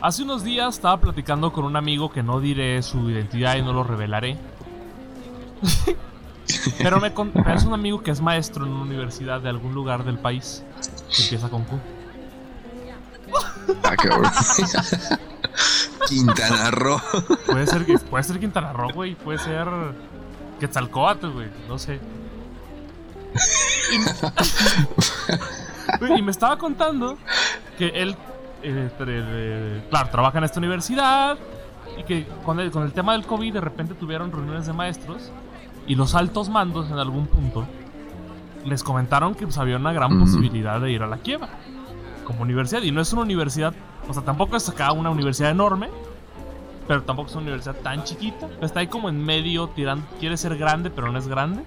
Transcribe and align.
Hace 0.00 0.22
unos 0.22 0.44
días 0.44 0.76
estaba 0.76 1.00
platicando 1.00 1.52
con 1.52 1.64
un 1.64 1.76
amigo 1.76 2.10
que 2.10 2.22
no 2.22 2.40
diré 2.40 2.82
su 2.82 3.10
identidad 3.10 3.56
y 3.56 3.62
no 3.62 3.72
lo 3.72 3.82
revelaré. 3.82 4.36
Pero 6.78 7.00
me 7.00 7.12
es 7.54 7.64
un 7.64 7.74
amigo 7.74 8.02
que 8.02 8.10
es 8.10 8.20
maestro 8.20 8.64
en 8.64 8.72
una 8.72 8.82
universidad 8.82 9.40
de 9.40 9.48
algún 9.48 9.74
lugar 9.74 10.04
del 10.04 10.18
país 10.18 10.62
que 11.14 11.22
empieza 11.22 11.48
con 11.48 11.64
Q. 11.64 11.78
Ah, 13.82 13.96
cabrón. 13.96 14.30
Quintana 16.08 16.70
Roo. 16.70 17.00
Puede 17.46 17.66
ser, 17.66 17.84
puede 18.08 18.24
ser 18.24 18.38
Quintana 18.40 18.72
Roo, 18.72 18.92
güey. 18.94 19.14
Puede 19.14 19.38
ser 19.38 19.66
Quetzalcoatl, 20.60 21.28
güey. 21.28 21.48
No 21.68 21.78
sé. 21.78 22.00
Y, 26.16 26.22
me 26.22 26.30
estaba 26.30 26.58
contando 26.58 27.16
que 27.78 27.88
él, 27.88 28.14
eh, 28.62 29.82
claro, 29.90 30.08
trabaja 30.10 30.38
en 30.38 30.44
esta 30.44 30.58
universidad 30.58 31.38
y 31.98 32.04
que 32.04 32.26
con 32.44 32.60
el, 32.60 32.70
con 32.70 32.84
el 32.84 32.92
tema 32.92 33.12
del 33.12 33.24
COVID 33.24 33.52
de 33.52 33.60
repente 33.60 33.94
tuvieron 33.94 34.30
reuniones 34.32 34.66
de 34.66 34.72
maestros 34.72 35.30
y 35.86 35.94
los 35.94 36.14
altos 36.14 36.48
mandos 36.48 36.90
en 36.90 36.98
algún 36.98 37.26
punto 37.26 37.66
les 38.64 38.82
comentaron 38.82 39.34
que 39.34 39.44
pues, 39.46 39.58
había 39.58 39.76
una 39.76 39.92
gran 39.92 40.18
posibilidad 40.18 40.80
de 40.80 40.92
ir 40.92 41.02
a 41.02 41.06
la 41.06 41.18
quiebra 41.18 41.48
como 42.24 42.42
universidad. 42.42 42.82
Y 42.82 42.92
no 42.92 43.00
es 43.00 43.12
una 43.12 43.22
universidad, 43.22 43.74
o 44.06 44.12
sea, 44.12 44.22
tampoco 44.22 44.56
es 44.56 44.68
acá 44.68 44.92
una 44.92 45.10
universidad 45.10 45.50
enorme, 45.50 45.88
pero 46.86 47.02
tampoco 47.02 47.30
es 47.30 47.34
una 47.34 47.44
universidad 47.44 47.76
tan 47.76 48.04
chiquita. 48.04 48.48
Está 48.60 48.80
ahí 48.80 48.86
como 48.86 49.08
en 49.08 49.24
medio, 49.24 49.68
tirando, 49.68 50.06
quiere 50.20 50.36
ser 50.36 50.56
grande, 50.56 50.90
pero 50.90 51.10
no 51.10 51.18
es 51.18 51.26
grande. 51.26 51.62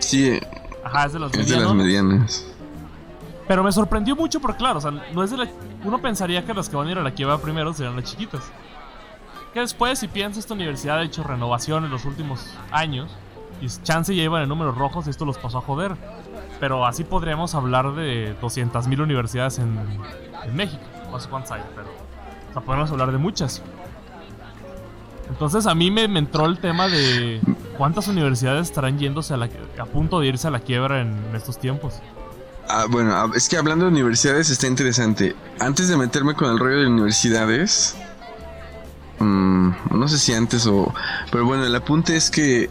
Sí. 0.00 0.38
Ajá, 0.82 1.06
es 1.06 1.12
de 1.12 1.18
las, 1.18 1.34
es 1.34 1.48
de 1.48 1.56
las 1.56 1.74
medianas. 1.74 2.46
Pero 3.48 3.64
me 3.64 3.72
sorprendió 3.72 4.14
mucho 4.14 4.40
porque, 4.40 4.58
claro, 4.58 4.78
o 4.78 4.80
sea, 4.80 4.90
no 4.90 5.24
es 5.24 5.30
de. 5.30 5.48
Uno 5.84 5.98
pensaría 6.00 6.44
que 6.44 6.52
las 6.54 6.68
que 6.68 6.76
van 6.76 6.86
a 6.86 6.90
ir 6.92 6.98
a 6.98 7.02
la 7.02 7.12
quiebra 7.12 7.38
primero 7.38 7.72
serían 7.72 7.96
las 7.96 8.04
chiquitas. 8.04 8.52
Que 9.54 9.60
después, 9.60 9.98
si 9.98 10.06
piensas, 10.06 10.44
esta 10.44 10.54
universidad 10.54 10.98
ha 10.98 11.02
hecho 11.02 11.22
renovación 11.22 11.84
en 11.84 11.90
los 11.90 12.04
últimos 12.04 12.54
años. 12.70 13.10
Y 13.60 13.66
chance 13.82 14.14
ya 14.14 14.22
iban 14.22 14.42
en 14.42 14.48
números 14.48 14.76
rojos 14.76 15.06
y 15.06 15.10
esto 15.10 15.24
los 15.24 15.38
pasó 15.38 15.58
a 15.58 15.60
joder. 15.62 15.96
Pero 16.60 16.86
así 16.86 17.04
podríamos 17.04 17.54
hablar 17.54 17.94
de 17.94 18.38
200.000 18.40 19.02
universidades 19.02 19.58
en, 19.58 19.78
México. 20.54 20.82
No 21.10 21.18
sé 21.18 21.28
cuántas 21.28 21.52
hay, 21.52 21.62
pero. 21.74 21.88
Podemos 22.64 22.90
hablar 22.90 23.12
de 23.12 23.18
muchas. 23.18 23.62
Entonces 25.28 25.66
a 25.66 25.74
mí 25.74 25.90
me, 25.90 26.04
entró 26.04 26.46
el 26.46 26.58
tema 26.58 26.88
de 26.88 27.40
cuántas 27.76 28.08
universidades 28.08 28.68
estarán 28.68 28.98
yéndose 28.98 29.34
a, 29.34 29.36
la, 29.36 29.48
a 29.78 29.84
punto 29.84 30.20
de 30.20 30.26
irse 30.26 30.48
a 30.48 30.50
la 30.50 30.60
quiebra 30.60 31.00
en, 31.00 31.16
estos 31.34 31.58
tiempos. 31.58 32.00
Ah, 32.68 32.86
bueno, 32.88 33.12
ah, 33.14 33.30
es 33.34 33.48
que 33.48 33.56
hablando 33.56 33.86
de 33.86 33.90
universidades 33.90 34.50
está 34.50 34.66
interesante. 34.66 35.34
Antes 35.58 35.88
de 35.88 35.96
meterme 35.96 36.34
con 36.34 36.50
el 36.50 36.58
rollo 36.58 36.80
de 36.80 36.86
universidades, 36.86 37.96
mm, 39.18 39.70
no 39.90 40.08
sé 40.08 40.18
si 40.18 40.34
antes 40.34 40.66
o... 40.66 40.92
Pero 41.30 41.44
bueno, 41.46 41.64
el 41.64 41.74
apunte 41.74 42.16
es 42.16 42.30
que 42.30 42.68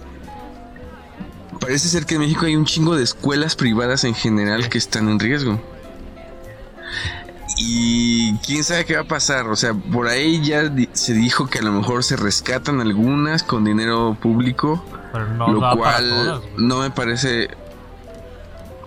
parece 1.59 1.90
ser 1.90 2.06
que 2.06 2.16
en 2.16 2.22
México 2.22 2.45
hay 2.45 2.56
un 2.56 2.66
chingo 2.66 2.95
de 2.95 3.03
escuelas 3.03 3.56
privadas 3.56 4.03
en 4.03 4.14
general 4.14 4.70
que 4.70 4.78
están 4.78 5.09
en 5.09 5.20
riesgo. 5.20 5.59
Y 7.59 8.38
quién 8.38 8.64
sabe 8.64 8.86
qué 8.86 8.95
va 8.95 9.02
a 9.02 9.08
pasar. 9.08 9.48
O 9.48 9.56
sea, 9.56 9.73
por 9.73 10.08
ahí 10.08 10.42
ya 10.44 10.72
se 10.94 11.14
dijo 11.14 11.48
que 11.48 11.59
a 11.59 11.62
lo 11.64 11.72
mejor 11.72 12.03
se 12.03 12.16
rescatan 12.16 12.81
algunas 12.81 13.44
con 13.44 13.64
dinero 13.64 14.16
público. 14.22 14.84
lo 15.14 15.59
cual 15.75 16.42
no 16.58 16.80
me 16.80 16.92
parece. 16.92 17.50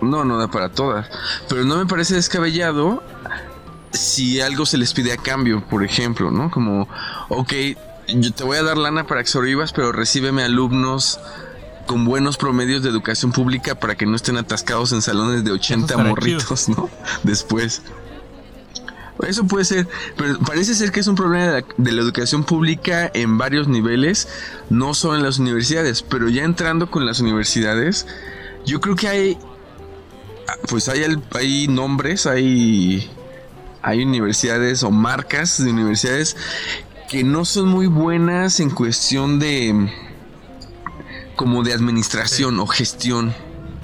No, 0.01 0.25
no 0.25 0.37
da 0.37 0.47
para 0.49 0.69
todas. 0.69 1.07
Pero 1.47 1.63
no 1.63 1.77
me 1.77 1.85
parece 1.85 2.15
descabellado 2.15 3.03
si 3.91 4.41
algo 4.41 4.65
se 4.65 4.77
les 4.77 4.93
pide 4.93 5.11
a 5.11 5.17
cambio, 5.17 5.63
por 5.67 5.83
ejemplo, 5.83 6.31
¿no? 6.31 6.49
Como, 6.49 6.87
ok, 7.29 7.53
yo 8.07 8.33
te 8.33 8.43
voy 8.43 8.57
a 8.57 8.63
dar 8.63 8.77
lana 8.77 9.05
para 9.05 9.21
que 9.21 9.29
sobrevivas, 9.29 9.73
pero 9.73 9.91
recíbeme 9.91 10.43
alumnos 10.43 11.19
con 11.85 12.05
buenos 12.05 12.37
promedios 12.37 12.83
de 12.83 12.89
educación 12.89 13.31
pública 13.31 13.75
para 13.75 13.95
que 13.95 14.05
no 14.05 14.15
estén 14.15 14.37
atascados 14.37 14.91
en 14.93 15.01
salones 15.01 15.43
de 15.43 15.51
80 15.51 15.97
morritos, 15.97 16.69
¿no? 16.69 16.89
Después. 17.23 17.81
Eso 19.27 19.45
puede 19.45 19.65
ser, 19.65 19.87
pero 20.17 20.39
parece 20.39 20.73
ser 20.73 20.91
que 20.91 20.99
es 20.99 21.07
un 21.07 21.15
problema 21.15 21.61
de 21.77 21.91
la, 21.91 22.01
educación 22.01 22.43
pública 22.43 23.11
en 23.13 23.37
varios 23.37 23.67
niveles, 23.67 24.27
no 24.69 24.95
solo 24.95 25.15
en 25.17 25.23
las 25.23 25.37
universidades, 25.37 26.01
pero 26.01 26.27
ya 26.29 26.43
entrando 26.43 26.89
con 26.89 27.05
las 27.05 27.19
universidades, 27.19 28.07
yo 28.65 28.81
creo 28.81 28.95
que 28.95 29.07
hay, 29.07 29.37
pues 30.67 30.89
hay, 30.89 31.03
hay 31.31 31.67
nombres, 31.67 32.25
hay, 32.25 33.09
hay 33.81 34.03
universidades 34.03 34.83
o 34.83 34.91
marcas 34.91 35.63
de 35.63 35.71
universidades 35.71 36.35
que 37.09 37.23
no 37.23 37.43
son 37.45 37.67
muy 37.67 37.87
buenas 37.87 38.59
en 38.59 38.69
cuestión 38.69 39.39
de 39.39 39.91
como 41.35 41.63
de 41.63 41.73
administración 41.73 42.59
o 42.59 42.67
gestión, 42.67 43.33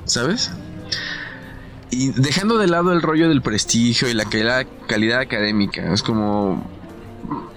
¿sabes? 0.05 0.51
Y 1.89 2.11
dejando 2.11 2.57
de 2.57 2.67
lado 2.67 2.93
el 2.93 3.01
rollo 3.01 3.29
del 3.29 3.41
prestigio 3.41 4.07
y 4.07 4.13
la 4.13 4.25
calidad, 4.25 5.19
académica, 5.19 5.93
es 5.93 6.03
como 6.03 6.65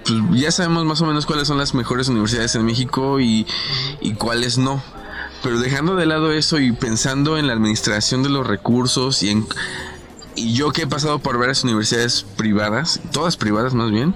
pues 0.04 0.40
ya 0.40 0.50
sabemos 0.50 0.84
más 0.84 1.00
o 1.02 1.06
menos 1.06 1.26
cuáles 1.26 1.46
son 1.46 1.58
las 1.58 1.74
mejores 1.74 2.08
universidades 2.08 2.54
en 2.54 2.64
México 2.64 3.20
y, 3.20 3.46
y, 4.00 4.14
cuáles 4.14 4.58
no. 4.58 4.82
Pero 5.42 5.58
dejando 5.58 5.96
de 5.96 6.06
lado 6.06 6.32
eso 6.32 6.58
y 6.58 6.72
pensando 6.72 7.38
en 7.38 7.46
la 7.46 7.54
administración 7.54 8.22
de 8.22 8.28
los 8.28 8.46
recursos 8.46 9.22
y 9.22 9.30
en 9.30 9.46
y 10.36 10.54
yo 10.54 10.70
que 10.70 10.82
he 10.82 10.86
pasado 10.86 11.18
por 11.18 11.38
varias 11.38 11.64
universidades 11.64 12.22
privadas, 12.22 13.00
todas 13.12 13.36
privadas 13.36 13.74
más 13.74 13.90
bien, 13.90 14.14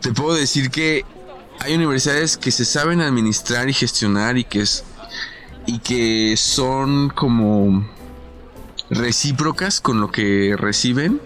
te 0.00 0.12
puedo 0.12 0.34
decir 0.34 0.70
que 0.70 1.04
hay 1.60 1.74
universidades 1.74 2.36
que 2.36 2.50
se 2.50 2.64
saben 2.64 3.00
administrar 3.00 3.68
y 3.68 3.72
gestionar 3.72 4.36
y 4.36 4.44
que 4.44 4.60
es 4.62 4.84
y 5.66 5.78
que 5.80 6.36
son 6.36 7.08
como 7.10 7.88
recíprocas 8.90 9.80
con 9.80 10.00
lo 10.00 10.10
que 10.10 10.54
reciben 10.56 11.20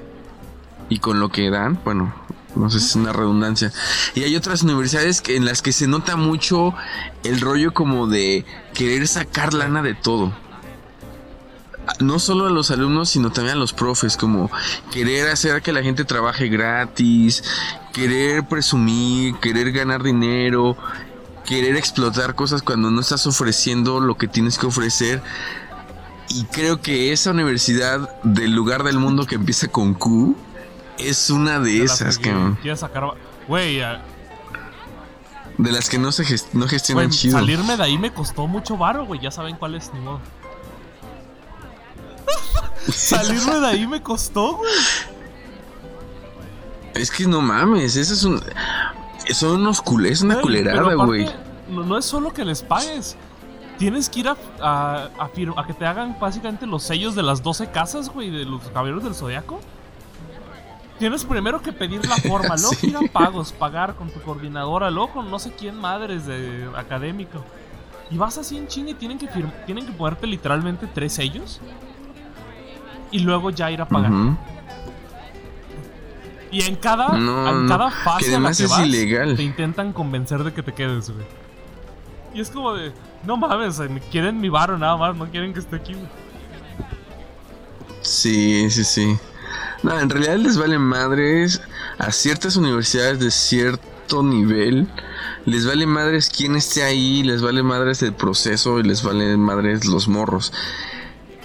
y 0.88 0.98
con 0.98 1.20
lo 1.20 1.28
que 1.28 1.50
dan, 1.50 1.80
bueno, 1.84 2.14
no 2.54 2.70
sé 2.70 2.80
si 2.80 2.86
es 2.86 2.96
una 2.96 3.12
redundancia. 3.12 3.72
Y 4.14 4.22
hay 4.22 4.36
otras 4.36 4.62
universidades 4.62 5.20
que, 5.20 5.36
en 5.36 5.44
las 5.44 5.62
que 5.62 5.72
se 5.72 5.86
nota 5.86 6.16
mucho 6.16 6.74
el 7.24 7.40
rollo 7.40 7.72
como 7.72 8.06
de 8.06 8.44
querer 8.74 9.06
sacar 9.06 9.54
lana 9.54 9.82
de 9.82 9.94
todo. 9.94 10.32
No 11.98 12.18
solo 12.18 12.46
a 12.46 12.50
los 12.50 12.70
alumnos, 12.70 13.10
sino 13.10 13.30
también 13.32 13.56
a 13.56 13.60
los 13.60 13.72
profes, 13.72 14.16
como 14.16 14.50
querer 14.92 15.28
hacer 15.28 15.60
que 15.62 15.72
la 15.72 15.82
gente 15.82 16.04
trabaje 16.04 16.48
gratis, 16.48 17.42
querer 17.92 18.46
presumir, 18.46 19.34
querer 19.36 19.72
ganar 19.72 20.02
dinero, 20.02 20.76
querer 21.44 21.76
explotar 21.76 22.34
cosas 22.34 22.62
cuando 22.62 22.90
no 22.90 23.00
estás 23.00 23.26
ofreciendo 23.26 24.00
lo 24.00 24.16
que 24.16 24.28
tienes 24.28 24.58
que 24.58 24.66
ofrecer. 24.66 25.22
Y 26.28 26.44
creo 26.44 26.80
que 26.80 27.12
esa 27.12 27.32
universidad 27.32 28.20
del 28.22 28.52
lugar 28.52 28.84
del 28.84 28.98
mundo 28.98 29.26
que 29.26 29.34
empieza 29.34 29.66
con 29.66 29.94
Q 29.94 30.36
es 31.08 31.30
una 31.30 31.58
de, 31.58 31.82
esas 31.82 32.18
que, 32.18 32.76
sacar. 32.76 33.14
Güey, 33.48 33.80
de 35.58 35.72
las 35.72 35.90
que 35.90 35.98
no 35.98 36.10
se 36.10 36.24
no 36.52 36.66
gestionan 36.66 37.10
chido. 37.10 37.38
Salirme 37.38 37.76
de 37.76 37.82
ahí 37.82 37.98
me 37.98 38.12
costó 38.12 38.46
mucho 38.46 38.76
varo, 38.76 39.04
güey. 39.04 39.20
Ya 39.20 39.30
saben 39.30 39.56
cuál 39.56 39.74
es, 39.74 39.92
ni 39.92 40.00
modo. 40.00 40.20
Salirme 42.92 43.60
de 43.60 43.66
ahí 43.66 43.86
me 43.86 44.02
costó, 44.02 44.56
güey. 44.56 44.72
Es 46.94 47.10
que 47.10 47.26
no 47.26 47.40
mames, 47.40 47.96
eso 47.96 48.14
es 48.14 48.24
un. 48.24 48.42
Son 49.32 49.60
unos 49.60 49.80
culés, 49.82 50.12
es 50.12 50.22
una 50.22 50.40
culerada, 50.40 50.94
güey. 50.94 51.28
No, 51.68 51.96
es 51.98 52.04
solo 52.04 52.32
que 52.32 52.44
les 52.44 52.62
pagues. 52.62 53.16
Tienes 53.78 54.08
que 54.08 54.20
ir 54.20 54.28
a, 54.28 54.36
a, 54.60 55.10
a, 55.18 55.66
que 55.66 55.74
te 55.74 55.86
hagan 55.86 56.16
básicamente 56.18 56.66
los 56.66 56.82
sellos 56.82 57.14
de 57.14 57.22
las 57.22 57.42
12 57.42 57.70
casas, 57.70 58.10
güey, 58.10 58.30
de 58.30 58.44
los 58.44 58.62
caballeros 58.68 59.04
del 59.04 59.14
zodiaco. 59.14 59.60
Tienes 61.00 61.24
primero 61.24 61.62
que 61.62 61.72
pedir 61.72 62.06
la 62.06 62.16
forma, 62.16 62.56
luego 62.60 62.76
ir 62.82 62.94
a 62.94 63.10
pagos, 63.10 63.52
pagar 63.52 63.94
con 63.94 64.10
tu 64.10 64.20
coordinadora, 64.20 64.90
luego 64.90 65.14
con 65.14 65.30
no 65.30 65.38
sé 65.38 65.50
quién 65.50 65.74
madres 65.74 66.26
de 66.26 66.68
académico. 66.76 67.42
Y 68.10 68.18
vas 68.18 68.36
así 68.36 68.58
en 68.58 68.68
China 68.68 68.90
y 68.90 68.94
tienen 68.94 69.18
que, 69.18 69.26
tienen 69.64 69.86
que 69.86 69.92
ponerte 69.92 70.26
literalmente 70.26 70.86
tres 70.86 71.14
sellos. 71.14 71.58
Y 73.10 73.20
luego 73.20 73.48
ya 73.48 73.70
ir 73.70 73.80
a 73.80 73.88
pagar. 73.88 74.12
Y 76.50 76.64
en 76.64 76.76
cada, 76.76 77.16
en 77.16 77.66
cada 77.66 77.90
fase 77.90 78.36
a 78.36 78.40
la 78.40 78.52
que 78.52 78.66
vas, 78.66 79.36
te 79.36 79.42
intentan 79.42 79.94
convencer 79.94 80.44
de 80.44 80.52
que 80.52 80.62
te 80.62 80.74
quedes, 80.74 81.10
güey. 81.10 81.24
Y 82.34 82.42
es 82.42 82.50
como 82.50 82.74
de, 82.74 82.92
no 83.24 83.38
mames, 83.38 83.80
quieren 84.10 84.38
mi 84.38 84.50
varo 84.50 84.76
nada 84.76 84.98
más, 84.98 85.16
no 85.16 85.26
quieren 85.30 85.54
que 85.54 85.60
esté 85.60 85.76
aquí, 85.76 85.94
güey. 85.94 86.06
Sí, 88.02 88.70
sí, 88.70 88.84
sí. 88.84 89.16
No, 89.82 89.98
en 89.98 90.10
realidad 90.10 90.36
les 90.36 90.58
vale 90.58 90.78
madres 90.78 91.62
a 91.98 92.12
ciertas 92.12 92.56
universidades 92.56 93.18
de 93.18 93.30
cierto 93.30 94.22
nivel. 94.22 94.88
Les 95.46 95.66
vale 95.66 95.86
madres 95.86 96.28
quién 96.28 96.56
esté 96.56 96.82
ahí, 96.82 97.22
les 97.22 97.42
vale 97.42 97.62
madres 97.62 98.02
el 98.02 98.12
proceso 98.12 98.78
y 98.78 98.82
les 98.82 99.02
vale 99.02 99.36
madres 99.36 99.86
los 99.86 100.08
morros. 100.08 100.52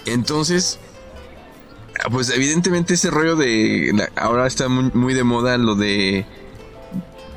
Entonces, 0.04 0.78
pues 2.10 2.30
evidentemente 2.30 2.94
ese 2.94 3.10
rollo 3.10 3.36
de... 3.36 4.08
ahora 4.16 4.46
está 4.46 4.68
muy, 4.68 5.14
de 5.14 5.24
moda 5.24 5.56
lo 5.58 5.74
de 5.74 6.26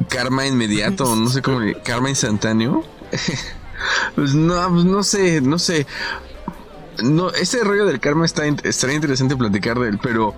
karma 0.10 0.45
inmediato, 0.48 1.15
no 1.15 1.30
sé 1.30 1.42
cómo, 1.42 1.60
karma 1.83 2.10
instantáneo. 2.10 2.83
pues 4.15 4.33
no, 4.33 4.69
pues 4.69 4.86
no 4.86 5.04
sé, 5.04 5.42
no 5.42 5.57
sé. 5.60 5.88
No, 7.04 7.31
este 7.31 7.63
rollo 7.63 7.86
del 7.86 8.00
karma 8.00 8.25
está 8.25 8.46
estaría 8.46 8.96
interesante 8.96 9.36
platicar 9.36 9.80
de 9.80 9.90
él, 9.90 10.00
pero 10.01 10.36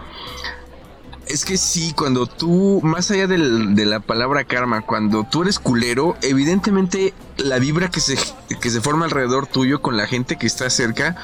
es 1.28 1.46
que 1.46 1.58
sí, 1.58 1.94
cuando 1.96 2.28
tú, 2.28 2.82
más 2.84 3.10
allá 3.12 3.28
de 3.28 3.86
la 3.86 4.00
palabra 4.02 4.44
karma, 4.44 4.82
cuando 4.82 5.24
tú 5.24 5.44
eres 5.44 5.60
culero, 5.60 6.18
evidentemente 6.22 7.14
la 7.38 7.58
vibra 7.58 7.90
que 7.90 8.02
se, 8.02 8.18
que 8.60 8.70
se 8.70 8.82
forma 8.82 9.06
alrededor 9.06 9.48
tuyo 9.48 9.82
con 9.82 9.96
la 9.96 10.08
gente 10.08 10.38
que 10.38 10.48
está 10.48 10.70
cerca, 10.70 11.16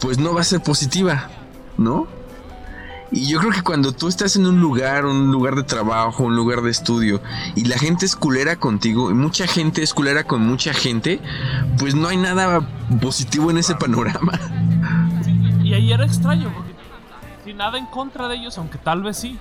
pues 0.00 0.18
no 0.18 0.34
va 0.34 0.42
a 0.42 0.44
ser 0.44 0.62
positiva, 0.62 1.30
¿no? 1.78 2.06
Y 3.10 3.28
yo 3.28 3.38
creo 3.38 3.52
que 3.52 3.62
cuando 3.62 3.92
tú 3.92 4.08
estás 4.08 4.36
en 4.36 4.46
un 4.46 4.60
lugar, 4.60 5.06
un 5.06 5.30
lugar 5.30 5.54
de 5.54 5.62
trabajo, 5.62 6.24
un 6.24 6.36
lugar 6.36 6.62
de 6.62 6.70
estudio, 6.70 7.20
y 7.54 7.64
la 7.64 7.78
gente 7.78 8.04
es 8.04 8.16
culera 8.16 8.56
contigo, 8.56 9.10
y 9.10 9.14
mucha 9.14 9.46
gente 9.46 9.82
es 9.82 9.94
culera 9.94 10.24
con 10.24 10.42
mucha 10.42 10.74
gente, 10.74 11.20
pues 11.78 11.94
no 11.94 12.08
hay 12.08 12.16
nada 12.16 12.68
positivo 13.00 13.50
en 13.50 13.58
ese 13.58 13.74
panorama. 13.74 14.38
Y 15.78 15.92
era 15.92 16.04
extraño, 16.04 16.52
porque 16.54 16.74
sin 17.44 17.56
nada 17.56 17.78
en 17.78 17.86
contra 17.86 18.28
de 18.28 18.36
ellos, 18.36 18.56
aunque 18.58 18.78
tal 18.78 19.02
vez 19.02 19.16
sí. 19.18 19.38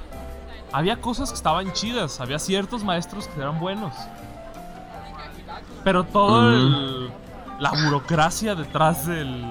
Había 0.72 1.00
cosas 1.00 1.30
que 1.30 1.36
estaban 1.36 1.72
chidas, 1.74 2.20
había 2.20 2.40
ciertos 2.40 2.84
maestros 2.84 3.28
que 3.28 3.40
eran 3.40 3.60
buenos. 3.60 3.94
Pero 5.84 6.04
toda 6.04 7.10
la 7.60 7.72
burocracia 7.72 8.56
detrás 8.56 9.08
del, 9.08 9.42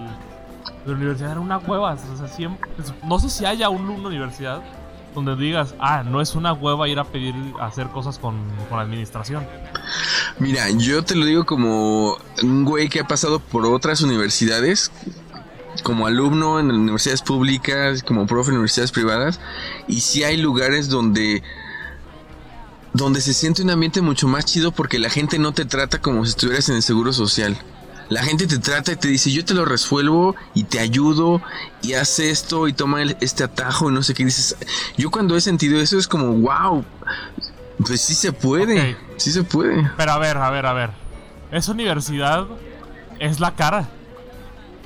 de 0.85 0.91
la 0.91 0.93
universidad 0.93 1.33
era 1.33 1.41
una 1.41 1.59
hueva. 1.59 1.97
Pues, 1.97 2.93
no 3.05 3.19
sé 3.19 3.31
si 3.31 3.47
haya 3.47 3.69
una 3.71 3.93
universidad 3.93 4.61
donde 5.15 5.37
digas, 5.37 5.75
ah, 5.79 6.03
no 6.03 6.21
es 6.21 6.35
una 6.35 6.53
hueva 6.53 6.89
ir 6.89 6.99
a 6.99 7.05
pedir 7.05 7.35
hacer 7.61 7.89
cosas 7.89 8.19
con, 8.19 8.37
con 8.69 8.81
administración. 8.81 9.47
Mira, 10.39 10.69
yo 10.71 11.05
te 11.05 11.15
lo 11.15 11.25
digo 11.25 11.47
como 11.47 12.17
un 12.43 12.65
güey 12.65 12.89
que 12.89 13.01
ha 13.01 13.07
pasado 13.07 13.39
por 13.39 13.65
otras 13.65 14.03
universidades, 14.03 14.91
como 15.82 16.06
alumno 16.06 16.61
en 16.61 16.71
universidades 16.71 17.23
públicas, 17.23 18.03
como 18.03 18.26
profe 18.26 18.50
en 18.50 18.56
universidades 18.56 18.93
privadas, 18.93 19.41
y 19.88 20.00
sí 20.00 20.25
hay 20.25 20.37
lugares 20.37 20.88
donde 20.88 21.43
donde 22.93 23.21
se 23.21 23.35
siente 23.35 23.62
un 23.62 23.71
ambiente 23.71 24.00
mucho 24.00 24.29
más 24.29 24.44
chido 24.44 24.71
porque 24.71 25.00
la 25.00 25.11
gente 25.11 25.38
no 25.38 25.53
te 25.53 25.65
trata 25.65 26.00
como 26.00 26.25
si 26.25 26.31
estuvieras 26.31 26.69
en 26.69 26.76
el 26.76 26.82
seguro 26.82 27.12
social. 27.12 27.59
La 28.09 28.23
gente 28.23 28.47
te 28.47 28.59
trata 28.59 28.93
y 28.93 28.97
te 28.97 29.09
dice, 29.09 29.32
yo 29.32 29.44
te 29.44 29.55
lo 29.55 29.65
resuelvo 29.65 30.37
y 30.55 30.65
te 30.65 30.79
ayudo 30.79 31.43
y 31.82 31.94
hace 31.94 32.31
esto 32.31 32.69
y 32.69 32.73
toma 32.73 33.03
este 33.03 33.43
atajo 33.43 33.91
y 33.91 33.94
no 33.94 34.03
sé 34.03 34.15
qué 34.15 34.25
dices. 34.25 34.56
Yo 34.97 35.11
cuando 35.11 35.37
he 35.37 35.41
sentido 35.41 35.81
eso 35.81 35.99
es 35.99 36.06
como, 36.06 36.32
wow, 36.35 36.85
pues 37.85 38.00
sí 38.00 38.15
se 38.15 38.32
puede, 38.32 38.97
sí 39.17 39.32
se 39.32 39.43
puede. 39.43 39.91
Pero 39.97 40.12
a 40.12 40.19
ver, 40.19 40.37
a 40.37 40.50
ver, 40.50 40.67
a 40.67 40.73
ver. 40.73 40.91
Esa 41.50 41.73
universidad 41.73 42.47
es 43.19 43.41
la 43.41 43.55
cara. 43.56 43.88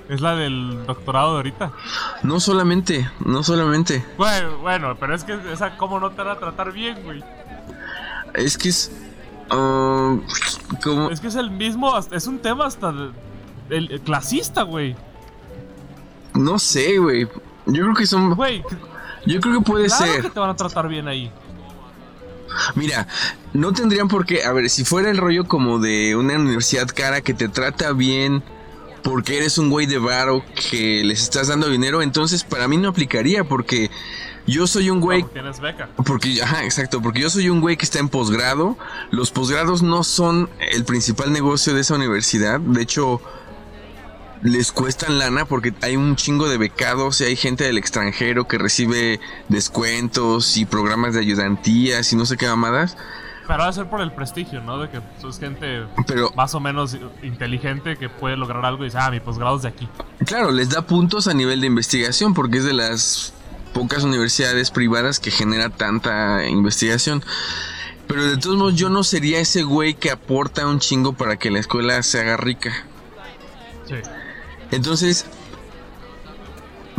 Es 0.08 0.20
la 0.20 0.34
del 0.34 0.87
doctorado 0.87 1.32
de 1.32 1.37
ahorita. 1.37 1.72
No 2.22 2.40
solamente, 2.40 3.10
no 3.20 3.43
solamente. 3.43 4.05
Bueno, 4.16 4.58
bueno, 4.58 4.96
pero 4.99 5.14
es 5.14 5.25
que 5.25 5.38
esa 5.52 5.76
cómo 5.76 6.00
no 6.00 6.10
te 6.12 6.22
va 6.22 6.32
a 6.32 6.38
tratar 6.38 6.72
bien, 6.72 7.02
güey. 7.05 7.22
Es 8.34 8.56
que 8.56 8.70
es 8.70 8.90
Ah, 9.50 10.16
es 11.10 11.20
que 11.20 11.28
es 11.28 11.37
el 11.37 11.50
mismo, 11.50 11.96
es 11.99 12.26
un 12.26 12.38
tema 12.38 12.66
hasta 12.66 12.93
el, 13.70 14.00
clasista, 14.05 14.62
güey. 14.62 14.94
No 16.34 16.58
sé, 16.58 16.99
güey. 16.99 17.26
Yo 17.66 17.84
creo 17.84 17.94
que 17.94 18.06
son. 18.06 18.34
Güey. 18.34 18.62
Yo 19.26 19.40
creo 19.40 19.58
que 19.58 19.64
puede 19.64 19.87
claro 19.87 20.12
ser. 20.12 20.22
que 20.22 20.31
te 20.31 20.40
van 20.40 20.50
a 20.50 20.56
tratar 20.56 20.88
bien 20.88 21.08
ahí. 21.08 21.32
Mira, 22.75 23.06
no 23.52 23.72
tendrían 23.72 24.08
por 24.08 24.25
qué. 24.25 24.44
A 24.44 24.52
ver, 24.52 24.70
si 24.70 24.84
fuera 24.84 25.10
el 25.10 25.16
rollo 25.16 25.46
como 25.46 25.78
de 25.78 26.16
una 26.16 26.34
universidad 26.34 26.88
cara 26.88 27.20
que 27.20 27.34
te 27.34 27.49
trata 27.49 27.93
bien 27.93 28.43
porque 29.03 29.37
eres 29.37 29.59
un 29.59 29.71
güey 29.71 29.87
de 29.87 29.99
varo 29.99 30.45
que 30.71 31.03
les 31.05 31.23
estás 31.23 31.49
dando 31.49 31.69
dinero, 31.69 32.03
entonces 32.03 32.45
para 32.45 32.69
mí 32.69 32.77
no 32.77 32.89
aplicaría 32.89 33.45
porque 33.45 33.91
yo 34.49 34.67
soy 34.67 34.89
un 34.89 35.00
güey. 35.00 35.21
porque 35.21 35.35
tienes 35.35 35.61
beca. 35.61 35.91
Porque, 36.06 36.43
ajá, 36.43 36.65
exacto. 36.65 37.03
Porque 37.03 37.21
yo 37.21 37.29
soy 37.29 37.50
un 37.50 37.61
güey 37.61 37.77
que 37.77 37.85
está 37.85 37.99
en 37.99 38.09
posgrado. 38.09 38.79
Los 39.11 39.31
posgrados 39.31 39.83
no 39.83 40.03
son 40.03 40.49
el 40.73 40.85
principal 40.85 41.33
negocio 41.33 41.75
de 41.75 41.83
esa 41.83 41.97
universidad. 41.97 42.59
De 42.59 42.81
hecho, 42.81 43.21
les 44.43 44.73
cuestan 44.73 45.19
lana 45.19 45.44
porque 45.44 45.75
hay 45.83 45.97
un 45.97 46.17
chingo 46.17 46.49
de 46.49 46.56
becados 46.56 47.21
y 47.21 47.25
hay 47.25 47.37
gente 47.37 47.65
del 47.65 47.77
extranjero 47.77 48.49
que 48.49 48.56
recibe 48.56 49.21
descuentos 49.49 50.56
y 50.56 50.65
programas 50.65 51.12
de 51.12 51.21
ayudantías 51.21 52.11
y 52.12 52.17
no 52.17 52.25
sé 52.25 52.39
qué 52.39 52.47
mamadas. 52.47 52.97
Pero 53.49 53.61
va 53.61 53.69
a 53.69 53.73
ser 53.73 53.87
por 53.89 54.03
el 54.03 54.12
prestigio, 54.12 54.61
¿no? 54.61 54.79
De 54.79 54.91
que 54.91 54.99
es 54.99 55.39
gente 55.39 55.87
más 56.37 56.55
o 56.55 56.61
menos 56.61 56.99
inteligente 57.23 57.97
que 57.97 58.11
puede 58.11 58.37
lograr 58.37 58.62
algo 58.67 58.85
y 58.85 58.89
dice, 58.89 58.99
ah, 59.00 59.11
mi 59.11 59.21
posgrado 59.21 59.56
es 59.56 59.62
de 59.62 59.69
aquí. 59.69 59.89
Claro, 60.27 60.50
les 60.50 60.69
da 60.69 60.83
puntos 60.83 61.29
a 61.29 61.33
nivel 61.33 61.62
de 61.62 61.67
investigación 61.67 62.35
porque 62.35 62.59
es 62.59 62.65
de 62.65 62.75
las 62.75 63.33
pocas 63.73 64.05
universidades 64.05 64.71
privadas 64.71 65.19
que 65.19 65.31
genera 65.31 65.71
tanta 65.71 66.47
investigación. 66.47 67.25
Pero 68.06 68.23
de 68.23 68.37
todos 68.37 68.59
modos, 68.59 68.75
yo 68.75 68.91
no 68.91 69.03
sería 69.03 69.41
ese 69.41 69.62
güey 69.62 69.94
que 69.94 70.11
aporta 70.11 70.67
un 70.67 70.79
chingo 70.79 71.15
para 71.15 71.39
que 71.39 71.51
la 71.51 71.59
escuela 71.59 72.03
se 72.03 72.21
haga 72.21 72.37
rica. 72.37 72.71
Sí. 73.87 73.94
Entonces, 74.73 75.25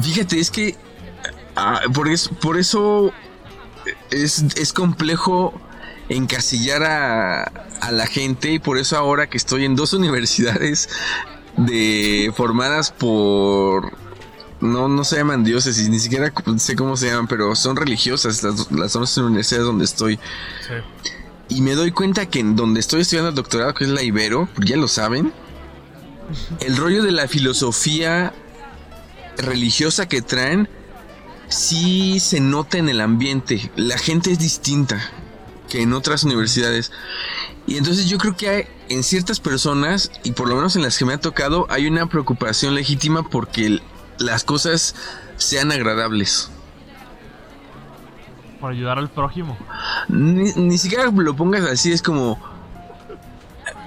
fíjate, 0.01 0.39
es 0.39 0.49
que 0.49 0.75
ah, 1.55 1.81
por, 1.93 2.07
eso, 2.07 2.31
por 2.41 2.57
eso 2.57 3.13
es, 4.09 4.41
es 4.55 4.73
complejo 4.73 5.53
encasillar 6.09 6.83
a, 6.83 7.43
a, 7.43 7.91
la 7.91 8.07
gente 8.07 8.51
y 8.51 8.59
por 8.59 8.77
eso 8.77 8.97
ahora 8.97 9.29
que 9.29 9.37
estoy 9.37 9.65
en 9.65 9.75
dos 9.75 9.93
universidades 9.93 10.89
de 11.55 12.31
formadas 12.35 12.91
por 12.91 13.91
no, 14.61 14.87
no 14.87 15.03
se 15.03 15.17
llaman 15.17 15.43
dioses 15.43 15.87
ni 15.89 15.99
siquiera 15.99 16.33
sé 16.57 16.75
cómo 16.75 16.97
se 16.97 17.07
llaman, 17.07 17.27
pero 17.27 17.55
son 17.55 17.75
religiosas 17.75 18.43
las, 18.43 18.71
las 18.71 18.93
dos 18.93 19.17
universidades 19.17 19.65
donde 19.65 19.85
estoy. 19.85 20.19
Y 21.47 21.61
me 21.61 21.75
doy 21.75 21.91
cuenta 21.91 22.25
que 22.25 22.39
en 22.39 22.55
donde 22.55 22.79
estoy 22.79 23.01
estudiando 23.01 23.29
el 23.29 23.35
doctorado, 23.35 23.73
que 23.73 23.85
es 23.85 23.89
la 23.89 24.03
Ibero, 24.03 24.49
ya 24.57 24.75
lo 24.75 24.87
saben, 24.87 25.31
el 26.59 26.77
rollo 26.77 27.03
de 27.03 27.11
la 27.11 27.27
filosofía 27.27 28.33
religiosa 29.37 30.07
que 30.07 30.21
traen, 30.21 30.67
sí 31.47 32.19
se 32.19 32.39
nota 32.39 32.77
en 32.77 32.89
el 32.89 33.01
ambiente. 33.01 33.71
La 33.75 33.97
gente 33.97 34.31
es 34.31 34.39
distinta 34.39 35.09
que 35.69 35.81
en 35.81 35.93
otras 35.93 36.23
universidades. 36.23 36.91
Y 37.67 37.77
entonces 37.77 38.09
yo 38.09 38.17
creo 38.17 38.35
que 38.35 38.49
hay, 38.49 38.67
en 38.89 39.03
ciertas 39.03 39.39
personas, 39.39 40.11
y 40.23 40.31
por 40.31 40.49
lo 40.49 40.55
menos 40.55 40.75
en 40.75 40.81
las 40.81 40.97
que 40.97 41.05
me 41.05 41.13
ha 41.13 41.19
tocado, 41.19 41.67
hay 41.69 41.87
una 41.87 42.07
preocupación 42.07 42.75
legítima 42.75 43.23
porque 43.23 43.79
las 44.17 44.43
cosas 44.43 44.95
sean 45.37 45.71
agradables. 45.71 46.51
Por 48.59 48.71
ayudar 48.71 48.97
al 48.97 49.09
prójimo. 49.09 49.57
Ni, 50.09 50.77
siquiera 50.77 51.05
lo 51.05 51.35
pongas 51.35 51.63
así, 51.63 51.91
es 51.91 52.01
como... 52.01 52.39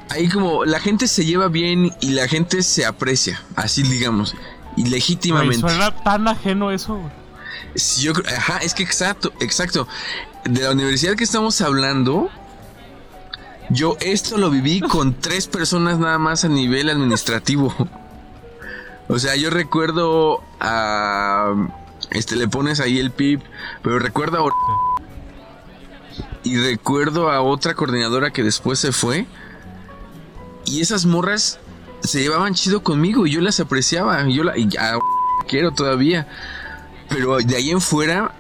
Ahí 0.09 0.29
como 0.29 0.67
la 0.67 0.79
gente 0.79 1.09
se 1.09 1.25
lleva 1.25 1.49
bien 1.49 1.91
y 2.01 2.11
la 2.11 2.29
gente 2.29 2.63
se 2.63 2.85
aprecia, 2.85 3.43
así 3.57 3.83
digamos, 3.83 4.35
y 4.77 4.87
legítimamente. 4.91 5.61
suena 5.61 5.91
tan 5.91 6.29
ajeno 6.29 6.71
eso. 6.71 7.01
yo, 7.99 8.13
ajá, 8.37 8.59
es 8.59 8.75
que 8.75 8.83
exacto, 8.83 9.33
exacto. 9.41 9.89
De 10.45 10.63
la 10.63 10.73
universidad 10.73 11.15
que 11.15 11.25
estamos 11.25 11.61
hablando, 11.61 12.29
yo 13.71 13.97
esto 14.01 14.39
lo 14.39 14.51
viví 14.51 14.81
con 14.81 15.15
tres 15.21 15.47
personas 15.47 15.99
nada 15.99 16.19
más 16.19 16.45
a 16.45 16.49
nivel 16.49 16.91
administrativo. 16.91 17.75
O 19.09 19.19
sea, 19.19 19.37
yo 19.37 19.51
recuerdo 19.51 20.43
a. 20.61 21.55
Este, 22.11 22.37
le 22.37 22.49
pones 22.49 22.81
ahí 22.81 22.99
el 22.99 23.11
pip, 23.11 23.41
pero 23.83 23.99
recuerdo 23.99 24.47
a. 24.47 24.53
Y 26.45 26.57
recuerdo 26.57 27.31
a 27.31 27.41
otra 27.41 27.75
coordinadora 27.75 28.33
que 28.33 28.43
después 28.43 28.79
se 28.79 28.93
fue. 28.93 29.27
Y 30.65 30.81
esas 30.81 31.07
morras 31.07 31.61
se 32.03 32.21
llevaban 32.21 32.55
chido 32.55 32.83
conmigo 32.83 33.27
y 33.27 33.33
yo 33.33 33.41
las 33.41 33.61
apreciaba. 33.61 34.27
Yo 34.29 34.45
la. 34.45 34.59
Y 34.59 34.69
quiero 35.49 35.73
todavía. 35.73 36.27
Pero 37.09 37.39
de 37.39 37.57
ahí 37.57 37.71
en 37.71 37.81
fuera, 37.81 38.35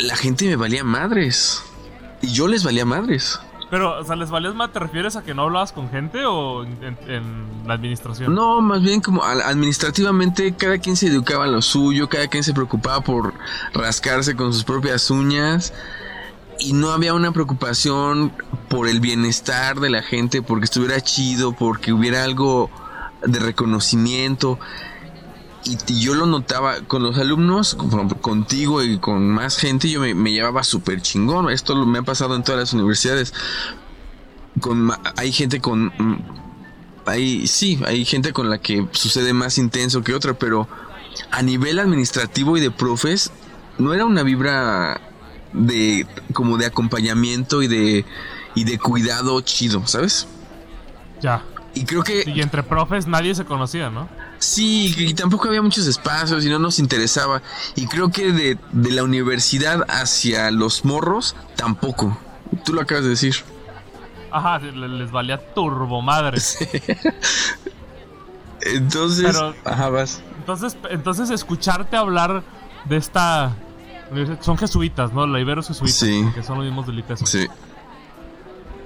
la 0.00 0.16
gente 0.16 0.46
me 0.46 0.56
valía 0.56 0.84
madres. 0.84 1.62
Y 2.22 2.28
yo 2.28 2.48
les 2.48 2.64
valía 2.64 2.84
madres. 2.84 3.38
Pero, 3.70 3.98
o 3.98 4.04
sea, 4.04 4.14
¿les 4.14 4.30
valías 4.30 4.54
más? 4.54 4.72
¿Te 4.72 4.78
refieres 4.78 5.16
a 5.16 5.24
que 5.24 5.34
no 5.34 5.42
hablabas 5.42 5.72
con 5.72 5.90
gente 5.90 6.24
o 6.24 6.62
en, 6.64 7.66
la 7.66 7.74
administración? 7.74 8.32
No, 8.32 8.60
más 8.60 8.80
bien 8.80 9.00
como 9.00 9.24
administrativamente 9.24 10.54
cada 10.54 10.78
quien 10.78 10.96
se 10.96 11.08
educaba 11.08 11.46
en 11.46 11.52
lo 11.52 11.62
suyo, 11.62 12.08
cada 12.08 12.28
quien 12.28 12.44
se 12.44 12.54
preocupaba 12.54 13.00
por 13.00 13.34
rascarse 13.74 14.36
con 14.36 14.52
sus 14.52 14.62
propias 14.62 15.10
uñas 15.10 15.74
y 16.60 16.74
no 16.74 16.92
había 16.92 17.12
una 17.12 17.32
preocupación 17.32 18.32
por 18.68 18.88
el 18.88 19.00
bienestar 19.00 19.80
de 19.80 19.90
la 19.90 20.02
gente, 20.02 20.42
porque 20.42 20.64
estuviera 20.64 21.00
chido, 21.00 21.52
porque 21.52 21.92
hubiera 21.92 22.22
algo 22.22 22.70
de 23.24 23.40
reconocimiento 23.40 24.60
y, 25.66 26.00
yo 26.00 26.14
lo 26.14 26.26
notaba 26.26 26.80
con 26.82 27.02
los 27.02 27.18
alumnos, 27.18 27.76
contigo 28.20 28.82
y 28.82 28.98
con 28.98 29.28
más 29.30 29.56
gente, 29.56 29.88
yo 29.88 30.00
me, 30.00 30.32
llevaba 30.32 30.62
súper 30.62 31.02
chingón. 31.02 31.50
Esto 31.50 31.74
me 31.86 31.98
ha 31.98 32.02
pasado 32.02 32.36
en 32.36 32.42
todas 32.42 32.60
las 32.60 32.72
universidades. 32.72 33.34
con 34.60 34.90
hay 35.16 35.32
gente 35.32 35.60
con 35.60 35.92
hay 37.06 37.46
sí, 37.46 37.80
hay 37.86 38.04
gente 38.04 38.32
con 38.32 38.50
la 38.50 38.58
que 38.58 38.86
sucede 38.92 39.32
más 39.32 39.58
intenso 39.58 40.02
que 40.02 40.14
otra, 40.14 40.34
pero 40.34 40.68
a 41.30 41.42
nivel 41.42 41.78
administrativo 41.78 42.56
y 42.56 42.60
de 42.60 42.70
profes 42.70 43.30
no 43.78 43.94
era 43.94 44.04
una 44.04 44.22
vibra 44.22 45.00
de 45.52 46.06
como 46.32 46.58
de 46.58 46.66
acompañamiento 46.66 47.62
y 47.62 47.68
de 47.68 48.04
y 48.54 48.64
de 48.64 48.78
cuidado 48.78 49.40
chido, 49.42 49.86
¿sabes? 49.86 50.26
Ya. 51.20 51.44
Y 51.76 51.84
creo 51.84 52.02
que 52.02 52.24
y 52.26 52.40
entre 52.40 52.62
profes 52.62 53.06
nadie 53.06 53.34
se 53.34 53.44
conocía, 53.44 53.90
¿no? 53.90 54.08
Sí, 54.38 54.94
y 54.96 55.12
tampoco 55.12 55.48
había 55.48 55.60
muchos 55.60 55.86
espacios 55.86 56.42
y 56.42 56.48
no 56.48 56.58
nos 56.58 56.78
interesaba. 56.78 57.42
Y 57.74 57.86
creo 57.86 58.10
que 58.10 58.32
de, 58.32 58.58
de 58.72 58.90
la 58.92 59.04
universidad 59.04 59.84
hacia 59.86 60.50
los 60.50 60.86
morros 60.86 61.36
tampoco. 61.54 62.16
Tú 62.64 62.72
lo 62.72 62.80
acabas 62.80 63.04
de 63.04 63.10
decir. 63.10 63.36
Ajá, 64.30 64.58
les 64.58 65.10
valía 65.10 65.36
turbo 65.52 66.00
madre. 66.00 66.40
Entonces, 68.62 69.36
ajá, 69.66 69.90
vas. 69.90 70.22
Entonces, 70.38 70.78
entonces 70.90 71.28
escucharte 71.28 71.96
hablar 71.96 72.42
de 72.86 72.96
esta 72.96 73.54
son 74.40 74.56
jesuitas, 74.56 75.12
¿no? 75.12 75.26
La 75.26 75.40
Ibero 75.40 75.62
jesuitas, 75.62 75.98
sí. 75.98 76.24
que 76.34 76.42
son 76.42 76.56
los 76.56 76.64
mismos 76.64 76.86
del 76.86 77.04
Sí. 77.24 77.46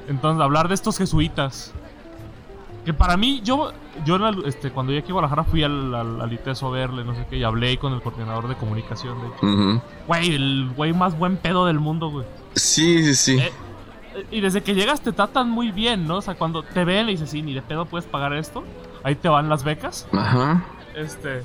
Entonces, 0.09 0.43
hablar 0.43 0.69
de 0.69 0.75
estos 0.75 0.99
jesuitas 0.99 1.73
que 2.85 2.95
para 2.95 3.17
mí, 3.17 3.41
yo, 3.45 3.73
yo 4.05 4.17
este, 4.47 4.71
cuando 4.71 4.93
llegué 4.93 5.03
aquí 5.03 5.11
a 5.11 5.15
Guadalajara 5.15 5.45
fui 5.45 5.63
al, 5.63 5.95
al, 5.95 6.33
ITESO 6.33 6.69
a 6.69 6.71
verle, 6.71 7.05
no 7.05 7.15
sé 7.15 7.27
qué, 7.29 7.37
y 7.37 7.45
hablé 7.45 7.77
con 7.79 7.93
el 7.93 8.01
coordinador 8.01 8.49
de 8.49 8.55
comunicación, 8.57 9.21
de 9.21 9.27
hecho. 9.29 9.83
Güey, 10.07 10.35
el 10.35 10.71
güey 10.75 10.93
más 10.93 11.19
buen 11.19 11.37
pedo 11.37 11.67
del 11.67 11.79
mundo, 11.79 12.11
güey. 12.11 12.27
Sí, 12.55 13.05
sí, 13.05 13.15
sí. 13.15 13.39
Eh, 13.39 13.53
y 14.31 14.41
desde 14.41 14.63
que 14.63 14.75
llegas 14.75 15.03
te 15.03 15.13
tratan 15.13 15.51
muy 15.51 15.71
bien, 15.73 16.07
¿no? 16.07 16.17
O 16.17 16.23
sea, 16.23 16.35
cuando 16.35 16.63
te 16.63 16.85
ven 16.85 17.09
y 17.09 17.13
dices, 17.13 17.31
sí, 17.31 17.43
ni 17.43 17.55
de 17.55 17.63
pedo 17.63 17.85
puedes 17.85 18.07
pagar 18.07 18.33
esto. 18.33 18.65
Ahí 19.03 19.15
te 19.15 19.29
van 19.29 19.49
las 19.49 19.63
becas. 19.63 20.09
Ajá. 20.13 20.65
Este. 20.95 21.43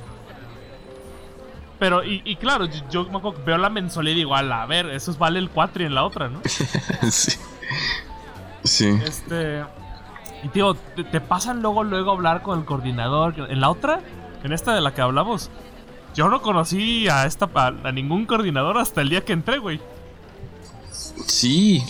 Pero, 1.80 2.04
y, 2.04 2.22
y 2.24 2.38
claro, 2.38 2.68
yo, 2.90 3.08
veo 3.46 3.58
la 3.58 3.70
mensualidad 3.70 4.16
y 4.16 4.20
digo, 4.20 4.36
a 4.36 4.66
ver, 4.66 4.90
eso 4.90 5.14
vale 5.18 5.40
el 5.40 5.50
cuatri 5.50 5.86
en 5.86 5.94
la 5.94 6.06
otra, 6.06 6.30
¿no? 6.30 6.40
sí. 7.12 7.38
Sí. 8.64 8.88
Este. 9.04 9.64
Y 10.46 10.50
tío, 10.50 10.76
te, 10.76 11.22
pasan 11.22 11.64
luego, 11.64 11.84
luego 11.84 12.12
a 12.12 12.14
hablar 12.14 12.44
con 12.44 12.60
el 12.60 12.66
coordinador. 12.66 13.34
En 13.50 13.60
la 13.60 13.72
otra, 13.72 14.02
en 14.44 14.54
esta 14.54 14.76
de 14.76 14.82
la 14.82 14.94
que 14.94 15.02
hablamos, 15.02 15.50
yo 16.14 16.30
no 16.30 16.44
conocí 16.44 17.08
a 17.10 17.26
esta 17.26 17.50
a 17.56 17.92
ningún 17.92 18.28
coordinador 18.28 18.78
hasta 18.78 19.02
el 19.02 19.10
día 19.10 19.26
que 19.26 19.34
entré, 19.34 19.58
güey. 19.58 19.82
Sí. 21.26 21.84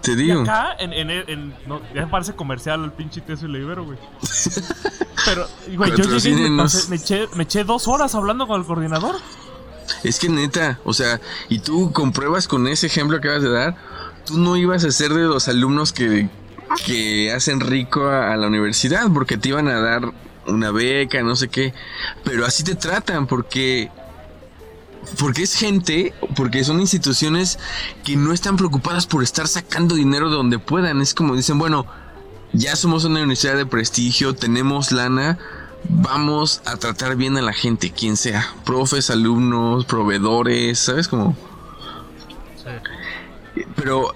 Te 0.00 0.14
digo. 0.14 0.42
Y 0.42 0.42
acá, 0.44 0.76
en, 0.78 0.92
en, 0.92 1.10
en 1.10 1.54
no, 1.66 1.80
ya 1.92 2.02
me 2.02 2.06
parece 2.06 2.34
comercial 2.36 2.84
el 2.84 2.92
pinche 2.92 3.20
Teso 3.20 3.46
y 3.46 3.48
Libero, 3.52 3.84
güey. 3.84 3.98
Pero, 5.24 5.48
güey, 5.74 5.90
yo 5.96 6.04
llegué 6.04 6.46
y 6.46 6.50
me, 6.50 6.66
me, 6.88 6.96
eché, 6.96 7.26
me 7.34 7.42
eché 7.42 7.64
dos 7.64 7.88
horas 7.88 8.14
hablando 8.14 8.46
con 8.46 8.60
el 8.60 8.66
coordinador. 8.66 9.16
Es 10.04 10.20
que 10.20 10.28
neta, 10.28 10.78
o 10.84 10.92
sea, 10.92 11.20
y 11.48 11.58
tú 11.58 11.92
compruebas 11.92 12.46
con 12.46 12.68
ese 12.68 12.86
ejemplo 12.86 13.20
que 13.20 13.26
acabas 13.26 13.42
de 13.42 13.50
dar, 13.50 13.76
tú 14.24 14.38
no 14.38 14.56
ibas 14.56 14.84
a 14.84 14.92
ser 14.92 15.12
de 15.12 15.22
los 15.22 15.48
alumnos 15.48 15.92
que, 15.92 16.30
que 16.84 17.32
hacen 17.32 17.60
rico 17.60 18.06
a, 18.06 18.32
a, 18.32 18.36
la 18.36 18.46
universidad 18.46 19.06
porque 19.12 19.36
te 19.36 19.50
iban 19.50 19.68
a 19.68 19.80
dar 19.80 20.12
una 20.46 20.70
beca, 20.70 21.22
no 21.22 21.36
sé 21.36 21.48
qué, 21.48 21.74
pero 22.24 22.46
así 22.46 22.62
te 22.64 22.74
tratan 22.74 23.26
porque 23.26 23.90
porque 25.18 25.42
es 25.42 25.54
gente, 25.54 26.12
porque 26.36 26.64
son 26.64 26.80
instituciones 26.80 27.58
que 28.04 28.16
no 28.16 28.32
están 28.32 28.56
preocupadas 28.56 29.06
por 29.06 29.22
estar 29.22 29.48
sacando 29.48 29.94
dinero 29.94 30.28
de 30.28 30.36
donde 30.36 30.58
puedan. 30.58 31.00
Es 31.00 31.14
como 31.14 31.34
dicen, 31.34 31.58
bueno, 31.58 31.86
ya 32.52 32.76
somos 32.76 33.04
una 33.04 33.20
universidad 33.20 33.56
de 33.56 33.66
prestigio, 33.66 34.34
tenemos 34.34 34.92
lana, 34.92 35.38
vamos 35.88 36.62
a 36.66 36.76
tratar 36.76 37.16
bien 37.16 37.36
a 37.36 37.42
la 37.42 37.52
gente, 37.52 37.90
quien 37.90 38.16
sea, 38.16 38.46
profes, 38.64 39.10
alumnos, 39.10 39.84
proveedores, 39.84 40.78
¿sabes 40.78 41.08
cómo? 41.08 41.36
Sí. 42.56 43.62
Pero 43.76 44.14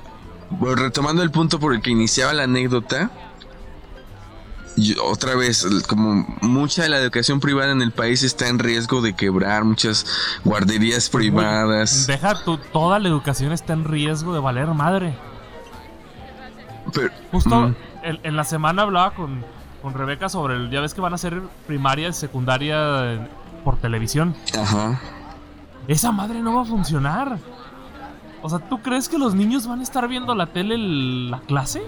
retomando 0.60 1.22
el 1.22 1.30
punto 1.30 1.58
por 1.58 1.74
el 1.74 1.82
que 1.82 1.90
iniciaba 1.90 2.32
la 2.32 2.44
anécdota, 2.44 3.10
otra 5.02 5.34
vez, 5.34 5.66
como 5.88 6.26
mucha 6.40 6.82
de 6.82 6.88
la 6.88 6.98
educación 6.98 7.40
privada 7.40 7.72
en 7.72 7.82
el 7.82 7.92
país 7.92 8.22
está 8.22 8.48
en 8.48 8.58
riesgo 8.58 9.02
de 9.02 9.14
quebrar, 9.14 9.64
muchas 9.64 10.06
guarderías 10.44 11.08
privadas. 11.10 12.06
deja 12.06 12.42
tu, 12.42 12.56
toda 12.56 12.98
la 12.98 13.08
educación 13.08 13.52
está 13.52 13.74
en 13.74 13.84
riesgo 13.84 14.32
de 14.32 14.40
valer 14.40 14.68
madre. 14.68 15.14
Justo 17.30 17.68
mm. 17.68 17.74
en, 18.02 18.36
la 18.36 18.44
semana 18.44 18.82
hablaba 18.82 19.14
con, 19.14 19.44
con 19.80 19.94
Rebeca 19.94 20.28
sobre 20.28 20.56
el. 20.56 20.70
Ya 20.70 20.80
ves 20.80 20.94
que 20.94 21.00
van 21.00 21.12
a 21.12 21.16
hacer 21.16 21.40
primaria 21.66 22.08
y 22.08 22.12
secundaria 22.12 23.28
por 23.64 23.78
televisión. 23.78 24.34
Ajá. 24.58 25.00
Esa 25.88 26.12
madre 26.12 26.40
no 26.40 26.54
va 26.54 26.62
a 26.62 26.64
funcionar. 26.64 27.38
O 28.42 28.48
sea, 28.48 28.58
¿tú 28.58 28.82
crees 28.82 29.08
que 29.08 29.18
los 29.18 29.34
niños 29.34 29.66
van 29.66 29.80
a 29.80 29.82
estar 29.82 30.06
viendo 30.08 30.34
la 30.34 30.46
tele 30.46 30.76
la 30.76 31.40
clase? 31.40 31.82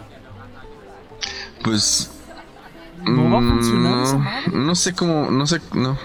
Pues 1.62 2.12
no 3.02 3.30
va 3.30 3.38
a 3.38 3.42
funcionar 3.42 4.02
esa 4.04 4.18
madre. 4.18 4.52
No 4.52 4.75
sé 4.75 4.94
cómo, 4.94 5.30
no 5.30 5.46
sé, 5.46 5.61
no. 5.75 5.99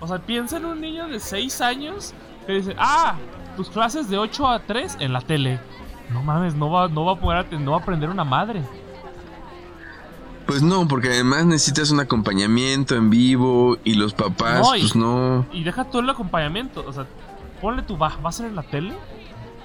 O 0.00 0.06
sea, 0.06 0.18
piensa 0.18 0.58
en 0.58 0.66
un 0.66 0.80
niño 0.80 1.08
de 1.08 1.18
6 1.18 1.60
años 1.60 2.12
que 2.46 2.52
dice, 2.52 2.74
ah, 2.78 3.16
tus 3.56 3.70
clases 3.70 4.08
de 4.08 4.18
8 4.18 4.46
a 4.46 4.60
3 4.60 4.98
en 5.00 5.12
la 5.12 5.20
tele. 5.20 5.60
No 6.12 6.22
mames, 6.22 6.54
no 6.54 6.70
va, 6.70 6.88
no 6.88 7.04
va 7.04 7.12
a 7.12 7.16
poder 7.16 7.60
no 7.60 7.72
va 7.72 7.78
a 7.78 7.80
aprender 7.80 8.08
una 8.10 8.24
madre. 8.24 8.62
Pues 10.46 10.62
no, 10.62 10.88
porque 10.88 11.08
además 11.08 11.44
necesitas 11.44 11.90
un 11.90 12.00
acompañamiento 12.00 12.94
en 12.96 13.10
vivo 13.10 13.76
y 13.84 13.94
los 13.94 14.14
papás, 14.14 14.66
pues 14.66 14.96
no. 14.96 15.44
Y 15.52 15.62
deja 15.62 15.84
todo 15.84 16.00
el 16.00 16.08
acompañamiento, 16.08 16.84
o 16.86 16.92
sea, 16.92 17.06
ponle 17.60 17.82
tu 17.82 17.98
va, 17.98 18.16
va 18.24 18.30
a 18.30 18.32
ser 18.32 18.46
en 18.46 18.56
la 18.56 18.62
tele, 18.62 18.94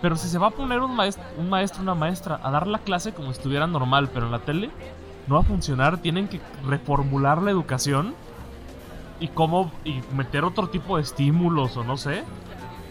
pero 0.04 0.18
si 0.18 0.28
se 0.28 0.38
va 0.38 0.48
a 0.48 0.52
poner 0.52 0.82
un 0.82 0.94
maestro, 0.98 1.24
un 1.38 1.50
maestro, 1.50 1.82
una 1.82 1.96
maestra 1.96 2.38
a 2.44 2.52
dar 2.52 2.68
la 2.68 2.80
clase 2.80 3.14
como 3.14 3.30
si 3.30 3.38
estuviera 3.38 3.68
normal, 3.68 4.10
pero 4.14 4.26
en 4.26 4.34
la 4.34 4.40
tele, 4.40 4.70
no 5.28 5.36
va 5.36 5.42
a 5.42 5.46
funcionar, 5.46 6.02
tienen 6.02 6.28
que 6.28 6.42
reformular 6.68 7.42
la 7.42 7.52
educación 7.52 8.14
y 9.22 9.30
cómo 9.30 9.72
y 9.86 10.02
meter 10.14 10.44
otro 10.44 10.68
tipo 10.68 10.98
de 10.98 11.04
estímulos 11.04 11.78
o 11.78 11.86
no 11.86 11.96
sé 11.96 12.26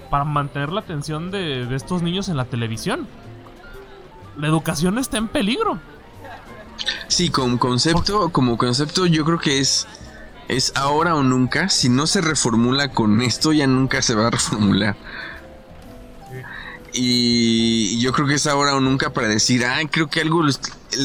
para 0.09 0.25
mantener 0.25 0.73
la 0.73 0.81
atención 0.81 1.31
de, 1.31 1.67
de 1.67 1.77
estos 1.77 2.01
niños 2.01 2.31
en 2.31 2.39
la 2.39 2.47
televisión. 2.47 3.07
La 4.39 4.47
educación 4.47 4.97
está 4.97 5.19
en 5.19 5.29
peligro. 5.29 5.79
Sí, 7.09 7.29
como 7.29 7.59
concepto, 7.59 8.31
como 8.31 8.57
concepto 8.57 9.05
yo 9.05 9.27
creo 9.27 9.39
que 9.39 9.59
es 9.59 9.87
es 10.49 10.73
ahora 10.77 11.15
o 11.15 11.23
nunca. 11.23 11.69
Si 11.69 11.91
no 11.91 12.07
se 12.07 12.23
reformula 12.23 12.89
con 12.89 13.21
esto, 13.21 13.53
ya 13.53 13.67
nunca 13.67 14.01
se 14.01 14.15
va 14.15 14.29
a 14.29 14.31
reformular. 14.39 14.97
Y 16.93 17.99
yo 18.01 18.13
creo 18.13 18.27
que 18.27 18.35
es 18.35 18.47
ahora 18.47 18.75
o 18.75 18.81
nunca 18.81 19.13
para 19.13 19.29
decir, 19.29 19.65
ah, 19.65 19.81
creo 19.91 20.09
que 20.09 20.21
algo 20.21 20.43
le, 20.43 20.53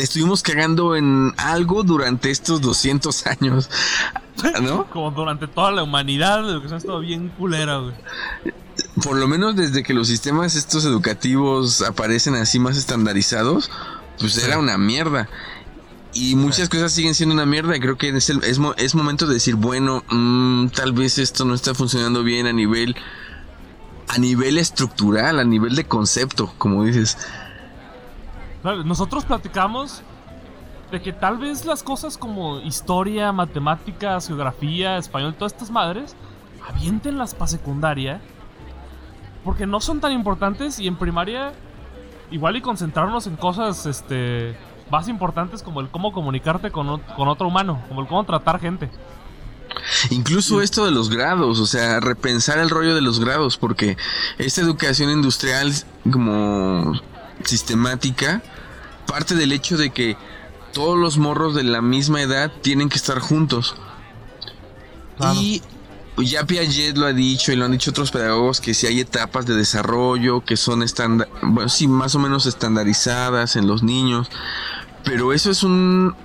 estuvimos 0.03 0.43
cagando 0.43 0.95
en 0.95 1.33
algo 1.37 1.83
durante 1.83 2.29
estos 2.29 2.61
200 2.61 3.27
años. 3.27 3.69
¿No? 4.61 4.85
Como 4.89 5.11
durante 5.11 5.47
toda 5.47 5.71
la 5.71 5.83
humanidad, 5.83 6.43
la 6.43 6.51
educación 6.51 6.75
ha 6.75 6.77
estado 6.77 6.99
bien 6.99 7.29
culera, 7.29 7.77
güey. 7.77 7.93
Por 9.03 9.17
lo 9.17 9.27
menos 9.27 9.55
desde 9.55 9.81
que 9.81 9.93
los 9.93 10.07
sistemas 10.07 10.55
estos 10.55 10.85
educativos 10.85 11.81
aparecen 11.81 12.35
así 12.35 12.59
más 12.59 12.77
estandarizados, 12.77 13.71
pues 14.19 14.37
era 14.43 14.59
una 14.59 14.77
mierda. 14.77 15.29
Y 16.13 16.35
muchas 16.35 16.69
cosas 16.69 16.91
siguen 16.91 17.15
siendo 17.15 17.33
una 17.33 17.45
mierda. 17.45 17.75
Y 17.75 17.79
creo 17.79 17.97
que 17.97 18.09
es, 18.09 18.29
es, 18.29 18.95
momento 18.95 19.27
de 19.27 19.35
decir, 19.35 19.55
bueno, 19.55 20.03
mm, 20.09 20.69
tal 20.69 20.91
vez 20.93 21.17
esto 21.17 21.45
no 21.45 21.53
está 21.53 21.73
funcionando 21.73 22.23
bien 22.23 22.47
a 22.47 22.53
nivel 22.53 22.95
a 24.07 24.17
nivel 24.17 24.57
estructural, 24.57 25.39
a 25.39 25.43
nivel 25.43 25.75
de 25.75 25.85
concepto, 25.85 26.51
como 26.57 26.83
dices. 26.83 27.17
Nosotros 28.63 29.25
platicamos 29.25 30.01
de 30.91 31.01
que 31.01 31.13
tal 31.13 31.37
vez 31.37 31.65
las 31.65 31.83
cosas 31.83 32.17
como 32.17 32.59
historia, 32.59 33.31
matemáticas, 33.31 34.27
geografía, 34.27 34.97
español, 34.97 35.35
todas 35.35 35.53
estas 35.53 35.71
madres, 35.71 36.15
avientenlas 36.67 37.33
para 37.33 37.47
secundaria. 37.47 38.21
Porque 39.43 39.65
no 39.65 39.79
son 39.79 39.99
tan 39.99 40.11
importantes 40.11 40.79
y 40.79 40.87
en 40.87 40.97
primaria 40.97 41.53
igual 42.31 42.57
y 42.57 42.61
concentrarnos 42.61 43.27
en 43.27 43.37
cosas 43.37 43.85
este 43.85 44.57
más 44.89 45.07
importantes 45.09 45.63
como 45.63 45.81
el 45.81 45.89
cómo 45.89 46.11
comunicarte 46.11 46.71
con, 46.71 47.01
con 47.01 47.27
otro 47.27 47.47
humano, 47.47 47.81
como 47.87 48.01
el 48.01 48.07
cómo 48.07 48.23
tratar 48.23 48.59
gente. 48.59 48.89
Incluso 50.09 50.61
esto 50.61 50.85
de 50.85 50.91
los 50.91 51.09
grados, 51.09 51.59
o 51.59 51.65
sea, 51.65 51.99
repensar 51.99 52.59
el 52.59 52.69
rollo 52.69 52.95
de 52.95 53.01
los 53.01 53.19
grados, 53.19 53.57
porque 53.57 53.97
esta 54.37 54.61
educación 54.61 55.09
industrial 55.09 55.73
como 56.11 56.93
sistemática 57.43 58.41
parte 59.07 59.35
del 59.35 59.51
hecho 59.51 59.77
de 59.77 59.89
que 59.89 60.17
todos 60.73 60.97
los 60.97 61.17
morros 61.17 61.55
de 61.55 61.63
la 61.63 61.81
misma 61.81 62.21
edad 62.21 62.51
tienen 62.61 62.89
que 62.89 62.97
estar 62.97 63.19
juntos. 63.19 63.75
Y 65.33 65.63
ya 66.17 66.45
Piaget 66.45 66.97
lo 66.97 67.07
ha 67.07 67.13
dicho 67.13 67.51
y 67.51 67.55
lo 67.55 67.65
han 67.65 67.71
dicho 67.71 67.89
otros 67.91 68.11
pedagogos 68.11 68.61
que 68.61 68.73
si 68.73 68.85
hay 68.85 68.99
etapas 68.99 69.45
de 69.47 69.55
desarrollo 69.55 70.43
que 70.43 70.57
son 70.57 70.83
estándar, 70.83 71.29
bueno, 71.41 71.69
sí, 71.69 71.87
más 71.87 72.13
o 72.13 72.19
menos 72.19 72.45
estandarizadas 72.45 73.55
en 73.55 73.65
los 73.67 73.81
niños, 73.81 74.29
Pero 75.03 75.31
eso 75.31 75.49
es 75.49 75.63
un... 75.63 76.15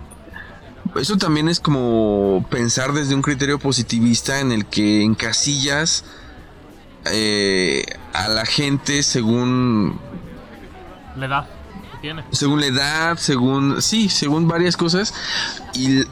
Eso 0.96 1.16
también 1.16 1.48
es 1.48 1.60
como 1.60 2.44
pensar 2.50 2.92
desde 2.92 3.14
un 3.14 3.22
criterio 3.22 3.58
positivista 3.58 4.40
en 4.40 4.52
el 4.52 4.66
que 4.66 5.02
encasillas 5.02 6.04
eh, 7.06 7.84
a 8.12 8.28
la 8.28 8.44
gente 8.44 9.02
según... 9.02 9.98
La 11.16 11.26
edad 11.26 11.48
que 11.92 11.98
tiene. 11.98 12.24
Según 12.30 12.60
la 12.60 12.66
edad, 12.66 13.16
según... 13.16 13.80
Sí, 13.80 14.08
según 14.08 14.48
varias 14.48 14.76
cosas. 14.76 15.14
Y 15.74 16.02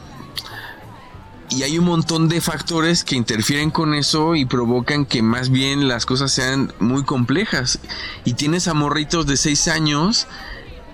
y 1.51 1.63
hay 1.63 1.77
un 1.77 1.83
montón 1.83 2.29
de 2.29 2.39
factores 2.39 3.03
que 3.03 3.17
interfieren 3.17 3.71
con 3.71 3.93
eso 3.93 4.35
y 4.35 4.45
provocan 4.45 5.05
que 5.05 5.21
más 5.21 5.49
bien 5.49 5.89
las 5.89 6.05
cosas 6.05 6.31
sean 6.31 6.73
muy 6.79 7.03
complejas. 7.03 7.79
Y 8.23 8.35
tienes 8.35 8.69
a 8.69 8.73
morritos 8.73 9.27
de 9.27 9.35
6 9.35 9.67
años 9.67 10.27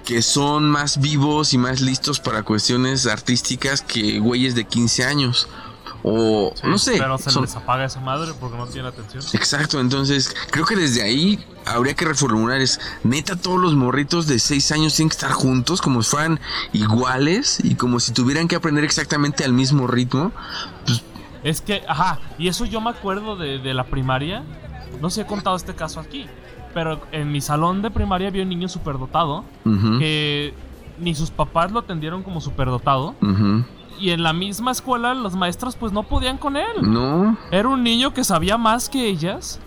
que 0.08 0.22
son 0.22 0.70
más 0.70 1.02
vivos 1.02 1.54
y 1.54 1.58
más 1.58 1.82
listos 1.82 2.22
para 2.22 2.42
cuestiones 2.44 3.08
artísticas 3.08 3.82
que 3.82 4.20
güeyes 4.20 4.56
de 4.56 4.64
15 4.64 5.04
años. 5.04 5.50
O 6.02 6.54
no 6.64 6.78
sé. 6.78 6.94
Pero 6.98 7.18
se 7.18 7.42
les 7.42 7.54
apaga 7.58 7.84
esa 7.84 8.00
madre 8.00 8.32
porque 8.40 8.56
no 8.56 8.68
tiene 8.68 8.88
atención. 8.88 9.22
Exacto, 9.34 9.82
entonces 9.82 10.34
creo 10.50 10.66
que 10.66 10.78
desde 10.78 11.02
ahí 11.04 11.46
habría 11.66 11.94
que 11.94 12.06
reformular 12.06 12.62
es, 12.62 12.80
neta, 13.04 13.36
todos 13.36 13.60
los 13.60 13.76
morritos 13.76 14.28
de 14.28 14.40
6 14.40 14.72
años 14.72 14.96
tienen 14.96 15.10
que 15.10 15.16
estar 15.16 15.34
juntos 15.34 15.82
como 15.82 16.02
si 16.02 16.12
fueran 16.12 16.40
iguales 16.72 17.60
y 17.62 17.76
como 17.76 18.00
si 18.00 18.14
tuvieran 18.14 18.48
que 18.48 18.56
aprender 18.56 18.86
exactamente 18.86 19.44
al 19.44 19.52
mismo 19.52 19.88
ritmo. 19.88 20.32
Pues, 20.86 21.04
es 21.44 21.60
que, 21.60 21.84
ajá, 21.86 22.22
y 22.38 22.48
eso 22.48 22.64
yo 22.64 22.80
me 22.80 22.92
acuerdo 22.92 23.36
de, 23.36 23.74
la 23.74 23.84
primaria. 23.84 24.46
No 25.02 25.10
sé 25.10 25.24
he 25.24 25.26
contado 25.26 25.58
este 25.58 25.76
caso 25.76 26.00
aquí, 26.00 26.28
pero 26.74 27.02
en 27.12 27.32
mi 27.32 27.42
salón 27.42 27.82
de 27.82 27.92
primaria 27.92 28.28
había 28.28 28.44
un 28.44 28.50
niño 28.50 28.68
superdotado 28.68 29.44
que 30.00 30.54
ni 31.00 31.14
sus 31.16 31.32
papás 31.32 31.72
lo 31.72 31.80
atendieron 31.80 32.24
como 32.24 32.42
superdotado. 32.42 33.16
Y 34.00 34.12
en 34.12 34.22
la 34.22 34.32
misma 34.32 34.72
escuela 34.72 35.14
las 35.14 35.36
maestras 35.36 35.76
pues 35.76 35.92
no 35.92 36.04
podían 36.04 36.38
con 36.38 36.56
él. 36.56 36.66
No. 36.82 37.38
Era 37.52 37.68
un 37.68 37.84
niño 37.84 38.14
que 38.14 38.24
sabía 38.24 38.58
más 38.58 38.90
que 38.90 39.08
ellas 39.08 39.60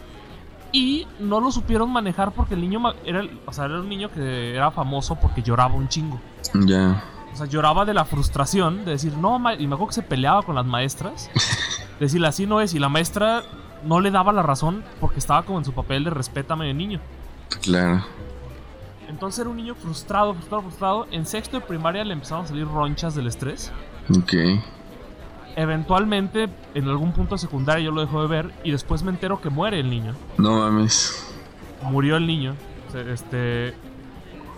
y 0.73 1.07
no 1.19 1.41
lo 1.41 1.51
supieron 1.51 1.91
manejar 1.91 2.33
porque 2.33 2.55
el 2.55 2.61
niño 2.61 2.81
era, 3.05 3.25
o 3.45 3.53
sea, 3.53 3.65
era 3.65 3.81
un 3.81 3.89
niño 3.89 4.09
que 4.11 4.55
era 4.55 4.71
famoso 4.71 5.17
porque 5.17 5.43
lloraba 5.43 5.75
un 5.75 5.89
chingo. 5.89 6.21
Ya. 6.55 7.03
O 7.33 7.37
sea, 7.37 7.47
lloraba 7.47 7.85
de 7.85 7.95
la 7.95 8.05
frustración 8.05 8.85
de 8.85 8.93
decir, 8.93 9.17
no, 9.17 9.37
y 9.59 9.67
me 9.67 9.75
acuerdo 9.75 9.89
que 9.89 9.95
se 9.95 10.03
peleaba 10.03 10.43
con 10.43 10.55
las 10.55 10.67
maestras. 10.67 11.31
decirle 12.01 12.29
así 12.29 12.47
no 12.47 12.61
es. 12.61 12.75
Y 12.75 12.79
la 12.79 12.89
maestra 12.89 13.43
no 13.85 14.01
le 14.01 14.11
daba 14.11 14.33
la 14.33 14.43
razón 14.43 14.85
porque 15.01 15.19
estaba 15.19 15.43
como 15.45 15.59
en 15.59 15.65
su 15.65 15.73
papel 15.73 16.05
de 16.05 16.11
respétame 16.11 16.67
de 16.67 16.75
niño. 16.75 17.01
Claro. 17.63 18.05
Entonces 19.09 19.41
era 19.41 19.51
un 19.51 19.57
niño 19.57 19.75
frustrado, 19.75 20.35
frustrado, 20.35 20.63
frustrado. 20.63 21.07
En 21.11 21.27
sexto 21.27 21.59
de 21.59 21.67
primaria 21.67 22.05
le 22.05 22.13
empezaron 22.13 22.45
a 22.45 22.49
salir 22.49 22.67
ronchas 22.67 23.15
del 23.15 23.27
estrés. 23.27 23.73
Ok 24.11 24.35
eventualmente, 25.57 26.49
en 26.75 26.89
algún 26.89 27.13
punto 27.13 27.37
secundario, 27.39 27.87
yo 27.87 27.91
lo 27.93 28.01
dejo 28.01 28.23
de 28.23 28.29
ver 28.29 28.53
y 28.65 28.71
después 28.71 29.03
me 29.03 29.11
entero 29.11 29.41
que 29.41 29.51
muere 29.51 29.81
el 29.81 29.91
niño. 29.91 30.15
No 30.39 30.59
mames. 30.59 31.27
Murió 31.83 32.17
el 32.17 32.27
niño. 32.27 32.55
Este. 32.95 33.75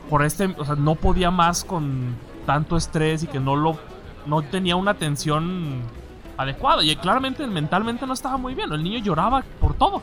Por 0.08 0.24
este. 0.24 0.54
O 0.58 0.64
sea, 0.64 0.74
no 0.76 0.94
podía 0.94 1.30
más 1.30 1.64
con 1.64 2.14
tanto 2.46 2.76
estrés 2.76 3.22
y 3.22 3.26
que 3.26 3.40
no 3.40 3.56
lo. 3.56 3.78
No 4.26 4.42
tenía 4.42 4.76
una 4.76 4.92
atención 4.92 5.80
adecuada. 6.36 6.82
Y 6.84 6.94
claramente 6.96 7.46
mentalmente 7.46 8.06
no 8.06 8.12
estaba 8.12 8.36
muy 8.36 8.54
bien. 8.54 8.72
El 8.72 8.82
niño 8.82 8.98
lloraba 8.98 9.42
por 9.60 9.74
todo. 9.74 10.02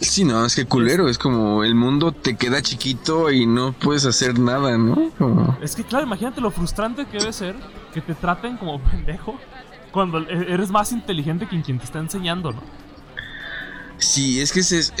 Sí, 0.00 0.24
no, 0.24 0.44
es 0.44 0.54
que 0.54 0.64
culero, 0.64 1.08
es 1.08 1.18
como 1.18 1.64
el 1.64 1.74
mundo 1.74 2.12
te 2.12 2.36
queda 2.36 2.62
chiquito 2.62 3.32
y 3.32 3.46
no 3.46 3.72
puedes 3.72 4.06
hacer 4.06 4.38
nada, 4.38 4.78
¿no? 4.78 5.10
Es 5.60 5.74
que 5.74 5.82
claro, 5.82 6.06
imagínate 6.06 6.40
lo 6.40 6.52
frustrante 6.52 7.04
que 7.06 7.18
debe 7.18 7.32
ser 7.32 7.56
que 7.92 8.00
te 8.00 8.14
traten 8.14 8.56
como 8.58 8.80
pendejo 8.90 9.36
cuando 9.90 10.20
e-, 10.20 10.52
eres 10.52 10.70
más 10.70 10.92
inteligente 10.92 11.48
que 11.48 11.60
quien 11.62 11.78
te 11.78 11.84
está 11.84 11.98
enseñando, 11.98 12.52
¿no? 12.52 12.62
Sí, 13.98 14.40
es 14.40 14.52
que 14.52 14.60
eso 14.60 14.76
es, 14.76 14.92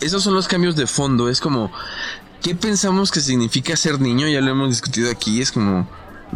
esos 0.00 0.22
son 0.22 0.34
los 0.34 0.48
cambios 0.48 0.74
de 0.76 0.86
fondo, 0.86 1.28
es 1.28 1.38
como, 1.38 1.70
¿qué 2.42 2.54
pensamos 2.54 3.10
que 3.10 3.20
significa 3.20 3.76
ser 3.76 4.00
niño? 4.00 4.26
Ya 4.28 4.40
lo 4.40 4.50
hemos 4.50 4.70
discutido 4.70 5.10
aquí, 5.10 5.42
es 5.42 5.52
como 5.52 5.86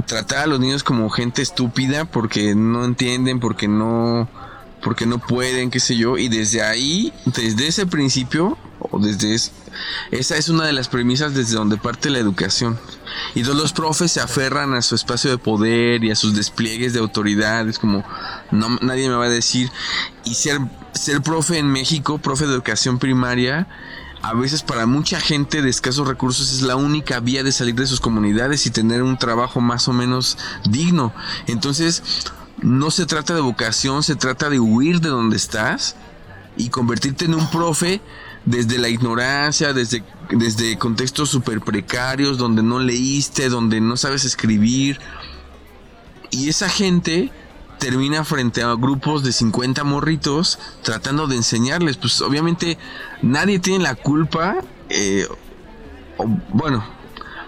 tratar 0.06 0.38
a 0.40 0.46
los 0.46 0.60
niños 0.60 0.82
como 0.82 1.10
gente 1.10 1.42
estúpida 1.42 2.04
porque 2.04 2.54
no 2.54 2.84
entienden, 2.84 3.40
porque 3.40 3.68
no 3.68 4.28
porque 4.82 5.06
no 5.06 5.18
pueden, 5.18 5.70
qué 5.70 5.78
sé 5.78 5.96
yo, 5.96 6.18
y 6.18 6.28
desde 6.28 6.60
ahí, 6.60 7.12
desde 7.24 7.68
ese 7.68 7.86
principio, 7.86 8.58
o 8.80 8.98
desde 8.98 9.32
esa 10.10 10.36
es 10.36 10.48
una 10.48 10.66
de 10.66 10.72
las 10.72 10.88
premisas 10.88 11.34
desde 11.34 11.54
donde 11.54 11.76
parte 11.76 12.10
la 12.10 12.18
educación. 12.18 12.78
Y 13.34 13.42
todos 13.42 13.56
los 13.56 13.72
profes 13.72 14.12
se 14.12 14.20
aferran 14.20 14.74
a 14.74 14.82
su 14.82 14.94
espacio 14.94 15.30
de 15.30 15.38
poder 15.38 16.04
y 16.04 16.10
a 16.10 16.16
sus 16.16 16.34
despliegues 16.34 16.92
de 16.92 16.98
autoridad, 16.98 17.68
es 17.68 17.78
como, 17.78 18.04
no, 18.50 18.78
nadie 18.80 19.08
me 19.08 19.14
va 19.14 19.26
a 19.26 19.30
decir, 19.30 19.70
y 20.24 20.34
ser, 20.34 20.58
ser 20.92 21.22
profe 21.22 21.58
en 21.58 21.70
México, 21.70 22.18
profe 22.18 22.46
de 22.46 22.52
educación 22.52 22.98
primaria, 22.98 23.68
a 24.22 24.34
veces 24.34 24.62
para 24.62 24.86
mucha 24.86 25.20
gente 25.20 25.62
de 25.62 25.70
escasos 25.70 26.06
recursos 26.06 26.52
es 26.52 26.62
la 26.62 26.76
única 26.76 27.18
vía 27.18 27.42
de 27.42 27.50
salir 27.50 27.74
de 27.74 27.86
sus 27.86 28.00
comunidades 28.00 28.66
y 28.66 28.70
tener 28.70 29.02
un 29.02 29.18
trabajo 29.18 29.60
más 29.60 29.88
o 29.88 29.92
menos 29.92 30.38
digno. 30.70 31.12
Entonces, 31.48 32.02
no 32.60 32.92
se 32.92 33.04
trata 33.06 33.34
de 33.34 33.40
vocación, 33.40 34.04
se 34.04 34.14
trata 34.14 34.48
de 34.48 34.60
huir 34.60 35.00
de 35.00 35.08
donde 35.08 35.36
estás 35.36 35.96
y 36.56 36.68
convertirte 36.68 37.24
en 37.24 37.34
un 37.34 37.50
profe 37.50 38.00
desde 38.44 38.78
la 38.78 38.88
ignorancia, 38.88 39.72
desde, 39.72 40.04
desde 40.30 40.78
contextos 40.78 41.28
súper 41.28 41.60
precarios, 41.60 42.38
donde 42.38 42.62
no 42.62 42.78
leíste, 42.78 43.48
donde 43.48 43.80
no 43.80 43.96
sabes 43.96 44.24
escribir. 44.24 45.00
Y 46.30 46.48
esa 46.48 46.68
gente 46.68 47.32
termina 47.82 48.22
frente 48.22 48.62
a 48.62 48.74
grupos 48.74 49.24
de 49.24 49.32
50 49.32 49.82
morritos 49.82 50.60
tratando 50.82 51.26
de 51.26 51.34
enseñarles. 51.34 51.96
Pues 51.96 52.20
obviamente 52.20 52.78
nadie 53.22 53.58
tiene 53.58 53.82
la 53.82 53.96
culpa. 53.96 54.58
Eh, 54.88 55.26
bueno, 56.52 56.84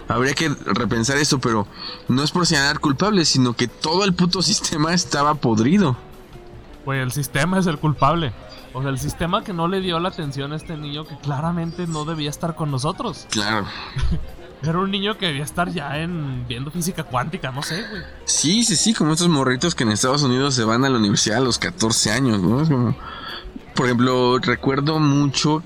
habría 0.09 0.33
que 0.33 0.49
repensar 0.65 1.15
esto, 1.15 1.39
pero 1.39 1.65
no 2.09 2.21
es 2.21 2.31
por 2.31 2.45
señalar 2.45 2.79
culpables, 2.79 3.29
sino 3.29 3.53
que 3.53 3.69
todo 3.69 4.03
el 4.03 4.13
puto 4.13 4.41
sistema 4.41 4.93
estaba 4.93 5.35
podrido. 5.35 5.95
Pues 6.83 7.01
el 7.01 7.13
sistema 7.13 7.57
es 7.57 7.67
el 7.67 7.79
culpable. 7.79 8.33
O 8.73 8.81
sea, 8.81 8.91
el 8.91 8.99
sistema 8.99 9.41
que 9.41 9.53
no 9.53 9.69
le 9.69 9.79
dio 9.79 9.99
la 9.99 10.09
atención 10.09 10.51
a 10.51 10.57
este 10.57 10.75
niño 10.75 11.05
que 11.05 11.17
claramente 11.17 11.87
no 11.87 12.03
debía 12.03 12.29
estar 12.29 12.55
con 12.55 12.71
nosotros. 12.71 13.25
Claro. 13.31 13.67
Era 14.63 14.79
un 14.79 14.89
niño 14.89 15.17
que 15.17 15.27
debía 15.27 15.43
estar 15.43 15.69
ya 15.69 15.99
en 15.99 16.47
viendo 16.47 16.71
física 16.71 17.03
cuántica, 17.03 17.51
no 17.51 17.61
sé, 17.61 17.83
güey. 17.89 18.03
Sí, 18.25 18.63
sí, 18.63 18.75
sí, 18.75 18.93
como 18.93 19.13
estos 19.13 19.27
morritos 19.27 19.75
que 19.75 19.83
en 19.83 19.91
Estados 19.91 20.23
Unidos 20.23 20.55
se 20.55 20.63
van 20.63 20.85
a 20.85 20.89
la 20.89 20.97
universidad 20.97 21.37
a 21.37 21.41
los 21.41 21.59
14 21.59 22.11
años, 22.11 22.41
¿no? 22.41 22.95
por 23.75 23.85
ejemplo, 23.87 24.39
recuerdo 24.39 24.99
mucho 24.99 25.61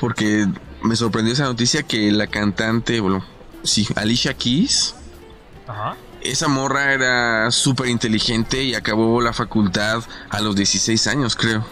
porque 0.00 0.48
me 0.82 0.96
sorprendió 0.96 1.34
esa 1.34 1.44
noticia 1.44 1.82
que 1.82 2.10
la 2.10 2.26
cantante, 2.26 3.00
bueno, 3.00 3.24
sí, 3.62 3.86
Alicia 3.94 4.34
Keys. 4.34 4.96
Ajá. 5.68 5.96
Esa 6.22 6.48
morra 6.48 6.94
era 6.94 7.50
súper 7.50 7.88
inteligente 7.88 8.62
y 8.62 8.74
acabó 8.74 9.20
la 9.20 9.34
facultad 9.34 10.02
a 10.30 10.40
los 10.40 10.56
16 10.56 11.06
años, 11.06 11.36
creo. 11.36 11.64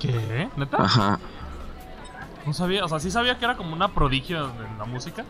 ¿Qué? 0.00 0.48
¿Neta? 0.56 0.78
Ajá. 0.82 1.20
No 2.46 2.54
sabía, 2.54 2.84
o 2.84 2.88
sea, 2.88 2.98
sí 2.98 3.10
sabía 3.10 3.38
que 3.38 3.44
era 3.44 3.56
como 3.56 3.74
una 3.74 3.88
prodigio 3.88 4.50
en 4.66 4.78
la 4.78 4.84
música. 4.86 5.24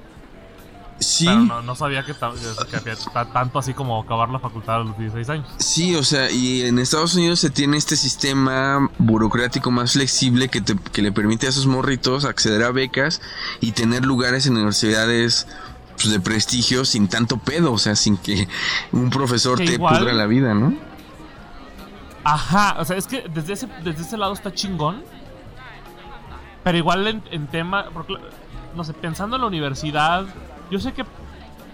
Sí. 1.03 1.27
Pero 1.27 1.62
no, 1.62 1.75
sabía 1.75 2.05
que, 2.05 2.15
había 2.21 3.33
tanto 3.33 3.59
así 3.59 3.75
como 3.75 4.01
acabar 4.01 4.29
la 4.29 4.38
facultad 4.38 4.77
a 4.77 4.79
los 4.85 4.99
16 4.99 5.29
años. 5.29 5.49
Sí, 5.59 5.95
o 5.95 6.03
sea, 6.03 6.31
y 6.31 6.62
en 6.62 6.79
Estados 6.79 7.15
Unidos 7.15 7.41
se 7.41 7.51
tiene 7.51 7.77
este 7.77 7.97
sistema 7.97 8.91
burocrático 8.99 9.71
más 9.71 9.93
flexible 9.93 10.49
que, 10.49 10.62
que 10.62 11.03
le 11.03 11.12
permite 11.12 11.47
a 11.47 11.51
esos 11.51 11.67
morritos 11.67 12.25
acceder 12.25 12.62
a 12.62 12.71
becas 12.71 13.21
y 13.61 13.73
tener 13.73 14.05
lugares 14.05 14.47
en 14.47 14.55
universidades 14.55 15.47
pues, 15.95 16.11
de 16.11 16.21
prestigio 16.21 16.85
sin 16.85 17.09
tanto 17.09 17.38
pedo, 17.38 17.73
o 17.73 17.79
sea, 17.79 17.95
sin 17.95 18.17
que 18.17 18.49
un 18.93 19.11
profesor 19.11 19.59
te 19.59 19.79
pudra 19.79 20.12
la 20.12 20.27
vida, 20.27 20.55
¿no? 20.55 20.75
Ajá, 22.25 22.77
o 22.79 22.85
sea, 22.85 22.97
es 22.97 23.07
que 23.07 23.29
desde 23.33 23.55
ese, 23.55 23.69
desde 23.83 24.03
ese 24.03 24.17
lado 24.17 24.33
está 24.33 24.53
chingón. 24.53 25.03
Pero 26.65 26.79
igual 26.79 27.23
en, 27.31 27.47
tema, 27.49 27.87
no 28.77 28.85
sé, 28.85 28.95
pensando 28.95 29.37
en 29.37 29.43
la 29.43 29.49
universidad, 29.49 30.27
yo 30.73 30.81
sé 30.81 30.93
que 30.95 31.05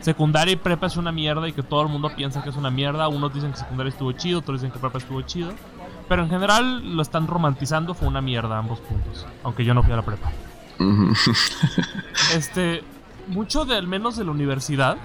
secundaria 0.01 0.55
y 0.55 0.57
prepa 0.57 0.89
es 0.89 0.97
una 0.97 1.13
mierda 1.13 1.49
y 1.49 1.53
que 1.53 1.63
todo 1.63 1.83
el 1.83 1.89
mundo 1.89 2.11
piensa 2.17 2.43
que 2.43 2.51
es 2.51 2.57
una 2.57 2.69
mierda. 2.69 3.07
Unos 3.07 3.33
dicen 3.33 3.53
que 3.53 3.59
secundaria 3.59 3.91
estuvo 3.91 4.11
chido, 4.11 4.41
otros 4.41 4.61
dicen 4.61 4.73
que 4.73 4.81
prepa 4.81 4.99
estuvo 4.99 5.23
chido. 5.23 5.53
Pero 6.09 6.25
en 6.25 6.29
general 6.29 6.97
lo 6.97 7.01
están 7.01 7.29
romantizando, 7.29 7.95
fue 7.95 8.09
una 8.09 8.21
mierda 8.21 8.59
ambos 8.59 8.81
puntos. 8.81 9.25
Aunque 9.45 9.65
yo 9.65 9.73
no 9.73 9.85
fui 9.85 9.93
a 9.93 9.97
la 9.97 10.03
prepa. 10.03 10.33
este, 12.35 12.83
mucho 13.29 13.65
de 13.65 13.77
al 13.77 13.87
menos 13.87 14.17
de 14.17 14.25
la 14.25 14.33
universidad 14.33 14.97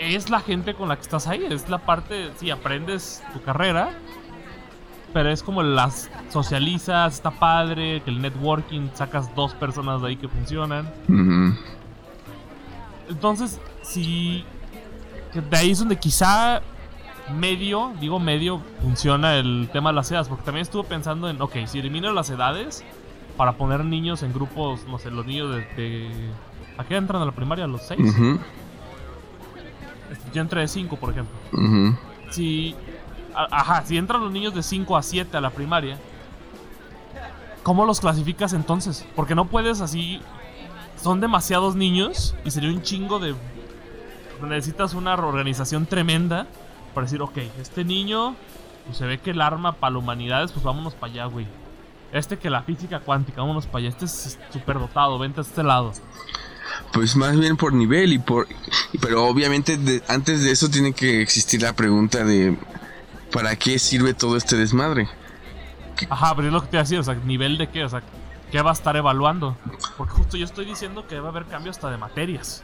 es 0.00 0.28
la 0.28 0.40
gente 0.40 0.74
con 0.74 0.88
la 0.88 0.96
que 0.96 1.02
estás 1.02 1.28
ahí. 1.28 1.46
Es 1.48 1.68
la 1.68 1.78
parte, 1.78 2.32
sí, 2.38 2.50
aprendes 2.50 3.22
tu 3.32 3.40
carrera, 3.42 3.90
pero 5.12 5.30
es 5.30 5.44
como 5.44 5.62
las 5.62 6.10
socializas, 6.30 7.14
está 7.14 7.30
padre, 7.30 8.02
que 8.04 8.10
el 8.10 8.20
networking 8.20 8.88
sacas 8.94 9.32
dos 9.36 9.54
personas 9.54 10.02
de 10.02 10.08
ahí 10.08 10.16
que 10.16 10.26
funcionan. 10.26 10.88
Entonces, 13.08 13.60
si 13.82 14.44
de 15.34 15.56
ahí 15.56 15.70
es 15.70 15.78
donde 15.78 15.96
quizá 15.96 16.60
medio, 17.34 17.92
digo 18.00 18.18
medio, 18.18 18.60
funciona 18.82 19.36
el 19.36 19.68
tema 19.72 19.90
de 19.90 19.96
las 19.96 20.10
edades. 20.10 20.28
Porque 20.28 20.44
también 20.44 20.62
estuve 20.62 20.84
pensando 20.84 21.28
en, 21.28 21.40
ok, 21.40 21.66
si 21.66 21.78
elimino 21.78 22.12
las 22.12 22.30
edades 22.30 22.84
para 23.36 23.52
poner 23.52 23.84
niños 23.84 24.22
en 24.22 24.32
grupos, 24.32 24.86
no 24.86 24.98
sé, 24.98 25.10
los 25.10 25.26
niños 25.26 25.54
de. 25.76 26.10
¿A 26.78 26.84
qué 26.84 26.96
entran 26.96 27.22
a 27.22 27.24
la 27.26 27.32
primaria? 27.32 27.64
¿A 27.64 27.68
los 27.68 27.82
6? 27.82 28.14
Yo 30.32 30.40
entré 30.40 30.60
de 30.62 30.68
5, 30.68 30.96
por 30.96 31.10
ejemplo. 31.10 31.34
Si. 32.30 32.74
Ajá, 33.34 33.82
si 33.86 33.96
entran 33.96 34.22
los 34.22 34.30
niños 34.32 34.54
de 34.54 34.62
5 34.62 34.96
a 34.96 35.02
7 35.02 35.36
a 35.36 35.40
la 35.40 35.50
primaria, 35.50 35.98
¿cómo 37.62 37.86
los 37.86 38.00
clasificas 38.00 38.52
entonces? 38.52 39.06
Porque 39.16 39.34
no 39.34 39.46
puedes 39.46 39.80
así. 39.80 40.20
Son 41.02 41.20
demasiados 41.20 41.74
niños 41.74 42.34
y 42.44 42.50
sería 42.50 42.70
un 42.70 42.82
chingo 42.82 43.18
de. 43.18 43.34
Necesitas 44.42 44.94
una 44.94 45.14
organización 45.14 45.86
tremenda 45.86 46.46
para 46.94 47.06
decir, 47.06 47.22
ok, 47.22 47.38
este 47.60 47.84
niño 47.84 48.34
pues 48.84 48.98
se 48.98 49.06
ve 49.06 49.18
que 49.18 49.30
el 49.30 49.40
arma 49.40 49.72
para 49.72 49.92
la 49.92 49.98
humanidad 49.98 50.50
pues 50.52 50.64
vámonos 50.64 50.94
para 50.94 51.12
allá, 51.12 51.24
güey. 51.26 51.46
Este 52.12 52.38
que 52.38 52.50
la 52.50 52.62
física 52.62 53.00
cuántica, 53.00 53.40
vámonos 53.40 53.66
para 53.66 53.78
allá. 53.78 53.88
Este 53.88 54.04
es 54.04 54.38
súper 54.52 54.78
dotado, 54.78 55.18
vente 55.18 55.40
a 55.40 55.42
este 55.42 55.62
lado. 55.62 55.92
Pues 56.92 57.16
más 57.16 57.38
bien 57.38 57.56
por 57.56 57.72
nivel 57.72 58.12
y 58.12 58.18
por... 58.18 58.46
Pero 59.00 59.26
obviamente 59.26 60.02
antes 60.08 60.42
de 60.42 60.50
eso 60.50 60.68
tiene 60.70 60.92
que 60.92 61.22
existir 61.22 61.62
la 61.62 61.74
pregunta 61.74 62.24
de 62.24 62.56
¿para 63.32 63.56
qué 63.56 63.78
sirve 63.78 64.14
todo 64.14 64.36
este 64.36 64.56
desmadre? 64.56 65.08
Ajá, 66.10 66.34
pero 66.36 66.48
es 66.48 66.54
lo 66.54 66.60
que 66.62 66.68
te 66.68 66.76
decía, 66.76 67.00
o 67.00 67.02
sea, 67.02 67.14
nivel 67.14 67.58
de 67.58 67.68
qué, 67.68 67.84
o 67.84 67.88
sea, 67.88 68.02
¿qué 68.52 68.62
va 68.62 68.70
a 68.70 68.74
estar 68.74 68.96
evaluando? 68.96 69.56
Porque 69.96 70.12
justo 70.12 70.36
yo 70.36 70.44
estoy 70.44 70.66
diciendo 70.66 71.06
que 71.08 71.18
va 71.18 71.28
a 71.28 71.30
haber 71.30 71.46
cambio 71.46 71.70
hasta 71.70 71.90
de 71.90 71.96
materias. 71.96 72.62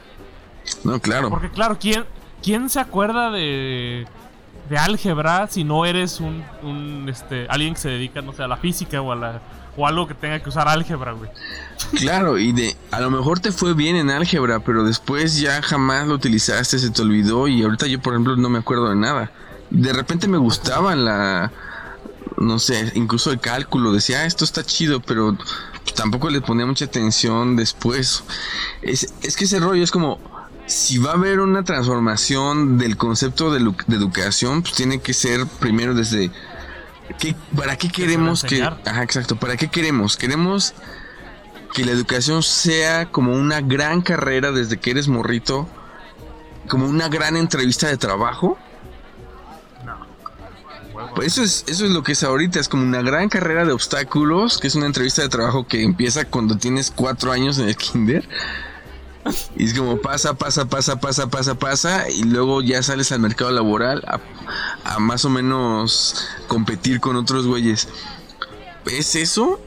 No, 0.83 0.99
claro. 1.01 1.29
Porque 1.29 1.49
claro, 1.49 1.77
¿quién, 1.79 2.05
quién 2.41 2.69
se 2.69 2.79
acuerda 2.79 3.31
de 3.31 4.07
de 4.69 4.77
álgebra 4.77 5.47
si 5.47 5.63
no 5.63 5.83
eres 5.83 6.19
un, 6.19 6.43
un, 6.61 7.09
este 7.09 7.47
alguien 7.49 7.73
que 7.73 7.79
se 7.79 7.89
dedica 7.89 8.21
no 8.21 8.33
sé 8.33 8.43
a 8.43 8.47
la 8.47 8.57
física 8.57 9.01
o 9.01 9.11
a 9.11 9.15
la 9.15 9.41
o 9.75 9.87
algo 9.87 10.07
que 10.07 10.13
tenga 10.13 10.39
que 10.39 10.49
usar 10.49 10.67
álgebra, 10.67 11.13
güey. 11.13 11.29
Claro, 11.95 12.37
y 12.37 12.51
de 12.51 12.75
a 12.91 12.99
lo 12.99 13.09
mejor 13.09 13.39
te 13.39 13.51
fue 13.51 13.73
bien 13.73 13.95
en 13.95 14.09
álgebra, 14.09 14.59
pero 14.59 14.83
después 14.83 15.39
ya 15.39 15.61
jamás 15.61 16.05
lo 16.07 16.15
utilizaste, 16.15 16.77
se 16.77 16.89
te 16.91 17.01
olvidó 17.01 17.47
y 17.47 17.63
ahorita 17.63 17.87
yo 17.87 17.99
por 17.99 18.13
ejemplo 18.13 18.35
no 18.35 18.49
me 18.49 18.59
acuerdo 18.59 18.89
de 18.89 18.95
nada. 18.95 19.31
De 19.69 19.93
repente 19.93 20.27
me 20.27 20.37
gustaba 20.37 20.95
la 20.95 21.51
no 22.37 22.59
sé, 22.59 22.91
incluso 22.95 23.31
el 23.31 23.39
cálculo, 23.39 23.91
decía, 23.91 24.19
ah, 24.19 24.25
esto 24.25 24.45
está 24.45 24.63
chido, 24.63 25.01
pero 25.01 25.37
tampoco 25.95 26.29
le 26.29 26.41
ponía 26.41 26.65
mucha 26.65 26.85
atención 26.85 27.55
después. 27.55 28.23
Es, 28.81 29.13
es 29.21 29.35
que 29.35 29.45
ese 29.45 29.59
rollo 29.59 29.83
es 29.83 29.91
como 29.91 30.19
si 30.69 30.99
va 30.99 31.11
a 31.11 31.13
haber 31.15 31.39
una 31.39 31.63
transformación 31.63 32.77
del 32.77 32.95
concepto 32.95 33.51
de, 33.51 33.73
educación, 33.95 34.61
pues 34.61 34.75
tiene 34.75 34.99
que 34.99 35.13
ser 35.13 35.47
primero 35.59 35.95
desde 35.95 36.31
¿qué, 37.17 37.35
¿para 37.55 37.75
qué 37.75 37.89
queremos 37.89 38.43
que 38.43 38.61
ajá, 38.61 39.03
exacto, 39.03 39.35
para 39.35 39.57
qué 39.57 39.69
queremos? 39.69 40.15
Queremos 40.15 40.75
que 41.73 41.85
la 41.85 41.91
educación 41.91 42.43
sea 42.43 43.07
como 43.07 43.33
una 43.33 43.61
gran 43.61 44.01
carrera 44.01 44.51
desde 44.51 44.77
que 44.77 44.91
eres 44.91 45.07
morrito, 45.07 45.67
como 46.67 46.87
una 46.87 47.09
gran 47.09 47.35
entrevista 47.35 47.87
de 47.87 47.97
trabajo. 47.97 48.57
Pues 51.15 51.33
eso 51.33 51.43
es, 51.43 51.65
eso 51.67 51.85
es 51.85 51.91
lo 51.91 52.03
que 52.03 52.13
es 52.13 52.23
ahorita, 52.23 52.59
es 52.59 52.69
como 52.69 52.83
una 52.83 53.01
gran 53.01 53.29
carrera 53.29 53.65
de 53.65 53.71
obstáculos, 53.71 54.57
que 54.57 54.67
es 54.67 54.75
una 54.75 54.85
entrevista 54.85 55.21
de 55.21 55.29
trabajo 55.29 55.67
que 55.67 55.83
empieza 55.83 56.25
cuando 56.25 56.57
tienes 56.57 56.91
cuatro 56.91 57.31
años 57.31 57.57
en 57.59 57.69
el 57.69 57.75
kinder 57.75 58.27
y 59.55 59.65
es 59.65 59.73
como 59.73 59.97
pasa, 59.97 60.33
pasa, 60.35 60.65
pasa, 60.65 60.99
pasa, 60.99 61.29
pasa, 61.29 61.55
pasa. 61.55 62.09
Y 62.09 62.23
luego 62.23 62.61
ya 62.61 62.81
sales 62.81 63.11
al 63.11 63.19
mercado 63.19 63.51
laboral 63.51 64.03
a, 64.83 64.99
más 64.99 65.25
o 65.25 65.29
menos 65.29 66.27
competir 66.47 66.99
con 66.99 67.15
otros 67.15 67.45
güeyes. 67.45 67.87
¿Es 68.85 69.15
eso? 69.15 69.59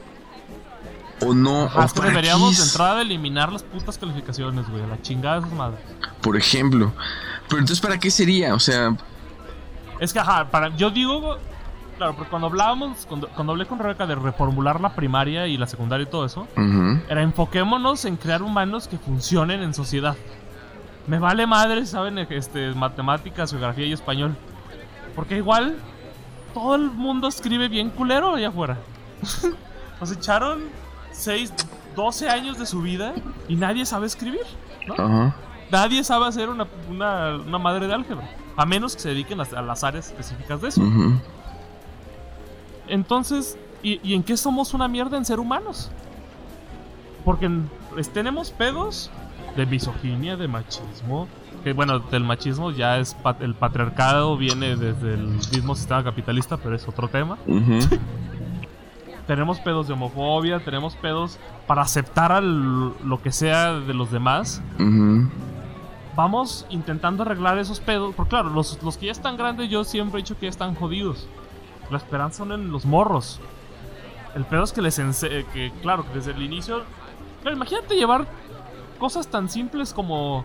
¿O 1.20 1.34
no? 1.34 1.64
Hasta 1.74 2.02
deberíamos 2.06 2.56
de 2.56 2.64
entrada 2.64 3.02
eliminar 3.02 3.52
las 3.52 3.62
putas 3.62 3.98
calificaciones, 3.98 4.68
güey. 4.68 4.86
La 4.86 5.00
chingada 5.02 5.40
de 5.40 5.46
esas 5.46 5.56
madres. 5.56 5.80
Por 6.20 6.36
ejemplo. 6.36 6.92
Pero 7.48 7.60
entonces, 7.60 7.80
¿para 7.80 7.98
qué 7.98 8.10
sería? 8.10 8.54
O 8.54 8.60
sea. 8.60 8.96
Es 10.02 10.12
que, 10.12 10.18
ajá, 10.18 10.50
para, 10.50 10.68
yo 10.76 10.90
digo 10.90 11.38
Claro, 11.96 12.16
porque 12.16 12.30
cuando 12.30 12.48
hablábamos, 12.48 13.06
cuando, 13.06 13.52
hablé 13.52 13.66
con 13.66 13.78
Rebeca 13.78 14.06
de 14.06 14.14
reformular 14.14 14.80
la 14.80 14.94
primaria 14.94 15.46
y 15.46 15.56
la 15.56 15.66
secundaria 15.66 16.04
y 16.04 16.10
todo 16.10 16.24
eso, 16.24 16.48
era 17.08 17.22
enfoquémonos 17.22 18.04
en 18.06 18.16
crear 18.16 18.42
humanos 18.42 18.88
que 18.88 18.98
funcionen 18.98 19.62
en 19.62 19.72
sociedad. 19.72 20.16
Me 21.06 21.18
vale 21.18 21.46
madre, 21.46 21.86
¿saben? 21.86 22.18
Este, 22.18 22.72
matemáticas, 22.74 23.50
geografía 23.50 23.86
y 23.86 23.92
español. 23.92 24.36
Porque 25.14 25.36
igual 25.36 25.76
todo 26.54 26.74
el 26.74 26.90
mundo 26.90 27.28
escribe 27.28 27.68
bien 27.68 27.90
culero 27.90 28.34
allá 28.34 28.48
afuera. 28.48 28.78
Nos 30.00 30.10
echaron 30.10 30.62
6, 31.12 31.52
12 31.94 32.28
años 32.28 32.58
de 32.58 32.66
su 32.66 32.80
vida 32.80 33.12
y 33.48 33.56
nadie 33.56 33.84
sabe 33.86 34.06
escribir, 34.06 34.42
¿no? 34.88 35.32
Nadie 35.70 36.02
sabe 36.04 36.26
hacer 36.26 36.48
una, 36.48 36.66
madre 37.58 37.86
de 37.86 37.94
álgebra. 37.94 38.28
A 38.56 38.66
menos 38.66 38.94
que 38.94 39.02
se 39.02 39.08
dediquen 39.10 39.40
a, 39.40 39.62
las 39.62 39.84
áreas 39.84 40.08
específicas 40.08 40.60
de 40.60 40.68
eso. 40.68 40.82
Entonces, 42.88 43.56
¿y, 43.82 44.14
en 44.14 44.22
qué 44.22 44.36
somos 44.36 44.74
una 44.74 44.88
mierda 44.88 45.16
en 45.16 45.24
ser 45.24 45.40
humanos? 45.40 45.90
Porque 47.24 47.50
pues, 47.90 48.12
tenemos 48.12 48.50
pedos 48.50 49.10
de 49.56 49.66
misoginia, 49.66 50.36
de 50.36 50.48
machismo. 50.48 51.28
Que 51.64 51.72
bueno, 51.72 52.00
del 52.00 52.24
machismo 52.24 52.72
ya 52.72 52.98
es 52.98 53.16
el 53.40 53.54
patriarcado 53.54 54.36
viene 54.36 54.74
desde 54.74 55.14
el 55.14 55.26
mismo 55.52 55.76
sistema 55.76 56.02
capitalista, 56.02 56.56
pero 56.56 56.74
es 56.74 56.86
otro 56.88 57.08
tema. 57.08 57.38
tenemos 59.26 59.60
pedos 59.60 59.86
de 59.86 59.94
homofobia, 59.94 60.64
tenemos 60.64 60.96
pedos 60.96 61.38
para 61.66 61.82
aceptar 61.82 62.42
lo 62.42 63.22
que 63.22 63.32
sea 63.32 63.74
de 63.74 63.94
los 63.94 64.10
demás. 64.10 64.60
Vamos 66.14 66.66
intentando 66.68 67.22
arreglar 67.22 67.58
esos 67.58 67.80
pedos. 67.80 68.14
Porque 68.14 68.30
claro, 68.30 68.50
los, 68.50 68.82
los 68.82 68.96
que 68.96 69.06
ya 69.06 69.12
están 69.12 69.36
grandes, 69.36 69.70
yo 69.70 69.84
siempre 69.84 70.20
he 70.20 70.22
dicho 70.22 70.38
que 70.38 70.46
ya 70.46 70.50
están 70.50 70.74
jodidos. 70.74 71.26
La 71.90 71.98
esperanza 71.98 72.38
son 72.38 72.52
en 72.52 72.70
los 72.70 72.84
morros. 72.84 73.40
El 74.34 74.44
pedo 74.44 74.64
es 74.64 74.72
que 74.72 74.80
les 74.80 74.98
ense 74.98 75.44
que 75.52 75.72
claro, 75.82 76.06
que 76.06 76.14
desde 76.14 76.32
el 76.32 76.42
inicio... 76.42 76.84
imagínate 77.50 77.96
llevar 77.96 78.26
cosas 78.98 79.26
tan 79.26 79.48
simples 79.48 79.92
como... 79.92 80.44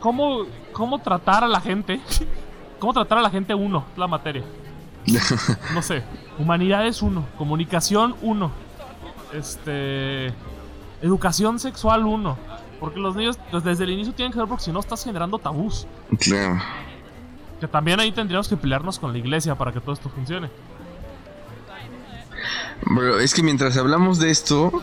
Cómo, 0.00 0.46
cómo 0.72 0.98
tratar 0.98 1.44
a 1.44 1.48
la 1.48 1.60
gente. 1.60 2.00
cómo 2.78 2.92
tratar 2.92 3.18
a 3.18 3.22
la 3.22 3.30
gente 3.30 3.54
uno, 3.54 3.84
la 3.96 4.06
materia. 4.06 4.44
no 5.74 5.82
sé. 5.82 6.02
Humanidades 6.38 7.02
uno. 7.02 7.24
Comunicación 7.38 8.14
uno. 8.22 8.50
Este... 9.32 10.32
Educación 11.00 11.58
sexual 11.58 12.04
uno. 12.04 12.36
Porque 12.82 12.98
los 12.98 13.14
niños 13.14 13.38
desde 13.62 13.84
el 13.84 13.90
inicio 13.90 14.12
tienen 14.12 14.32
que 14.32 14.40
ver 14.40 14.48
porque 14.48 14.64
si 14.64 14.72
no 14.72 14.80
estás 14.80 15.04
generando 15.04 15.38
tabús. 15.38 15.86
Claro. 16.18 16.60
Que 17.60 17.68
también 17.68 18.00
ahí 18.00 18.10
tendríamos 18.10 18.48
que 18.48 18.56
pelearnos 18.56 18.98
con 18.98 19.12
la 19.12 19.18
iglesia 19.18 19.54
para 19.54 19.70
que 19.70 19.80
todo 19.80 19.92
esto 19.92 20.10
funcione. 20.10 20.50
Pero 22.84 23.20
es 23.20 23.34
que 23.34 23.44
mientras 23.44 23.76
hablamos 23.76 24.18
de 24.18 24.32
esto, 24.32 24.82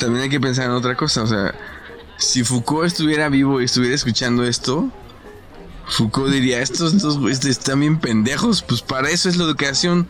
también 0.00 0.22
hay 0.22 0.30
que 0.30 0.40
pensar 0.40 0.64
en 0.64 0.70
otra 0.70 0.96
cosa. 0.96 1.24
O 1.24 1.26
sea, 1.26 1.54
si 2.16 2.42
Foucault 2.42 2.86
estuviera 2.86 3.28
vivo 3.28 3.60
y 3.60 3.64
estuviera 3.64 3.94
escuchando 3.94 4.42
esto, 4.42 4.88
Foucault 5.86 6.32
diría, 6.32 6.60
estos 6.60 7.02
dos 7.02 7.18
están 7.44 7.80
bien 7.80 7.98
pendejos. 7.98 8.62
Pues 8.62 8.80
para 8.80 9.10
eso 9.10 9.28
es 9.28 9.36
la 9.36 9.44
educación. 9.44 10.08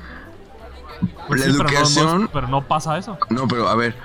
Pues 1.27 1.41
la 1.41 1.47
educación... 1.47 2.31
pero 2.33 2.47
no 2.47 2.63
pasa 2.63 2.97
eso. 2.99 3.19
No, 3.31 3.49
pero 3.49 3.67
a 3.67 3.75
ver, 3.75 3.97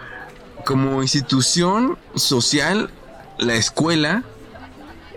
como 0.65 1.02
institución 1.02 1.98
social, 2.15 2.89
la 3.38 3.56
escuela 3.56 4.24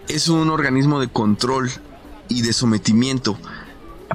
es 0.09 0.29
un 0.29 0.51
organismo 0.51 1.01
de 1.01 1.09
control 1.09 1.71
y 2.29 2.43
de 2.43 2.53
sometimiento. 2.53 3.39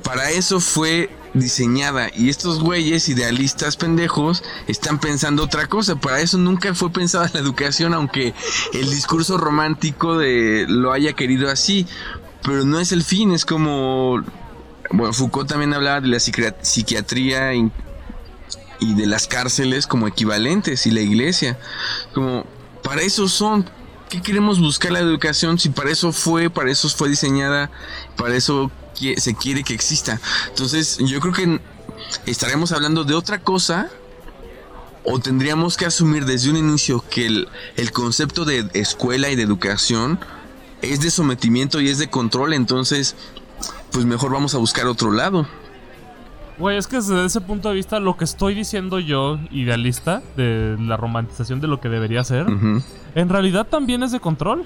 Para 0.04 0.32
eso 0.32 0.60
fue 0.60 1.10
diseñada 1.34 2.10
y 2.16 2.30
estos 2.30 2.60
güeyes 2.60 3.10
idealistas 3.10 3.78
pendejos 3.78 4.44
están 4.68 5.00
pensando 5.00 5.44
otra 5.44 5.68
cosa. 5.68 5.96
Para 5.96 6.20
eso 6.22 6.38
nunca 6.38 6.74
fue 6.74 6.92
pensada 6.92 7.30
la 7.34 7.40
educación, 7.40 7.94
aunque 7.94 8.34
el 8.74 8.90
discurso 8.90 9.38
romántico 9.38 10.18
de 10.18 10.66
lo 10.68 10.92
haya 10.92 11.14
querido 11.14 11.50
así. 11.50 11.88
Pero 12.44 12.64
no 12.64 12.80
es 12.80 12.92
el 12.92 13.04
fin, 13.04 13.32
es 13.32 13.46
como... 13.46 14.24
Bueno, 14.90 15.12
Foucault 15.12 15.50
también 15.50 15.74
hablaba 15.74 16.00
de 16.00 16.08
la 16.08 16.20
psiquiatría 16.20 17.54
y 18.80 18.94
de 18.94 19.08
las 19.08 19.28
cárceles 19.28 19.88
como 19.88 20.08
equivalentes 20.08 20.86
y 20.88 20.92
la 20.92 21.02
iglesia. 21.02 21.58
Como, 22.14 22.46
para 22.84 23.02
eso 23.02 23.28
son, 23.28 23.70
¿qué 24.10 24.22
queremos 24.22 24.60
buscar 24.60 24.92
la 24.92 25.00
educación 25.00 25.60
si 25.60 25.70
para 25.70 25.92
eso 25.92 26.12
fue, 26.12 26.50
para 26.50 26.72
eso 26.72 26.90
fue 26.90 27.10
diseñada, 27.10 27.72
para 28.16 28.36
eso 28.36 28.72
se 29.18 29.36
quiere 29.36 29.64
que 29.64 29.74
exista? 29.74 30.20
Entonces, 30.50 30.98
yo 31.00 31.20
creo 31.20 31.34
que 31.34 31.62
estaremos 32.26 32.72
hablando 32.72 33.04
de 33.04 33.14
otra 33.14 33.40
cosa 33.40 33.90
o 35.10 35.20
tendríamos 35.20 35.78
que 35.78 35.86
asumir 35.86 36.26
desde 36.26 36.50
un 36.50 36.58
inicio 36.58 37.04
que 37.10 37.26
el, 37.26 37.92
concepto 37.94 38.44
de 38.44 38.70
escuela 38.74 39.30
y 39.30 39.38
de 39.38 39.44
educación 39.44 40.20
es 40.82 41.00
de 41.00 41.12
sometimiento 41.12 41.80
y 41.80 41.90
es 41.90 41.98
de 41.98 42.10
control, 42.10 42.54
entonces 42.54 43.16
pues 43.92 44.06
mejor 44.06 44.32
vamos 44.34 44.54
a 44.54 44.58
buscar 44.58 44.86
otro 44.86 45.12
lado. 45.12 45.48
Güey, 46.58 46.78
es 46.78 46.88
que 46.88 46.98
desde 46.98 47.26
ese 47.26 47.42
punto 47.42 47.70
de 47.70 47.76
vista 47.76 48.00
lo 48.00 48.18
que 48.18 48.24
estoy 48.24 48.56
diciendo 48.56 49.00
yo, 49.00 49.38
idealista, 49.52 50.24
de 50.36 50.76
la 50.80 50.98
romantización 50.98 51.62
de 51.62 51.68
lo 51.68 51.80
que 51.80 51.90
debería 51.90 52.24
ser, 52.24 52.48
en 52.48 53.30
realidad 53.30 53.68
también 53.68 54.02
es 54.04 54.12
de 54.12 54.20
control. 54.20 54.66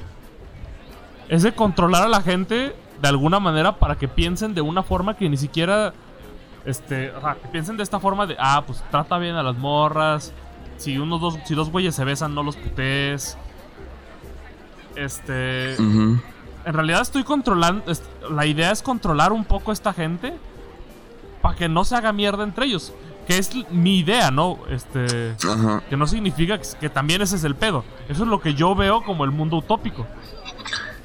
Es 1.27 1.43
de 1.43 1.53
controlar 1.53 2.03
a 2.03 2.09
la 2.09 2.21
gente 2.21 2.75
de 3.01 3.07
alguna 3.07 3.39
manera 3.39 3.77
para 3.77 3.95
que 3.95 4.07
piensen 4.07 4.53
de 4.53 4.61
una 4.61 4.83
forma 4.83 5.15
que 5.15 5.29
ni 5.29 5.37
siquiera 5.37 5.93
este, 6.65 7.11
o 7.11 7.21
sea, 7.21 7.35
que 7.35 7.47
piensen 7.47 7.77
de 7.77 7.83
esta 7.83 7.99
forma 7.99 8.27
de, 8.27 8.35
ah, 8.39 8.63
pues 8.65 8.83
trata 8.91 9.17
bien 9.17 9.35
a 9.35 9.43
las 9.43 9.57
morras. 9.57 10.33
Si 10.77 10.97
unos 10.97 11.21
dos, 11.21 11.37
si 11.45 11.55
dos 11.55 11.69
güeyes 11.71 11.95
se 11.95 12.03
besan, 12.03 12.33
no 12.35 12.43
los 12.43 12.55
putees. 12.55 13.37
Este. 14.95 15.75
En 15.75 16.73
realidad 16.73 17.01
estoy 17.01 17.23
controlando. 17.23 17.83
La 18.29 18.45
idea 18.45 18.71
es 18.71 18.81
controlar 18.81 19.31
un 19.31 19.45
poco 19.45 19.71
a 19.71 19.73
esta 19.73 19.93
gente. 19.93 20.33
Para 21.41 21.55
que 21.55 21.67
no 21.67 21.83
se 21.83 21.95
haga 21.95 22.13
mierda 22.13 22.43
entre 22.43 22.65
ellos. 22.65 22.93
Que 23.27 23.37
es 23.37 23.51
mi 23.71 23.99
idea, 23.99 24.31
¿no? 24.31 24.59
Este. 24.69 25.35
Que 25.89 25.97
no 25.97 26.07
significa 26.07 26.59
que, 26.59 26.89
también 26.89 27.21
ese 27.21 27.35
es 27.35 27.43
el 27.43 27.55
pedo. 27.55 27.83
Eso 28.09 28.23
es 28.23 28.29
lo 28.29 28.41
que 28.41 28.53
yo 28.53 28.75
veo 28.75 29.03
como 29.03 29.23
el 29.23 29.31
mundo 29.31 29.57
utópico. 29.57 30.05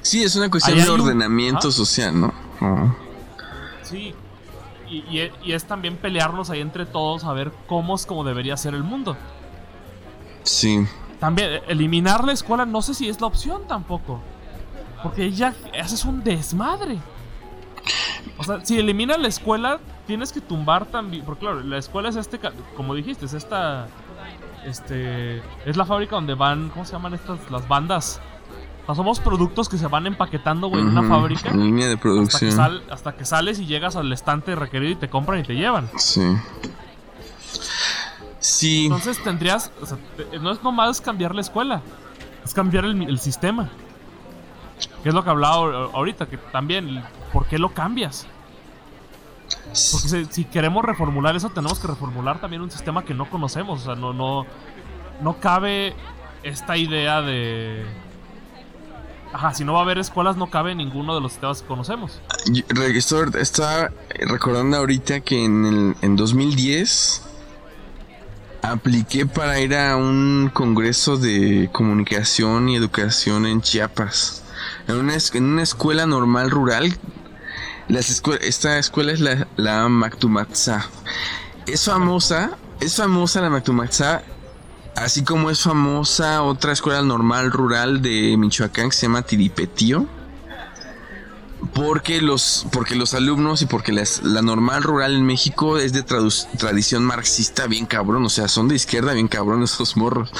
Sí, 0.01 0.23
es 0.23 0.35
una 0.35 0.49
cuestión 0.49 0.77
de 0.77 0.89
ordenamiento 0.89 1.71
social, 1.71 2.19
¿no? 2.19 2.33
Sí, 3.83 4.13
y, 4.89 5.51
es 5.51 5.65
también 5.65 5.97
pelearnos 5.97 6.49
ahí 6.49 6.61
entre 6.61 6.85
todos 6.85 7.23
a 7.23 7.33
ver 7.33 7.51
cómo 7.67 7.95
es 7.95 8.05
como 8.05 8.23
debería 8.23 8.57
ser 8.57 8.73
el 8.73 8.83
mundo. 8.83 9.17
Sí. 10.43 10.85
También, 11.19 11.61
eliminar 11.67 12.23
la 12.23 12.31
escuela 12.31 12.65
no 12.65 12.81
sé 12.81 12.93
si 12.93 13.09
es 13.09 13.19
la 13.19 13.27
opción 13.27 13.67
tampoco. 13.67 14.21
Porque 15.03 15.31
ya 15.31 15.53
haces 15.79 16.05
un 16.05 16.23
desmadre. 16.23 16.99
O 18.37 18.43
sea, 18.43 18.63
si 18.63 18.77
eliminas 18.77 19.19
la 19.19 19.27
escuela, 19.27 19.79
tienes 20.05 20.31
que 20.31 20.41
tumbar 20.41 20.85
también. 20.85 21.25
Porque 21.25 21.41
claro, 21.41 21.61
la 21.61 21.77
escuela 21.77 22.09
es 22.09 22.15
este, 22.15 22.39
como 22.75 22.95
dijiste, 22.95 23.25
es 23.25 23.33
esta. 23.33 23.87
Este. 24.65 25.41
Es 25.65 25.77
la 25.77 25.85
fábrica 25.85 26.15
donde 26.15 26.33
van. 26.33 26.69
¿Cómo 26.69 26.85
se 26.85 26.93
llaman 26.93 27.13
estas? 27.13 27.39
Las 27.49 27.67
bandas 27.67 28.21
somos 28.95 29.19
productos 29.19 29.67
que 29.67 29.77
se 29.77 29.87
van 29.87 30.07
empaquetando, 30.07 30.67
güey, 30.67 30.81
en 30.81 30.89
una 30.89 31.03
fábrica. 31.03 31.49
En 31.49 31.63
línea 31.63 31.87
de 31.87 31.97
producción. 31.97 32.59
Hasta 32.89 33.15
que, 33.15 33.25
sales 33.25 33.59
y 33.59 33.65
llegas 33.65 33.95
al 33.95 34.11
estante 34.13 34.55
requerido 34.55 34.93
y 34.93 34.95
te 34.95 35.09
compran 35.09 35.39
y 35.39 35.43
te 35.43 35.55
llevan. 35.55 35.89
Sí. 35.97 36.21
Sí. 38.39 38.85
Entonces 38.85 39.21
tendrías. 39.23 39.71
no 40.41 40.51
es 40.51 40.63
nomás 40.63 41.01
cambiar 41.01 41.35
la 41.35 41.41
escuela, 41.41 41.81
es 42.45 42.53
cambiar 42.53 42.85
el, 42.85 43.19
sistema. 43.19 43.69
Que 45.03 45.09
es 45.09 45.15
lo 45.15 45.23
que 45.23 45.29
hablaba 45.29 45.89
ahorita, 45.93 46.27
que 46.27 46.37
también, 46.37 47.03
¿por 47.37 47.45
qué 47.45 47.59
lo 47.59 47.69
cambias? 47.69 48.25
Porque 49.91 50.25
si, 50.31 50.43
queremos 50.45 50.83
reformular 50.83 51.35
eso, 51.35 51.49
tenemos 51.49 51.77
que 51.77 51.85
reformular 51.85 52.41
también 52.41 52.63
un 52.63 52.71
sistema 52.71 53.05
que 53.05 53.13
no 53.13 53.29
conocemos. 53.29 53.81
O 53.81 53.85
sea, 53.85 53.95
no, 53.95 54.11
no, 54.11 54.47
no 55.21 55.39
cabe 55.39 55.93
esta 56.41 56.77
idea 56.77 57.21
de 57.21 57.85
Ajá, 59.31 59.53
si 59.53 59.63
no 59.63 59.73
va 59.73 59.79
a 59.79 59.81
haber 59.83 59.99
escuelas, 59.99 60.35
no 60.35 60.49
cabe 60.49 60.73
ninguno 60.73 61.13
de 61.13 61.21
los 61.21 61.33
sistemas 61.33 61.61
que 61.61 61.67
conocemos. 61.67 62.19
Registro 62.69 63.25
está 63.37 63.91
recordando 64.19 64.77
ahorita 64.77 65.19
que 65.19 65.45
en, 65.45 65.65
el, 65.65 65.95
en 66.01 66.15
2010 66.15 67.21
apliqué 68.63 69.27
para 69.27 69.59
ir 69.59 69.75
a 69.75 69.95
un 69.95 70.49
congreso 70.51 71.17
de 71.17 71.69
comunicación 71.71 72.67
y 72.67 72.77
educación 72.77 73.45
en 73.45 73.61
Chiapas. 73.61 74.41
En 74.87 74.95
una, 74.95 75.13
en 75.33 75.43
una 75.43 75.61
escuela 75.61 76.07
normal 76.07 76.49
rural. 76.49 76.97
Las 77.87 78.21
esta 78.41 78.77
escuela 78.77 79.11
es 79.11 79.19
la, 79.19 79.47
la 79.55 79.87
Mactumatza. 79.87 80.89
Es 81.65 81.85
famosa, 81.85 82.57
es 82.79 82.95
famosa 82.95 83.41
la 83.41 83.49
Mactumatza 83.49 84.23
Así 84.97 85.23
como 85.23 85.51
es 85.51 85.61
famosa 85.61 86.41
otra 86.41 86.71
escuela 86.71 87.03
normal 87.03 87.51
rural 87.51 88.01
de 88.01 88.35
Michoacán 88.35 88.89
que 88.89 88.95
se 88.95 89.03
llama 89.03 89.21
Tiripetío. 89.21 90.07
Porque 91.75 92.19
los, 92.19 92.65
porque 92.71 92.95
los 92.95 93.13
alumnos 93.13 93.61
y 93.61 93.67
porque 93.67 93.91
la 93.91 94.41
normal 94.41 94.81
rural 94.81 95.13
en 95.13 95.23
México 95.23 95.77
es 95.77 95.93
de 95.93 96.01
tradición 96.01 97.05
marxista 97.05 97.67
bien 97.67 97.85
cabrón. 97.85 98.25
O 98.25 98.29
sea, 98.29 98.47
son 98.47 98.67
de 98.69 98.75
izquierda 98.75 99.13
bien 99.13 99.27
cabrón 99.27 99.61
esos 99.61 99.95
morros. 99.97 100.31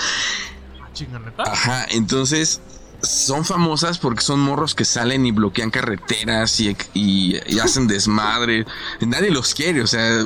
Ajá, 1.37 1.85
entonces 1.91 2.59
son 3.01 3.45
famosas 3.45 3.97
porque 3.97 4.21
son 4.21 4.39
morros 4.39 4.75
que 4.75 4.85
salen 4.85 5.25
y 5.25 5.31
bloquean 5.31 5.71
carreteras 5.71 6.59
y, 6.59 6.75
y 6.93 7.59
hacen 7.61 7.87
desmadre. 7.87 8.65
Nadie 9.01 9.31
los 9.31 9.53
quiere, 9.53 9.81
o 9.81 9.87
sea. 9.87 10.25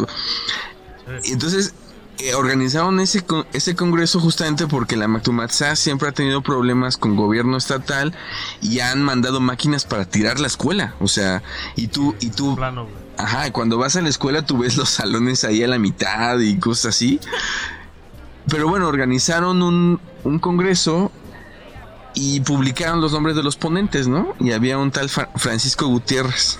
Entonces, 1.26 1.74
eh, 2.24 2.36
organizaron 2.36 3.00
ese, 3.00 3.24
ese 3.52 3.76
congreso 3.76 4.20
justamente 4.20 4.68
porque 4.68 4.96
la 4.96 5.08
Mactumatzá 5.08 5.76
siempre 5.76 6.08
ha 6.08 6.12
tenido 6.12 6.42
problemas 6.44 6.96
con 6.96 7.16
gobierno 7.16 7.58
estatal 7.58 8.14
y 8.62 8.80
han 8.80 9.02
mandado 9.02 9.40
máquinas 9.40 9.86
para 9.86 10.06
tirar 10.06 10.40
la 10.40 10.46
escuela. 10.46 10.94
O 11.00 11.08
sea, 11.08 11.42
y 11.76 11.88
tú, 11.88 12.16
y 12.20 12.30
tú. 12.30 12.56
ajá, 13.18 13.52
cuando 13.52 13.80
vas 13.80 13.96
a 13.96 14.02
la 14.02 14.10
escuela 14.10 14.46
tú 14.46 14.60
ves 14.60 14.78
los 14.78 14.90
salones 14.90 15.44
ahí 15.44 15.64
a 15.64 15.68
la 15.68 15.80
mitad 15.80 16.38
y 16.40 16.60
cosas 16.60 16.96
así. 16.96 17.20
Pero 18.48 18.68
bueno, 18.68 18.88
organizaron 18.88 19.64
un, 19.64 20.00
un 20.24 20.40
congreso 20.40 21.12
y 22.24 22.40
publicaron 22.42 23.02
los 23.02 23.14
nombres 23.14 23.36
de 23.36 23.42
los 23.42 23.56
ponentes, 23.56 24.08
¿no? 24.08 24.36
Y 24.40 24.52
había 24.52 24.78
un 24.78 24.92
tal 24.92 25.10
Francisco 25.10 25.88
Gutiérrez. 25.88 26.60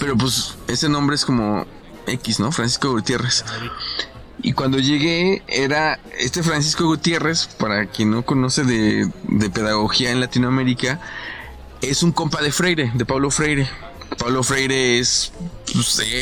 Pero 0.00 0.16
pues 0.16 0.56
ese 0.66 0.88
nombre 0.88 1.14
es 1.14 1.24
como 1.24 1.64
X, 2.08 2.40
¿no? 2.40 2.50
Francisco 2.50 2.90
Gutiérrez. 2.90 3.44
Y 4.42 4.52
cuando 4.52 4.80
llegué 4.80 5.44
era 5.46 6.00
este 6.18 6.42
Francisco 6.42 6.86
Gutiérrez, 6.86 7.46
para 7.46 7.86
quien 7.86 8.10
no 8.10 8.22
conoce 8.22 8.64
de, 8.64 9.08
pedagogía 9.50 10.10
en 10.10 10.18
Latinoamérica, 10.18 11.00
es 11.80 12.02
un 12.02 12.10
compa 12.10 12.42
de 12.42 12.50
Freire, 12.50 12.90
de 12.94 13.06
Pablo 13.06 13.30
Freire. 13.30 13.68
Pablo 14.18 14.42
Freire 14.42 14.98
es 14.98 15.32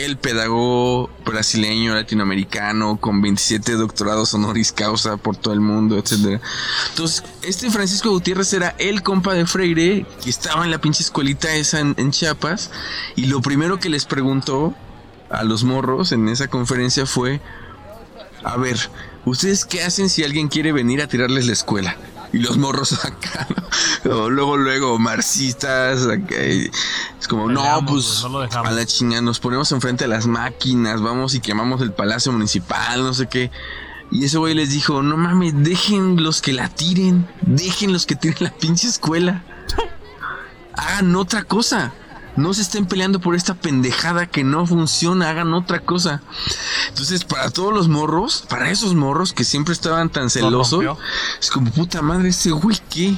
el 0.04 0.16
pedagogo 0.16 1.10
brasileño, 1.24 1.94
latinoamericano, 1.94 2.96
con 3.00 3.22
27 3.22 3.72
doctorados 3.74 4.34
honoris 4.34 4.72
causa 4.72 5.16
por 5.16 5.36
todo 5.36 5.54
el 5.54 5.60
mundo, 5.60 5.96
etc. 5.96 6.40
Entonces, 6.90 7.22
este 7.42 7.70
Francisco 7.70 8.10
Gutiérrez 8.10 8.52
era 8.52 8.74
el 8.78 9.02
compa 9.02 9.34
de 9.34 9.46
Freire, 9.46 10.06
que 10.22 10.30
estaba 10.30 10.64
en 10.64 10.70
la 10.70 10.78
pinche 10.78 11.02
escuelita 11.02 11.54
esa 11.54 11.80
en 11.80 12.10
Chiapas, 12.10 12.70
y 13.14 13.26
lo 13.26 13.42
primero 13.42 13.78
que 13.78 13.88
les 13.88 14.06
preguntó 14.06 14.74
a 15.30 15.44
los 15.44 15.62
morros 15.62 16.12
en 16.12 16.28
esa 16.28 16.48
conferencia 16.48 17.06
fue, 17.06 17.40
a 18.42 18.56
ver, 18.56 18.78
¿ustedes 19.24 19.64
qué 19.64 19.84
hacen 19.84 20.08
si 20.08 20.24
alguien 20.24 20.48
quiere 20.48 20.72
venir 20.72 21.00
a 21.00 21.06
tirarles 21.06 21.46
la 21.46 21.52
escuela? 21.52 21.96
Y 22.34 22.38
los 22.38 22.58
morros 22.58 22.92
acá, 23.04 23.46
luego, 24.02 24.56
luego, 24.56 24.98
marxistas, 24.98 26.00
es 26.00 27.28
como, 27.28 27.48
no, 27.48 27.62
pues 27.86 28.24
a 28.24 28.70
la 28.72 28.84
chingada, 28.86 29.22
nos 29.22 29.38
ponemos 29.38 29.70
enfrente 29.70 30.02
de 30.02 30.08
las 30.08 30.26
máquinas, 30.26 31.00
vamos 31.00 31.36
y 31.36 31.40
quemamos 31.40 31.80
el 31.80 31.92
palacio 31.92 32.32
municipal, 32.32 33.04
no 33.04 33.14
sé 33.14 33.28
qué. 33.28 33.52
Y 34.10 34.24
ese 34.24 34.38
güey 34.38 34.52
les 34.54 34.70
dijo, 34.70 35.00
no 35.00 35.16
mames, 35.16 35.54
dejen 35.62 36.24
los 36.24 36.42
que 36.42 36.52
la 36.52 36.68
tiren, 36.68 37.24
dejen 37.42 37.92
los 37.92 38.04
que 38.04 38.16
tiren 38.16 38.38
la 38.40 38.50
pinche 38.50 38.88
escuela. 38.88 39.44
Hagan 40.74 41.14
otra 41.14 41.44
cosa. 41.44 41.92
No 42.36 42.52
se 42.52 42.62
estén 42.62 42.86
peleando 42.86 43.20
por 43.20 43.34
esta 43.34 43.54
pendejada 43.54 44.26
que 44.26 44.42
no 44.42 44.66
funciona, 44.66 45.30
hagan 45.30 45.54
otra 45.54 45.80
cosa. 45.80 46.22
Entonces, 46.88 47.24
para 47.24 47.50
todos 47.50 47.72
los 47.72 47.88
morros, 47.88 48.44
para 48.48 48.70
esos 48.70 48.94
morros 48.94 49.32
que 49.32 49.44
siempre 49.44 49.72
estaban 49.72 50.10
tan 50.10 50.30
celosos, 50.30 50.84
es 51.40 51.50
como 51.50 51.70
puta 51.70 52.02
madre, 52.02 52.30
ese 52.30 52.50
güey, 52.50 52.76
¿qué? 52.90 53.14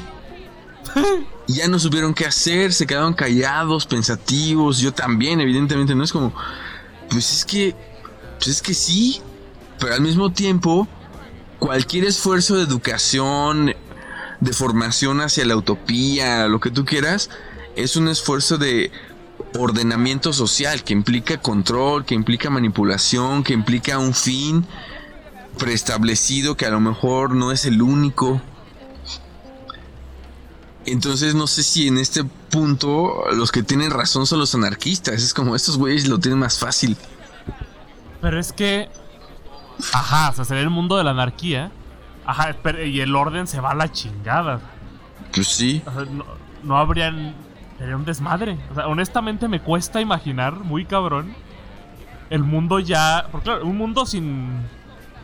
ya 1.46 1.68
no 1.68 1.79
supieron 1.79 2.14
qué 2.14 2.26
hacer, 2.26 2.72
se 2.72 2.87
quedaron 2.87 3.14
callados, 3.14 3.87
pensativos. 3.87 4.79
Yo 4.79 4.92
también, 4.92 5.40
evidentemente, 5.40 5.94
no 5.94 6.05
es 6.05 6.12
como, 6.12 6.35
pues 7.11 7.33
es 7.33 7.44
que, 7.44 7.74
pues 8.37 8.48
es 8.48 8.62
que 8.62 8.74
sí, 8.74 9.20
pero 9.79 9.94
al 9.94 10.00
mismo 10.00 10.33
tiempo, 10.33 10.88
cualquier 11.59 12.05
esfuerzo 12.05 12.57
de 12.57 12.64
educación, 12.64 13.74
de 14.40 14.52
formación 14.52 15.20
hacia 15.20 15.44
la 15.44 15.57
utopía, 15.57 16.48
lo 16.48 16.61
que 16.61 16.70
tú 16.70 16.85
quieras, 16.85 17.31
es 17.76 17.96
un 17.96 18.09
esfuerzo 18.09 18.59
de 18.59 18.90
ordenamiento 19.59 20.32
social 20.32 20.82
que 20.82 20.92
implica 20.92 21.40
control, 21.40 22.04
que 22.04 22.14
implica 22.14 22.50
manipulación, 22.50 23.42
que 23.42 23.52
implica 23.52 23.98
un 23.98 24.14
fin 24.14 24.66
preestablecido 25.59 26.56
que 26.56 26.66
a 26.66 26.70
lo 26.70 26.80
mejor 26.80 27.35
no 27.35 27.52
es 27.52 27.64
el 27.64 27.80
único. 27.82 28.40
Entonces 30.85 31.35
no 31.35 31.46
sé 31.46 31.62
si 31.62 31.88
en 31.88 31.98
este 31.98 32.24
punto 32.24 33.24
los 33.32 33.50
que 33.50 33.62
tienen 33.62 33.90
razón 33.90 34.26
son 34.26 34.38
los 34.38 34.54
anarquistas. 34.54 35.22
Es 35.22 35.35
como 35.35 35.56
estos 35.56 35.78
güeyes 35.78 36.06
lo 36.09 36.18
tienen 36.18 36.38
más 36.38 36.59
fácil. 36.59 36.96
Pero 38.20 38.38
es 38.38 38.52
que... 38.52 38.88
Ajá, 39.92 40.30
o 40.30 40.35
sea, 40.35 40.44
sería 40.44 40.62
el 40.62 40.70
mundo 40.70 40.96
de 40.96 41.04
la 41.04 41.11
anarquía. 41.11 41.70
Ajá, 42.24 42.56
y 42.85 43.00
el 43.00 43.14
orden 43.14 43.46
se 43.46 43.61
va 43.61 43.72
a 43.72 43.74
la 43.74 43.90
chingada. 43.90 44.61
Pues 45.32 45.48
sí 45.48 45.82
no 46.66 46.76
habrían. 46.76 47.35
Sería 47.78 47.96
un 47.96 48.04
desmadre. 48.04 48.58
O 48.70 48.74
sea, 48.74 48.88
honestamente 48.88 49.48
me 49.48 49.60
cuesta 49.60 50.00
imaginar, 50.00 50.60
muy 50.60 50.84
cabrón, 50.84 51.34
el 52.30 52.42
mundo 52.42 52.78
ya. 52.78 53.26
Porque 53.30 53.44
claro, 53.44 53.66
un 53.66 53.76
mundo 53.76 54.06
sin. 54.06 54.62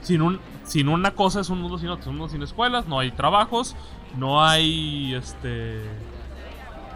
Sin, 0.02 0.20
un, 0.20 0.40
sin 0.64 0.88
una 0.88 1.12
cosa 1.12 1.40
es 1.40 1.48
un 1.48 1.60
mundo 1.60 1.78
sin 1.78 1.88
otro. 1.88 2.10
un 2.10 2.18
mundo 2.18 2.32
sin 2.32 2.42
escuelas, 2.42 2.86
no 2.88 2.98
hay 2.98 3.10
trabajos, 3.12 3.76
no 4.16 4.44
hay. 4.44 5.14
Este. 5.14 5.80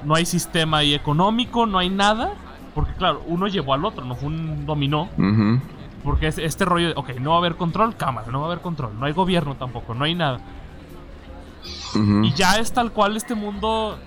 No 0.04 0.14
hay 0.14 0.26
sistema 0.26 0.78
ahí 0.78 0.94
económico, 0.94 1.66
no 1.66 1.78
hay 1.78 1.88
nada. 1.88 2.34
Porque 2.74 2.92
claro, 2.92 3.22
uno 3.26 3.46
llevó 3.48 3.72
al 3.72 3.84
otro, 3.84 4.04
no 4.04 4.14
fue 4.16 4.28
un 4.28 4.66
dominó. 4.66 5.08
Porque 6.04 6.28
es 6.28 6.38
este 6.38 6.64
rollo 6.64 6.88
de, 6.88 6.94
ok, 6.94 7.14
no 7.18 7.30
va 7.30 7.36
a 7.36 7.38
haber 7.38 7.56
control, 7.56 7.96
cámara, 7.96 8.30
no 8.30 8.40
va 8.40 8.46
a 8.46 8.50
haber 8.50 8.62
control. 8.62 8.98
No 9.00 9.06
hay 9.06 9.12
gobierno 9.12 9.56
tampoco, 9.56 9.94
no 9.94 10.04
hay 10.04 10.14
nada. 10.14 10.40
Y 12.22 12.32
ya 12.34 12.58
es 12.58 12.72
tal 12.72 12.92
cual 12.92 13.16
este 13.16 13.34
mundo 13.34 13.98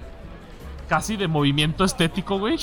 casi 0.90 1.16
de 1.16 1.28
movimiento 1.28 1.86
estético, 1.86 2.40
güey. 2.40 2.58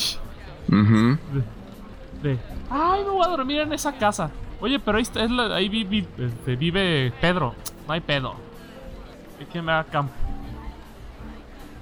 de, 2.22 2.38
ay, 2.68 3.04
me 3.04 3.10
voy 3.10 3.24
a 3.24 3.28
dormir 3.28 3.60
en 3.60 3.72
esa 3.72 3.92
casa. 3.92 4.30
Oye, 4.60 4.78
pero 4.78 4.98
ahí, 4.98 5.02
está, 5.02 5.22
es 5.22 5.30
ahí 5.30 6.08
este, 6.18 6.56
vive, 6.56 7.12
Pedro. 7.20 7.54
No 7.86 7.92
hay 7.94 8.00
pedo. 8.00 8.34
Hay 9.38 9.46
que 9.46 9.62
me 9.62 9.72
haga 9.72 9.84
campo. 9.84 10.12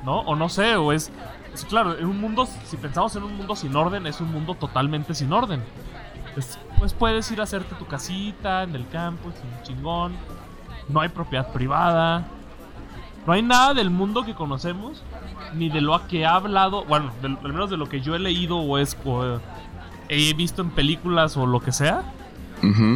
¿No? 0.04 0.20
O 0.20 0.37
no 0.37 0.48
sé, 0.48 0.76
o 0.76 0.92
es, 0.92 1.11
Claro, 1.68 1.96
en 1.96 2.07
un 2.07 2.20
mundo, 2.20 2.46
si 2.64 2.76
pensamos 2.76 3.14
en 3.16 3.22
un 3.22 3.37
mundo 3.37 3.54
sin 3.54 3.74
orden, 3.76 4.07
es 4.07 4.20
un 4.20 4.30
mundo 4.30 4.54
totalmente 4.54 5.14
sin 5.14 5.33
orden. 5.33 5.62
pues 6.78 6.92
puedes 6.92 7.30
ir 7.30 7.40
a 7.40 7.44
hacerte 7.44 7.74
tu 7.76 7.87
casita 7.87 8.64
en 8.64 8.74
el 8.74 8.88
campo, 8.88 9.30
es 9.30 9.37
un 9.37 9.62
chingón. 9.62 10.16
No 10.88 11.00
hay 11.00 11.09
propiedad 11.09 11.50
privada. 11.52 12.26
No 13.26 13.33
hay 13.33 13.42
nada 13.42 13.72
del 13.72 13.88
mundo 13.88 14.24
que 14.24 14.35
conocemos, 14.35 15.02
ni 15.54 15.68
de 15.68 15.80
lo 15.80 16.06
que 16.08 16.26
ha 16.26 16.34
hablado, 16.34 16.84
bueno, 16.84 17.12
al 17.22 17.52
menos 17.52 17.70
de 17.70 17.76
lo 17.76 17.88
que 17.88 18.00
yo 18.00 18.14
he 18.14 18.18
leído 18.18 18.58
o, 18.58 18.78
es, 18.78 18.96
he 20.08 20.34
visto 20.34 20.62
en 20.62 20.70
películas 20.70 21.36
o 21.36 21.46
lo 21.46 21.60
que 21.60 21.72
sea. 21.72 22.02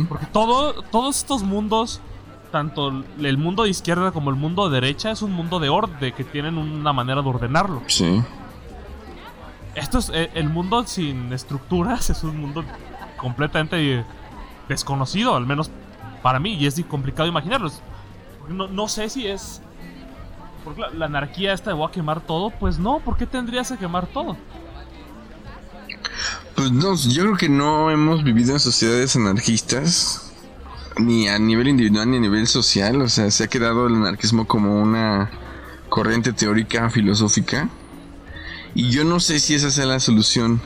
Porque 0.08 0.26
todo, 0.26 0.82
todos 0.90 1.18
estos 1.18 1.42
mundos, 1.42 2.00
tanto 2.50 3.04
el 3.20 3.36
mundo 3.36 3.64
de 3.64 3.70
izquierda 3.70 4.12
como 4.12 4.30
el 4.30 4.36
mundo 4.36 4.68
de 4.68 4.80
derecha, 4.80 5.10
es 5.10 5.20
un 5.20 5.32
mundo 5.32 5.58
de 5.60 5.68
orden, 5.68 6.14
que 6.14 6.24
tienen 6.24 6.56
una 6.56 6.92
manera 6.94 7.20
de 7.20 7.28
ordenarlo. 7.28 7.82
Sí. 7.86 8.22
Esto 9.74 9.98
es 9.98 10.10
eh, 10.14 10.30
el 10.34 10.48
mundo 10.48 10.86
sin 10.86 11.32
estructuras, 11.32 12.08
es 12.10 12.24
un 12.24 12.40
mundo 12.40 12.64
completamente 13.18 14.04
desconocido, 14.68 15.36
al 15.36 15.46
menos 15.46 15.70
para 16.22 16.38
mí, 16.38 16.54
y 16.54 16.66
es 16.66 16.82
complicado 16.88 17.28
imaginarlo. 17.28 17.70
No, 18.48 18.68
no 18.68 18.88
sé 18.88 19.10
si 19.10 19.26
es 19.26 19.60
porque 20.74 20.96
la, 20.96 21.07
anarquía 21.07 21.52
esta 21.52 21.70
de 21.70 21.76
voy 21.76 21.88
a 21.88 21.90
quemar 21.90 22.20
todo, 22.20 22.50
pues 22.50 22.78
no, 22.78 23.00
¿por 23.00 23.16
qué 23.16 23.26
tendrías 23.26 23.70
que 23.70 23.78
quemar 23.78 24.07
todo? 24.07 24.37
Pues 26.54 26.72
no, 26.72 26.96
yo 26.96 27.22
creo 27.22 27.37
que 27.37 27.48
no 27.48 27.90
hemos 27.90 28.24
vivido 28.24 28.52
en 28.52 28.61
sociedades 28.61 29.16
anarquistas, 29.16 30.33
ni 30.96 31.28
a 31.28 31.38
nivel 31.38 31.68
individual 31.68 32.11
ni 32.11 32.16
a 32.16 32.20
nivel 32.20 32.46
social, 32.46 33.00
o 33.00 33.09
sea, 33.09 33.31
se 33.31 33.44
ha 33.44 33.46
quedado 33.48 33.87
el 33.87 33.94
anarquismo 33.94 34.46
como 34.46 34.81
una 34.81 35.31
corriente 35.88 36.33
teórica, 36.33 36.90
filosófica, 36.90 37.68
y 38.74 38.90
yo 38.90 39.04
no 39.04 39.20
sé 39.20 39.38
si 39.38 39.54
esa 39.54 39.70
sea 39.70 39.87
la 39.87 40.00
solución. 40.00 40.61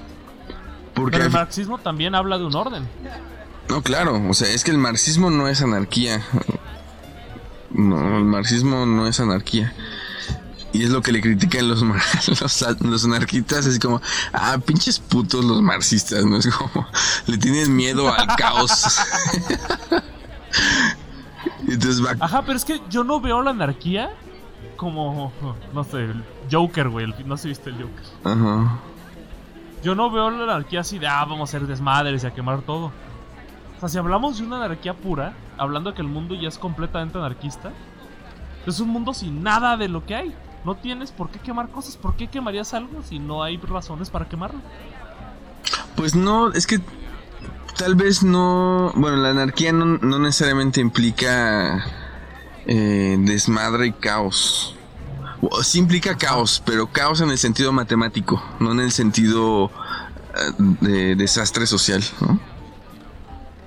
Porque 0.94 1.12
Pero 1.12 1.24
el 1.24 1.30
marxismo 1.30 1.78
también 1.78 2.14
habla 2.14 2.38
de 2.38 2.44
un 2.44 2.54
orden. 2.54 2.86
No, 3.68 3.82
claro, 3.82 4.22
o 4.28 4.34
sea, 4.34 4.52
es 4.52 4.64
que 4.64 4.70
el 4.70 4.78
marxismo 4.78 5.30
no 5.30 5.48
es 5.48 5.62
anarquía. 5.62 6.24
No, 7.74 8.18
el 8.18 8.24
marxismo 8.24 8.86
no 8.86 9.06
es 9.06 9.20
anarquía. 9.20 9.72
Y 10.72 10.84
es 10.84 10.90
lo 10.90 11.02
que 11.02 11.12
le 11.12 11.20
critican 11.20 11.68
los, 11.68 11.82
los, 12.82 13.04
anarquistas, 13.04 13.66
así 13.66 13.78
como, 13.78 14.00
ah, 14.32 14.56
pinches 14.64 14.98
putos 14.98 15.44
los 15.44 15.60
marxistas, 15.60 16.24
¿no? 16.24 16.38
Es 16.38 16.48
como, 16.48 16.86
le 17.26 17.36
tienen 17.36 17.76
miedo 17.76 18.12
al 18.12 18.26
caos. 18.36 18.98
Entonces 21.68 22.04
va... 22.04 22.16
Ajá, 22.20 22.42
pero 22.42 22.56
es 22.56 22.64
que 22.64 22.80
yo 22.88 23.04
no 23.04 23.20
veo 23.20 23.42
la 23.42 23.50
anarquía 23.50 24.10
como, 24.76 25.32
no 25.74 25.84
sé, 25.84 26.04
el 26.04 26.24
Joker, 26.50 26.88
güey, 26.88 27.06
no 27.24 27.36
sé 27.36 27.42
si 27.42 27.48
viste 27.50 27.70
el 27.70 27.76
Joker. 27.76 28.04
Ajá. 28.24 28.78
Yo 29.84 29.94
no 29.94 30.10
veo 30.10 30.30
la 30.30 30.44
anarquía 30.54 30.80
así 30.80 30.98
de, 30.98 31.06
ah, 31.06 31.24
vamos 31.24 31.40
a 31.40 31.44
hacer 31.56 31.68
desmadres 31.68 32.24
y 32.24 32.26
a 32.26 32.32
quemar 32.32 32.62
todo. 32.62 32.92
Sea, 33.82 33.88
si 33.88 33.98
hablamos 33.98 34.38
de 34.38 34.44
una 34.44 34.64
anarquía 34.64 34.94
pura, 34.94 35.34
hablando 35.58 35.90
de 35.90 35.96
que 35.96 36.02
el 36.02 36.06
mundo 36.06 36.36
ya 36.36 36.46
es 36.46 36.56
completamente 36.56 37.18
anarquista, 37.18 37.72
es 38.64 38.78
un 38.78 38.90
mundo 38.90 39.12
sin 39.12 39.42
nada 39.42 39.76
de 39.76 39.88
lo 39.88 40.06
que 40.06 40.14
hay. 40.14 40.32
No 40.64 40.76
tienes 40.76 41.10
por 41.10 41.30
qué 41.30 41.40
quemar 41.40 41.68
cosas. 41.68 41.96
¿Por 41.96 42.14
qué 42.14 42.28
quemarías 42.28 42.74
algo 42.74 43.02
si 43.02 43.18
no 43.18 43.42
hay 43.42 43.56
razones 43.56 44.08
para 44.08 44.28
quemarlo? 44.28 44.60
Pues 45.96 46.14
no, 46.14 46.52
es 46.52 46.68
que 46.68 46.78
tal 47.76 47.96
vez 47.96 48.22
no. 48.22 48.92
Bueno, 48.94 49.16
la 49.16 49.30
anarquía 49.30 49.72
no, 49.72 49.98
necesariamente 50.20 50.80
implica 50.80 51.84
eh, 52.66 53.16
desmadre 53.18 53.88
y 53.88 53.92
caos. 53.94 54.76
sí 55.64 55.80
implica 55.80 56.16
caos, 56.16 56.62
pero 56.64 56.86
caos 56.86 57.20
en 57.20 57.30
el 57.32 57.38
sentido 57.38 57.72
matemático, 57.72 58.40
no 58.60 58.70
en 58.70 58.78
el 58.78 58.92
sentido 58.92 59.72
eh, 60.36 60.52
de 60.80 61.16
desastre 61.16 61.66
social, 61.66 62.00
¿no? 62.20 62.51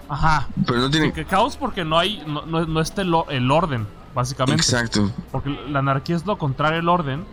Ajá. 0.07 0.47
Pero 0.65 0.79
no 0.79 0.89
tiene. 0.89 1.11
Que 1.13 1.25
caos 1.25 1.57
porque 1.57 1.83
no 1.83 1.97
hay. 1.97 2.23
No, 2.27 2.45
no, 2.45 2.81
está 2.81 3.01
el, 3.01 3.51
orden, 3.51 3.87
básicamente. 4.13 4.61
Exacto. 4.61 5.11
Porque 5.31 5.49
la 5.69 5.79
anarquía 5.79 6.15
es 6.15 6.25
lo 6.25 6.37
contrario 6.37 6.79
al 6.79 6.89
orden 6.89 7.25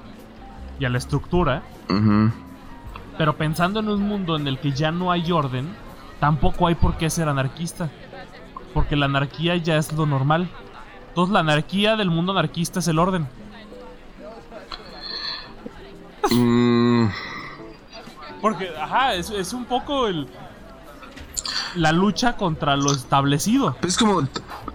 y 0.79 0.85
a 0.85 0.89
la 0.89 0.99
estructura. 0.99 1.63
Pero 3.19 3.37
pensando 3.37 3.81
en 3.81 3.89
un 3.89 4.03
mundo 4.03 4.37
en 4.37 4.49
el 4.49 4.59
que 4.59 4.73
ya 4.73 4.91
no 4.91 5.13
hay 5.13 5.31
orden, 5.31 5.69
tampoco 6.19 6.67
hay 6.67 6.75
por 6.75 6.97
qué 6.97 7.11
ser 7.11 7.29
anarquista. 7.29 7.91
Porque 8.73 8.97
la 8.97 9.07
anarquía 9.07 9.57
ya 9.57 9.77
es 9.77 9.93
lo 9.93 10.07
normal. 10.07 10.49
Entonces 11.09 11.33
la 11.33 11.41
anarquía 11.41 11.97
del 11.97 12.11
mundo 12.11 12.33
anarquista 12.33 12.79
es 12.79 12.89
el 12.89 12.99
orden. 12.99 13.29
Mm. 16.31 17.09
Porque, 18.41 18.71
ajá, 18.77 19.15
es, 19.15 19.31
es 19.31 19.53
un 19.53 19.67
poco 19.67 20.09
el, 20.09 20.27
la 21.75 21.93
lucha 21.93 22.37
contra 22.37 22.77
lo 22.77 22.93
establecido. 22.93 23.77
Es 23.83 23.97
como 23.97 24.21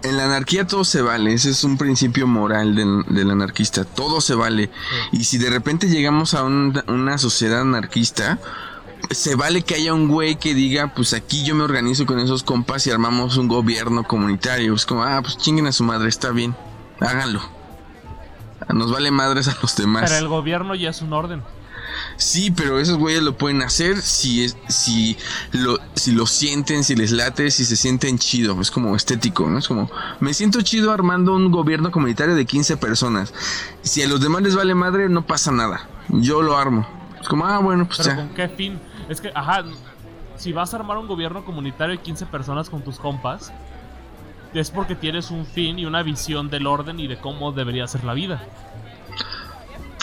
en 0.04 0.18
la 0.18 0.26
anarquía 0.26 0.68
todo 0.68 0.84
se 0.84 1.02
vale, 1.02 1.34
ese 1.34 1.50
es 1.50 1.64
un 1.64 1.78
principio 1.78 2.28
moral 2.28 2.76
del, 2.76 3.32
anarquista, 3.32 3.84
todo 3.84 4.22
se 4.22 4.36
vale. 4.36 4.70
Y 5.12 5.24
si 5.24 5.38
de 5.38 5.50
repente 5.50 5.88
llegamos 5.88 6.34
a 6.34 6.44
una 6.44 7.18
sociedad 7.18 7.62
anarquista, 7.62 8.40
se 9.12 9.36
vale 9.36 9.62
que 9.62 9.76
haya 9.76 9.94
un 9.94 10.08
güey 10.08 10.36
que 10.36 10.54
diga, 10.54 10.94
pues 10.94 11.14
aquí 11.14 11.44
yo 11.44 11.56
me 11.56 11.64
organizo 11.64 12.06
con 12.06 12.20
esos 12.20 12.44
compas 12.44 12.86
y 12.88 12.92
armamos 12.92 13.38
un 13.38 13.48
gobierno 13.48 14.04
comunitario. 14.04 14.74
Es 14.74 14.86
como, 14.86 15.04
ah, 15.04 15.22
pues 15.22 15.38
chinguen 15.38 15.68
a 15.68 15.72
su 15.72 15.84
madre, 15.84 16.10
está 16.10 16.32
bien, 16.32 16.56
háganlo. 17.00 17.42
Nos 18.70 18.92
vale 18.92 19.12
madres 19.12 19.48
a 19.48 19.56
los 19.62 19.76
demás. 19.78 20.04
Pero 20.10 20.18
el 20.18 20.28
gobierno 20.28 20.76
ya 20.76 20.90
es 20.90 21.02
un 21.02 21.14
orden. 21.14 21.42
Sí, 22.18 22.52
pero 22.52 22.80
esos 22.80 22.98
güeyes 22.98 23.22
lo 23.22 23.38
pueden 23.38 23.62
hacer 23.62 24.02
si 24.02 24.44
es, 24.44 24.58
si 24.68 25.18
lo, 25.52 25.80
si 25.96 26.12
lo 26.12 26.26
sienten, 26.26 26.84
si 26.84 26.96
les 26.96 27.12
late, 27.12 27.52
si 27.52 27.66
se 27.66 27.76
sienten 27.76 28.18
chido. 28.18 28.60
Es 28.62 28.72
como 28.72 28.96
estético, 28.96 29.50
¿no? 29.50 29.60
Es 29.60 29.68
como, 29.68 29.90
me 30.20 30.34
siento 30.34 30.62
chido 30.62 30.92
armando 30.92 31.34
un 31.36 31.52
gobierno 31.52 31.92
comunitario 31.92 32.36
de 32.36 32.46
15 32.46 32.78
personas. 32.78 33.34
Si 33.82 34.02
a 34.02 34.08
los 34.08 34.22
demás 34.22 34.42
les 34.42 34.56
vale 34.56 34.76
madre, 34.76 35.10
no 35.10 35.26
pasa 35.26 35.52
nada. 35.52 35.88
Yo 36.10 36.42
lo 36.42 36.58
armo. 36.58 36.88
Es 37.22 37.28
como, 37.28 37.46
ah, 37.46 37.60
bueno, 37.60 37.86
pues 37.86 38.00
¿Pero 38.00 38.16
¿Con 38.16 38.30
qué 38.30 38.50
fin? 38.50 38.80
Es 39.10 39.22
que, 39.22 39.32
ajá, 39.34 39.64
si 40.38 40.54
vas 40.54 40.74
a 40.74 40.78
armar 40.78 40.98
un 40.98 41.08
gobierno 41.08 41.44
comunitario 41.44 41.96
de 41.98 42.02
15 42.02 42.26
personas 42.28 42.70
con 42.70 42.82
tus 42.82 42.98
compas, 42.98 43.52
es 44.54 44.72
porque 44.72 44.96
tienes 44.96 45.32
un 45.32 45.46
fin 45.46 45.80
y 45.80 45.86
una 45.86 46.04
visión 46.04 46.50
del 46.50 46.68
orden 46.68 47.00
y 47.00 47.08
de 47.08 47.18
cómo 47.18 47.52
debería 47.52 47.88
ser 47.88 48.04
la 48.04 48.14
vida. 48.14 48.42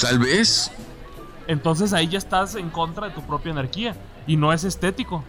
Tal 0.00 0.18
vez, 0.18 0.70
entonces 1.46 1.92
ahí 1.92 2.08
ya 2.08 2.18
estás 2.18 2.54
en 2.54 2.70
contra 2.70 3.08
de 3.08 3.14
tu 3.14 3.22
propia 3.22 3.52
anarquía. 3.52 3.94
Y 4.26 4.36
no 4.36 4.52
es 4.52 4.64
estético. 4.64 5.22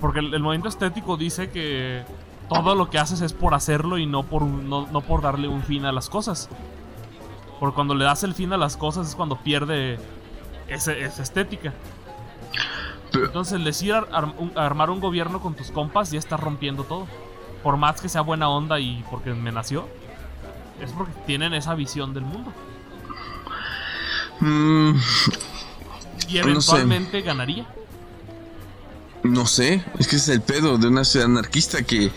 Porque 0.00 0.20
el, 0.20 0.40
movimiento 0.40 0.68
estético 0.68 1.16
dice 1.16 1.50
que 1.50 2.04
todo 2.48 2.74
lo 2.74 2.88
que 2.88 2.98
haces 2.98 3.20
es 3.20 3.32
por 3.32 3.54
hacerlo 3.54 3.98
y 3.98 4.06
no 4.06 4.22
por, 4.22 4.42
no, 4.42 5.00
por 5.02 5.22
darle 5.22 5.48
un 5.48 5.62
fin 5.62 5.84
a 5.84 5.92
las 5.92 6.08
cosas. 6.08 6.48
Porque 7.58 7.74
cuando 7.74 7.94
le 7.94 8.04
das 8.04 8.24
el 8.24 8.34
fin 8.34 8.52
a 8.52 8.56
las 8.56 8.76
cosas 8.76 9.08
es 9.08 9.14
cuando 9.14 9.36
pierde 9.36 9.98
esa 10.68 10.92
estética. 10.92 11.74
Entonces 13.12 13.54
el 13.54 13.64
decir 13.64 13.94
armar 14.54 14.90
un 14.90 15.00
gobierno 15.00 15.40
con 15.40 15.54
tus 15.54 15.70
compas 15.70 16.10
ya 16.10 16.18
está 16.18 16.36
rompiendo 16.36 16.84
todo. 16.84 17.06
Por 17.62 17.76
más 17.76 18.00
que 18.00 18.08
sea 18.08 18.22
buena 18.22 18.48
onda 18.48 18.80
y 18.80 19.04
porque 19.10 19.34
me 19.34 19.52
nació, 19.52 19.86
es 20.80 20.92
porque 20.92 21.12
tienen 21.26 21.52
esa 21.52 21.74
visión 21.74 22.14
del 22.14 22.24
mundo. 22.24 22.52
Mm, 24.40 24.92
y 26.28 26.38
eventualmente 26.38 27.22
ganaría. 27.22 27.66
No 29.22 29.46
sé, 29.46 29.84
es 29.98 30.08
que 30.08 30.16
es 30.16 30.28
el 30.28 30.40
pedo 30.40 30.78
de 30.78 30.88
una 30.88 31.04
ciudad 31.04 31.26
anarquista 31.26 31.82
que 31.82 32.10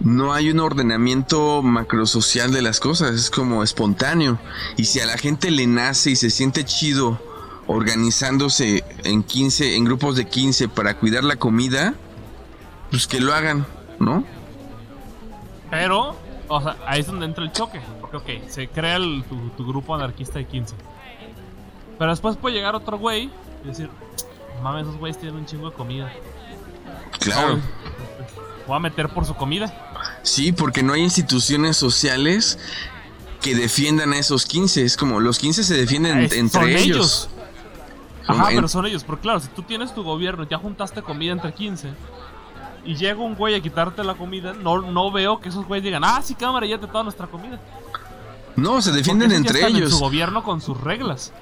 no 0.00 0.32
hay 0.32 0.50
un 0.50 0.60
ordenamiento 0.60 1.62
macrosocial 1.62 2.52
de 2.52 2.62
las 2.62 2.78
cosas, 2.78 3.14
es 3.14 3.30
como 3.30 3.62
espontáneo. 3.62 4.38
Y 4.76 4.84
si 4.84 5.00
a 5.00 5.06
la 5.06 5.16
gente 5.16 5.50
le 5.50 5.66
nace 5.66 6.10
y 6.10 6.16
se 6.16 6.30
siente 6.30 6.64
chido 6.64 7.18
organizándose 7.66 8.84
en 9.02 9.22
15, 9.22 9.76
en 9.76 9.84
grupos 9.84 10.16
de 10.16 10.26
15 10.26 10.68
para 10.68 10.98
cuidar 10.98 11.24
la 11.24 11.36
comida, 11.36 11.94
pues 12.90 13.06
que 13.06 13.20
lo 13.20 13.34
hagan, 13.34 13.66
¿no? 13.98 14.24
Pero, 15.70 16.16
o 16.48 16.62
sea, 16.62 16.76
ahí 16.86 17.00
es 17.00 17.06
donde 17.06 17.26
entra 17.26 17.42
el 17.42 17.52
choque. 17.52 17.80
Porque, 18.00 18.16
ok, 18.18 18.48
se 18.48 18.68
crea 18.68 18.98
tu, 19.56 19.66
grupo 19.66 19.94
anarquista 19.94 20.38
de 20.38 20.44
15. 20.46 20.74
Pero 21.98 22.10
después 22.10 22.36
puede 22.36 22.56
llegar 22.56 22.74
otro 22.74 22.98
güey 22.98 23.30
y 23.64 23.68
decir, 23.68 23.88
mames, 24.62 24.82
esos 24.82 24.98
güeyes 24.98 25.18
tienen 25.18 25.38
un 25.38 25.46
chingo 25.46 25.70
de 25.70 25.76
comida. 25.76 26.12
Claro. 27.20 27.60
Voy 28.66 28.76
a 28.76 28.80
meter 28.80 29.08
por 29.08 29.24
su 29.26 29.34
comida. 29.34 29.72
Sí, 30.22 30.52
porque 30.52 30.82
no 30.82 30.94
hay 30.94 31.02
instituciones 31.02 31.76
sociales 31.76 32.58
que 33.40 33.54
defiendan 33.54 34.12
a 34.12 34.18
esos 34.18 34.46
15. 34.46 34.84
Es 34.84 34.96
como 34.96 35.20
los 35.20 35.38
15 35.38 35.64
se 35.64 35.74
defienden 35.74 36.28
entre 36.32 36.80
ellos. 36.80 37.28
Ajá, 38.26 38.46
pero 38.48 38.68
son 38.68 38.86
ellos. 38.86 39.04
Porque 39.04 39.22
claro, 39.22 39.40
si 39.40 39.48
tú 39.48 39.62
tienes 39.62 39.94
tu 39.94 40.02
gobierno 40.02 40.44
y 40.44 40.48
ya 40.48 40.58
juntaste 40.58 41.02
comida 41.02 41.32
entre 41.32 41.52
15 41.52 41.90
y 42.86 42.96
llega 42.96 43.20
un 43.20 43.34
güey 43.34 43.54
a 43.54 43.60
quitarte 43.60 44.02
la 44.02 44.14
comida, 44.14 44.54
no, 44.54 44.80
no 44.80 45.10
veo 45.10 45.40
que 45.40 45.48
esos 45.50 45.66
güeyes 45.66 45.84
digan, 45.84 46.04
ah, 46.04 46.20
sí, 46.22 46.34
cámara, 46.34 46.66
ya 46.66 46.78
te 46.78 46.86
toda 46.86 47.02
nuestra 47.04 47.26
comida. 47.26 47.60
No, 48.56 48.80
se 48.82 48.92
defienden 48.92 49.32
entre 49.32 49.66
ellos. 49.66 49.90
En 49.92 49.98
su 49.98 49.98
gobierno 49.98 50.44
con 50.44 50.60
sus 50.60 50.80
reglas. 50.80 51.32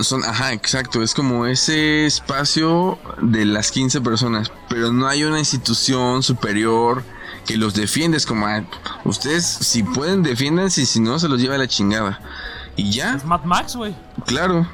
son, 0.00 0.24
ajá, 0.24 0.52
exacto. 0.52 1.02
Es 1.02 1.14
como 1.14 1.46
ese 1.46 2.06
espacio 2.06 2.98
de 3.20 3.44
las 3.44 3.70
15 3.70 4.00
personas. 4.00 4.50
Pero 4.68 4.92
no 4.92 5.08
hay 5.08 5.24
una 5.24 5.38
institución 5.38 6.22
superior 6.22 7.02
que 7.46 7.56
los 7.56 7.74
defiende. 7.74 8.16
Es 8.16 8.26
como, 8.26 8.46
ah, 8.46 8.62
ustedes 9.04 9.44
si 9.44 9.82
pueden 9.82 10.22
defiendan, 10.22 10.70
si, 10.70 10.86
si 10.86 11.00
no 11.00 11.18
se 11.18 11.28
los 11.28 11.40
lleva 11.40 11.56
a 11.56 11.58
la 11.58 11.68
chingada. 11.68 12.20
Y 12.76 12.90
ya. 12.90 13.14
Es 13.14 13.24
Mad 13.24 13.44
Max, 13.44 13.76
güey. 13.76 13.94
Claro. 14.26 14.66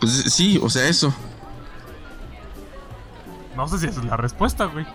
Pues 0.00 0.12
sí, 0.12 0.58
o 0.62 0.70
sea, 0.70 0.88
eso. 0.88 1.12
No 3.56 3.68
sé 3.68 3.78
si 3.78 3.86
esa 3.86 4.00
es 4.00 4.06
la 4.06 4.16
respuesta, 4.16 4.64
güey. 4.66 4.86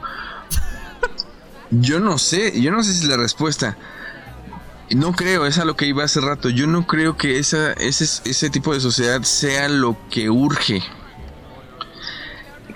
yo 1.71 1.99
no 1.99 2.17
sé, 2.17 2.59
yo 2.61 2.71
no 2.71 2.83
sé 2.83 2.93
si 2.93 3.03
es 3.03 3.09
la 3.09 3.17
respuesta. 3.17 3.77
No 4.95 5.13
creo, 5.13 5.45
es 5.45 5.59
a 5.59 5.65
lo 5.65 5.75
que 5.75 5.85
iba 5.85 6.03
hace 6.03 6.19
rato. 6.19 6.49
Yo 6.49 6.65
no 6.65 6.87
creo 6.87 7.15
que 7.15 7.37
esa, 7.37 7.73
ese, 7.73 8.05
ese 8.29 8.49
tipo 8.49 8.73
de 8.73 8.79
sociedad 8.79 9.21
sea 9.21 9.69
lo 9.69 9.95
que 10.09 10.29
urge. 10.29 10.81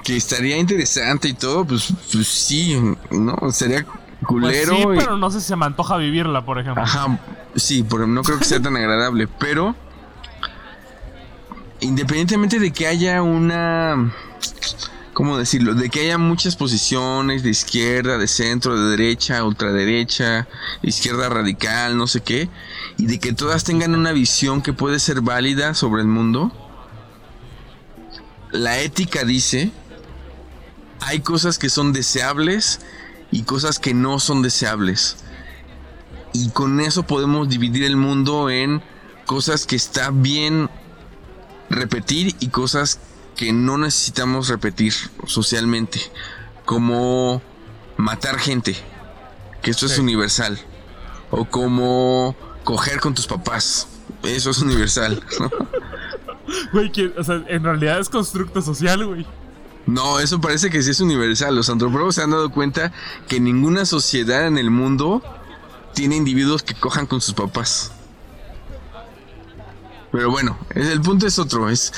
Que 0.03 0.18
estaría 0.18 0.57
interesante 0.57 1.30
y 1.30 1.34
todo, 1.34 1.66
pues, 1.66 1.93
pues 2.11 2.28
sí, 2.28 2.78
¿no? 3.09 3.51
Sería 3.51 3.86
culero. 4.26 4.74
Pues 4.84 4.97
sí, 4.97 5.05
pero 5.05 5.18
no 5.18 5.32
sé 5.32 5.39
si 5.41 5.47
se 5.47 5.55
me 5.55 5.66
antoja 5.66 5.97
vivirla, 5.97 6.45
por 6.45 6.59
ejemplo. 6.59 6.84
Ajá, 6.84 7.20
sí, 7.55 7.84
porque 7.84 8.05
no 8.05 8.22
creo 8.22 8.38
que 8.38 8.45
sea 8.45 8.61
tan 8.61 8.76
agradable. 8.76 9.28
Pero, 9.39 9.76
independientemente 11.80 12.59
de 12.59 12.72
que 12.72 12.86
haya 12.86 13.24
una 13.24 14.14
¿cómo 15.14 15.38
decirlo? 15.38 15.76
De 15.76 15.89
que 15.89 16.01
haya 16.01 16.18
muchas 16.18 16.55
posiciones 16.55 17.43
de 17.43 17.51
izquierda, 17.51 18.18
de 18.18 18.28
centro, 18.28 18.78
de 18.78 18.97
derecha, 18.97 19.43
ultraderecha, 19.43 20.47
izquierda 20.82 21.30
radical, 21.30 21.95
no 21.97 22.07
sé 22.07 22.22
qué, 22.22 22.49
y 22.97 23.05
de 23.05 23.20
que 23.20 23.34
todas 23.34 23.64
tengan 23.64 23.95
una 23.95 24.11
visión 24.11 24.61
que 24.61 24.74
puede 24.74 24.99
ser 24.99 25.22
válida 25.22 25.74
sobre 25.74 26.01
el 26.01 26.07
mundo. 26.07 26.51
La 28.51 28.80
ética 28.80 29.24
dice, 29.24 29.72
hay 30.99 31.22
cosas 31.22 31.57
que 31.57 31.70
son 31.70 31.93
deseables 31.93 32.80
y 33.32 33.43
cosas 33.43 33.80
que 33.80 33.93
no 33.93 34.20
son 34.20 34.41
deseables. 34.41 35.18
Y 36.34 36.49
con 36.49 36.80
eso 36.82 37.03
podemos 37.03 37.47
dividir 37.47 37.84
el 37.84 37.95
mundo 37.95 38.49
en 38.49 38.82
cosas 39.26 39.66
que 39.66 39.76
está 39.76 40.09
bien 40.11 40.70
repetir 41.70 42.36
y 42.39 42.47
cosas 42.47 42.95
que 42.95 43.12
no 43.52 43.78
necesitamos 43.78 44.48
repetir 44.48 44.94
socialmente, 45.26 46.00
como 46.66 47.42
matar 47.98 48.38
gente, 48.38 48.76
que 49.62 49.72
esto 49.72 49.86
es 49.86 49.98
universal, 49.98 50.60
o 51.32 51.46
como 51.46 52.36
coger 52.64 53.00
con 53.00 53.14
tus 53.14 53.28
papás, 53.28 53.88
eso 54.24 54.52
es 54.52 54.60
universal. 54.60 55.22
Güey, 56.72 56.92
o 57.18 57.24
sea, 57.24 57.44
en 57.48 57.64
realidad 57.64 58.00
es 58.00 58.10
constructo 58.10 58.62
social, 58.62 59.06
güey. 59.06 59.26
No, 59.86 60.20
eso 60.20 60.40
parece 60.40 60.70
que 60.70 60.82
sí 60.82 60.92
es 60.92 61.00
universal. 61.00 61.56
Los 61.56 61.70
antropólogos 61.70 62.16
se 62.16 62.22
han 62.22 62.32
dado 62.32 62.52
cuenta 62.52 62.92
que 63.28 63.40
ninguna 63.40 63.86
sociedad 63.86 64.46
en 64.46 64.58
el 64.58 64.70
mundo 64.70 65.24
tiene 65.94 66.16
individuos 66.16 66.64
que 66.64 66.74
cojan 66.74 67.06
con 67.06 67.22
sus 67.22 67.34
papás. 67.34 67.92
Pero 70.12 70.30
bueno, 70.30 70.58
el 70.76 71.02
punto 71.02 71.28
es 71.28 71.40
otro, 71.40 71.70
es 71.70 71.92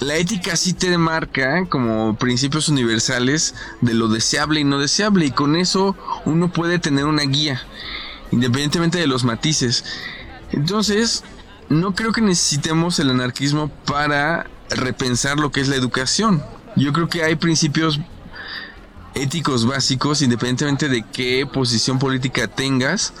la 0.00 0.16
ética 0.16 0.56
sí 0.56 0.72
te 0.72 0.96
marca 0.96 1.66
como 1.66 2.16
principios 2.16 2.70
universales 2.70 3.54
de 3.82 3.92
lo 3.92 4.08
deseable 4.08 4.60
y 4.60 4.64
no 4.64 4.78
deseable 4.78 5.26
y 5.26 5.30
con 5.30 5.56
eso 5.56 5.94
uno 6.24 6.50
puede 6.50 6.78
tener 6.78 7.04
una 7.04 7.22
guía, 7.22 7.60
independientemente 8.30 8.98
de 8.98 9.06
los 9.06 9.24
matices. 9.24 9.84
Entonces, 10.52 11.22
no 11.68 11.94
creo 11.94 12.12
que 12.12 12.22
necesitemos 12.22 12.98
el 12.98 13.10
anarquismo 13.10 13.68
para 13.68 14.46
repensar 14.70 15.38
lo 15.38 15.52
que 15.52 15.60
es 15.60 15.68
la 15.68 15.76
educación. 15.76 16.42
Yo 16.76 16.94
creo 16.94 17.08
que 17.10 17.22
hay 17.22 17.36
principios 17.36 18.00
éticos 19.14 19.66
básicos, 19.66 20.22
independientemente 20.22 20.88
de 20.88 21.04
qué 21.12 21.46
posición 21.46 21.98
política 21.98 22.48
tengas, 22.48 23.12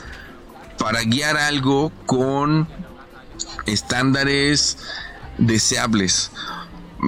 para 0.78 1.02
guiar 1.02 1.36
algo 1.36 1.92
con 2.06 2.66
estándares 3.66 4.78
deseables 5.36 6.30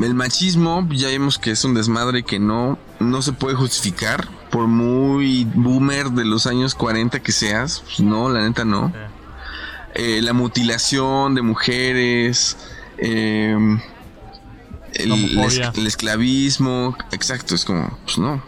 el 0.03 0.14
machismo, 0.14 0.86
ya 0.90 1.09
vimos 1.09 1.38
que 1.38 1.51
es 1.51 1.64
un 1.64 1.74
desmadre 1.74 2.22
que 2.22 2.38
no, 2.38 2.78
no 2.99 3.22
se 3.22 3.32
puede 3.32 3.55
justificar. 3.55 4.28
Por 4.51 4.66
muy 4.66 5.45
boomer 5.45 6.11
de 6.11 6.24
los 6.24 6.47
años 6.47 6.74
40 6.74 7.20
que 7.20 7.32
seas, 7.32 7.82
pues 7.84 8.01
no, 8.01 8.28
la 8.28 8.43
neta 8.43 8.64
no. 8.64 8.93
Eh, 9.95 10.20
la 10.22 10.32
mutilación 10.32 11.34
de 11.34 11.43
mujeres, 11.43 12.57
em, 12.99 13.80
el, 14.95 15.86
esclavismo, 15.86 16.97
exacto, 17.12 17.55
es 17.55 17.64
como, 17.64 17.97
pues 18.05 18.18
no. 18.18 18.43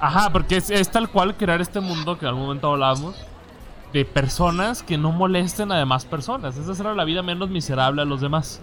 Ajá, 0.00 0.30
porque 0.30 0.58
es, 0.58 0.70
es, 0.70 0.90
tal 0.90 1.10
cual 1.10 1.36
crear 1.36 1.60
este 1.60 1.80
mundo 1.80 2.18
que 2.18 2.26
al 2.26 2.34
momento 2.34 2.72
hablábamos 2.72 3.16
de 3.96 4.04
personas 4.04 4.82
que 4.82 4.98
no 4.98 5.10
molesten 5.10 5.72
a 5.72 5.78
demás 5.78 6.04
personas. 6.04 6.58
Es 6.58 6.68
hacer 6.68 6.84
la 6.84 7.04
vida 7.04 7.22
menos 7.22 7.48
miserable 7.48 8.02
a 8.02 8.04
los 8.04 8.20
demás. 8.20 8.60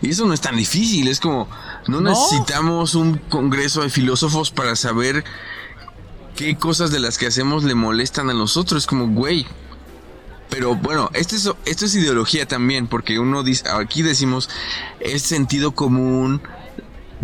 Y 0.00 0.08
eso 0.08 0.24
no 0.24 0.32
es 0.32 0.40
tan 0.40 0.56
difícil, 0.56 1.06
es 1.08 1.20
como, 1.20 1.48
no, 1.86 2.00
necesitamos 2.00 2.94
un 2.94 3.18
congreso 3.18 3.82
de 3.82 3.90
filósofos 3.90 4.50
para 4.50 4.74
saber 4.76 5.22
qué 6.34 6.56
cosas 6.56 6.90
de 6.90 6.98
las 6.98 7.18
que 7.18 7.26
hacemos 7.26 7.62
le 7.62 7.74
molestan 7.74 8.30
a 8.30 8.32
los 8.32 8.56
otros. 8.56 8.84
Es 8.84 8.86
como, 8.86 9.08
güey. 9.08 9.46
Pero 10.48 10.74
bueno, 10.74 11.10
esto 11.12 11.36
es, 11.36 11.50
esto 11.66 11.84
es 11.84 11.94
ideología 11.94 12.48
también, 12.48 12.86
porque 12.86 13.18
uno 13.18 13.42
dice, 13.42 13.68
aquí 13.68 14.00
decimos, 14.00 14.48
es 14.98 15.22
sentido 15.22 15.72
común 15.72 16.40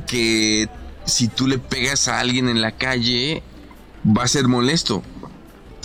que 0.07 0.69
si 1.07 1.29
tú 1.29 1.47
le 1.47 1.59
pegas 1.59 2.07
a 2.07 2.21
alguien 2.21 2.51
en 2.51 2.61
la 2.61 2.73
calle, 2.73 3.43
va 4.07 4.25
a 4.25 4.29
ser 4.29 4.47
molesto 4.47 5.03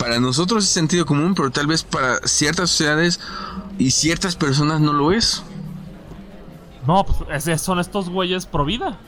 para 0.02 0.18
nosotros 0.18 0.64
es 0.64 0.70
sentido 0.70 1.06
común, 1.06 1.32
pero 1.36 1.52
tal 1.52 1.68
vez 1.68 1.84
para 1.84 2.18
ciertas 2.26 2.70
sociedades 2.70 3.20
y 3.78 3.92
ciertas 3.92 4.34
personas 4.34 4.80
no 4.80 4.92
lo 4.92 5.12
es. 5.12 5.44
No, 6.84 7.06
pues 7.06 7.60
son 7.60 7.78
estos 7.78 8.10
güeyes 8.10 8.46
pro 8.46 8.64
vida. 8.64 8.98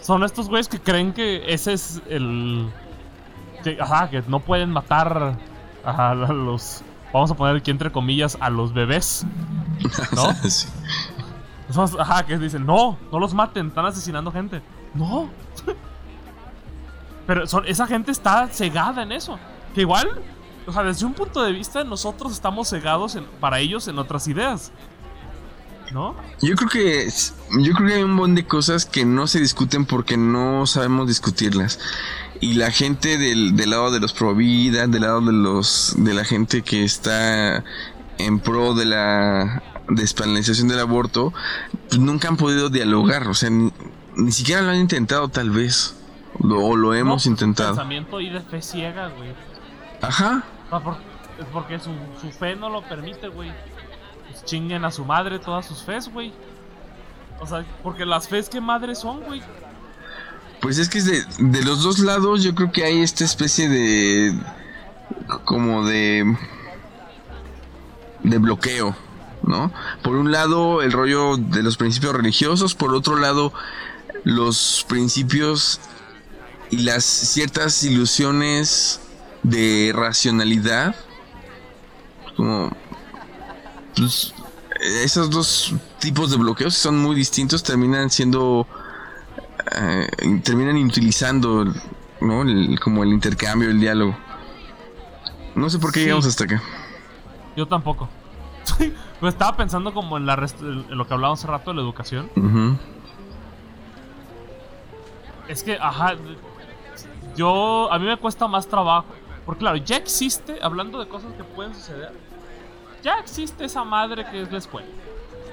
Son 0.00 0.24
estos 0.24 0.48
güeyes 0.48 0.68
que 0.68 0.80
creen 0.80 1.12
que 1.12 1.52
ese 1.52 1.74
es 1.74 2.00
el. 2.08 2.70
Que, 3.62 3.76
ajá, 3.78 4.08
que 4.08 4.22
no 4.26 4.40
pueden 4.40 4.70
matar 4.70 5.36
a, 5.84 6.14
los. 6.14 6.82
Vamos 7.12 7.30
a 7.30 7.34
poner 7.34 7.56
aquí 7.56 7.70
entre 7.70 7.92
comillas 7.92 8.38
a 8.40 8.48
los 8.48 8.72
bebés. 8.72 9.26
¿No? 10.12 10.32
sí. 10.48 10.66
ajá, 11.98 12.24
que 12.24 12.38
dicen, 12.38 12.64
no, 12.64 12.96
no 13.12 13.18
los 13.18 13.34
maten, 13.34 13.66
están 13.66 13.84
asesinando 13.84 14.32
gente. 14.32 14.62
No. 14.94 15.28
Pero 17.30 17.44
esa 17.44 17.86
gente 17.86 18.10
está 18.10 18.48
cegada 18.48 19.04
en 19.04 19.12
eso. 19.12 19.38
Que 19.72 19.82
igual, 19.82 20.20
o 20.66 20.72
sea, 20.72 20.82
desde 20.82 21.06
un 21.06 21.14
punto 21.14 21.44
de 21.44 21.52
vista, 21.52 21.84
nosotros 21.84 22.32
estamos 22.32 22.68
cegados 22.68 23.16
para 23.38 23.60
ellos 23.60 23.86
en 23.86 24.00
otras 24.00 24.26
ideas. 24.26 24.72
¿No? 25.92 26.16
Yo 26.42 26.56
creo 26.56 26.68
que 26.68 27.08
yo 27.60 27.72
creo 27.74 27.86
que 27.86 27.94
hay 27.94 28.02
un 28.02 28.14
montón 28.14 28.34
de 28.34 28.46
cosas 28.46 28.84
que 28.84 29.04
no 29.04 29.28
se 29.28 29.38
discuten 29.38 29.86
porque 29.86 30.16
no 30.16 30.66
sabemos 30.66 31.06
discutirlas. 31.06 31.78
Y 32.40 32.54
la 32.54 32.72
gente 32.72 33.16
del, 33.16 33.54
lado 33.70 33.92
de 33.92 34.00
los 34.00 34.12
pro 34.12 34.34
vida, 34.34 34.88
del 34.88 35.02
lado 35.02 35.20
de 35.20 35.32
los 35.32 35.94
de 35.98 36.14
la 36.14 36.24
gente 36.24 36.62
que 36.62 36.82
está 36.82 37.62
en 38.18 38.40
pro 38.40 38.74
de 38.74 38.86
la 38.86 39.62
despenalización 39.88 40.66
del 40.66 40.80
aborto, 40.80 41.32
pues 41.90 42.00
nunca 42.00 42.26
han 42.26 42.36
podido 42.36 42.70
dialogar, 42.70 43.28
o 43.28 43.34
sea, 43.34 43.50
ni 43.50 44.32
siquiera 44.32 44.62
lo 44.62 44.70
han 44.70 44.80
intentado 44.80 45.28
tal 45.28 45.50
vez. 45.50 45.94
O 46.42 46.76
lo 46.76 46.94
hemos 46.94 47.26
intentado. 47.26 47.70
pensamiento 47.70 48.20
y 48.20 48.30
de 48.30 48.40
fe 48.40 48.62
ciega, 48.62 49.08
güey. 49.08 49.32
Ajá. 50.00 50.42
es 51.38 51.46
porque 51.52 51.78
su, 51.78 51.90
su, 52.20 52.30
fe 52.30 52.56
no 52.56 52.70
lo 52.70 52.82
permite, 52.82 53.28
güey. 53.28 53.52
Pues 54.28 54.44
chinguen 54.44 54.84
a 54.84 54.90
su 54.90 55.04
madre 55.04 55.38
todas 55.38 55.66
sus 55.66 55.82
fes, 55.82 56.10
güey. 56.12 56.32
O 57.40 57.46
sea, 57.46 57.64
porque 57.82 58.06
las 58.06 58.28
fes 58.28 58.48
que 58.48 58.60
madre 58.60 58.94
son, 58.94 59.20
güey. 59.20 59.42
Pues 60.60 60.78
es 60.78 60.88
que 60.88 61.00
de, 61.00 61.24
de 61.38 61.64
los 61.64 61.82
dos 61.82 61.98
lados 62.00 62.42
yo 62.42 62.54
creo 62.54 62.70
que 62.70 62.84
hay 62.84 63.00
esta 63.00 63.24
especie 63.24 63.68
de... 63.68 64.34
como 65.44 65.86
de... 65.86 66.36
de 68.22 68.38
bloqueo. 68.38 68.94
¿no? 69.42 69.72
Por 70.02 70.16
un 70.16 70.32
lado, 70.32 70.82
el 70.82 70.92
rollo 70.92 71.36
de 71.36 71.62
los 71.62 71.76
principios 71.76 72.14
religiosos, 72.14 72.74
por 72.74 72.94
otro 72.94 73.16
lado, 73.16 73.52
los 74.24 74.84
principios 74.88 75.80
y 76.70 76.78
las 76.78 77.04
ciertas 77.04 77.82
ilusiones 77.84 79.00
de 79.42 79.92
racionalidad. 79.94 80.94
Como. 82.36 82.70
Pues, 83.96 84.32
esos 84.80 85.28
dos 85.30 85.74
tipos 85.98 86.30
de 86.30 86.38
bloqueos 86.38 86.74
son 86.74 86.98
muy 86.98 87.14
distintos 87.14 87.62
terminan 87.62 88.10
siendo. 88.10 88.66
Eh, 89.76 90.40
terminan 90.42 90.76
utilizando, 90.76 91.64
¿no? 92.20 92.44
como 92.82 93.02
el 93.02 93.10
intercambio, 93.10 93.70
el 93.70 93.80
diálogo. 93.80 94.16
No 95.54 95.68
sé 95.68 95.78
por 95.78 95.92
qué 95.92 96.00
llegamos 96.00 96.26
hasta 96.26 96.44
acá. 96.44 96.62
Yo 97.56 97.66
tampoco. 97.66 98.08
pues 99.20 99.34
estaba 99.34 99.56
pensando 99.56 99.92
como 99.92 100.16
en, 100.16 100.26
la 100.26 100.34
en 100.34 100.96
lo 100.96 101.06
que 101.06 101.14
hablábamos 101.14 101.40
hace 101.40 101.48
rato 101.48 101.70
de 101.70 101.76
la 101.76 101.82
educación. 101.82 102.30
Es 105.48 105.62
que, 105.62 105.76
ajá, 105.80 106.14
yo, 107.36 107.92
a 107.92 107.98
mí 107.98 108.06
me 108.06 108.16
cuesta 108.16 108.46
más 108.46 108.66
trabajo. 108.66 109.06
Porque 109.44 109.60
claro, 109.60 109.76
ya 109.78 109.96
existe, 109.96 110.58
hablando 110.62 110.98
de 110.98 111.08
cosas 111.08 111.32
que 111.34 111.44
pueden 111.44 111.74
suceder, 111.74 112.12
ya 113.02 113.18
existe 113.18 113.64
esa 113.64 113.84
madre 113.84 114.24
que 114.30 114.42
es 114.42 114.52
la 114.52 114.58
escuela. 114.58 114.88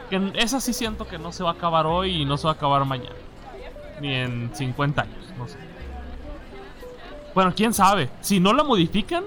Que 0.09 0.31
esa 0.35 0.59
sí 0.59 0.73
siento 0.73 1.07
que 1.07 1.17
no 1.17 1.31
se 1.31 1.43
va 1.43 1.51
a 1.51 1.53
acabar 1.53 1.85
hoy 1.85 2.21
y 2.21 2.25
no 2.25 2.37
se 2.37 2.45
va 2.45 2.51
a 2.51 2.53
acabar 2.55 2.85
mañana. 2.85 3.15
Ni 4.01 4.13
en 4.13 4.51
50 4.53 5.01
años, 5.01 5.25
no 5.37 5.47
sé. 5.47 5.57
Bueno, 7.33 7.53
quién 7.55 7.73
sabe. 7.73 8.09
Si 8.21 8.39
no 8.39 8.53
la 8.53 8.63
modifican, 8.63 9.23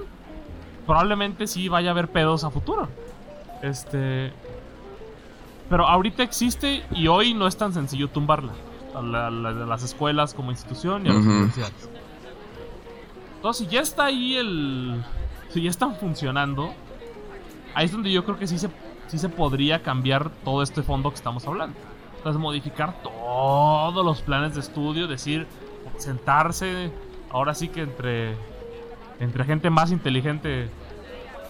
probablemente 0.86 1.46
sí 1.46 1.68
vaya 1.68 1.90
a 1.90 1.92
haber 1.92 2.08
pedos 2.08 2.44
a 2.44 2.50
futuro. 2.50 2.88
Este. 3.62 4.32
Pero 5.68 5.86
ahorita 5.86 6.22
existe 6.22 6.84
y 6.90 7.06
hoy 7.06 7.34
no 7.34 7.46
es 7.46 7.56
tan 7.56 7.72
sencillo 7.72 8.08
tumbarla. 8.08 8.52
A, 8.94 9.02
las 9.02 9.82
escuelas 9.84 10.34
como 10.34 10.50
institución 10.50 11.06
y 11.06 11.10
a 11.10 11.12
las 11.12 11.24
universidades. 11.24 11.88
Entonces, 13.40 13.66
si 13.66 13.72
ya 13.72 13.80
está 13.80 14.04
ahí 14.04 14.36
el. 14.36 15.02
Si 15.48 15.62
ya 15.62 15.70
están 15.70 15.96
funcionando, 15.96 16.74
ahí 17.74 17.86
es 17.86 17.92
donde 17.92 18.12
yo 18.12 18.22
creo 18.22 18.38
que 18.38 18.46
sí 18.46 18.58
se, 18.58 18.68
sí 19.08 19.16
se 19.16 19.30
podría 19.30 19.82
cambiar 19.82 20.28
todo 20.44 20.62
este 20.62 20.82
fondo 20.82 21.08
que 21.08 21.16
estamos 21.16 21.46
hablando. 21.46 21.74
Entonces, 22.18 22.38
modificar 22.38 23.02
todos 23.02 24.04
los 24.04 24.20
planes 24.20 24.56
de 24.56 24.60
estudio, 24.60 25.06
decir, 25.06 25.46
sentarse, 25.96 26.90
ahora 27.30 27.54
sí 27.54 27.68
que 27.68 27.80
entre, 27.80 28.34
entre 29.20 29.44
gente 29.44 29.70
más 29.70 29.90
inteligente 29.90 30.68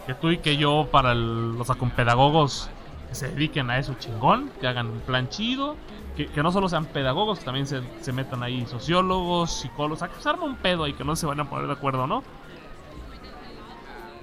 que 0.06 0.14
tú 0.14 0.30
y 0.30 0.38
que 0.38 0.56
yo 0.56 0.86
para 0.92 1.12
los 1.12 1.66
pedagogos 1.96 2.70
que 3.10 3.14
se 3.14 3.28
dediquen 3.28 3.68
a 3.70 3.78
eso 3.78 3.94
chingón, 3.98 4.50
que 4.60 4.66
hagan 4.66 4.86
un 4.86 5.00
plan 5.00 5.28
chido, 5.28 5.76
que, 6.16 6.42
no 6.42 6.52
solo 6.52 6.68
sean 6.68 6.86
pedagogos, 6.86 7.40
que 7.40 7.44
también 7.44 7.66
se, 7.66 8.12
metan 8.12 8.42
ahí 8.42 8.64
sociólogos, 8.66 9.60
psicólogos, 9.60 10.02
a 10.02 10.08
que 10.08 10.22
se 10.22 10.28
arme 10.28 10.44
un 10.44 10.56
pedo 10.56 10.84
ahí, 10.84 10.94
que 10.94 11.04
no 11.04 11.16
se 11.16 11.26
van 11.26 11.40
a 11.40 11.50
poner 11.50 11.66
de 11.66 11.72
acuerdo, 11.72 12.06
¿no? 12.06 12.22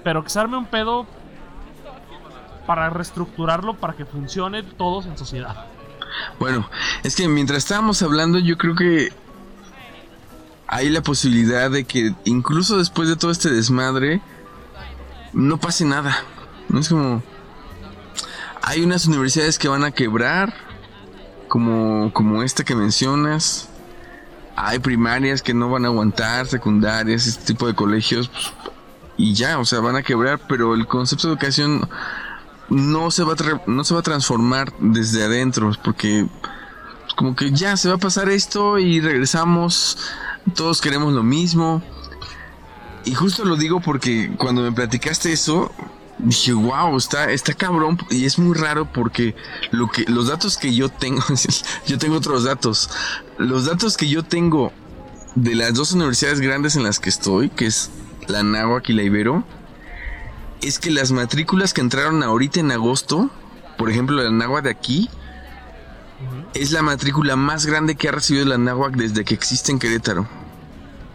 Pero 0.03 0.23
que 0.23 0.29
se 0.29 0.39
arme 0.39 0.57
un 0.57 0.65
pedo 0.65 1.05
para 2.65 2.89
reestructurarlo 2.89 3.75
para 3.75 3.93
que 3.93 4.05
funcione 4.05 4.63
todos 4.63 5.05
en 5.05 5.17
sociedad. 5.17 5.65
Bueno, 6.39 6.69
es 7.03 7.15
que 7.15 7.27
mientras 7.27 7.59
estábamos 7.59 8.01
hablando, 8.01 8.39
yo 8.39 8.57
creo 8.57 8.75
que 8.75 9.11
hay 10.67 10.89
la 10.89 11.01
posibilidad 11.01 11.69
de 11.69 11.85
que 11.85 12.13
incluso 12.25 12.77
después 12.77 13.07
de 13.09 13.15
todo 13.15 13.31
este 13.31 13.49
desmadre, 13.49 14.21
no 15.33 15.57
pase 15.57 15.85
nada. 15.85 16.23
No 16.69 16.79
es 16.79 16.89
como. 16.89 17.23
Hay 18.67 18.81
unas 18.81 19.05
universidades 19.05 19.57
que 19.57 19.69
van 19.69 19.85
a 19.85 19.91
quebrar, 19.91 20.53
como, 21.47 22.11
como 22.11 22.43
esta 22.43 22.65
que 22.65 22.75
mencionas. 22.75 23.69
Hay 24.57 24.79
primarias 24.79 25.41
que 25.41 25.53
no 25.53 25.69
van 25.69 25.85
a 25.85 25.87
aguantar, 25.87 26.47
secundarias, 26.47 27.27
este 27.27 27.45
tipo 27.45 27.65
de 27.65 27.75
colegios. 27.75 28.27
Pues, 28.27 28.51
y 29.15 29.33
ya, 29.33 29.57
o 29.57 29.63
sea, 29.63 29.79
van 29.79 29.95
a 29.95 30.03
quebrar, 30.03 30.41
pero 30.49 30.73
el 30.73 30.85
concepto 30.85 31.27
de 31.27 31.33
educación 31.35 31.87
no 32.67 33.09
se 33.09 33.23
va 33.23 33.35
a, 33.35 33.61
no 33.67 33.85
se 33.85 33.93
va 33.93 34.01
a 34.01 34.03
transformar 34.03 34.73
desde 34.79 35.23
adentro, 35.23 35.71
porque 35.81 36.27
pues, 37.03 37.13
como 37.13 37.37
que 37.37 37.51
ya 37.51 37.77
se 37.77 37.87
va 37.87 37.95
a 37.95 37.99
pasar 37.99 38.27
esto 38.27 38.79
y 38.79 38.99
regresamos, 38.99 39.97
todos 40.55 40.81
queremos 40.81 41.13
lo 41.13 41.23
mismo 41.23 41.81
y 43.07 43.13
justo 43.13 43.45
lo 43.45 43.55
digo 43.55 43.79
porque 43.79 44.29
cuando 44.37 44.61
me 44.61 44.73
platicaste 44.73 45.31
eso, 45.31 45.71
dije, 46.19 46.53
wow, 46.53 46.95
está, 46.97 47.31
está 47.31 47.53
cabrón. 47.53 47.97
Y 48.09 48.25
es 48.25 48.39
muy 48.39 48.55
raro 48.57 48.91
porque 48.91 49.35
lo 49.71 49.89
que, 49.89 50.03
los 50.07 50.27
datos 50.27 50.57
que 50.57 50.73
yo 50.73 50.89
tengo, 50.89 51.23
yo 51.87 51.97
tengo 51.97 52.17
otros 52.17 52.43
datos. 52.43 52.89
Los 53.37 53.65
datos 53.65 53.97
que 53.97 54.07
yo 54.07 54.23
tengo 54.23 54.71
de 55.35 55.55
las 55.55 55.73
dos 55.73 55.91
universidades 55.91 56.39
grandes 56.41 56.75
en 56.75 56.83
las 56.83 56.99
que 56.99 57.09
estoy, 57.09 57.49
que 57.49 57.67
es 57.67 57.91
la 58.27 58.43
Náhuac 58.43 58.89
y 58.89 58.93
la 58.93 59.03
Ibero, 59.03 59.43
es 60.61 60.79
que 60.79 60.89
las 60.91 61.11
matrículas 61.11 61.73
que 61.73 61.81
entraron 61.81 62.23
ahorita 62.23 62.59
en 62.59 62.71
agosto, 62.71 63.29
por 63.77 63.89
ejemplo, 63.89 64.21
la 64.21 64.31
Náhuac 64.31 64.63
de 64.63 64.71
aquí, 64.71 65.09
es 66.55 66.71
la 66.71 66.81
matrícula 66.81 67.35
más 67.35 67.67
grande 67.67 67.95
que 67.95 68.09
ha 68.09 68.11
recibido 68.11 68.45
la 68.45 68.57
Náhuac 68.57 68.95
desde 68.95 69.23
que 69.23 69.35
existe 69.35 69.71
en 69.71 69.77
Querétaro. 69.77 70.27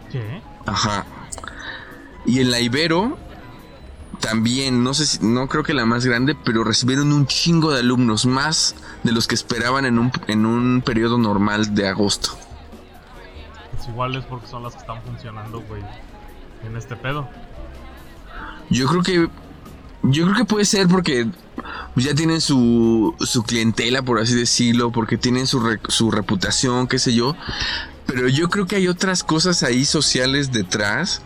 ¿Qué? 0.09 0.41
Ajá. 0.65 1.05
Y 2.25 2.39
en 2.39 2.51
la 2.51 2.61
Ibero 2.61 3.17
también, 4.23 4.85
no 4.85 4.93
sé 4.93 5.05
si, 5.05 5.25
no 5.25 5.47
creo 5.47 5.63
que 5.63 5.73
la 5.73 5.85
más 5.85 6.05
grande, 6.05 6.33
pero 6.33 6.63
recibieron 6.63 7.11
un 7.11 7.27
chingo 7.27 7.73
de 7.73 7.81
alumnos, 7.81 8.25
más 8.25 8.73
de 9.03 9.11
los 9.11 9.27
que 9.27 9.35
esperaban 9.35 9.83
en 9.83 9.99
un, 9.99 10.13
en 10.27 10.45
un 10.45 10.81
periodo 10.81 11.17
normal 11.17 11.75
de 11.75 11.89
agosto. 11.89 12.29
Pues 13.73 13.89
igual 13.89 14.15
es 14.15 14.23
porque 14.23 14.47
son 14.47 14.63
las 14.63 14.75
que 14.75 14.79
están 14.79 15.03
funcionando, 15.03 15.61
güey, 15.67 15.83
en 16.65 16.77
este 16.77 16.95
pedo. 16.95 17.27
Yo 18.69 18.87
creo 18.87 19.03
que, 19.03 19.29
yo 20.03 20.23
creo 20.23 20.37
que 20.37 20.45
puede 20.45 20.63
ser 20.63 20.87
porque 20.87 21.27
ya 21.97 22.15
tienen 22.15 22.39
su, 22.39 23.13
su 23.19 23.43
clientela, 23.43 24.03
por 24.03 24.19
así 24.19 24.35
decirlo, 24.35 24.93
porque 24.93 25.17
tienen 25.17 25.47
su, 25.47 25.79
su 25.89 26.11
reputación, 26.11 26.87
qué 26.87 26.97
sé 26.97 27.13
yo. 27.13 27.35
Pero 28.05 28.29
yo 28.29 28.49
creo 28.49 28.67
que 28.67 28.77
hay 28.77 28.87
otras 28.87 29.21
cosas 29.21 29.63
ahí 29.63 29.83
sociales 29.83 30.53
detrás 30.53 31.21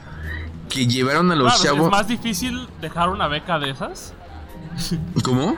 que 0.70 0.88
llevaron 0.88 1.32
a 1.32 1.36
los 1.36 1.62
chavos. 1.62 1.86
¿Es 1.86 1.92
más 1.92 2.08
difícil 2.08 2.68
dejar 2.82 3.10
una 3.10 3.28
beca 3.28 3.60
de 3.60 3.70
esas? 3.70 4.14
¿Cómo? 5.24 5.56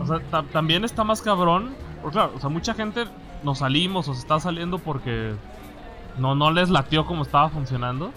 O 0.00 0.06
sea, 0.06 0.20
también 0.52 0.84
está 0.84 1.04
más 1.04 1.22
cabrón. 1.22 1.74
Porque 2.02 2.14
claro, 2.14 2.32
o 2.36 2.40
sea, 2.40 2.48
mucha 2.48 2.74
gente 2.74 3.06
nos 3.42 3.58
salimos 3.58 4.08
o 4.08 4.14
se 4.14 4.20
está 4.20 4.40
saliendo 4.40 4.78
porque 4.78 5.34
no, 6.18 6.34
no 6.34 6.50
les 6.50 6.70
latió 6.70 7.06
como 7.06 7.22
estaba 7.22 7.48
funcionando. 7.50 8.12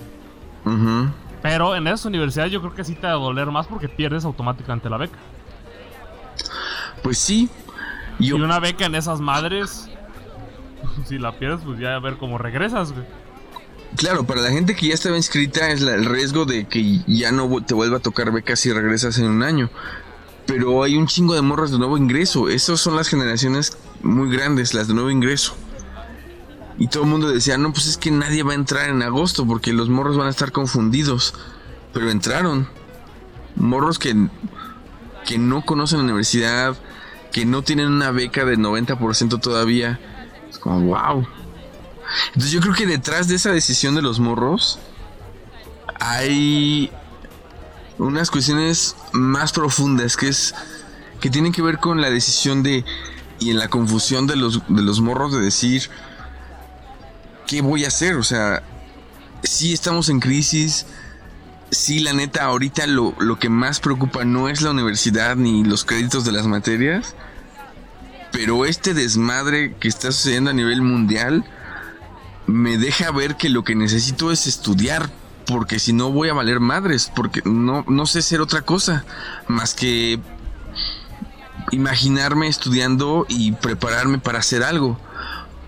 Pero 1.41 1.75
en 1.75 1.87
esas 1.87 2.05
universidades 2.05 2.51
yo 2.51 2.61
creo 2.61 2.73
que 2.73 2.83
sí 2.83 2.95
te 2.95 3.07
va 3.07 3.13
a 3.13 3.17
doler 3.17 3.51
más 3.51 3.67
porque 3.67 3.89
pierdes 3.89 4.23
automáticamente 4.23 4.89
la 4.89 4.97
beca. 4.97 5.17
Pues 7.01 7.17
sí. 7.17 7.49
Y 8.19 8.31
una 8.31 8.59
beca 8.59 8.85
en 8.85 8.95
esas 8.95 9.19
madres, 9.19 9.89
si 11.05 11.17
la 11.17 11.33
pierdes, 11.33 11.61
pues 11.65 11.79
ya 11.79 11.95
a 11.95 11.99
ver 11.99 12.17
cómo 12.17 12.37
regresas, 12.37 12.93
güey. 12.93 13.05
Claro, 13.95 14.25
para 14.25 14.41
la 14.41 14.49
gente 14.49 14.75
que 14.75 14.87
ya 14.87 14.93
estaba 14.93 15.17
inscrita 15.17 15.69
es 15.69 15.81
el 15.81 16.05
riesgo 16.05 16.45
de 16.45 16.65
que 16.67 17.01
ya 17.07 17.31
no 17.31 17.63
te 17.63 17.73
vuelva 17.73 17.97
a 17.97 18.01
tocar 18.01 18.31
becas 18.31 18.59
si 18.59 18.71
regresas 18.71 19.17
en 19.19 19.25
un 19.25 19.43
año. 19.43 19.69
Pero 20.45 20.83
hay 20.83 20.97
un 20.97 21.07
chingo 21.07 21.35
de 21.35 21.41
morras 21.41 21.71
de 21.71 21.77
nuevo 21.77 21.97
ingreso. 21.97 22.49
Esas 22.49 22.79
son 22.79 22.95
las 22.95 23.07
generaciones 23.07 23.77
muy 24.01 24.29
grandes, 24.29 24.73
las 24.73 24.87
de 24.87 24.93
nuevo 24.93 25.09
ingreso. 25.09 25.55
Y 26.77 26.87
todo 26.87 27.03
el 27.03 27.09
mundo 27.09 27.29
decía, 27.29 27.57
no, 27.57 27.71
pues 27.71 27.87
es 27.87 27.97
que 27.97 28.11
nadie 28.11 28.43
va 28.43 28.53
a 28.53 28.55
entrar 28.55 28.89
en 28.89 29.01
agosto 29.03 29.45
porque 29.45 29.73
los 29.73 29.89
morros 29.89 30.17
van 30.17 30.27
a 30.27 30.31
estar 30.31 30.51
confundidos. 30.51 31.35
Pero 31.93 32.09
entraron. 32.09 32.67
Morros 33.55 33.99
que, 33.99 34.27
que 35.25 35.37
no 35.37 35.63
conocen 35.63 35.99
la 35.99 36.05
universidad, 36.05 36.75
que 37.31 37.45
no 37.45 37.61
tienen 37.61 37.87
una 37.87 38.11
beca 38.11 38.43
del 38.43 38.59
90% 38.59 39.39
todavía. 39.39 39.99
Es 40.49 40.57
como, 40.57 40.81
wow. 40.81 41.27
Entonces 42.27 42.51
yo 42.51 42.61
creo 42.61 42.73
que 42.73 42.85
detrás 42.85 43.27
de 43.27 43.35
esa 43.35 43.51
decisión 43.51 43.95
de 43.95 44.01
los 44.01 44.19
morros 44.19 44.79
hay 45.99 46.91
unas 47.97 48.31
cuestiones 48.31 48.95
más 49.11 49.51
profundas 49.51 50.17
que 50.17 50.27
es 50.27 50.53
que 51.19 51.29
tienen 51.29 51.51
que 51.53 51.61
ver 51.61 51.79
con 51.79 52.01
la 52.01 52.09
decisión 52.09 52.63
de 52.63 52.83
y 53.39 53.51
en 53.51 53.57
la 53.57 53.69
confusión 53.69 54.27
de 54.27 54.35
los 54.35 54.61
de 54.67 54.81
los 54.81 54.99
morros 54.99 55.31
de 55.31 55.39
decir 55.39 55.89
¿qué 57.47 57.61
voy 57.61 57.85
a 57.85 57.89
hacer? 57.89 58.15
O 58.15 58.23
sea, 58.23 58.63
sí 59.43 59.73
estamos 59.73 60.09
en 60.09 60.19
crisis. 60.19 60.85
Sí, 61.71 61.99
la 61.99 62.13
neta, 62.13 62.43
ahorita 62.43 62.87
lo, 62.87 63.15
lo 63.19 63.39
que 63.39 63.49
más 63.49 63.79
preocupa 63.79 64.25
no 64.25 64.47
es 64.47 64.61
la 64.61 64.71
universidad 64.71 65.35
ni 65.35 65.63
los 65.63 65.85
créditos 65.85 66.23
de 66.23 66.31
las 66.31 66.47
materias. 66.47 67.15
Pero 68.31 68.65
este 68.65 68.93
desmadre 68.93 69.75
que 69.79 69.87
está 69.87 70.11
sucediendo 70.11 70.49
a 70.49 70.53
nivel 70.53 70.81
mundial 70.81 71.45
me 72.47 72.77
deja 72.77 73.11
ver 73.11 73.35
que 73.35 73.49
lo 73.49 73.63
que 73.63 73.75
necesito 73.75 74.31
es 74.31 74.47
estudiar. 74.47 75.09
Porque 75.45 75.77
si 75.77 75.91
no 75.91 76.11
voy 76.11 76.29
a 76.29 76.33
valer 76.33 76.59
madres. 76.59 77.11
Porque 77.13 77.41
no, 77.45 77.83
no 77.87 78.05
sé 78.05 78.21
ser 78.21 78.41
otra 78.41 78.61
cosa. 78.61 79.05
Más 79.47 79.73
que 79.73 80.19
imaginarme 81.71 82.47
estudiando 82.47 83.25
y 83.27 83.51
prepararme 83.53 84.19
para 84.19 84.39
hacer 84.39 84.63
algo. 84.63 84.97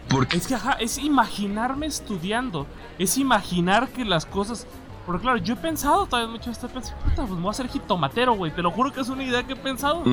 Porque... 0.08 0.38
Es 0.38 0.48
que, 0.48 0.56
ajá, 0.56 0.74
es 0.74 0.98
imaginarme 0.98 1.88
estudiando. 1.88 2.68
Es 3.00 3.18
imaginar 3.18 3.90
que 3.90 4.06
las 4.06 4.26
cosas... 4.26 4.68
Porque 5.06 5.22
claro, 5.22 5.38
yo 5.38 5.54
he 5.54 5.58
pensado 5.58 6.08
todavía 6.08 6.32
mucho 6.32 6.50
este 6.50 6.68
pensando, 6.68 7.00
puta, 7.04 7.16
pues 7.18 7.32
me 7.32 7.42
voy 7.42 7.48
a 7.48 7.52
hacer 7.52 7.68
jitomatero, 7.68 8.34
güey. 8.34 8.52
Te 8.52 8.64
lo 8.64 8.72
juro 8.72 8.92
que 8.92 9.02
es 9.02 9.10
una 9.10 9.24
idea 9.24 9.46
que 9.46 9.54
he 9.54 9.58
pensado. 9.58 10.04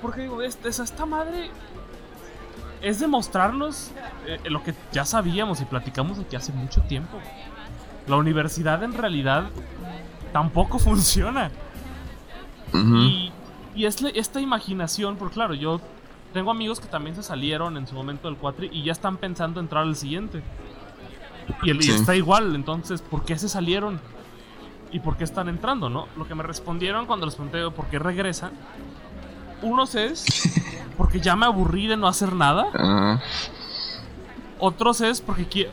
Porque 0.00 0.22
digo, 0.22 0.40
esta 0.40 1.04
madre 1.04 1.50
es 2.82 3.00
demostrarnos 3.00 3.90
eh, 4.26 4.38
lo 4.48 4.62
que 4.62 4.74
ya 4.92 5.04
sabíamos 5.04 5.60
y 5.60 5.64
platicamos 5.64 6.18
aquí 6.18 6.36
hace 6.36 6.52
mucho 6.52 6.80
tiempo. 6.82 7.18
La 8.06 8.16
universidad 8.16 8.82
en 8.82 8.94
realidad 8.94 9.50
tampoco 10.32 10.78
funciona. 10.80 11.50
Y, 12.72 13.32
y 13.74 13.86
es 13.86 14.00
esta 14.14 14.40
imaginación, 14.40 15.16
porque 15.16 15.34
claro, 15.34 15.54
yo 15.54 15.80
tengo 16.32 16.50
amigos 16.50 16.78
que 16.80 16.86
también 16.86 17.16
se 17.16 17.22
salieron 17.22 17.76
en 17.76 17.86
su 17.86 17.94
momento 17.94 18.28
del 18.28 18.36
cuatri 18.36 18.68
y 18.72 18.84
ya 18.84 18.92
están 18.92 19.16
pensando 19.16 19.60
entrar 19.60 19.82
al 19.82 19.96
siguiente. 19.96 20.42
Y, 21.62 21.70
el, 21.70 21.80
está 21.80 22.14
igual, 22.14 22.54
entonces, 22.54 23.02
¿por 23.02 23.24
qué 23.24 23.36
se 23.36 23.48
salieron? 23.48 24.00
¿Y 24.92 25.00
por 25.00 25.16
qué 25.16 25.24
están 25.24 25.48
entrando, 25.48 25.88
no? 25.88 26.08
Lo 26.16 26.26
que 26.26 26.34
me 26.34 26.42
respondieron 26.42 27.06
cuando 27.06 27.26
les 27.26 27.34
pregunté 27.34 27.68
por 27.70 27.86
qué 27.86 27.98
regresan. 27.98 28.52
Unos 29.62 29.94
es 29.94 30.24
porque 30.96 31.20
ya 31.20 31.36
me 31.36 31.46
aburrí 31.46 31.86
de 31.86 31.96
no 31.96 32.08
hacer 32.08 32.34
nada. 32.34 33.20
Otros 34.58 35.00
es 35.00 35.20
porque 35.20 35.46
quiero 35.46 35.70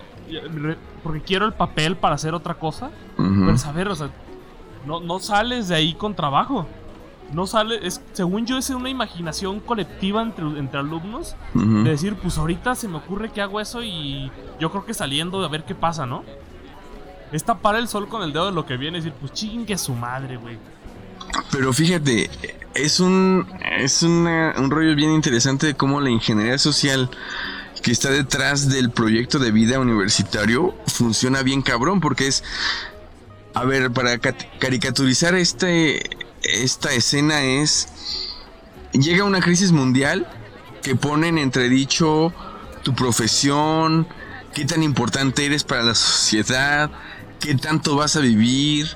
porque 1.04 1.22
quiero 1.22 1.46
el 1.46 1.54
papel 1.54 1.96
para 1.96 2.16
hacer 2.16 2.34
otra 2.34 2.56
cosa. 2.56 2.90
Pero 3.16 3.58
saber, 3.58 3.88
o 3.88 3.96
sea, 3.96 4.10
no, 4.86 5.00
no 5.00 5.20
sales 5.20 5.70
de 5.70 5.76
ahí 5.76 5.94
con 5.94 6.16
trabajo 6.16 6.68
no 7.32 7.46
sale, 7.46 7.86
es, 7.86 8.02
según 8.14 8.46
yo 8.46 8.58
es 8.58 8.70
una 8.70 8.90
imaginación 8.90 9.60
colectiva 9.60 10.22
entre, 10.22 10.46
entre 10.46 10.80
alumnos, 10.80 11.36
de 11.54 11.90
decir, 11.90 12.16
pues 12.16 12.38
ahorita 12.38 12.76
se 12.76 12.88
me 12.88 12.98
ocurre 12.98 13.32
que 13.32 13.42
hago 13.42 13.60
eso 13.60 13.84
y 13.84 14.32
yo 14.60 14.72
creo 14.72 14.86
que 14.86 14.94
saliendo 14.94 15.44
a 15.44 15.48
ver 15.48 15.64
qué 15.64 15.76
pasa, 15.76 16.06
¿no? 16.06 16.24
Es 17.32 17.44
tapar 17.44 17.76
el 17.76 17.88
sol 17.88 18.08
con 18.08 18.24
el 18.24 18.32
dedo 18.32 18.46
de 18.46 18.52
lo 18.54 18.66
que 18.66 18.78
viene 18.78 18.98
y 18.98 19.02
decir, 19.02 19.18
pues 19.20 19.34
chingue 19.34 19.78
su 19.78 19.94
madre, 19.94 20.38
güey. 20.38 20.58
Pero 21.52 21.74
fíjate, 21.74 22.30
es 22.76 23.00
un, 23.00 23.48
es 23.80 24.04
un 24.04 24.70
rollo 24.70 24.96
bien 24.96 25.12
interesante 25.12 25.68
de 25.68 25.74
cómo 25.76 26.00
la 26.02 26.10
ingeniería 26.10 26.58
social 26.58 27.10
que 27.82 27.92
está 27.92 28.10
detrás 28.10 28.70
del 28.70 28.92
proyecto 28.92 29.40
de 29.40 29.52
vida 29.52 29.80
universitario 29.80 30.76
funciona 30.88 31.42
bien 31.42 31.62
cabrón, 31.62 32.00
porque 32.02 32.28
es, 32.28 32.44
a 33.54 33.64
ver, 33.64 33.92
para 33.92 34.20
caricaturizar 34.20 35.36
este, 35.36 36.02
esta 36.42 36.92
escena 36.94 37.44
es, 37.44 37.88
llega 38.94 39.24
una 39.24 39.42
crisis 39.42 39.72
mundial 39.72 40.28
que 40.82 40.96
pone 40.96 41.28
en 41.30 41.38
entredicho 41.38 42.34
tu 42.84 42.94
profesión, 42.94 44.08
qué 44.54 44.66
tan 44.66 44.84
importante 44.84 45.46
eres 45.46 45.64
para 45.64 45.84
la 45.84 45.96
sociedad, 45.96 46.90
qué 47.40 47.56
tanto 47.56 47.96
vas 47.96 48.16
a 48.16 48.20
vivir, 48.20 48.88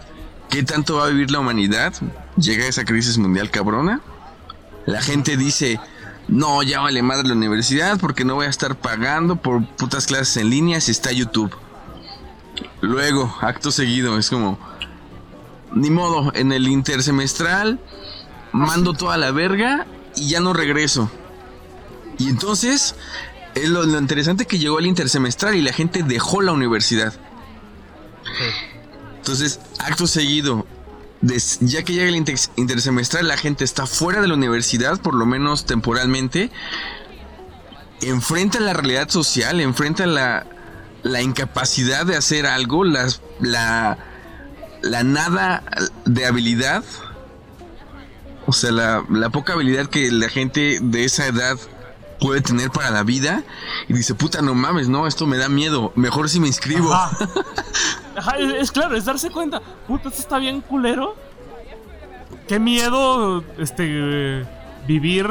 qué 0.49 0.63
tanto 0.63 0.97
va 0.97 1.05
a 1.05 1.09
vivir 1.09 1.31
la 1.31 1.39
humanidad. 1.39 1.93
Llega 2.37 2.65
esa 2.65 2.85
crisis 2.85 3.17
mundial 3.17 3.49
cabrona. 3.51 4.01
La 4.85 5.01
gente 5.01 5.37
dice, 5.37 5.79
no, 6.27 6.63
ya 6.63 6.81
vale 6.81 7.01
madre 7.01 7.27
la 7.27 7.33
universidad 7.33 7.99
porque 7.99 8.25
no 8.25 8.35
voy 8.35 8.45
a 8.45 8.49
estar 8.49 8.75
pagando 8.75 9.35
por 9.35 9.65
putas 9.75 10.07
clases 10.07 10.37
en 10.37 10.49
línea 10.49 10.81
si 10.81 10.91
está 10.91 11.11
YouTube. 11.11 11.53
Luego, 12.81 13.35
acto 13.41 13.71
seguido, 13.71 14.17
es 14.17 14.29
como, 14.29 14.57
ni 15.73 15.89
modo, 15.89 16.31
en 16.33 16.51
el 16.51 16.67
intersemestral 16.67 17.79
mando 18.51 18.93
toda 18.93 19.17
la 19.17 19.31
verga 19.31 19.85
y 20.15 20.29
ya 20.29 20.39
no 20.39 20.53
regreso. 20.53 21.09
Y 22.17 22.29
entonces, 22.29 22.95
es 23.55 23.69
lo, 23.69 23.83
interesante 23.97 24.45
que 24.45 24.59
llegó 24.59 24.79
el 24.79 24.85
intersemestral 24.85 25.55
y 25.55 25.61
la 25.61 25.73
gente 25.73 26.03
dejó 26.03 26.41
la 26.41 26.51
universidad. 26.51 27.13
Entonces, 29.17 29.59
acto 29.79 30.07
seguido, 30.07 30.65
ya 31.21 31.83
que 31.83 31.93
llega 31.93 32.09
el 32.09 32.15
intersemestral, 32.15 33.27
la 33.27 33.37
gente 33.37 33.63
está 33.63 33.85
fuera 33.85 34.21
de 34.21 34.27
la 34.27 34.33
universidad, 34.33 34.99
por 34.99 35.13
lo 35.13 35.25
menos 35.25 35.65
temporalmente, 35.65 36.51
enfrenta 38.01 38.59
la 38.59 38.73
realidad 38.73 39.09
social, 39.09 39.61
enfrenta 39.61 40.05
la, 40.05 40.47
la 41.03 41.21
incapacidad 41.21 42.05
de 42.05 42.15
hacer 42.15 42.45
algo, 42.45 42.83
la 42.83 43.07
la 44.81 45.03
nada 45.03 45.63
de 46.05 46.25
habilidad, 46.25 46.83
o 48.45 48.53
sea, 48.53 48.71
la, 48.71 49.29
poca 49.31 49.53
habilidad 49.53 49.87
que 49.87 50.11
la 50.11 50.29
gente 50.29 50.79
de 50.81 51.05
esa 51.05 51.27
edad 51.27 51.57
puede 52.21 52.39
tener 52.41 52.69
para 52.69 52.89
la 52.91 53.03
vida 53.03 53.43
y 53.89 53.93
dice, 53.93 54.15
puta, 54.15 54.41
no 54.41 54.53
mames, 54.53 54.87
no, 54.87 55.07
esto 55.07 55.27
me 55.27 55.37
da 55.37 55.49
miedo, 55.49 55.91
mejor 55.95 56.29
si 56.29 56.39
me 56.39 56.47
inscribo. 56.47 56.95
es, 58.59 58.71
claro, 58.71 58.95
es 58.95 59.03
darse 59.03 59.29
cuenta, 59.29 59.61
puta, 59.87 60.07
esto 60.07 60.21
está 60.21 60.37
bien 60.37 60.61
culero. 60.61 61.15
Qué 62.47 62.59
miedo, 62.59 63.43
este, 63.57 64.45
vivir 64.87 65.27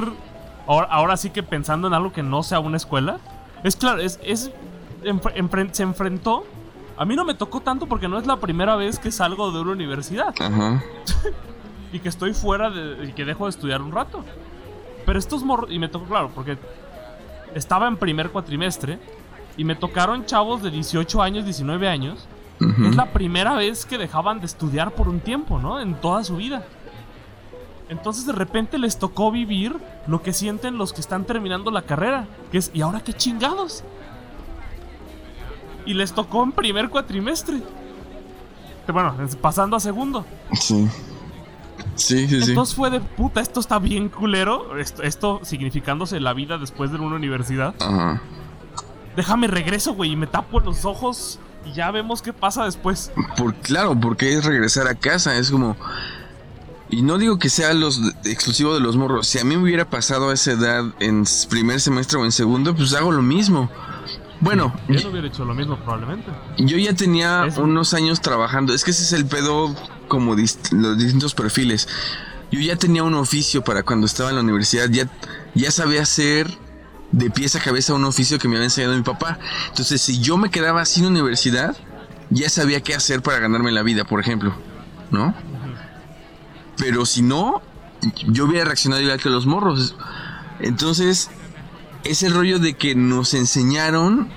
ahora, 0.66 1.16
sí 1.16 1.30
que 1.30 1.42
pensando 1.42 1.88
en 1.88 1.94
algo 1.94 2.12
que 2.12 2.22
no 2.22 2.42
sea 2.42 2.60
una 2.60 2.76
escuela. 2.76 3.18
Es 3.64 3.76
claro, 3.76 4.00
es, 4.00 4.18
es 4.22 4.50
se 5.72 5.82
enfrentó 5.82 6.44
a 7.00 7.06
mí 7.06 7.16
no 7.16 7.24
me 7.24 7.32
tocó 7.32 7.62
tanto 7.62 7.86
porque 7.86 8.08
no 8.08 8.18
es 8.18 8.26
la 8.26 8.36
primera 8.36 8.76
vez 8.76 8.98
que 8.98 9.10
salgo 9.10 9.50
de 9.52 9.60
una 9.60 9.72
universidad. 9.72 10.34
Ajá. 10.38 10.84
y 11.94 11.98
que 11.98 12.10
estoy 12.10 12.34
fuera 12.34 12.68
de. 12.68 13.06
y 13.08 13.12
que 13.14 13.24
dejo 13.24 13.46
de 13.46 13.50
estudiar 13.50 13.80
un 13.80 13.90
rato. 13.90 14.22
Pero 15.10 15.18
estos 15.18 15.42
morros. 15.42 15.72
Y 15.72 15.80
me 15.80 15.88
tocó, 15.88 16.04
claro, 16.04 16.30
porque 16.32 16.56
estaba 17.52 17.88
en 17.88 17.96
primer 17.96 18.30
cuatrimestre. 18.30 19.00
Y 19.56 19.64
me 19.64 19.74
tocaron 19.74 20.24
chavos 20.24 20.62
de 20.62 20.70
18 20.70 21.20
años, 21.20 21.44
19 21.44 21.88
años. 21.88 22.28
Es 22.60 22.94
la 22.94 23.06
primera 23.06 23.56
vez 23.56 23.84
que 23.84 23.98
dejaban 23.98 24.38
de 24.38 24.46
estudiar 24.46 24.92
por 24.92 25.08
un 25.08 25.18
tiempo, 25.18 25.58
¿no? 25.58 25.80
En 25.80 25.94
toda 25.94 26.22
su 26.22 26.36
vida. 26.36 26.64
Entonces 27.88 28.24
de 28.24 28.34
repente 28.34 28.78
les 28.78 29.00
tocó 29.00 29.32
vivir 29.32 29.74
lo 30.06 30.22
que 30.22 30.32
sienten 30.32 30.78
los 30.78 30.92
que 30.92 31.00
están 31.00 31.24
terminando 31.24 31.72
la 31.72 31.82
carrera. 31.82 32.28
Que 32.52 32.58
es, 32.58 32.70
¿y 32.72 32.82
ahora 32.82 33.00
qué 33.00 33.12
chingados? 33.12 33.82
y 35.86 35.94
les 35.94 36.12
tocó 36.12 36.44
en 36.44 36.52
primer 36.52 36.88
cuatrimestre. 36.88 37.60
Bueno, 38.86 39.16
pasando 39.40 39.74
a 39.74 39.80
segundo. 39.80 40.24
Sí. 40.52 40.88
Sí, 42.00 42.26
sí, 42.28 42.40
Entonces 42.48 42.74
fue 42.74 42.90
de 42.90 43.00
puta, 43.00 43.40
esto 43.40 43.60
está 43.60 43.78
bien 43.78 44.08
culero. 44.08 44.78
Esto, 44.78 45.40
significándose 45.42 46.18
la 46.20 46.32
vida 46.32 46.58
después 46.58 46.90
de 46.90 46.98
una 46.98 47.16
universidad. 47.16 47.74
Ajá. 47.80 48.22
Déjame 49.16 49.48
regreso, 49.48 49.92
güey, 49.94 50.12
y 50.12 50.16
me 50.16 50.26
tapo 50.26 50.60
los 50.60 50.84
ojos 50.84 51.38
y 51.66 51.72
ya 51.72 51.90
vemos 51.90 52.22
qué 52.22 52.32
pasa 52.32 52.64
después. 52.64 53.12
Por, 53.36 53.54
claro, 53.56 53.98
porque 53.98 54.32
es 54.32 54.44
regresar 54.44 54.86
a 54.88 54.94
casa, 54.94 55.36
es 55.36 55.50
como... 55.50 55.76
Y 56.88 57.02
no 57.02 57.18
digo 57.18 57.38
que 57.38 57.50
sea 57.50 57.72
los 57.72 58.00
exclusivo 58.24 58.74
de 58.74 58.80
los 58.80 58.96
morros. 58.96 59.28
Si 59.28 59.38
a 59.38 59.44
mí 59.44 59.56
me 59.56 59.62
hubiera 59.62 59.88
pasado 59.88 60.30
a 60.30 60.34
esa 60.34 60.52
edad 60.52 60.84
en 60.98 61.24
primer 61.48 61.80
semestre 61.80 62.18
o 62.18 62.24
en 62.24 62.32
segundo, 62.32 62.74
pues 62.74 62.94
hago 62.94 63.12
lo 63.12 63.22
mismo. 63.22 63.70
Bueno, 64.40 64.74
yo 64.88 65.00
no 65.00 65.10
hubiera 65.10 65.28
hecho 65.28 65.44
lo 65.44 65.54
mismo 65.54 65.76
probablemente. 65.76 66.30
Yo 66.58 66.78
ya 66.78 66.94
tenía 66.94 67.46
unos 67.58 67.92
años 67.92 68.20
trabajando. 68.20 68.72
Es 68.72 68.84
que 68.84 68.90
ese 68.90 69.02
es 69.02 69.12
el 69.12 69.26
pedo 69.26 69.74
como 70.08 70.34
los 70.34 70.98
distintos 70.98 71.34
perfiles. 71.34 71.88
Yo 72.50 72.58
ya 72.58 72.76
tenía 72.76 73.02
un 73.04 73.14
oficio 73.14 73.62
para 73.62 73.82
cuando 73.82 74.06
estaba 74.06 74.30
en 74.30 74.36
la 74.36 74.42
universidad. 74.42 74.88
Ya, 74.90 75.08
ya 75.54 75.70
sabía 75.70 76.02
hacer 76.02 76.48
de 77.12 77.30
pieza 77.30 77.58
a 77.58 77.62
cabeza 77.62 77.92
un 77.92 78.04
oficio 78.04 78.38
que 78.38 78.48
me 78.48 78.56
había 78.56 78.64
enseñado 78.64 78.96
mi 78.96 79.02
papá. 79.02 79.38
Entonces, 79.68 80.00
si 80.00 80.20
yo 80.20 80.38
me 80.38 80.50
quedaba 80.50 80.84
sin 80.86 81.04
universidad, 81.04 81.76
ya 82.30 82.48
sabía 82.48 82.80
qué 82.80 82.94
hacer 82.94 83.22
para 83.22 83.40
ganarme 83.40 83.72
la 83.72 83.82
vida, 83.82 84.04
por 84.04 84.20
ejemplo. 84.20 84.54
¿No? 85.10 85.34
Pero 86.78 87.04
si 87.04 87.20
no, 87.20 87.60
yo 88.28 88.46
hubiera 88.46 88.64
reaccionado 88.64 89.02
igual 89.02 89.20
que 89.20 89.28
los 89.28 89.44
morros. 89.44 89.96
Entonces, 90.60 91.30
es 92.04 92.22
el 92.22 92.34
rollo 92.34 92.58
de 92.58 92.74
que 92.74 92.94
nos 92.94 93.34
enseñaron, 93.34 94.28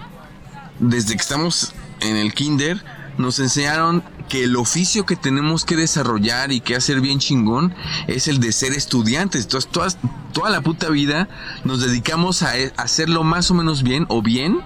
desde 0.79 1.15
que 1.15 1.21
estamos 1.21 1.73
en 2.01 2.17
el 2.17 2.33
kinder, 2.33 2.83
nos 3.17 3.39
enseñaron 3.39 4.03
que 4.27 4.43
el 4.45 4.55
oficio 4.55 5.05
que 5.05 5.15
tenemos 5.15 5.65
que 5.65 5.75
desarrollar 5.75 6.51
y 6.51 6.61
que 6.61 6.75
hacer 6.75 7.01
bien 7.01 7.19
chingón 7.19 7.73
es 8.07 8.27
el 8.27 8.39
de 8.39 8.51
ser 8.51 8.73
estudiantes. 8.73 9.43
Entonces, 9.43 9.69
toda, 9.71 9.89
toda 10.31 10.49
la 10.49 10.61
puta 10.61 10.89
vida 10.89 11.29
nos 11.63 11.81
dedicamos 11.81 12.41
a 12.41 12.57
e, 12.57 12.73
hacerlo 12.77 13.23
más 13.23 13.51
o 13.51 13.53
menos 13.53 13.83
bien 13.83 14.05
o 14.09 14.21
bien 14.21 14.61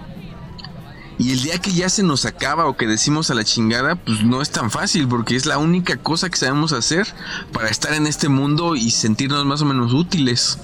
Y 1.20 1.32
el 1.32 1.41
día 1.41 1.58
que 1.60 1.72
ya 1.72 1.89
se 1.89 2.04
nos 2.04 2.26
acaba 2.26 2.68
o 2.68 2.78
que 2.78 2.88
decimos 2.88 3.32
a 3.32 3.34
la 3.34 3.43
chingada, 3.43 3.95
pues 3.95 4.24
no 4.24 4.41
es 4.41 4.52
tan 4.52 4.70
fácil 4.70 5.08
porque 5.08 5.36
es 5.36 5.45
la 5.45 5.58
única 5.58 5.98
cosa 5.98 6.30
que 6.30 6.38
sabemos 6.38 6.74
hacer 6.74 7.08
para 7.52 7.70
estar 7.70 7.93
en 7.93 8.06
este 8.06 8.30
mundo 8.30 8.76
y 8.76 8.91
sentirnos 8.91 9.43
más 9.43 9.62
o 9.62 9.66
menos 9.66 9.93
útiles. 9.93 10.60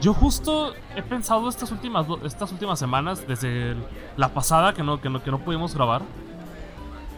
Yo 0.00 0.14
justo 0.14 0.72
he 0.96 1.02
pensado 1.02 1.48
estas 1.48 1.70
últimas 1.72 2.06
estas 2.24 2.50
últimas 2.52 2.78
semanas 2.78 3.26
desde 3.26 3.76
la 4.16 4.30
pasada 4.30 4.72
que 4.72 4.82
no 4.82 5.00
que 5.00 5.10
no, 5.10 5.22
que 5.22 5.30
no 5.30 5.38
pudimos 5.38 5.74
grabar. 5.74 6.02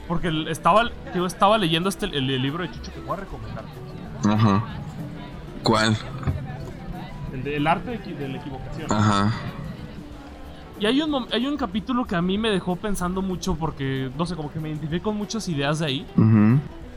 Porque 0.08 0.46
estaba 0.48 0.90
yo 1.14 1.26
estaba 1.26 1.58
leyendo 1.58 1.88
este 1.88 2.06
el, 2.06 2.26
libro 2.42 2.64
de 2.64 2.72
Chucho 2.72 2.92
que 2.92 3.00
voy 3.00 3.16
a 3.16 3.20
recomendar. 3.20 3.64
Ajá. 4.24 4.64
¿Cuál? 5.62 5.96
El, 7.32 7.66
arte 7.66 7.98
de, 7.98 8.28
la 8.28 8.36
equivocación. 8.36 8.92
Ajá. 8.92 9.32
Y 10.78 10.86
hay 10.86 11.00
un, 11.00 11.26
hay 11.32 11.46
un 11.46 11.56
capítulo 11.56 12.04
que 12.04 12.16
a 12.16 12.20
mí 12.22 12.36
me 12.36 12.50
dejó 12.50 12.76
pensando 12.76 13.22
mucho 13.22 13.54
porque, 13.54 14.10
no 14.18 14.26
sé, 14.26 14.34
como 14.34 14.52
que 14.52 14.58
me 14.58 14.68
identifiqué 14.68 15.00
con 15.00 15.16
muchas 15.16 15.48
ideas 15.48 15.78
de 15.78 15.86
ahí. 15.86 16.06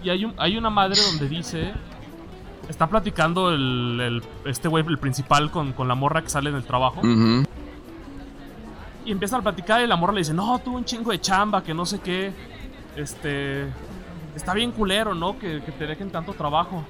Y 0.04 0.10
hay, 0.10 0.26
un, 0.26 0.34
hay 0.38 0.58
una 0.58 0.70
madre 0.70 1.00
donde 1.12 1.30
dice... 1.30 1.74
Está 2.70 2.88
platicando 2.88 3.52
el, 3.52 4.24
este 4.46 4.68
güey, 4.68 4.86
el 4.88 4.98
principal, 4.98 5.52
con, 5.52 5.74
con, 5.74 5.88
la 5.88 5.96
morra 5.96 6.22
que 6.22 6.30
sale 6.30 6.50
en 6.50 6.56
el 6.56 6.64
trabajo. 6.64 7.02
Y 9.06 9.12
empieza 9.12 9.38
a 9.38 9.42
platicar 9.42 9.82
y 9.82 9.88
la 9.88 9.96
morra 9.96 10.14
le 10.14 10.20
dice, 10.20 10.34
no, 10.34 10.58
tuve 10.60 10.78
un 10.78 10.86
chingo 10.86 11.12
de 11.12 11.22
chamba, 11.22 11.64
que 11.64 11.74
no 11.74 11.86
sé 11.86 12.00
qué. 12.00 12.34
Este... 12.96 13.68
Está 14.36 14.54
bien 14.54 14.72
culero, 14.72 15.16
¿no? 15.16 15.40
Que, 15.40 15.62
que 15.64 15.72
te 15.72 15.88
dejen 15.88 16.10
tanto 16.10 16.34
trabajo 16.34 16.84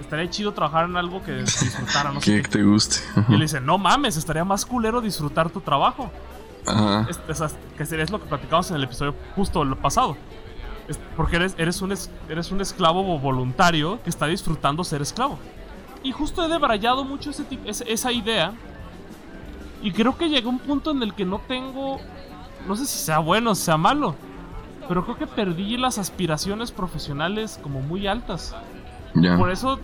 estaría 0.00 0.28
chido 0.30 0.52
trabajar 0.52 0.86
en 0.86 0.96
algo 0.96 1.22
que 1.22 1.32
disfrutara, 1.32 2.12
no 2.12 2.20
sé. 2.20 2.42
Que 2.42 2.48
te 2.48 2.62
guste. 2.62 2.98
Y 3.28 3.32
le 3.32 3.42
dice, 3.42 3.60
no 3.60 3.78
mames, 3.78 4.16
estaría 4.16 4.44
más 4.44 4.64
culero 4.64 5.00
disfrutar 5.00 5.50
tu 5.50 5.60
trabajo. 5.60 6.10
Es, 7.08 7.18
que 7.76 7.82
es 8.02 8.10
lo 8.10 8.20
que 8.20 8.26
platicamos 8.26 8.70
en 8.70 8.76
el 8.76 8.84
episodio 8.84 9.14
justo 9.34 9.64
lo 9.64 9.76
pasado. 9.76 10.16
Porque 11.16 11.36
eres, 11.36 11.54
eres, 11.58 11.82
un 11.82 11.94
eres 12.28 12.50
un 12.50 12.60
esclavo 12.60 13.18
voluntario 13.18 14.02
que 14.02 14.10
está 14.10 14.26
disfrutando 14.26 14.84
ser 14.84 15.02
esclavo. 15.02 15.38
Y 16.02 16.12
justo 16.12 16.44
he 16.44 16.48
debrayado 16.48 17.04
mucho 17.04 17.30
ese, 17.30 17.44
esa 17.64 18.12
idea. 18.12 18.52
Y 19.82 19.92
creo 19.92 20.16
que 20.16 20.28
llegó 20.28 20.48
un 20.50 20.58
punto 20.58 20.90
en 20.90 21.02
el 21.02 21.14
que 21.14 21.24
no 21.24 21.40
tengo. 21.46 22.00
No 22.66 22.76
sé 22.76 22.86
si 22.86 22.98
sea 22.98 23.18
bueno 23.18 23.52
o 23.52 23.54
sea 23.54 23.76
malo. 23.76 24.14
Pero 24.88 25.04
creo 25.04 25.18
que 25.18 25.26
perdí 25.26 25.76
las 25.76 25.98
aspiraciones 25.98 26.72
profesionales 26.72 27.60
como 27.62 27.80
muy 27.80 28.06
altas. 28.06 28.56
Por 29.38 29.50
eso, 29.50 29.78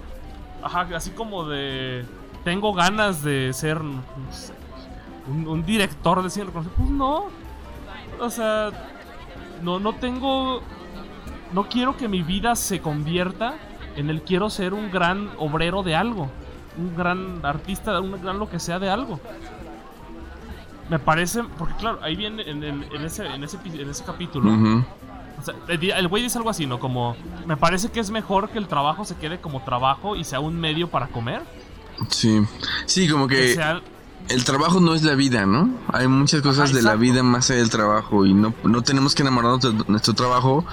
así 0.62 1.11
como 1.11 1.44
de. 1.44 2.05
Tengo 2.42 2.72
ganas 2.74 3.22
de 3.22 3.52
ser 3.52 3.80
un, 5.26 5.64
director 5.64 6.22
de 6.22 6.30
cine 6.30 6.46
Pues 6.52 6.90
no. 6.90 7.26
O 8.20 8.30
sea, 8.30 8.70
no, 9.62 9.78
no 9.78 9.92
tengo. 9.94 10.62
No 11.55 11.68
quiero 11.68 11.96
que 11.96 12.09
mi 12.09 12.22
vida 12.22 12.57
se 12.57 12.80
convierta 12.80 13.55
en 13.94 14.11
el 14.11 14.22
quiero 14.22 14.50
ser 14.50 14.74
un 14.74 14.90
gran 14.90 15.30
obrero 15.38 15.84
de 15.84 15.94
algo. 15.94 16.28
Un 16.76 16.96
gran 16.96 17.38
artista, 17.44 18.00
un 18.00 18.20
gran 18.20 18.40
lo 18.40 18.50
que 18.50 18.59
sea 18.59 18.80
de 18.80 18.90
algo. 18.90 19.20
Me 20.90 20.98
parece. 20.98 21.44
Porque, 21.57 21.74
claro, 21.74 22.00
ahí 22.02 22.16
viene 22.16 22.42
en, 22.42 22.64
ese, 23.05 23.24
en, 23.26 23.44
ese, 23.44 23.59
en 23.72 23.88
ese 23.88 24.02
capítulo. 24.02 24.50
O 25.38 25.42
sea, 25.44 25.55
el 25.68 26.09
güey 26.09 26.24
dice 26.24 26.38
algo 26.38 26.50
así, 26.50 26.66
¿no? 26.66 26.80
Como, 26.80 27.16
me 27.46 27.57
parece 27.57 27.88
que 27.88 28.00
es 28.00 28.11
mejor 28.11 28.50
que 28.50 28.59
el 28.59 28.66
trabajo 28.66 29.05
se 29.05 29.14
quede 29.14 29.40
como 29.40 29.62
trabajo 29.62 30.16
y 30.16 30.24
sea 30.24 30.40
un 30.40 30.59
medio 30.59 30.88
para 30.88 31.07
comer. 31.07 31.42
Sí, 32.09 32.40
sí, 32.86 33.09
como 33.09 33.28
que, 33.28 33.57
el 34.28 34.44
trabajo 34.44 34.80
no 34.80 34.94
es 34.94 35.05
la 35.05 35.14
vida, 35.14 35.46
¿no? 35.46 35.70
Hay 35.92 36.09
muchas 36.09 36.42
cosas 36.42 36.72
de 36.72 36.82
la 36.82 36.96
vida 36.96 37.22
más 37.22 37.50
allá 37.50 37.61
del 37.61 37.70
trabajo 37.70 38.26
y 38.26 38.34
no, 38.34 38.55
no 38.64 38.82
tenemos 38.82 39.14
que 39.14 39.22
enamorarnos 39.22 39.61
de 39.61 39.84
nuestro 39.86 40.14
trabajo 40.14 40.64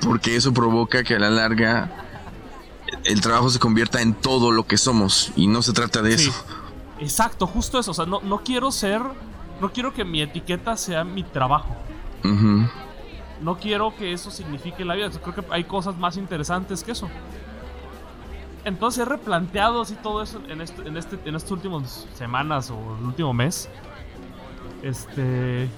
porque 0.00 0.36
eso 0.36 0.52
provoca 0.52 1.02
que 1.04 1.14
a 1.14 1.18
la 1.18 1.30
larga 1.30 1.90
el 3.04 3.20
trabajo 3.20 3.50
se 3.50 3.58
convierta 3.58 4.02
en 4.02 4.14
todo 4.14 4.50
lo 4.50 4.66
que 4.66 4.76
somos 4.76 5.32
y 5.36 5.46
no 5.46 5.62
se 5.62 5.72
trata 5.72 6.02
de 6.02 6.14
eso. 6.14 6.32
Exacto, 6.98 7.46
justo 7.46 7.78
eso. 7.78 7.92
O 7.92 7.94
sea, 7.94 8.06
no, 8.06 8.20
no 8.20 8.42
quiero 8.42 8.70
ser, 8.70 9.00
no 9.60 9.72
quiero 9.72 9.92
que 9.94 10.04
mi 10.04 10.20
etiqueta 10.22 10.76
sea 10.76 11.04
mi 11.04 11.22
trabajo. 11.22 11.74
No 13.40 13.58
quiero 13.58 13.94
que 13.96 14.12
eso 14.12 14.30
signifique 14.30 14.84
la 14.84 14.94
vida. 14.94 15.10
Creo 15.10 15.34
que 15.34 15.44
hay 15.50 15.64
cosas 15.64 15.96
más 15.96 16.16
interesantes 16.16 16.84
que 16.84 16.92
eso. 16.92 17.08
Entonces 18.64 19.00
he 19.00 19.08
replanteado 19.08 19.80
así 19.80 19.94
todo 19.94 20.22
eso 20.22 20.40
en, 20.48 20.60
este, 20.60 20.86
en, 20.86 20.96
este, 20.98 21.18
en 21.24 21.34
estas 21.34 21.50
últimas 21.50 22.06
semanas 22.14 22.70
o 22.70 22.96
el 22.98 23.06
último 23.06 23.32
mes. 23.32 23.68
Este. 24.82 25.68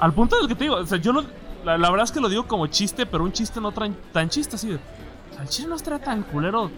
Al 0.00 0.12
punto 0.12 0.36
del 0.36 0.48
que 0.48 0.56
te 0.56 0.64
digo, 0.64 0.76
o 0.76 0.86
sea, 0.86 0.98
yo 0.98 1.12
no. 1.12 1.24
La, 1.64 1.76
verdad 1.76 2.04
es 2.04 2.12
que 2.12 2.20
lo 2.20 2.28
digo 2.28 2.46
como 2.46 2.66
chiste, 2.66 3.06
pero 3.06 3.24
un 3.24 3.32
chiste 3.32 3.60
no 3.60 3.72
trae 3.72 3.90
tan 4.12 4.28
chiste 4.28 4.56
así 4.56 4.68
de. 4.68 4.74
O 4.74 5.34
sea, 5.34 5.42
el 5.42 5.48
chiste 5.48 5.68
no 5.68 5.76
trae 5.76 5.98
tan 5.98 6.22
culero 6.22 6.70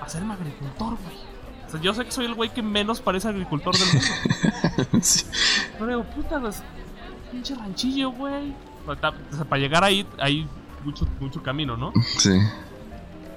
hacerme 0.00 0.34
agricultor, 0.34 0.96
güey. 1.02 1.16
O 1.66 1.70
sea, 1.70 1.80
yo 1.80 1.94
sé 1.94 2.04
que 2.04 2.12
soy 2.12 2.26
el 2.26 2.34
güey 2.34 2.52
que 2.52 2.62
menos 2.62 3.00
parece 3.00 3.28
agricultor 3.28 3.76
del 3.76 3.88
mundo. 3.88 4.98
sí. 5.00 5.26
Pero 5.72 5.86
digo, 5.86 6.04
puta, 6.04 6.40
pues, 6.40 6.62
pinche 7.30 7.54
ranchillo, 7.54 8.10
güey. 8.10 8.54
Para 8.86 9.58
llegar 9.58 9.82
ahí 9.82 10.06
hay 10.18 10.46
mucho, 10.84 11.06
mucho 11.18 11.42
camino, 11.42 11.76
¿no? 11.76 11.92
Sí. 12.18 12.38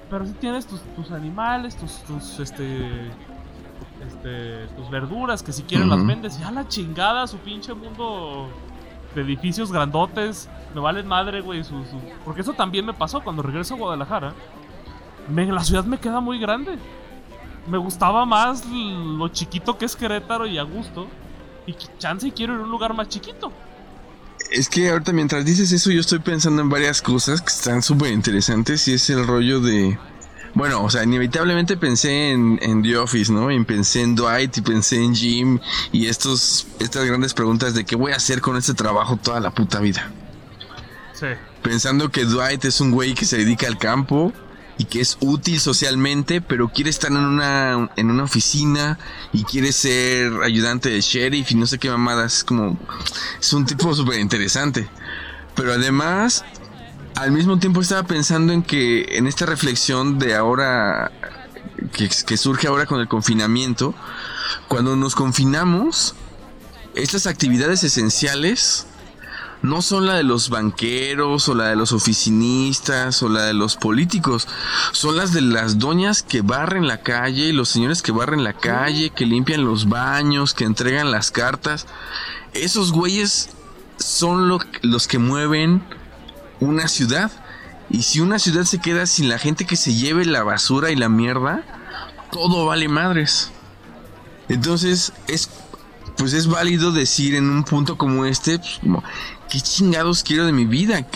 Pero 0.10 0.26
si 0.26 0.34
tienes 0.34 0.66
tus, 0.66 1.12
animales, 1.12 1.76
tus, 1.76 2.04
tus, 2.04 2.40
este, 2.40 3.12
este, 4.08 4.68
tus 4.76 4.90
verduras, 4.90 5.44
que 5.44 5.52
si 5.52 5.64
quieren 5.64 5.90
las 5.90 6.06
vendes. 6.06 6.40
Ya 6.40 6.52
la 6.52 6.68
chingada, 6.68 7.28
su 7.28 7.38
pinche 7.38 7.74
mundo 7.74 8.50
de 9.16 9.22
edificios 9.22 9.72
grandotes. 9.72 10.49
Me 10.74 10.82
valen 10.82 11.07
madre, 11.07 11.41
güey. 11.41 11.64
Porque 12.26 12.41
eso 12.41 12.53
también 12.53 12.86
me 12.86 12.93
pasó 12.93 13.22
cuando 13.22 13.41
regreso 13.41 13.76
a 13.76 13.78
Guadalajara. 13.78 14.34
la 15.30 15.64
ciudad 15.64 15.86
me 15.86 15.97
queda 15.97 16.20
muy 16.20 16.39
grande. 16.39 16.78
Me 17.68 17.78
gustaba 17.78 18.26
más 18.26 18.66
lo 18.66 19.28
chiquito 19.30 19.78
que 19.78 19.86
es 19.86 19.95
Querétaro 19.95 20.45
y 20.47 20.57
a 20.57 20.64
gusto. 20.64 21.07
Y 21.68 21.76
chance 21.97 22.28
y 22.28 22.32
quiero 22.32 22.55
ir 22.55 22.62
a 22.62 22.64
un 22.64 22.72
lugar 22.72 22.93
más 22.93 23.10
chiquito. 23.10 23.51
Es 24.51 24.68
que 24.68 24.89
ahorita 24.89 25.14
mientras 25.14 25.45
dices 25.45 25.72
eso 25.72 25.91
yo 25.91 25.99
estoy 25.99 26.20
pensando 26.20 26.62
en 26.62 26.70
varias 26.70 27.01
cosas 27.01 27.41
que 27.41 27.49
están 27.49 27.84
súper 27.84 28.12
interesantes 28.12 28.88
y 28.88 28.93
es 28.93 29.10
el 29.10 29.28
rollo 29.28 29.60
de... 29.60 29.99
Bueno, 30.54 30.84
o 30.84 30.89
sea, 30.89 31.04
inevitablemente 31.04 31.78
pensé 31.78 32.32
en, 32.32 32.60
en, 32.62 32.82
The 32.82 32.97
Office, 32.97 33.32
¿no? 33.32 33.52
Y 33.52 33.64
pensé 33.64 34.02
en 34.02 34.16
Dwight 34.16 34.58
y 34.58 34.62
pensé 34.62 35.04
en 35.04 35.16
Jim 35.16 35.60
y 35.91 36.08
estos, 36.08 36.68
estas 36.80 37.06
grandes 37.06 37.34
preguntas 37.34 37.74
de 37.74 37.86
qué 37.86 37.95
voy 37.95 38.12
a 38.12 38.16
hacer 38.16 38.41
con 38.41 38.58
este 38.58 38.74
trabajo 38.74 39.18
toda 39.18 39.39
la 39.39 39.52
puta 39.52 39.80
vida. 39.80 40.12
Sí. 41.14 41.28
Pensando 41.62 42.10
que 42.10 42.26
Dwight 42.26 42.66
es 42.66 42.82
un 42.82 42.91
güey 42.91 43.14
que 43.14 43.26
se 43.26 43.38
dedica 43.38 43.68
al 43.68 43.78
campo 43.78 44.34
y 44.80 44.86
que 44.86 45.02
es 45.02 45.18
útil 45.20 45.60
socialmente, 45.60 46.39
pero 46.39 46.70
quiere 46.70 46.89
estar 46.89 47.12
en 47.12 47.18
una, 47.18 47.89
en 47.97 48.10
una 48.10 48.24
oficina 48.24 48.97
y 49.34 49.43
quiere 49.43 49.74
ser 49.74 50.32
ayudante 50.41 50.89
de 50.89 51.02
sheriff 51.02 51.52
y 51.52 51.56
no 51.56 51.68
sé 51.68 51.78
qué 51.78 51.89
mamadas. 51.89 52.38
Es 52.38 52.43
como. 52.45 52.80
Es 53.39 53.52
un 53.52 53.66
tipo 53.66 53.93
súper 53.93 54.20
interesante. 54.20 54.88
Pero 55.54 55.74
además, 55.74 56.45
al 57.16 57.32
mismo 57.32 57.60
tiempo 57.60 57.82
estaba 57.82 58.03
pensando 58.03 58.53
en 58.53 58.64
que 58.64 59.18
en 59.18 59.28
esta 59.28 59.45
reflexión 59.45 60.20
de 60.20 60.36
ahora. 60.36 61.12
que, 61.91 62.38
surge 62.38 62.68
ahora 62.68 62.86
con 62.86 62.99
el 62.99 63.07
confinamiento. 63.07 63.93
Cuando 64.68 64.95
nos 64.95 65.16
confinamos, 65.16 66.16
estas 66.95 67.28
actividades 67.28 67.84
esenciales 67.84 68.88
no 69.62 69.82
son 69.82 70.05
la 70.05 70.16
de 70.16 70.24
los 70.24 70.49
banqueros 70.49 71.49
o 71.49 71.55
la 71.55 71.68
de 71.68 71.76
los 71.76 71.91
oficinistas 71.91 73.22
o 73.22 73.30
la 73.30 73.43
de 73.43 73.53
los 73.53 73.76
políticos, 73.76 74.47
son 74.93 75.18
las 75.18 75.34
de 75.34 75.41
las 75.41 75.80
doñas 75.80 76.24
que 76.24 76.41
barren 76.41 76.88
la 76.88 77.01
calle, 77.01 77.51
los 77.51 77.70
señores 77.70 78.01
que 78.01 78.14
barren 78.14 78.43
la 78.43 78.53
calle, 78.53 79.10
que 79.10 79.26
limpian 79.26 79.66
los 79.66 79.89
baños, 79.89 80.53
que 80.53 80.64
entregan 80.64 81.12
las 81.12 81.32
cartas. 81.32 81.88
Esos 82.53 82.93
güeyes 82.93 83.49
son 83.97 84.47
los 84.82 85.07
que 85.07 85.20
mueven 85.20 85.84
una 86.60 86.88
ciudad. 86.88 87.32
Y 87.89 88.03
si 88.03 88.20
una 88.20 88.38
ciudad 88.38 88.64
se 88.64 88.80
queda 88.80 89.05
sin 89.05 89.30
la 89.30 89.39
gente 89.39 89.66
que 89.66 89.76
se 89.76 89.93
lleve 89.93 90.26
la 90.26 90.43
basura 90.43 90.91
y 90.91 90.95
la 90.95 91.10
mierda, 91.10 91.64
todo 92.32 92.66
vale 92.66 92.88
madres. 92.88 93.51
Entonces 94.47 95.14
es 95.28 95.49
pues 96.20 96.34
es 96.34 96.47
válido 96.47 96.91
decir 96.91 97.34
en 97.34 97.49
un 97.49 97.64
punto 97.64 97.97
como 97.97 98.26
este, 98.26 98.60
pues, 98.60 99.03
¿qué 99.49 99.62
chingados 99.62 100.22
quiero 100.22 100.45
de 100.45 100.51
mi 100.51 100.66
vida? 100.66 101.07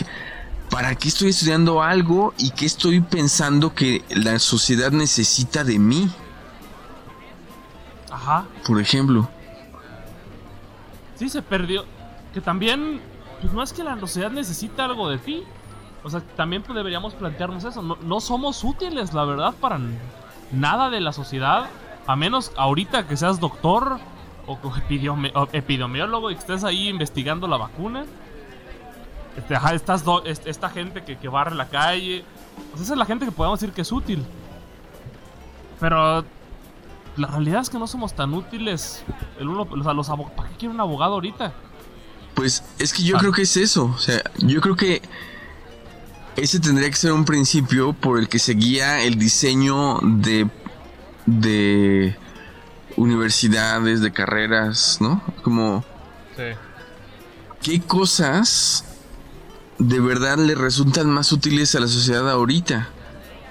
¿Para 0.70 0.94
qué 0.94 1.08
estoy 1.08 1.28
estudiando 1.28 1.82
algo 1.82 2.32
y 2.38 2.50
qué 2.52 2.64
estoy 2.64 3.02
pensando 3.02 3.74
que 3.74 4.02
la 4.08 4.38
sociedad 4.38 4.90
necesita 4.92 5.62
de 5.62 5.78
mí? 5.78 6.10
Ajá. 8.10 8.46
Por 8.66 8.80
ejemplo. 8.80 9.28
Sí, 11.18 11.28
se 11.28 11.42
perdió. 11.42 11.84
Que 12.32 12.40
también, 12.40 13.02
pues 13.40 13.52
no 13.52 13.62
es 13.62 13.72
que 13.72 13.84
la 13.84 13.98
sociedad 13.98 14.30
necesita 14.30 14.84
algo 14.84 15.08
de 15.08 15.18
ti. 15.18 15.44
O 16.02 16.10
sea, 16.10 16.20
también 16.20 16.62
pues, 16.62 16.74
deberíamos 16.76 17.14
plantearnos 17.14 17.64
eso. 17.64 17.82
No, 17.82 18.20
somos 18.20 18.62
útiles, 18.62 19.14
la 19.14 19.24
verdad, 19.24 19.54
para 19.60 19.80
nada 20.52 20.90
de 20.90 21.00
la 21.00 21.12
sociedad. 21.12 21.66
A 22.06 22.16
menos 22.16 22.52
ahorita 22.56 23.06
que 23.06 23.16
seas 23.16 23.40
doctor 23.40 23.98
o 24.46 24.58
epidemiólogo 25.52 26.30
y 26.30 26.34
estés 26.34 26.64
ahí 26.64 26.88
investigando 26.88 27.48
la 27.48 27.56
vacuna. 27.56 28.04
Este, 29.36 29.54
estas 29.72 30.04
esta 30.44 30.68
gente 30.68 31.02
que, 31.02 31.16
que, 31.16 31.28
barre 31.28 31.54
la 31.54 31.68
calle. 31.68 32.24
Pues 32.70 32.82
esa 32.82 32.92
es 32.92 32.98
la 32.98 33.06
gente 33.06 33.24
que 33.24 33.32
podemos 33.32 33.58
decir 33.58 33.74
que 33.74 33.80
es 33.80 33.90
útil. 33.90 34.24
Pero 35.80 36.24
la 37.16 37.28
realidad 37.28 37.62
es 37.62 37.70
que 37.70 37.78
no 37.78 37.86
somos 37.86 38.14
tan 38.14 38.34
útiles. 38.34 39.04
El 39.38 39.48
uno, 39.48 39.66
o 39.70 39.82
sea, 39.82 39.92
los 39.92 40.08
¿Para 40.08 40.48
qué 40.50 40.56
quiere 40.56 40.74
un 40.74 40.80
abogado 40.80 41.14
ahorita? 41.14 41.52
Pues 42.34 42.62
es 42.78 42.92
que 42.92 43.02
yo 43.02 43.16
ah. 43.16 43.20
creo 43.20 43.32
que 43.32 43.42
es 43.42 43.56
eso. 43.56 43.84
O 43.86 43.98
sea, 43.98 44.22
yo 44.38 44.60
creo 44.60 44.76
que 44.76 45.02
ese 46.36 46.60
tendría 46.60 46.90
que 46.90 46.96
ser 46.96 47.12
un 47.12 47.24
principio 47.24 47.92
por 47.92 48.18
el 48.18 48.28
que 48.28 48.38
se 48.38 48.54
guía 48.54 49.02
el 49.02 49.18
diseño 49.18 50.00
de, 50.02 50.48
de 51.26 52.16
universidades, 52.96 54.00
de 54.00 54.12
carreras, 54.12 54.98
¿no? 55.00 55.22
Como... 55.42 55.84
Sí. 56.36 56.42
¿Qué 57.62 57.80
cosas 57.80 58.84
de 59.78 59.98
verdad 60.00 60.36
le 60.36 60.54
resultan 60.54 61.10
más 61.10 61.32
útiles 61.32 61.74
a 61.74 61.80
la 61.80 61.88
sociedad 61.88 62.28
ahorita? 62.28 62.90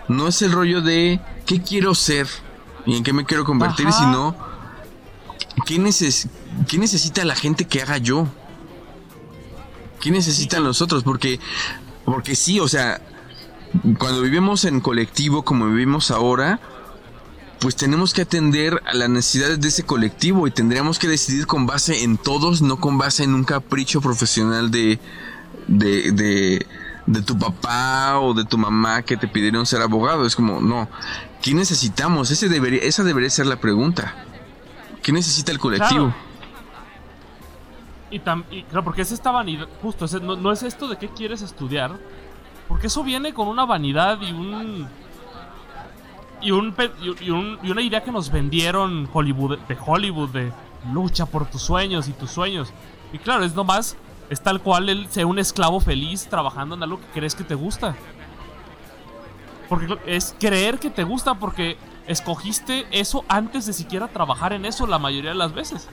No 0.07 0.27
es 0.27 0.41
el 0.41 0.51
rollo 0.51 0.81
de 0.81 1.19
qué 1.45 1.61
quiero 1.61 1.95
ser 1.95 2.27
y 2.85 2.97
en 2.97 3.03
qué 3.03 3.13
me 3.13 3.25
quiero 3.25 3.45
convertir, 3.45 3.91
sino 3.91 4.35
¿qué, 5.65 5.75
¿qué 6.67 6.77
necesita 6.77 7.25
la 7.25 7.35
gente 7.35 7.65
que 7.65 7.81
haga 7.81 7.97
yo? 7.97 8.27
¿Qué 10.03 10.11
necesitan 10.11 10.65
los 10.65 10.81
otros? 10.81 11.01
Porque, 11.01 11.39
porque 12.03 12.35
sí, 12.35 12.59
o 12.59 12.67
sea, 12.67 12.99
cuando 13.97 14.21
vivimos 14.21 14.65
en 14.65 14.81
colectivo 14.81 15.43
como 15.43 15.67
vivimos 15.67 16.11
ahora, 16.11 16.59
pues 17.61 17.77
tenemos 17.77 18.13
que 18.13 18.23
atender 18.23 18.81
a 18.85 18.93
las 18.95 19.07
necesidades 19.07 19.61
de 19.61 19.69
ese 19.69 19.83
colectivo 19.83 20.45
y 20.45 20.51
tendríamos 20.51 20.99
que 20.99 21.07
decidir 21.07 21.47
con 21.47 21.67
base 21.67 22.03
en 22.03 22.17
todos, 22.17 22.61
no 22.61 22.81
con 22.81 22.97
base 22.97 23.23
en 23.23 23.33
un 23.33 23.45
capricho 23.45 24.01
profesional 24.01 24.71
de, 24.71 24.99
de, 25.69 26.11
de, 26.11 26.67
de 27.05 27.21
tu 27.21 27.39
papá 27.39 28.19
o 28.19 28.33
de 28.33 28.43
tu 28.43 28.57
mamá 28.57 29.03
que 29.03 29.15
te 29.15 29.29
pidieron 29.29 29.65
ser 29.65 29.81
abogado. 29.81 30.25
Es 30.25 30.35
como, 30.35 30.59
no, 30.59 30.89
¿qué 31.41 31.53
necesitamos? 31.53 32.29
Ese 32.29 32.49
debería, 32.49 32.81
esa 32.81 33.05
debería 33.05 33.29
ser 33.29 33.45
la 33.45 33.55
pregunta. 33.55 34.13
¿Qué 35.01 35.13
necesita 35.13 35.53
el 35.53 35.59
colectivo? 35.59 36.13
Y, 38.13 38.19
claro, 38.19 38.83
porque 38.83 39.01
es 39.01 39.11
esta 39.11 39.31
vanidad, 39.31 39.67
justo, 39.81 40.05
no, 40.19 40.51
es 40.51 40.61
esto 40.61 40.87
de 40.87 40.97
qué 40.97 41.09
quieres 41.09 41.41
estudiar, 41.41 41.97
porque 42.67 42.85
eso 42.85 43.03
viene 43.03 43.33
con 43.33 43.47
una 43.47 43.65
vanidad 43.65 44.21
y 44.21 44.31
un 44.31 44.87
y, 46.39 46.51
un, 46.51 46.75
y, 47.63 47.71
una 47.71 47.81
idea 47.81 48.03
que 48.03 48.11
nos 48.11 48.31
vendieron 48.31 49.09
Hollywood, 49.11 49.57
de 49.67 49.77
Hollywood, 49.83 50.29
de 50.29 50.51
lucha 50.93 51.25
por 51.25 51.49
tus 51.49 51.63
sueños 51.63 52.07
y 52.07 52.11
tus 52.11 52.29
sueños. 52.29 52.71
Y 53.13 53.17
claro, 53.17 53.45
es 53.45 53.55
nomás, 53.55 53.97
es 54.29 54.41
tal 54.41 54.61
cual 54.61 54.89
él 54.89 55.07
sea 55.09 55.25
un 55.25 55.39
esclavo 55.39 55.79
feliz 55.79 56.27
trabajando 56.29 56.75
en 56.75 56.83
algo 56.83 56.99
que 56.99 57.07
crees 57.13 57.33
que 57.33 57.43
te 57.43 57.55
gusta. 57.55 57.95
Porque 59.69 59.97
es 60.05 60.35
creer 60.39 60.77
que 60.77 60.91
te 60.91 61.03
gusta 61.03 61.33
porque 61.33 61.77
escogiste 62.05 62.85
eso 62.91 63.25
antes 63.27 63.65
de 63.65 63.73
siquiera 63.73 64.07
trabajar 64.07 64.53
en 64.53 64.65
eso 64.65 64.85
la 64.85 64.99
mayoría 64.99 65.31
de 65.31 65.37
las 65.37 65.53
veces. 65.53 65.89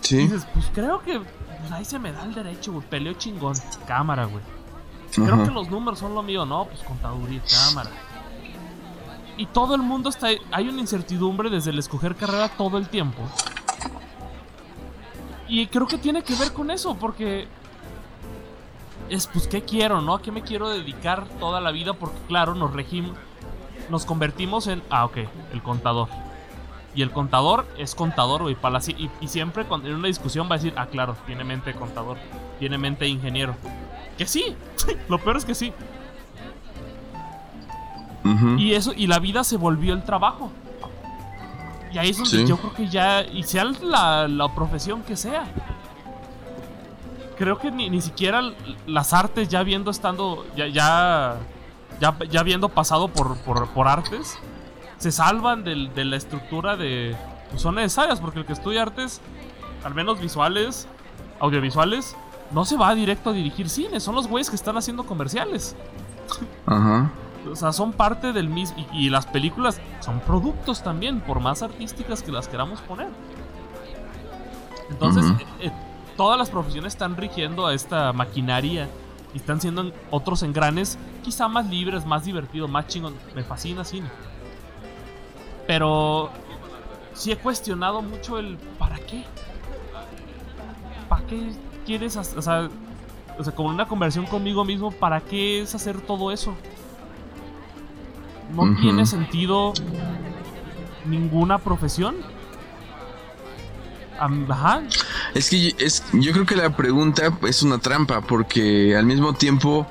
Sí. 0.00 0.18
dices, 0.18 0.46
pues 0.52 0.70
creo 0.72 1.02
que 1.02 1.20
pues, 1.20 1.72
ahí 1.72 1.84
se 1.84 1.98
me 1.98 2.12
da 2.12 2.24
el 2.24 2.34
derecho, 2.34 2.72
güey. 2.72 2.86
Peleo 2.86 3.14
chingón. 3.14 3.56
Cámara, 3.86 4.24
güey. 4.26 4.42
Creo 5.12 5.42
que 5.44 5.50
los 5.50 5.70
números 5.70 5.98
son 5.98 6.14
lo 6.14 6.22
mío, 6.22 6.44
¿no? 6.44 6.66
Pues 6.66 6.82
contaduría, 6.82 7.42
cámara. 7.50 7.90
Y 9.36 9.46
todo 9.46 9.74
el 9.74 9.82
mundo 9.82 10.08
está. 10.10 10.28
Hay 10.50 10.68
una 10.68 10.80
incertidumbre 10.80 11.50
desde 11.50 11.70
el 11.70 11.78
escoger 11.78 12.14
carrera 12.16 12.48
todo 12.48 12.78
el 12.78 12.88
tiempo. 12.88 13.22
Y 15.48 15.66
creo 15.68 15.86
que 15.86 15.96
tiene 15.98 16.22
que 16.22 16.34
ver 16.34 16.52
con 16.52 16.70
eso, 16.70 16.94
porque. 16.94 17.46
Es 19.08 19.26
pues, 19.26 19.48
¿qué 19.48 19.62
quiero, 19.62 20.02
no? 20.02 20.14
¿A 20.14 20.22
qué 20.22 20.30
me 20.30 20.42
quiero 20.42 20.68
dedicar 20.68 21.26
toda 21.40 21.60
la 21.60 21.70
vida? 21.70 21.94
Porque, 21.94 22.18
claro, 22.28 22.54
nos 22.54 22.72
regimos. 22.72 23.16
Nos 23.88 24.04
convertimos 24.04 24.66
en. 24.66 24.82
Ah, 24.90 25.06
ok, 25.06 25.18
el 25.52 25.62
contador. 25.62 26.08
Y 26.98 27.02
el 27.02 27.12
contador 27.12 27.64
es 27.78 27.94
contador, 27.94 28.42
güey. 28.42 28.56
Y, 28.88 29.08
y 29.20 29.28
siempre 29.28 29.64
cuando 29.64 29.86
en 29.86 29.94
una 29.94 30.08
discusión 30.08 30.48
va 30.50 30.56
a 30.56 30.58
decir, 30.58 30.74
ah, 30.76 30.86
claro, 30.86 31.16
tiene 31.26 31.44
mente 31.44 31.72
contador, 31.72 32.16
tiene 32.58 32.76
mente 32.76 33.06
ingeniero. 33.06 33.54
Que 34.16 34.26
sí, 34.26 34.56
lo 35.08 35.20
peor 35.20 35.36
es 35.36 35.44
que 35.44 35.54
sí. 35.54 35.72
Y 38.56 38.72
eso, 38.72 38.92
y 38.96 39.06
la 39.06 39.20
vida 39.20 39.44
se 39.44 39.56
volvió 39.56 39.94
el 39.94 40.02
trabajo. 40.02 40.50
Y 41.92 41.98
ahí 41.98 42.10
es 42.10 42.18
donde 42.18 42.44
yo 42.48 42.56
creo 42.56 42.74
que 42.74 42.88
ya, 42.88 43.22
y 43.22 43.44
sea 43.44 43.62
la, 43.80 44.26
la 44.26 44.52
profesión 44.52 45.02
que 45.02 45.16
sea. 45.16 45.44
Creo 47.38 47.58
que 47.58 47.70
ni, 47.70 47.90
ni, 47.90 48.00
siquiera 48.00 48.42
las 48.88 49.12
artes 49.12 49.48
ya 49.48 49.60
habiendo 49.60 49.92
estando, 49.92 50.44
ya, 50.56 50.66
ya, 50.66 51.36
ya, 52.00 52.18
ya 52.28 52.40
habiendo 52.40 52.68
pasado 52.68 53.06
por, 53.06 53.38
por, 53.42 53.68
por 53.68 53.86
artes, 53.86 54.36
se 54.98 55.12
salvan 55.12 55.64
de 55.64 56.04
la 56.04 56.16
estructura 56.16 56.76
de... 56.76 57.16
Pues 57.50 57.62
son 57.62 57.76
necesarias, 57.76 58.20
porque 58.20 58.40
el 58.40 58.44
que 58.44 58.52
estudia 58.52 58.82
artes, 58.82 59.20
al 59.84 59.94
menos 59.94 60.20
visuales, 60.20 60.86
audiovisuales, 61.40 62.14
no 62.50 62.64
se 62.64 62.76
va 62.76 62.94
directo 62.94 63.30
a 63.30 63.32
dirigir 63.32 63.68
cine, 63.70 64.00
son 64.00 64.14
los 64.14 64.26
güeyes 64.26 64.50
que 64.50 64.56
están 64.56 64.76
haciendo 64.76 65.04
comerciales. 65.04 65.74
Ajá. 66.66 67.10
O 67.50 67.56
sea, 67.56 67.72
son 67.72 67.92
parte 67.92 68.32
del 68.32 68.48
mismo... 68.48 68.76
Y, 68.92 69.08
las 69.08 69.26
películas 69.26 69.80
son 70.00 70.20
productos 70.20 70.82
también, 70.82 71.20
por 71.20 71.40
más 71.40 71.62
artísticas 71.62 72.22
que 72.22 72.32
las 72.32 72.48
queramos 72.48 72.80
poner. 72.80 73.08
Entonces, 74.90 75.24
eh, 75.40 75.46
eh, 75.60 75.72
todas 76.16 76.38
las 76.38 76.50
profesiones 76.50 76.92
están 76.92 77.16
rigiendo 77.16 77.66
a 77.66 77.72
esta 77.72 78.12
maquinaria 78.12 78.88
y 79.32 79.38
están 79.38 79.60
siendo 79.60 79.92
otros 80.10 80.42
engranes 80.42 80.98
quizá 81.22 81.48
más 81.48 81.66
libres, 81.68 82.04
más 82.04 82.24
divertidos, 82.24 82.68
más 82.68 82.88
chingón. 82.88 83.14
Me 83.34 83.44
fascina 83.44 83.84
cine. 83.84 84.08
Pero 85.68 86.30
sí 87.12 87.30
he 87.30 87.36
cuestionado 87.36 88.00
mucho 88.00 88.38
el 88.38 88.56
¿para 88.78 88.96
qué? 88.96 89.22
¿Para 91.10 91.26
qué 91.26 91.52
quieres 91.84 92.16
hacer? 92.16 92.38
O 92.38 92.42
sea, 92.42 92.70
o 93.38 93.44
sea, 93.44 93.54
como 93.54 93.68
una 93.68 93.86
conversión 93.86 94.24
conmigo 94.24 94.64
mismo, 94.64 94.90
¿para 94.90 95.20
qué 95.20 95.60
es 95.60 95.74
hacer 95.74 96.00
todo 96.00 96.32
eso? 96.32 96.56
No 98.56 98.74
tiene 98.80 99.04
sentido 99.04 99.74
ninguna 101.04 101.58
profesión. 101.58 102.16
Ajá. 104.18 104.82
Es 105.34 105.50
que 105.50 105.74
es, 105.78 106.02
yo 106.14 106.32
creo 106.32 106.46
que 106.46 106.56
la 106.56 106.74
pregunta 106.74 107.30
es 107.46 107.62
una 107.62 107.78
trampa, 107.78 108.22
porque 108.22 108.96
al 108.96 109.04
mismo 109.04 109.34
tiempo 109.34 109.86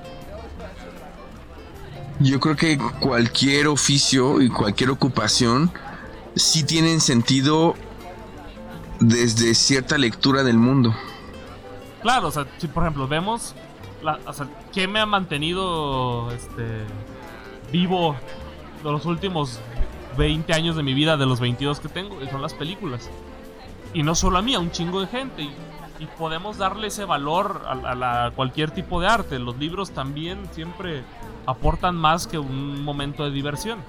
yo 2.20 2.40
creo 2.40 2.56
que 2.56 2.78
cualquier 3.00 3.68
oficio 3.68 4.42
y 4.42 4.50
cualquier 4.50 4.90
ocupación 4.90 5.72
sí 6.36 6.64
tienen 6.64 7.00
sentido 7.00 7.76
desde 9.00 9.54
cierta 9.54 9.98
lectura 9.98 10.44
del 10.44 10.58
mundo. 10.58 10.96
Claro, 12.02 12.28
o 12.28 12.32
sea, 12.32 12.46
si 12.58 12.68
por 12.68 12.84
ejemplo 12.84 13.08
vemos, 13.08 13.54
o 14.26 14.34
sea, 14.34 14.48
¿qué 14.74 14.88
me 14.88 15.00
ha 15.00 15.06
mantenido 15.06 16.32
este, 16.32 16.86
vivo 17.72 18.16
los 18.84 19.06
últimos 19.06 19.60
20 20.18 20.54
años 20.54 20.76
de 20.76 20.84
mi 20.84 20.94
vida, 20.94 21.18
de 21.18 21.26
los 21.26 21.40
22 21.40 21.80
que 21.80 21.90
tengo? 21.90 22.18
Son 22.32 22.42
las 22.42 22.54
películas. 22.54 23.10
Y 23.94 24.04
no 24.04 24.16
solo 24.16 24.38
a 24.38 24.42
mí, 24.42 24.56
a 24.56 24.60
un 24.60 24.72
chingo 24.72 25.02
de 25.02 25.08
gente. 25.08 25.44
Y, 25.44 25.54
podemos 26.20 26.60
darle 26.60 26.88
ese 26.88 27.06
valor 27.06 27.64
a, 27.66 28.26
a 28.26 28.32
cualquier 28.32 28.70
tipo 28.70 29.02
de 29.02 29.08
arte. 29.08 29.40
Los 29.40 29.58
libros 29.58 29.92
también 29.92 30.48
siempre 30.52 31.04
aportan 31.48 31.96
más 31.96 32.28
que 32.28 32.38
un 32.38 32.84
momento 32.84 33.24
de 33.24 33.32
diversión. 33.32 33.80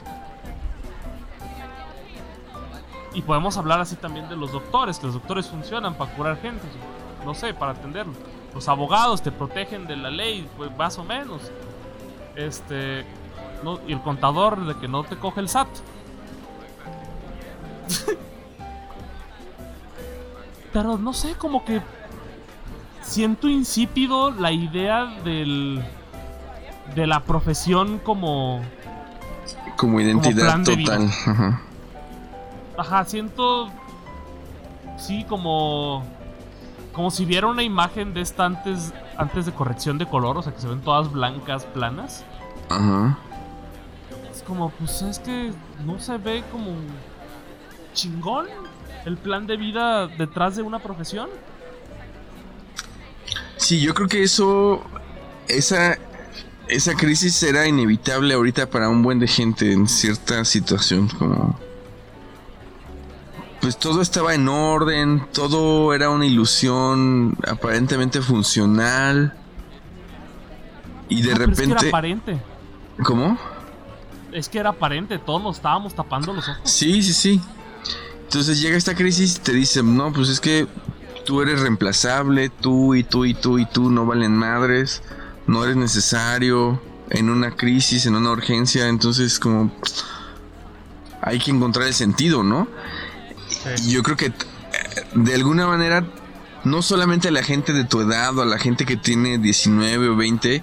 Y 3.12 3.20
podemos 3.22 3.56
hablar 3.58 3.80
así 3.80 3.96
también 3.96 4.28
de 4.28 4.36
los 4.36 4.52
doctores, 4.52 4.98
que 5.00 5.06
los 5.06 5.14
doctores 5.14 5.48
funcionan 5.48 5.94
para 5.94 6.14
curar 6.14 6.40
gente, 6.40 6.62
no 7.26 7.34
sé, 7.34 7.52
para 7.52 7.72
atenderlo. 7.72 8.12
Los 8.54 8.68
abogados 8.68 9.22
te 9.22 9.32
protegen 9.32 9.88
de 9.88 9.96
la 9.96 10.08
ley, 10.08 10.48
pues 10.56 10.74
más 10.76 10.98
o 10.98 11.04
menos. 11.04 11.50
Este, 12.36 13.04
y 13.88 13.92
el 13.92 14.00
contador 14.02 14.64
de 14.64 14.76
que 14.76 14.86
no 14.86 15.02
te 15.02 15.16
coge 15.16 15.40
el 15.40 15.48
SAT. 15.48 15.68
Pero 20.72 20.96
no 20.96 21.12
sé, 21.12 21.34
como 21.34 21.64
que 21.64 21.82
siento 23.02 23.48
insípido 23.48 24.30
la 24.30 24.52
idea 24.52 25.06
del 25.24 25.82
de 26.94 27.06
la 27.06 27.20
profesión 27.20 27.98
como 27.98 28.62
como 29.76 30.00
identidad 30.00 30.62
total. 30.64 31.08
Ajá. 31.26 31.62
Ajá, 32.76 33.04
siento 33.04 33.70
sí 34.96 35.24
como 35.28 36.04
como 36.92 37.10
si 37.10 37.24
viera 37.24 37.46
una 37.46 37.62
imagen 37.62 38.12
de 38.14 38.20
esta 38.20 38.44
antes 38.44 38.92
antes 39.16 39.46
de 39.46 39.52
corrección 39.52 39.98
de 39.98 40.06
color, 40.06 40.36
o 40.36 40.42
sea, 40.42 40.52
que 40.52 40.60
se 40.60 40.68
ven 40.68 40.80
todas 40.80 41.10
blancas, 41.10 41.64
planas. 41.64 42.24
Ajá. 42.68 43.18
Es 44.32 44.42
como 44.42 44.70
pues 44.70 45.02
es 45.02 45.18
que 45.18 45.52
no 45.84 45.98
se 45.98 46.18
ve 46.18 46.42
como 46.50 46.72
chingón. 47.94 48.46
el 49.04 49.16
plan 49.16 49.46
de 49.46 49.56
vida 49.56 50.06
detrás 50.06 50.56
de 50.56 50.62
una 50.62 50.78
profesión. 50.80 51.28
Sí, 53.56 53.80
yo 53.80 53.92
creo 53.92 54.08
que 54.08 54.22
eso, 54.22 54.82
esa, 55.48 55.98
esa 56.68 56.94
crisis 56.94 57.42
era 57.42 57.66
inevitable 57.66 58.34
ahorita 58.34 58.68
para 58.70 58.88
un 58.88 59.02
buen 59.02 59.18
de 59.18 59.26
gente 59.26 59.72
en 59.72 59.88
cierta 59.88 60.44
situación, 60.44 61.08
como 61.08 61.58
pues 63.60 63.76
todo 63.76 64.00
estaba 64.00 64.34
en 64.34 64.48
orden, 64.48 65.26
todo 65.32 65.92
era 65.92 66.10
una 66.10 66.26
ilusión 66.26 67.36
aparentemente 67.46 68.22
funcional. 68.22 69.34
Y 71.08 71.22
de 71.22 71.34
repente. 71.34 71.64
Es 71.64 71.68
que 71.68 71.72
era 71.72 71.88
aparente. 71.88 72.40
¿Cómo? 73.02 73.38
Es 74.32 74.48
que 74.48 74.58
era 74.58 74.70
aparente, 74.70 75.18
todos 75.18 75.42
nos 75.42 75.56
estábamos 75.56 75.94
tapando 75.94 76.32
los 76.32 76.48
ojos. 76.48 76.60
Sí, 76.64 77.02
sí, 77.02 77.12
sí. 77.12 77.40
Entonces 78.24 78.60
llega 78.60 78.76
esta 78.76 78.94
crisis 78.94 79.36
y 79.36 79.40
te 79.40 79.52
dicen, 79.52 79.96
no, 79.96 80.12
pues 80.12 80.28
es 80.28 80.38
que 80.38 80.66
tú 81.24 81.40
eres 81.40 81.60
reemplazable, 81.60 82.50
tú 82.50 82.94
y 82.94 83.02
tú 83.02 83.24
y 83.24 83.34
tú 83.34 83.58
y 83.58 83.66
tú 83.66 83.90
no 83.90 84.04
valen 84.04 84.36
madres, 84.36 85.02
no 85.48 85.64
eres 85.64 85.76
necesario 85.76 86.80
en 87.10 87.30
una 87.30 87.56
crisis, 87.56 88.06
en 88.06 88.14
una 88.14 88.30
urgencia, 88.30 88.86
entonces 88.88 89.40
como 89.40 89.72
hay 91.20 91.38
que 91.38 91.50
encontrar 91.50 91.88
el 91.88 91.94
sentido, 91.94 92.44
¿no? 92.44 92.68
Y 93.82 93.90
yo 93.90 94.02
creo 94.02 94.16
que 94.16 94.26
eh, 94.26 94.32
de 95.14 95.34
alguna 95.34 95.66
manera 95.66 96.06
no 96.64 96.82
solamente 96.82 97.28
a 97.28 97.30
la 97.30 97.42
gente 97.42 97.72
de 97.72 97.84
tu 97.84 98.00
edad 98.00 98.36
o 98.36 98.42
a 98.42 98.46
la 98.46 98.58
gente 98.58 98.84
que 98.84 98.96
tiene 98.96 99.38
19 99.38 100.10
o 100.10 100.16
20 100.16 100.62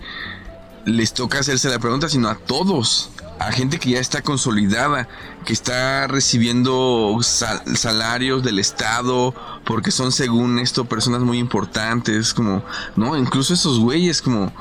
les 0.85 1.13
toca 1.13 1.39
hacerse 1.39 1.69
la 1.69 1.79
pregunta, 1.79 2.07
sino 2.07 2.29
a 2.29 2.35
todos, 2.35 3.09
a 3.39 3.51
gente 3.51 3.79
que 3.79 3.91
ya 3.91 3.99
está 3.99 4.21
consolidada, 4.21 5.07
que 5.45 5.53
está 5.53 6.05
recibiendo 6.05 7.17
salarios 7.21 8.43
del 8.43 8.59
Estado, 8.59 9.33
porque 9.65 9.89
son 9.89 10.11
según 10.11 10.59
esto 10.59 10.85
personas 10.85 11.21
muy 11.21 11.39
importantes, 11.39 12.35
como, 12.35 12.63
no, 12.95 13.17
incluso 13.17 13.55
esos 13.55 13.79
güeyes 13.79 14.21
como, 14.21 14.53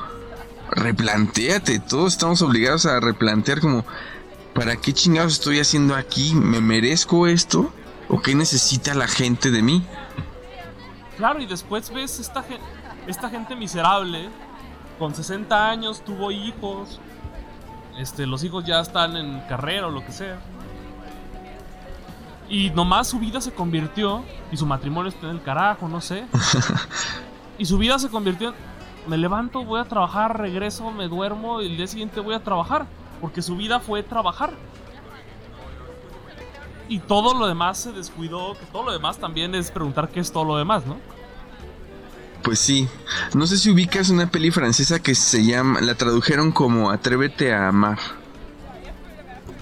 replantéate, 0.74 1.78
todos 1.78 2.12
estamos 2.12 2.42
obligados 2.42 2.86
a 2.86 3.00
replantear 3.00 3.60
como, 3.60 3.84
¿para 4.54 4.76
qué 4.76 4.92
chingados 4.92 5.34
estoy 5.34 5.60
haciendo 5.60 5.94
aquí? 5.94 6.34
¿Me 6.34 6.60
merezco 6.60 7.26
esto? 7.26 7.72
¿O 8.08 8.20
qué 8.20 8.34
necesita 8.34 8.94
la 8.94 9.06
gente 9.06 9.50
de 9.50 9.62
mí? 9.62 9.84
Claro, 11.16 11.40
y 11.40 11.46
después 11.46 11.92
ves 11.92 12.18
esta, 12.18 12.44
esta 13.06 13.30
gente 13.30 13.54
miserable, 13.54 14.28
con 14.98 15.14
60 15.14 15.70
años, 15.70 16.04
tuvo 16.04 16.30
hijos, 16.30 17.00
este, 17.98 18.26
los 18.26 18.42
hijos 18.42 18.64
ya 18.64 18.80
están 18.80 19.16
en 19.16 19.40
carrera 19.48 19.86
o 19.86 19.90
lo 19.90 20.04
que 20.04 20.12
sea. 20.12 20.38
Y 22.48 22.70
nomás 22.70 23.08
su 23.08 23.18
vida 23.18 23.40
se 23.40 23.52
convirtió, 23.52 24.24
y 24.52 24.56
su 24.56 24.66
matrimonio 24.66 25.10
está 25.10 25.26
en 25.26 25.36
el 25.36 25.42
carajo, 25.42 25.88
no 25.88 26.00
sé. 26.00 26.26
y 27.58 27.64
su 27.64 27.78
vida 27.78 27.98
se 27.98 28.08
convirtió 28.08 28.48
en, 28.48 28.54
me 29.06 29.16
levanto, 29.18 29.64
voy 29.64 29.80
a 29.80 29.84
trabajar, 29.84 30.38
regreso, 30.38 30.90
me 30.90 31.08
duermo, 31.08 31.60
y 31.60 31.66
el 31.66 31.76
día 31.76 31.86
siguiente 31.86 32.20
voy 32.20 32.34
a 32.34 32.42
trabajar. 32.42 32.86
Porque 33.20 33.42
su 33.42 33.56
vida 33.56 33.80
fue 33.80 34.02
trabajar. 34.02 34.52
Y 36.88 36.98
todo 36.98 37.34
lo 37.38 37.46
demás 37.46 37.78
se 37.78 37.92
descuidó, 37.92 38.54
que 38.54 38.66
todo 38.66 38.84
lo 38.84 38.92
demás 38.92 39.18
también 39.18 39.54
es 39.54 39.70
preguntar 39.70 40.10
qué 40.10 40.20
es 40.20 40.30
todo 40.30 40.44
lo 40.44 40.56
demás, 40.56 40.86
¿no? 40.86 40.96
Pues 42.42 42.58
sí. 42.58 42.86
No 43.34 43.46
sé 43.46 43.56
si 43.56 43.70
ubicas 43.70 44.10
una 44.10 44.30
peli 44.30 44.50
francesa 44.50 44.98
que 45.00 45.14
se 45.14 45.44
llama. 45.44 45.80
La 45.80 45.94
tradujeron 45.94 46.52
como 46.52 46.90
Atrévete 46.90 47.54
a 47.54 47.68
amar. 47.68 47.98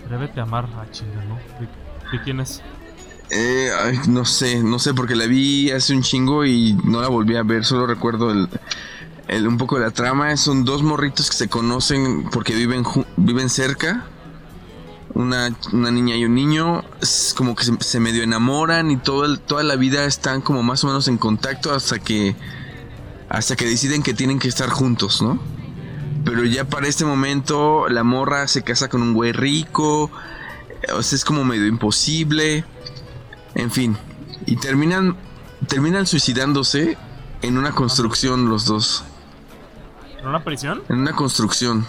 Atrévete 0.04 0.40
a 0.40 0.42
amar, 0.42 0.68
ah, 0.76 0.84
chinga, 0.90 1.24
¿no? 1.24 1.38
¿De, 2.10 2.20
quién 2.24 2.40
es? 2.40 2.60
Eh, 3.30 3.70
no 4.08 4.24
sé, 4.24 4.62
no 4.62 4.80
sé, 4.80 4.92
porque 4.92 5.14
la 5.14 5.26
vi 5.26 5.70
hace 5.70 5.94
un 5.94 6.02
chingo 6.02 6.44
y 6.44 6.74
no 6.84 7.00
la 7.00 7.08
volví 7.08 7.36
a 7.36 7.44
ver. 7.44 7.64
Solo 7.64 7.86
recuerdo 7.86 8.32
el, 8.32 8.48
un 9.28 9.58
poco 9.58 9.78
de 9.78 9.84
la 9.84 9.90
trama. 9.90 10.36
Son 10.36 10.64
dos 10.64 10.82
morritos 10.82 11.30
que 11.30 11.36
se 11.36 11.48
conocen 11.48 12.28
porque 12.30 12.54
viven, 12.54 12.84
viven 13.16 13.48
cerca. 13.48 14.06
Una, 15.14 15.50
niña 15.72 16.16
y 16.16 16.24
un 16.24 16.34
niño. 16.34 16.84
Es 17.00 17.34
como 17.36 17.54
que 17.54 17.64
se, 17.64 17.76
se 17.80 18.00
medio 18.00 18.22
enamoran 18.22 18.90
y 18.90 18.96
todo 18.96 19.38
toda 19.38 19.62
la 19.62 19.76
vida 19.76 20.04
están 20.04 20.40
como 20.40 20.62
más 20.62 20.84
o 20.84 20.86
menos 20.86 21.08
en 21.08 21.18
contacto 21.18 21.72
hasta 21.72 21.98
que 21.98 22.34
hasta 23.28 23.56
que 23.56 23.64
deciden 23.64 24.02
que 24.02 24.12
tienen 24.12 24.38
que 24.38 24.48
estar 24.48 24.68
juntos, 24.68 25.22
¿no? 25.22 25.40
Pero 26.22 26.44
ya 26.44 26.64
para 26.66 26.86
este 26.86 27.06
momento 27.06 27.88
la 27.88 28.04
morra 28.04 28.46
se 28.46 28.62
casa 28.62 28.88
con 28.88 29.00
un 29.00 29.14
güey 29.14 29.32
rico, 29.32 30.10
o 30.94 31.02
sea, 31.02 31.16
es 31.16 31.24
como 31.24 31.42
medio 31.42 31.66
imposible, 31.66 32.64
en 33.54 33.70
fin, 33.70 33.96
y 34.44 34.56
terminan 34.56 35.16
terminan 35.66 36.06
suicidándose 36.06 36.98
en 37.40 37.56
una 37.56 37.72
construcción 37.72 38.48
los 38.50 38.66
dos. 38.66 39.04
¿En 40.22 40.28
una 40.28 40.44
prisión? 40.44 40.82
En 40.88 41.00
una 41.00 41.12
construcción. 41.12 41.84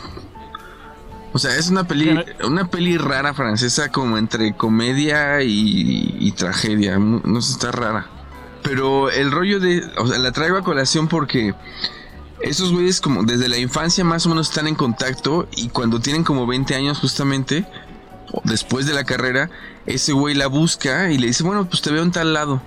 O 1.34 1.40
sea, 1.40 1.56
es 1.56 1.70
una 1.70 1.84
peli, 1.84 2.20
una 2.44 2.68
peli 2.68 2.98
rara 2.98 3.34
francesa 3.34 3.92
como 3.92 4.18
entre 4.18 4.56
comedia 4.56 5.42
y, 5.42 6.16
y 6.20 6.32
tragedia. 6.32 6.98
No 6.98 7.42
sé, 7.42 7.54
está 7.54 7.72
rara. 7.72 8.08
Pero 8.64 9.12
el 9.12 9.32
rollo 9.32 9.60
de. 9.60 9.84
O 9.98 10.08
sea, 10.08 10.18
la 10.18 10.32
traigo 10.32 10.58
a 10.58 10.64
colación 10.64 11.08
porque. 11.08 11.54
Esos 12.42 12.74
güeyes, 12.74 13.00
como 13.00 13.24
desde 13.24 13.48
la 13.48 13.58
infancia, 13.58 14.04
más 14.04 14.26
o 14.26 14.30
menos 14.30 14.50
están 14.50 14.68
en 14.68 14.76
contacto. 14.76 15.48
Y 15.56 15.70
cuando 15.70 16.00
tienen 16.00 16.24
como 16.24 16.48
20 16.48 16.76
años, 16.76 17.00
justamente. 17.00 17.66
Después 18.44 18.88
de 18.88 18.94
la 18.94 19.04
carrera, 19.04 19.52
ese 19.86 20.12
güey 20.12 20.34
la 20.34 20.48
busca 20.48 21.12
y 21.12 21.20
le 21.20 21.28
dice: 21.28 21.44
Bueno, 21.44 21.66
pues 21.66 21.82
te 21.82 21.92
veo 21.92 22.02
en 22.02 22.12
tal 22.12 22.34
lado. 22.34 22.62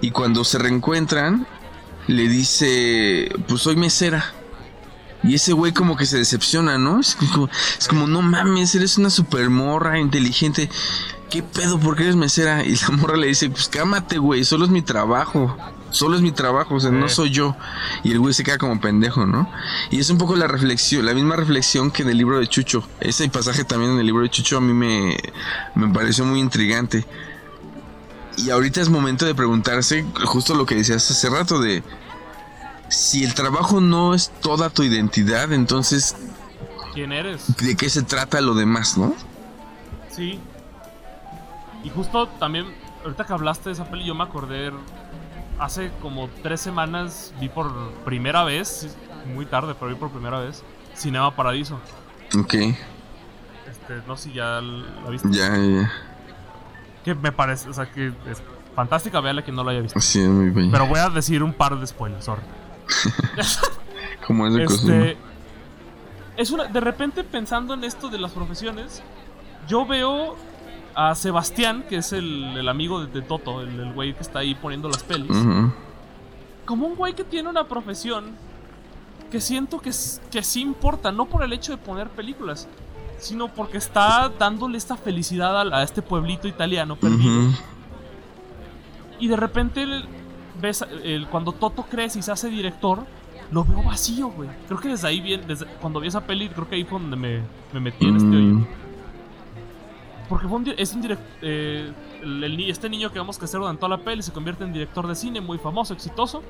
Y 0.00 0.10
cuando 0.10 0.44
se 0.44 0.58
reencuentran, 0.58 1.46
le 2.06 2.28
dice: 2.28 3.30
Pues 3.48 3.62
soy 3.62 3.76
mesera. 3.76 4.34
Y 5.24 5.34
ese 5.34 5.52
güey 5.52 5.72
como 5.72 5.96
que 5.96 6.06
se 6.06 6.18
decepciona, 6.18 6.78
¿no? 6.78 7.00
Es 7.00 7.16
como, 7.16 7.48
es 7.78 7.88
como 7.88 8.06
no 8.06 8.22
mames, 8.22 8.74
eres 8.74 8.98
una 8.98 9.10
super 9.10 9.50
morra 9.50 9.98
inteligente. 9.98 10.70
¿qué 11.28 11.42
pedo? 11.42 11.78
¿Por 11.78 11.96
qué 11.96 12.04
eres 12.04 12.16
mesera? 12.16 12.64
Y 12.64 12.74
la 12.76 12.88
morra 12.90 13.16
le 13.16 13.28
dice, 13.28 13.50
pues 13.50 13.68
cámate, 13.68 14.18
güey, 14.18 14.44
solo 14.44 14.64
es 14.64 14.70
mi 14.70 14.82
trabajo. 14.82 15.56
Solo 15.90 16.16
es 16.16 16.22
mi 16.22 16.32
trabajo, 16.32 16.74
o 16.74 16.80
sea, 16.80 16.90
no 16.90 17.08
soy 17.08 17.30
yo. 17.30 17.56
Y 18.04 18.12
el 18.12 18.18
güey 18.18 18.34
se 18.34 18.44
queda 18.44 18.58
como 18.58 18.78
pendejo, 18.78 19.24
¿no? 19.24 19.50
Y 19.90 20.00
es 20.00 20.10
un 20.10 20.18
poco 20.18 20.36
la 20.36 20.46
reflexión, 20.46 21.06
la 21.06 21.14
misma 21.14 21.34
reflexión 21.34 21.90
que 21.90 22.02
en 22.02 22.10
el 22.10 22.18
libro 22.18 22.38
de 22.38 22.46
Chucho. 22.46 22.86
Ese 23.00 23.26
pasaje 23.30 23.64
también 23.64 23.92
en 23.92 23.98
el 23.98 24.04
libro 24.04 24.22
de 24.22 24.28
Chucho 24.28 24.58
a 24.58 24.60
mí 24.60 24.74
me, 24.74 25.16
me 25.74 25.88
pareció 25.88 26.26
muy 26.26 26.40
intrigante. 26.40 27.06
Y 28.36 28.50
ahorita 28.50 28.82
es 28.82 28.90
momento 28.90 29.24
de 29.24 29.34
preguntarse 29.34 30.04
justo 30.26 30.54
lo 30.54 30.66
que 30.66 30.74
decías 30.74 31.10
hace 31.10 31.30
rato 31.30 31.58
de 31.58 31.82
si 32.88 33.24
el 33.24 33.34
trabajo 33.34 33.80
no 33.80 34.14
es 34.14 34.30
toda 34.40 34.70
tu 34.70 34.82
identidad, 34.82 35.52
entonces 35.52 36.16
¿quién 36.94 37.12
eres? 37.12 37.56
¿De 37.56 37.76
qué 37.76 37.88
se 37.90 38.02
trata 38.02 38.40
lo 38.40 38.54
demás, 38.54 38.96
no? 38.98 39.14
Sí, 40.10 40.40
y 41.84 41.90
justo 41.90 42.26
también, 42.38 42.66
ahorita 43.04 43.24
que 43.24 43.32
hablaste 43.32 43.68
de 43.70 43.74
esa 43.74 43.84
peli, 43.84 44.04
yo 44.04 44.14
me 44.14 44.24
acordé. 44.24 44.72
Hace 45.58 45.90
como 46.00 46.28
tres 46.42 46.60
semanas 46.60 47.32
vi 47.40 47.48
por 47.48 47.92
primera 48.04 48.44
vez, 48.44 48.96
muy 49.34 49.46
tarde, 49.46 49.74
pero 49.74 49.90
vi 49.90 49.96
por 49.96 50.10
primera 50.10 50.38
vez, 50.38 50.62
Cinema 50.94 51.34
Paradiso. 51.34 51.80
Ok. 52.38 52.54
Este, 52.54 54.02
no 54.06 54.16
sé 54.16 54.28
si 54.28 54.34
ya 54.34 54.60
la 54.60 55.10
viste. 55.10 55.28
Ya, 55.30 55.56
ya. 55.56 55.92
Que 57.04 57.14
me 57.14 57.32
parece, 57.32 57.68
o 57.68 57.72
sea, 57.72 57.90
que 57.90 58.08
es 58.08 58.42
fantástica, 58.74 59.20
véala 59.20 59.44
que 59.44 59.50
no 59.50 59.64
la 59.64 59.72
haya 59.72 59.80
visto. 59.80 60.00
Sí, 60.00 60.20
es 60.20 60.28
muy 60.28 60.50
bien. 60.50 60.70
Pero 60.70 60.86
voy 60.86 61.00
a 61.00 61.08
decir 61.08 61.42
un 61.42 61.52
par 61.52 61.78
de 61.78 61.86
spoilers, 61.86 62.24
sorry. 62.24 62.42
Como 64.26 64.46
es 64.46 64.54
de 64.54 64.64
este, 64.64 65.16
Es 66.36 66.50
una, 66.50 66.64
de 66.64 66.80
repente 66.80 67.24
pensando 67.24 67.74
en 67.74 67.84
esto 67.84 68.08
de 68.08 68.18
las 68.18 68.32
profesiones, 68.32 69.02
yo 69.66 69.86
veo 69.86 70.36
a 70.94 71.14
Sebastián, 71.14 71.84
que 71.88 71.96
es 71.96 72.12
el, 72.12 72.68
amigo 72.68 73.06
de, 73.06 73.22
Toto, 73.22 73.62
el, 73.62 73.92
güey 73.92 74.14
que 74.14 74.22
está 74.22 74.40
ahí 74.40 74.54
poniendo 74.54 74.88
las 74.88 75.02
pelis, 75.02 75.36
como 76.64 76.86
un 76.86 76.96
güey 76.96 77.14
que 77.14 77.24
tiene 77.24 77.48
una 77.48 77.64
profesión 77.64 78.36
que 79.30 79.40
siento 79.40 79.78
que, 79.80 79.90
que 80.30 80.42
sí 80.42 80.60
importa, 80.60 81.12
no 81.12 81.26
por 81.26 81.42
el 81.42 81.52
hecho 81.52 81.72
de 81.72 81.78
poner 81.78 82.08
películas, 82.08 82.66
sino 83.18 83.48
porque 83.48 83.78
está 83.78 84.30
dándole 84.38 84.78
esta 84.78 84.96
felicidad 84.96 85.72
a, 85.72 85.82
este 85.82 86.02
pueblito 86.02 86.48
italiano 86.48 86.96
perdido. 86.96 87.52
Y 89.18 89.28
de 89.28 89.36
repente 89.36 89.86
ves 90.60 90.84
cuando 91.30 91.52
Toto 91.52 91.84
crece 91.84 92.18
y 92.18 92.22
se 92.22 92.32
hace 92.32 92.48
director, 92.48 93.04
lo 93.50 93.64
veo 93.64 93.82
vacío, 93.82 94.28
güey. 94.28 94.48
Creo 94.66 94.80
que 94.80 94.88
desde 94.88 95.08
ahí 95.08 95.20
bien, 95.20 95.42
desde 95.46 95.66
cuando 95.80 96.00
vi 96.00 96.08
esa 96.08 96.20
peli, 96.20 96.48
creo 96.48 96.68
que 96.68 96.76
ahí 96.76 96.84
fue 96.84 97.00
donde 97.00 97.16
me, 97.16 97.80
metí 97.80 98.06
en 98.06 98.16
este 98.16 98.28
hoyo. 98.28 98.66
Porque 100.28 100.46
es 100.76 100.94
un 100.94 101.00
director. 101.00 101.26
Eh, 101.40 101.90
este 102.68 102.90
niño 102.90 103.10
que 103.10 103.18
vamos 103.18 103.40
a 103.40 103.44
hacer 103.44 103.60
durante 103.60 103.80
toda 103.80 103.96
la 103.96 104.04
peli 104.04 104.22
se 104.22 104.32
convierte 104.32 104.64
en 104.64 104.72
director 104.72 105.06
de 105.06 105.14
cine, 105.14 105.40
muy 105.40 105.56
famoso, 105.56 105.94
exitoso, 105.94 106.42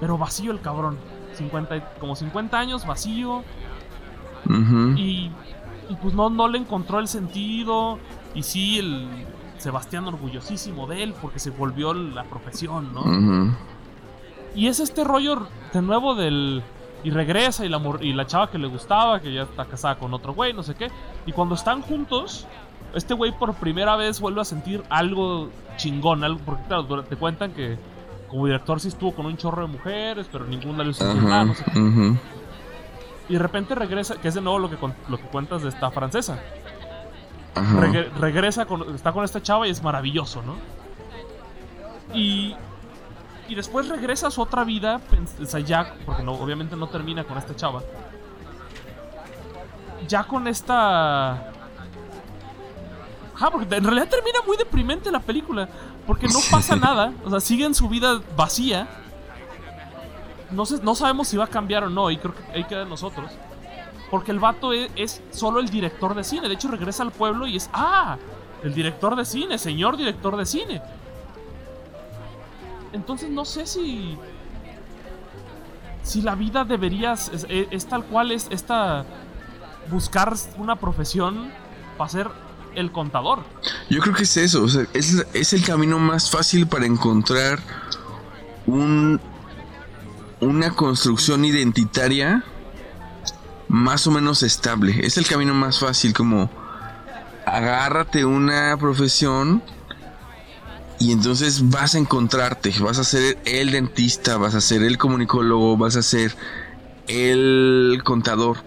pero 0.00 0.16
vacío 0.16 0.52
el 0.52 0.60
cabrón. 0.60 0.96
50, 1.34 1.98
como 1.98 2.16
50 2.16 2.58
años, 2.58 2.86
vacío. 2.86 3.42
y, 4.96 5.30
y, 5.90 5.96
pues 6.00 6.14
no, 6.14 6.30
no 6.30 6.48
le 6.48 6.58
encontró 6.58 6.98
el 6.98 7.08
sentido. 7.08 7.98
Y 8.34 8.42
sí, 8.42 8.78
el, 8.78 9.06
Sebastián 9.58 10.06
orgullosísimo 10.06 10.86
de 10.86 11.02
él 11.02 11.14
porque 11.20 11.38
se 11.38 11.50
volvió 11.50 11.94
la 11.94 12.24
profesión, 12.24 12.92
¿no? 12.92 13.56
Y 14.54 14.68
es 14.68 14.80
este 14.80 15.04
rollo 15.04 15.46
de 15.72 15.82
nuevo 15.82 16.14
del... 16.14 16.62
Y 17.04 17.10
regresa 17.10 17.64
y 17.64 17.68
la, 17.68 17.80
y 18.00 18.12
la 18.14 18.26
chava 18.26 18.50
que 18.50 18.58
le 18.58 18.66
gustaba, 18.66 19.20
que 19.20 19.32
ya 19.32 19.42
está 19.42 19.64
casada 19.66 19.96
con 19.96 20.12
otro 20.12 20.34
güey, 20.34 20.52
no 20.52 20.64
sé 20.64 20.74
qué. 20.74 20.90
Y 21.24 21.32
cuando 21.32 21.54
están 21.54 21.82
juntos, 21.82 22.46
este 22.94 23.14
güey 23.14 23.30
por 23.30 23.54
primera 23.54 23.94
vez 23.94 24.18
vuelve 24.20 24.40
a 24.40 24.44
sentir 24.44 24.82
algo 24.88 25.50
chingón, 25.76 26.24
algo, 26.24 26.40
porque 26.44 26.64
claro, 26.64 27.02
te 27.04 27.16
cuentan 27.16 27.52
que 27.52 27.78
como 28.28 28.46
director 28.46 28.80
sí 28.80 28.88
estuvo 28.88 29.14
con 29.14 29.26
un 29.26 29.36
chorro 29.36 29.62
de 29.62 29.68
mujeres, 29.68 30.26
pero 30.32 30.46
ninguna 30.46 30.82
le 30.82 30.90
hizo 30.90 31.04
nada, 31.14 31.44
no 31.44 31.54
sé 31.54 31.64
qué. 31.64 31.78
Y 33.28 33.34
de 33.34 33.38
repente 33.38 33.74
regresa, 33.74 34.16
que 34.16 34.28
es 34.28 34.34
de 34.34 34.40
nuevo 34.40 34.58
lo 34.58 34.70
que, 34.70 34.76
lo 35.08 35.16
que 35.16 35.24
cuentas 35.24 35.62
de 35.62 35.68
esta 35.68 35.90
francesa. 35.90 36.40
Regresa, 38.20 38.66
con, 38.66 38.94
está 38.94 39.12
con 39.12 39.24
esta 39.24 39.42
chava 39.42 39.66
y 39.66 39.70
es 39.70 39.82
maravilloso, 39.82 40.42
¿no? 40.42 40.56
Y, 42.14 42.54
y 43.48 43.54
después 43.54 43.88
regresa 43.88 44.28
a 44.28 44.30
su 44.30 44.40
otra 44.42 44.64
vida, 44.64 45.00
o 45.40 45.44
sea, 45.44 45.60
ya, 45.60 45.94
porque 46.04 46.22
no, 46.22 46.32
obviamente 46.32 46.76
no 46.76 46.88
termina 46.88 47.24
con 47.24 47.38
esta 47.38 47.54
chava. 47.54 47.82
Ya 50.08 50.24
con 50.24 50.46
esta... 50.46 51.52
Ah, 53.38 53.50
porque 53.50 53.74
en 53.74 53.84
realidad 53.84 54.08
termina 54.08 54.38
muy 54.46 54.56
deprimente 54.56 55.10
la 55.10 55.20
película. 55.20 55.68
Porque 56.06 56.26
no 56.28 56.38
pasa 56.50 56.76
nada. 56.76 57.12
O 57.24 57.30
sea, 57.30 57.40
siguen 57.40 57.74
su 57.74 57.88
vida 57.88 58.20
vacía 58.36 58.88
no, 60.50 60.64
no 60.82 60.94
sabemos 60.94 61.28
si 61.28 61.36
va 61.36 61.44
a 61.44 61.48
cambiar 61.48 61.84
o 61.84 61.90
no, 61.90 62.10
y 62.10 62.16
creo 62.18 62.34
que 62.34 62.42
ahí 62.52 62.64
queda 62.64 62.84
nosotros. 62.84 63.30
Porque 64.10 64.30
el 64.30 64.38
vato 64.38 64.72
es, 64.72 65.20
solo 65.30 65.60
el 65.60 65.68
director 65.68 66.14
de 66.14 66.24
cine. 66.24 66.48
De 66.48 66.54
hecho, 66.54 66.68
regresa 66.68 67.02
al 67.02 67.12
pueblo 67.12 67.46
y 67.46 67.56
es, 67.56 67.68
ah, 67.72 68.16
el 68.62 68.74
director 68.74 69.16
de 69.16 69.24
cine, 69.24 69.58
señor 69.58 69.96
director 69.96 70.36
de 70.36 70.46
cine. 70.46 70.82
Entonces 72.92 73.30
no 73.30 73.44
sé 73.44 73.66
si... 73.66 74.16
Si 76.02 76.22
la 76.22 76.36
vida 76.36 76.64
debería... 76.64 77.14
Es, 77.48 77.86
tal 77.86 78.04
cual 78.04 78.30
es 78.32 78.46
esta... 78.50 79.04
Buscar 79.90 80.34
una 80.58 80.76
profesión 80.76 81.50
para 81.96 82.10
ser 82.10 82.28
el 82.74 82.92
contador. 82.92 83.40
Yo 83.88 84.00
creo 84.00 84.14
que 84.14 84.24
es 84.24 84.36
eso. 84.36 84.66
es, 84.92 85.26
es 85.32 85.52
el 85.52 85.64
camino 85.64 85.98
más 85.98 86.30
fácil 86.30 86.66
para 86.66 86.86
encontrar 86.86 87.58
un 88.66 89.20
una 90.40 90.70
construcción 90.70 91.44
identitaria 91.44 92.44
más 93.68 94.06
o 94.06 94.10
menos 94.10 94.42
estable. 94.42 94.94
Es 95.04 95.16
el 95.18 95.26
camino 95.26 95.54
más 95.54 95.78
fácil, 95.78 96.12
como 96.12 96.50
agárrate 97.44 98.24
una 98.24 98.76
profesión 98.76 99.62
y 100.98 101.12
entonces 101.12 101.68
vas 101.70 101.94
a 101.94 101.98
encontrarte, 101.98 102.74
vas 102.80 102.98
a 102.98 103.04
ser 103.04 103.38
el 103.44 103.72
dentista, 103.72 104.36
vas 104.36 104.54
a 104.54 104.60
ser 104.60 104.82
el 104.82 104.98
comunicólogo, 104.98 105.76
vas 105.76 105.96
a 105.96 106.02
ser 106.02 106.34
el 107.08 108.00
contador 108.04 108.58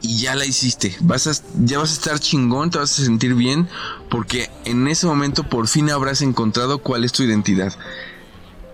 y 0.00 0.18
ya 0.18 0.34
la 0.34 0.44
hiciste. 0.44 0.96
Vas 1.00 1.26
a, 1.26 1.32
ya 1.60 1.78
vas 1.78 1.90
a 1.90 1.94
estar 1.94 2.18
chingón, 2.18 2.70
te 2.70 2.78
vas 2.78 2.98
a 2.98 3.04
sentir 3.04 3.34
bien 3.34 3.68
porque 4.10 4.50
en 4.64 4.88
ese 4.88 5.06
momento 5.06 5.44
por 5.44 5.68
fin 5.68 5.90
habrás 5.90 6.22
encontrado 6.22 6.78
cuál 6.78 7.04
es 7.04 7.12
tu 7.12 7.22
identidad. 7.22 7.72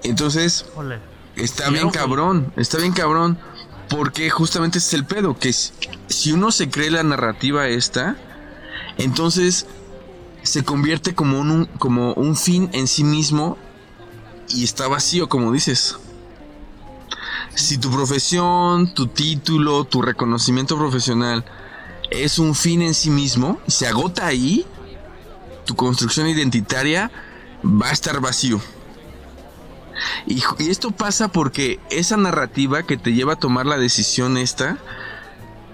Entonces, 0.02 0.66
Está 1.36 1.68
bien 1.70 1.90
cabrón, 1.90 2.52
está 2.56 2.78
bien 2.78 2.92
cabrón. 2.92 3.38
Porque 3.88 4.30
justamente 4.30 4.78
es 4.78 4.94
el 4.94 5.04
pedo, 5.04 5.38
que 5.38 5.52
si 5.52 6.32
uno 6.32 6.50
se 6.50 6.70
cree 6.70 6.90
la 6.90 7.02
narrativa 7.02 7.68
esta, 7.68 8.16
entonces 8.98 9.66
se 10.42 10.64
convierte 10.64 11.14
como 11.14 11.40
un, 11.40 11.66
como 11.78 12.12
un 12.14 12.36
fin 12.36 12.70
en 12.72 12.86
sí 12.86 13.04
mismo 13.04 13.56
y 14.48 14.64
está 14.64 14.88
vacío, 14.88 15.28
como 15.28 15.52
dices. 15.52 15.96
Si 17.54 17.78
tu 17.78 17.90
profesión, 17.90 18.94
tu 18.94 19.06
título, 19.06 19.84
tu 19.84 20.02
reconocimiento 20.02 20.76
profesional 20.76 21.44
es 22.10 22.38
un 22.38 22.54
fin 22.54 22.82
en 22.82 22.94
sí 22.94 23.10
mismo, 23.10 23.60
se 23.66 23.86
agota 23.86 24.26
ahí, 24.26 24.66
tu 25.64 25.74
construcción 25.74 26.28
identitaria 26.28 27.10
va 27.64 27.88
a 27.88 27.92
estar 27.92 28.20
vacío. 28.20 28.60
Y, 30.26 30.42
esto 30.70 30.90
pasa 30.90 31.28
porque 31.28 31.80
esa 31.90 32.16
narrativa 32.16 32.82
que 32.82 32.96
te 32.96 33.12
lleva 33.12 33.34
a 33.34 33.36
tomar 33.36 33.66
la 33.66 33.76
decisión 33.76 34.36
esta 34.36 34.78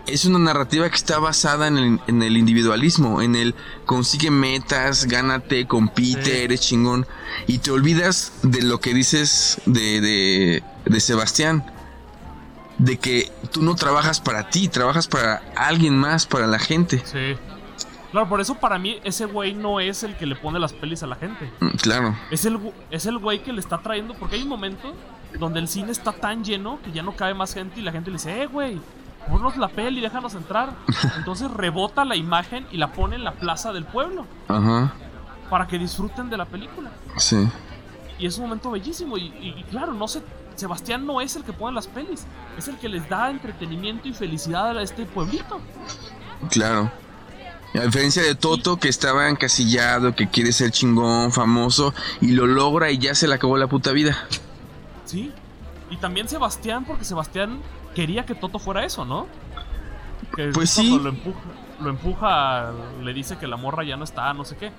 es 0.06 0.24
una 0.24 0.38
narrativa 0.38 0.88
que 0.88 0.96
está 0.96 1.18
basada 1.18 1.68
en 1.68 2.00
el, 2.08 2.36
individualismo, 2.36 3.22
en 3.22 3.36
el 3.36 3.54
consigue 3.86 4.30
metas, 4.30 5.06
gánate, 5.06 5.66
compite, 5.66 6.44
eres 6.44 6.60
chingón. 6.62 7.06
Y 7.46 7.58
te 7.58 7.70
olvidas 7.70 8.32
de 8.42 8.62
lo 8.62 8.80
que 8.80 8.92
dices 8.92 9.60
de, 9.66 10.00
de, 10.00 10.62
de 10.84 11.00
Sebastián. 11.00 11.64
De 12.78 12.96
que 12.96 13.30
tú 13.52 13.62
no 13.62 13.74
trabajas 13.74 14.20
para 14.20 14.48
ti, 14.48 14.68
trabajas 14.68 15.06
para 15.06 15.42
alguien 15.54 15.96
más, 15.96 16.26
para 16.26 16.46
la 16.46 16.58
gente. 16.58 17.02
Sí. 17.04 17.36
Claro, 18.11 18.28
por 18.28 18.40
eso 18.40 18.56
para 18.56 18.78
mí 18.78 18.98
ese 19.04 19.26
güey 19.26 19.54
no 19.54 19.78
es 19.80 20.02
el 20.02 20.16
que 20.16 20.26
le 20.26 20.34
pone 20.34 20.58
las 20.58 20.72
pelis 20.72 21.02
a 21.02 21.06
la 21.06 21.16
gente. 21.16 21.50
Mm, 21.61 21.68
claro. 21.76 22.16
Es 22.30 22.44
el, 22.44 22.58
es 22.90 23.06
el 23.06 23.18
güey 23.18 23.42
que 23.42 23.52
le 23.52 23.61
está 23.61 23.78
trayendo, 23.78 24.14
porque 24.14 24.36
hay 24.36 24.42
un 24.42 24.48
momento 24.48 24.92
donde 25.38 25.61
el 25.61 25.68
cine 25.68 25.92
está 25.92 26.12
tan 26.12 26.44
lleno 26.44 26.78
que 26.82 26.90
ya 26.92 27.02
no 27.02 27.12
cabe 27.12 27.34
más 27.34 27.54
gente 27.54 27.80
y 27.80 27.82
la 27.82 27.92
gente 27.92 28.11
le 28.11 28.16
dice, 28.16 28.42
eh, 28.42 28.46
güey, 28.46 28.80
ponnos 29.28 29.56
la 29.56 29.68
peli, 29.68 30.00
déjanos 30.00 30.34
entrar. 30.34 30.74
Entonces 31.16 31.50
rebota 31.50 32.04
la 32.04 32.16
imagen 32.16 32.66
y 32.72 32.78
la 32.78 32.92
pone 32.92 33.16
en 33.16 33.24
la 33.24 33.32
plaza 33.32 33.72
del 33.72 33.84
pueblo. 33.84 34.26
Ajá. 34.48 34.92
Para 35.48 35.66
que 35.66 35.78
disfruten 35.78 36.30
de 36.30 36.36
la 36.36 36.46
película. 36.46 36.90
Sí. 37.16 37.48
Y 38.18 38.26
es 38.26 38.36
un 38.38 38.44
momento 38.44 38.70
bellísimo. 38.70 39.16
Y, 39.16 39.32
y 39.40 39.64
claro, 39.70 39.92
no 39.94 40.08
sé, 40.08 40.22
Sebastián 40.56 41.06
no 41.06 41.20
es 41.20 41.36
el 41.36 41.44
que 41.44 41.52
pone 41.52 41.74
las 41.74 41.86
pelis, 41.86 42.26
es 42.58 42.68
el 42.68 42.76
que 42.76 42.88
les 42.88 43.08
da 43.08 43.30
entretenimiento 43.30 44.08
y 44.08 44.12
felicidad 44.12 44.76
a 44.76 44.82
este 44.82 45.06
pueblito. 45.06 45.61
Claro. 46.50 46.90
A 47.74 47.84
diferencia 47.84 48.22
de 48.22 48.34
Toto, 48.34 48.78
que 48.78 48.88
estaba 48.88 49.28
encasillado, 49.28 50.14
que 50.14 50.28
quiere 50.28 50.52
ser 50.52 50.72
chingón, 50.72 51.30
famoso, 51.30 51.94
y 52.20 52.32
lo 52.32 52.46
logra 52.46 52.90
y 52.90 52.98
ya 52.98 53.14
se 53.14 53.28
le 53.28 53.34
acabó 53.34 53.56
la 53.56 53.68
puta 53.68 53.92
vida. 53.92 54.26
Sí. 55.04 55.30
Y 55.88 55.96
también 55.96 56.28
Sebastián, 56.28 56.84
porque 56.84 57.04
Sebastián 57.04 57.60
quería 57.94 58.26
que 58.26 58.34
Toto 58.34 58.58
fuera 58.58 58.84
eso, 58.84 59.04
¿no? 59.04 59.26
pues 60.52 60.70
sí. 60.70 60.98
Lo 61.00 61.10
empuja, 61.10 61.40
lo 61.80 61.90
empuja, 61.90 62.72
le 63.02 63.14
dice 63.14 63.38
que 63.38 63.47
la 63.47 63.56
morra 63.56 63.84
ya 63.84 63.97
no 63.97 64.05
está, 64.05 64.32
no 64.34 64.44
sé 64.44 64.56
qué. 64.56 64.72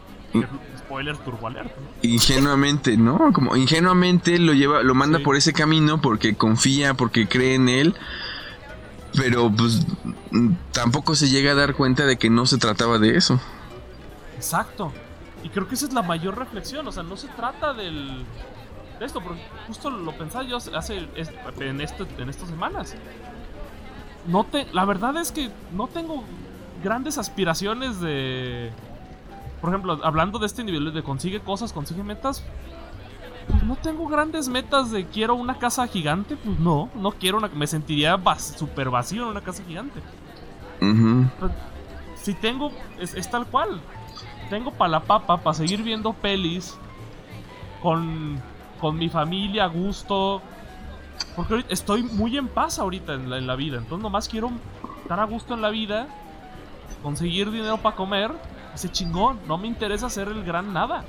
Spoiler 0.77 1.17
turbo 1.17 1.47
alert, 1.47 1.71
Ingenuamente, 2.01 2.95
¿no? 2.95 3.33
Como 3.33 3.57
ingenuamente 3.57 4.39
lo 4.39 4.53
lleva, 4.53 4.81
lo 4.81 4.95
manda 4.95 5.19
por 5.19 5.35
ese 5.35 5.51
camino 5.51 6.01
porque 6.01 6.35
confía, 6.35 6.93
porque 6.93 7.27
cree 7.27 7.55
en 7.55 7.67
él 7.67 7.95
pero 9.15 9.51
pues 9.51 9.85
tampoco 10.71 11.15
se 11.15 11.29
llega 11.29 11.51
a 11.51 11.55
dar 11.55 11.75
cuenta 11.75 12.05
de 12.05 12.17
que 12.17 12.29
no 12.29 12.45
se 12.45 12.57
trataba 12.57 12.97
de 12.97 13.17
eso. 13.17 13.39
Exacto. 14.35 14.91
Y 15.43 15.49
creo 15.49 15.67
que 15.67 15.75
esa 15.75 15.87
es 15.87 15.93
la 15.93 16.01
mayor 16.01 16.37
reflexión. 16.37 16.87
O 16.87 16.91
sea, 16.91 17.03
no 17.03 17.17
se 17.17 17.27
trata 17.29 17.73
del, 17.73 18.23
de 18.99 19.05
esto, 19.05 19.21
porque 19.21 19.41
justo 19.67 19.89
lo 19.89 20.11
pensaba 20.13 20.43
yo 20.43 20.57
hace 20.57 21.07
en, 21.59 21.81
esto, 21.81 22.07
en 22.17 22.29
estas 22.29 22.49
semanas. 22.49 22.95
No 24.27 24.43
te, 24.43 24.67
la 24.71 24.85
verdad 24.85 25.17
es 25.17 25.31
que 25.31 25.49
no 25.73 25.87
tengo 25.87 26.23
grandes 26.83 27.17
aspiraciones 27.17 27.99
de... 27.99 28.71
Por 29.59 29.69
ejemplo, 29.71 29.99
hablando 30.03 30.39
de 30.39 30.47
este 30.47 30.63
nivel 30.63 30.93
de 30.93 31.03
consigue 31.03 31.39
cosas, 31.39 31.73
consigue 31.73 32.03
metas, 32.03 32.43
no 33.65 33.75
tengo 33.75 34.07
grandes 34.07 34.47
metas 34.47 34.91
de 34.91 35.05
quiero 35.05 35.35
una 35.35 35.57
casa 35.57 35.87
gigante, 35.87 36.35
pues 36.35 36.59
no, 36.59 36.89
no 36.95 37.11
quiero 37.11 37.37
una, 37.37 37.47
me 37.49 37.67
sentiría 37.67 38.19
súper 38.39 38.89
vacío 38.89 39.23
en 39.23 39.29
una 39.29 39.41
casa 39.41 39.63
gigante. 39.63 40.01
Si 42.15 42.33
tengo, 42.33 42.71
es, 42.99 43.29
tal 43.29 43.47
cual, 43.47 43.81
tengo 44.49 44.71
para 44.71 44.89
la 44.89 44.99
papa, 45.01 45.37
para 45.37 45.53
seguir 45.53 45.83
viendo 45.83 46.13
pelis 46.13 46.77
con, 47.81 48.39
con 48.79 48.97
mi 48.97 49.09
familia 49.09 49.65
a 49.65 49.67
gusto, 49.67 50.41
porque 51.35 51.65
estoy 51.69 52.03
muy 52.03 52.37
en 52.37 52.47
paz 52.47 52.79
ahorita 52.79 53.13
en 53.13 53.29
la, 53.29 53.37
en 53.37 53.47
la 53.47 53.55
vida, 53.55 53.77
entonces 53.77 54.03
nomás 54.03 54.27
quiero 54.27 54.51
estar 55.01 55.19
a 55.19 55.25
gusto 55.25 55.53
en 55.53 55.61
la 55.61 55.69
vida, 55.69 56.07
conseguir 57.01 57.51
dinero 57.51 57.77
para 57.77 57.95
comer, 57.95 58.31
ese 58.73 58.89
chingón, 58.89 59.39
no 59.47 59.57
me 59.57 59.67
interesa 59.67 60.07
hacer 60.07 60.27
el 60.27 60.43
gran 60.43 60.73
nada. 60.73 61.03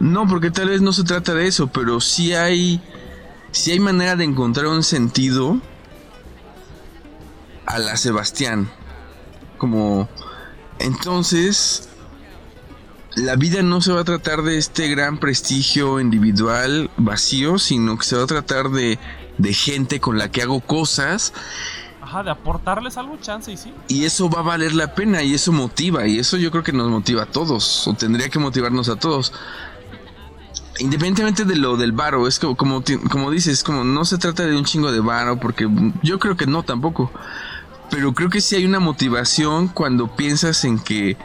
No, 0.00 0.26
porque 0.26 0.50
tal 0.50 0.68
vez 0.68 0.80
no 0.80 0.92
se 0.92 1.04
trata 1.04 1.34
de 1.34 1.46
eso, 1.46 1.68
pero 1.68 2.00
sí 2.00 2.34
hay, 2.34 2.80
sí 3.52 3.70
hay 3.72 3.80
manera 3.80 4.16
de 4.16 4.24
encontrar 4.24 4.66
un 4.66 4.82
sentido 4.82 5.60
a 7.66 7.78
la 7.78 7.96
Sebastián. 7.96 8.70
Como, 9.58 10.08
entonces, 10.78 11.88
la 13.14 13.36
vida 13.36 13.62
no 13.62 13.80
se 13.80 13.92
va 13.92 14.00
a 14.00 14.04
tratar 14.04 14.42
de 14.42 14.58
este 14.58 14.88
gran 14.88 15.18
prestigio 15.18 16.00
individual 16.00 16.90
vacío, 16.96 17.58
sino 17.58 17.96
que 17.96 18.04
se 18.04 18.16
va 18.16 18.24
a 18.24 18.26
tratar 18.26 18.70
de, 18.70 18.98
de 19.38 19.54
gente 19.54 20.00
con 20.00 20.18
la 20.18 20.30
que 20.30 20.42
hago 20.42 20.60
cosas 20.60 21.32
Ajá, 22.04 22.22
de 22.22 22.30
aportarles 22.30 22.98
algo, 22.98 23.16
chance 23.16 23.50
y 23.50 23.56
sí. 23.56 23.72
Y 23.88 24.04
eso 24.04 24.28
va 24.28 24.40
a 24.40 24.42
valer 24.42 24.74
la 24.74 24.94
pena 24.94 25.22
y 25.22 25.32
eso 25.32 25.52
motiva 25.52 26.06
y 26.06 26.18
eso 26.18 26.36
yo 26.36 26.50
creo 26.50 26.62
que 26.62 26.72
nos 26.72 26.90
motiva 26.90 27.22
a 27.22 27.26
todos 27.26 27.88
o 27.88 27.94
tendría 27.94 28.28
que 28.28 28.38
motivarnos 28.38 28.90
a 28.90 28.96
todos. 28.96 29.32
Independientemente 30.78 31.44
de 31.44 31.56
lo 31.56 31.76
del 31.76 31.92
varo, 31.92 32.26
es 32.26 32.38
como, 32.38 32.56
como, 32.56 32.82
como 33.10 33.30
dices, 33.30 33.62
como 33.62 33.84
no 33.84 34.04
se 34.04 34.18
trata 34.18 34.44
de 34.44 34.56
un 34.56 34.64
chingo 34.64 34.90
de 34.90 35.00
varo 35.00 35.38
porque 35.38 35.68
yo 36.02 36.18
creo 36.18 36.36
que 36.36 36.46
no 36.46 36.62
tampoco. 36.62 37.12
Pero 37.90 38.12
creo 38.12 38.28
que 38.28 38.40
sí 38.40 38.56
hay 38.56 38.64
una 38.64 38.80
motivación 38.80 39.68
cuando 39.68 40.08
piensas 40.16 40.64
en 40.64 40.78
que 40.78 41.16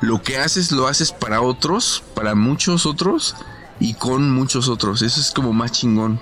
lo 0.00 0.22
que 0.22 0.38
haces 0.38 0.70
lo 0.70 0.86
haces 0.86 1.10
para 1.12 1.40
otros, 1.40 2.04
para 2.14 2.34
muchos 2.34 2.86
otros 2.86 3.34
y 3.80 3.94
con 3.94 4.30
muchos 4.30 4.68
otros. 4.68 5.02
Eso 5.02 5.20
es 5.20 5.32
como 5.32 5.52
más 5.52 5.72
chingón 5.72 6.20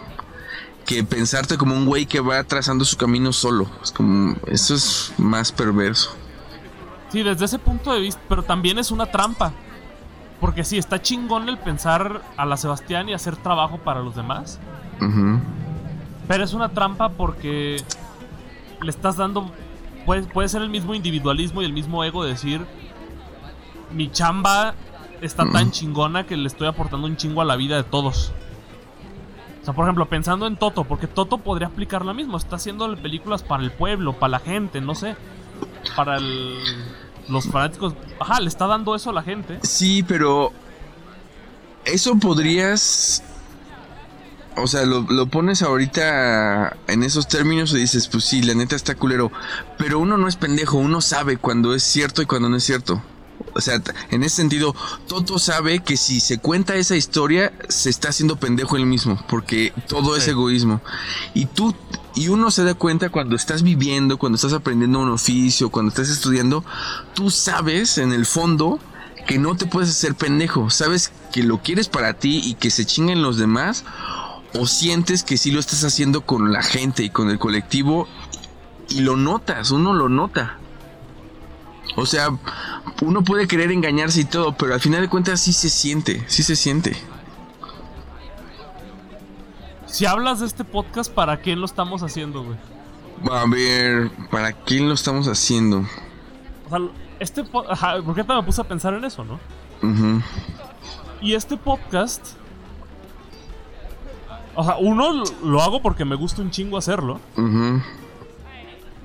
que 0.86 1.04
pensarte 1.04 1.56
como 1.56 1.76
un 1.76 1.86
güey 1.86 2.06
que 2.06 2.20
va 2.20 2.42
trazando 2.44 2.84
su 2.84 2.96
camino 2.96 3.32
solo. 3.32 3.68
Es 3.82 3.92
como, 3.92 4.36
eso 4.46 4.74
es 4.74 5.12
más 5.18 5.52
perverso. 5.52 6.10
Sí, 7.12 7.22
desde 7.22 7.44
ese 7.44 7.58
punto 7.58 7.92
de 7.92 8.00
vista, 8.00 8.20
pero 8.28 8.42
también 8.42 8.78
es 8.78 8.90
una 8.90 9.06
trampa. 9.06 9.52
Porque 10.40 10.64
sí, 10.64 10.78
está 10.78 11.02
chingón 11.02 11.48
el 11.48 11.58
pensar 11.58 12.22
a 12.36 12.46
la 12.46 12.56
Sebastián 12.56 13.08
y 13.08 13.12
hacer 13.12 13.36
trabajo 13.36 13.78
para 13.78 14.00
los 14.00 14.16
demás. 14.16 14.58
Pero 16.28 16.44
es 16.44 16.54
una 16.54 16.70
trampa 16.70 17.10
porque 17.10 17.82
le 18.80 18.90
estás 18.90 19.16
dando. 19.16 19.50
Puede, 20.06 20.22
puede 20.22 20.48
ser 20.48 20.62
el 20.62 20.70
mismo 20.70 20.94
individualismo 20.94 21.60
y 21.60 21.66
el 21.66 21.72
mismo 21.72 22.02
ego 22.04 22.24
de 22.24 22.30
decir: 22.30 22.64
Mi 23.92 24.10
chamba 24.10 24.74
está 25.20 25.48
tan 25.50 25.70
chingona 25.70 26.24
que 26.24 26.36
le 26.36 26.46
estoy 26.46 26.68
aportando 26.68 27.06
un 27.06 27.16
chingo 27.16 27.42
a 27.42 27.44
la 27.44 27.56
vida 27.56 27.76
de 27.76 27.84
todos. 27.84 28.32
O 29.60 29.64
sea, 29.64 29.74
por 29.74 29.84
ejemplo, 29.84 30.06
pensando 30.06 30.46
en 30.46 30.56
Toto, 30.56 30.84
porque 30.84 31.06
Toto 31.06 31.38
podría 31.38 31.68
aplicar 31.68 32.04
lo 32.04 32.14
mismo. 32.14 32.38
Está 32.38 32.56
haciendo 32.56 32.96
películas 32.96 33.42
para 33.42 33.62
el 33.62 33.70
pueblo, 33.70 34.14
para 34.14 34.32
la 34.32 34.38
gente, 34.38 34.80
no 34.80 34.94
sé. 34.94 35.16
Para 35.96 36.18
los 37.30 37.46
fanáticos. 37.46 37.94
Ajá, 38.18 38.40
le 38.40 38.48
está 38.48 38.66
dando 38.66 38.94
eso 38.94 39.10
a 39.10 39.12
la 39.12 39.22
gente. 39.22 39.58
Sí, 39.62 40.02
pero. 40.02 40.52
Eso 41.84 42.16
podrías. 42.16 43.22
O 44.56 44.66
sea, 44.66 44.84
lo, 44.84 45.02
lo, 45.08 45.26
pones 45.26 45.62
ahorita 45.62 46.76
en 46.88 47.02
esos 47.02 47.28
términos 47.28 47.72
y 47.72 47.78
dices, 47.78 48.08
pues 48.08 48.24
sí, 48.24 48.42
la 48.42 48.54
neta 48.54 48.76
está 48.76 48.94
culero. 48.94 49.30
Pero 49.78 49.98
uno 49.98 50.16
no 50.16 50.28
es 50.28 50.36
pendejo, 50.36 50.76
uno 50.76 51.00
sabe 51.00 51.36
cuando 51.36 51.74
es 51.74 51.82
cierto 51.82 52.20
y 52.20 52.26
cuando 52.26 52.48
no 52.48 52.56
es 52.56 52.64
cierto. 52.64 53.02
O 53.54 53.60
sea, 53.60 53.82
en 54.10 54.22
ese 54.22 54.36
sentido, 54.36 54.74
Toto 55.06 55.38
sabe 55.38 55.80
que 55.80 55.96
si 55.96 56.20
se 56.20 56.38
cuenta 56.38 56.76
esa 56.76 56.96
historia, 56.96 57.52
se 57.68 57.90
está 57.90 58.10
haciendo 58.10 58.36
pendejo 58.36 58.76
él 58.76 58.86
mismo, 58.86 59.22
porque 59.28 59.72
todo 59.88 60.16
es 60.16 60.28
egoísmo. 60.28 60.80
Y 61.34 61.46
tú, 61.46 61.74
y 62.14 62.28
uno 62.28 62.50
se 62.50 62.64
da 62.64 62.74
cuenta 62.74 63.10
cuando 63.10 63.36
estás 63.36 63.62
viviendo, 63.62 64.18
cuando 64.18 64.36
estás 64.36 64.52
aprendiendo 64.52 65.00
un 65.00 65.10
oficio, 65.10 65.70
cuando 65.70 65.90
estás 65.90 66.08
estudiando, 66.08 66.64
tú 67.14 67.30
sabes 67.30 67.98
en 67.98 68.12
el 68.12 68.26
fondo 68.26 68.78
que 69.26 69.38
no 69.38 69.56
te 69.56 69.66
puedes 69.66 69.90
hacer 69.90 70.14
pendejo. 70.14 70.70
Sabes 70.70 71.12
que 71.32 71.42
lo 71.42 71.58
quieres 71.58 71.88
para 71.88 72.14
ti 72.14 72.40
y 72.44 72.54
que 72.54 72.70
se 72.70 72.84
chinguen 72.84 73.22
los 73.22 73.36
demás, 73.36 73.84
o 74.54 74.66
sientes 74.66 75.22
que 75.22 75.36
sí 75.36 75.50
lo 75.50 75.60
estás 75.60 75.84
haciendo 75.84 76.22
con 76.22 76.52
la 76.52 76.62
gente 76.62 77.02
y 77.04 77.10
con 77.10 77.30
el 77.30 77.38
colectivo, 77.38 78.08
y 78.88 79.00
lo 79.00 79.16
notas, 79.16 79.70
uno 79.70 79.92
lo 79.92 80.08
nota. 80.08 80.59
O 81.96 82.06
sea, 82.06 82.28
uno 83.02 83.22
puede 83.22 83.46
querer 83.48 83.72
engañarse 83.72 84.20
y 84.20 84.24
todo, 84.24 84.52
pero 84.56 84.74
al 84.74 84.80
final 84.80 85.00
de 85.00 85.08
cuentas 85.08 85.40
sí 85.40 85.52
se 85.52 85.68
siente, 85.68 86.24
sí 86.28 86.42
se 86.42 86.56
siente. 86.56 86.96
Si 89.86 90.06
hablas 90.06 90.40
de 90.40 90.46
este 90.46 90.64
podcast, 90.64 91.12
¿para 91.12 91.38
quién 91.38 91.58
lo 91.60 91.66
estamos 91.66 92.02
haciendo, 92.02 92.44
güey? 92.44 92.56
A 93.30 93.44
ver, 93.46 94.10
¿para 94.30 94.52
quién 94.52 94.88
lo 94.88 94.94
estamos 94.94 95.26
haciendo? 95.26 95.84
O 96.66 96.70
sea, 96.70 96.78
este 97.18 97.44
podcast... 97.44 98.04
¿Por 98.04 98.14
qué 98.14 98.24
te 98.24 98.32
me 98.32 98.42
puse 98.42 98.60
a 98.60 98.64
pensar 98.64 98.94
en 98.94 99.04
eso, 99.04 99.24
no? 99.24 99.40
Y 101.20 101.34
este 101.34 101.56
podcast... 101.56 102.34
O 104.54 104.64
sea, 104.64 104.76
uno 104.76 105.24
lo 105.42 105.62
hago 105.62 105.82
porque 105.82 106.04
me 106.04 106.14
gusta 106.14 106.42
un 106.42 106.50
chingo 106.50 106.78
hacerlo. 106.78 107.20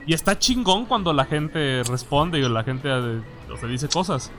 Y 0.06 0.14
está 0.14 0.38
chingón 0.38 0.86
cuando 0.86 1.14
la 1.14 1.26
gente 1.26 1.82
responde 1.84 2.40
y 2.40 2.48
la 2.48 2.64
gente 2.64 2.90
eh, 2.92 3.22
o 3.52 3.58
sea, 3.58 3.70
dice 3.70 3.88
cosas. 3.88 4.32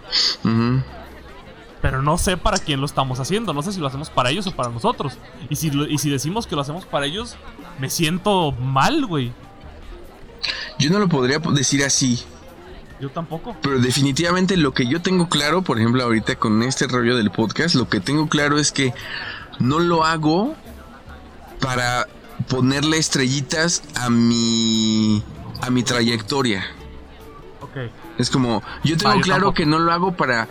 Pero 1.83 2.03
no 2.03 2.19
sé 2.19 2.37
para 2.37 2.59
quién 2.59 2.81
lo 2.81 2.87
estamos 2.87 3.21
haciendo. 3.21 3.53
No 3.53 3.63
sé 3.63 3.73
si 3.73 3.81
lo 3.81 3.87
hacemos 3.87 4.11
para 4.11 4.31
ellos 4.31 4.47
o 4.47 4.53
para 4.53 4.71
nosotros. 4.71 5.19
Y 5.49 5.57
si, 5.57 5.71
y 5.89 5.99
si 5.99 6.11
decimos 6.11 6.47
que 6.47 6.55
lo 6.55 6.63
hacemos 6.63 6.85
para 6.85 7.07
ellos, 7.07 7.37
me 7.79 7.91
siento 7.91 8.53
mal, 8.53 9.07
güey. 9.07 9.33
Yo 10.79 10.91
no 10.91 10.99
lo 10.99 11.09
podría 11.09 11.39
decir 11.39 11.85
así. 11.85 12.23
Yo 13.01 13.11
tampoco. 13.11 13.57
Pero 13.63 13.79
definitivamente 13.79 14.57
lo 14.57 14.73
que 14.73 14.87
yo 14.87 15.03
tengo 15.03 15.29
claro, 15.29 15.63
por 15.63 15.79
ejemplo, 15.79 16.03
ahorita 16.03 16.37
con 16.37 16.63
este 16.63 16.87
rollo 16.87 17.17
del 17.17 17.31
podcast, 17.31 17.75
lo 17.75 17.89
que 17.89 18.01
tengo 18.01 18.29
claro 18.29 18.59
es 18.59 18.73
que 18.73 18.95
no 19.59 19.81
lo 19.81 20.05
hago 20.05 20.55
para 21.61 22.07
ponerle 22.49 22.99
estrellitas 22.99 23.83
a 23.95 24.09
mi 24.09 25.23
a 25.61 25.71
mi 25.71 25.83
trayectoria. 25.83 26.65
Es 28.19 28.31
como, 28.31 28.63
yo 28.85 28.97
tengo 28.97 29.21
claro 29.21 29.53
que 29.53 29.67
no 29.67 29.79
lo 29.79 29.93
hago 29.93 30.17
para 30.17 30.49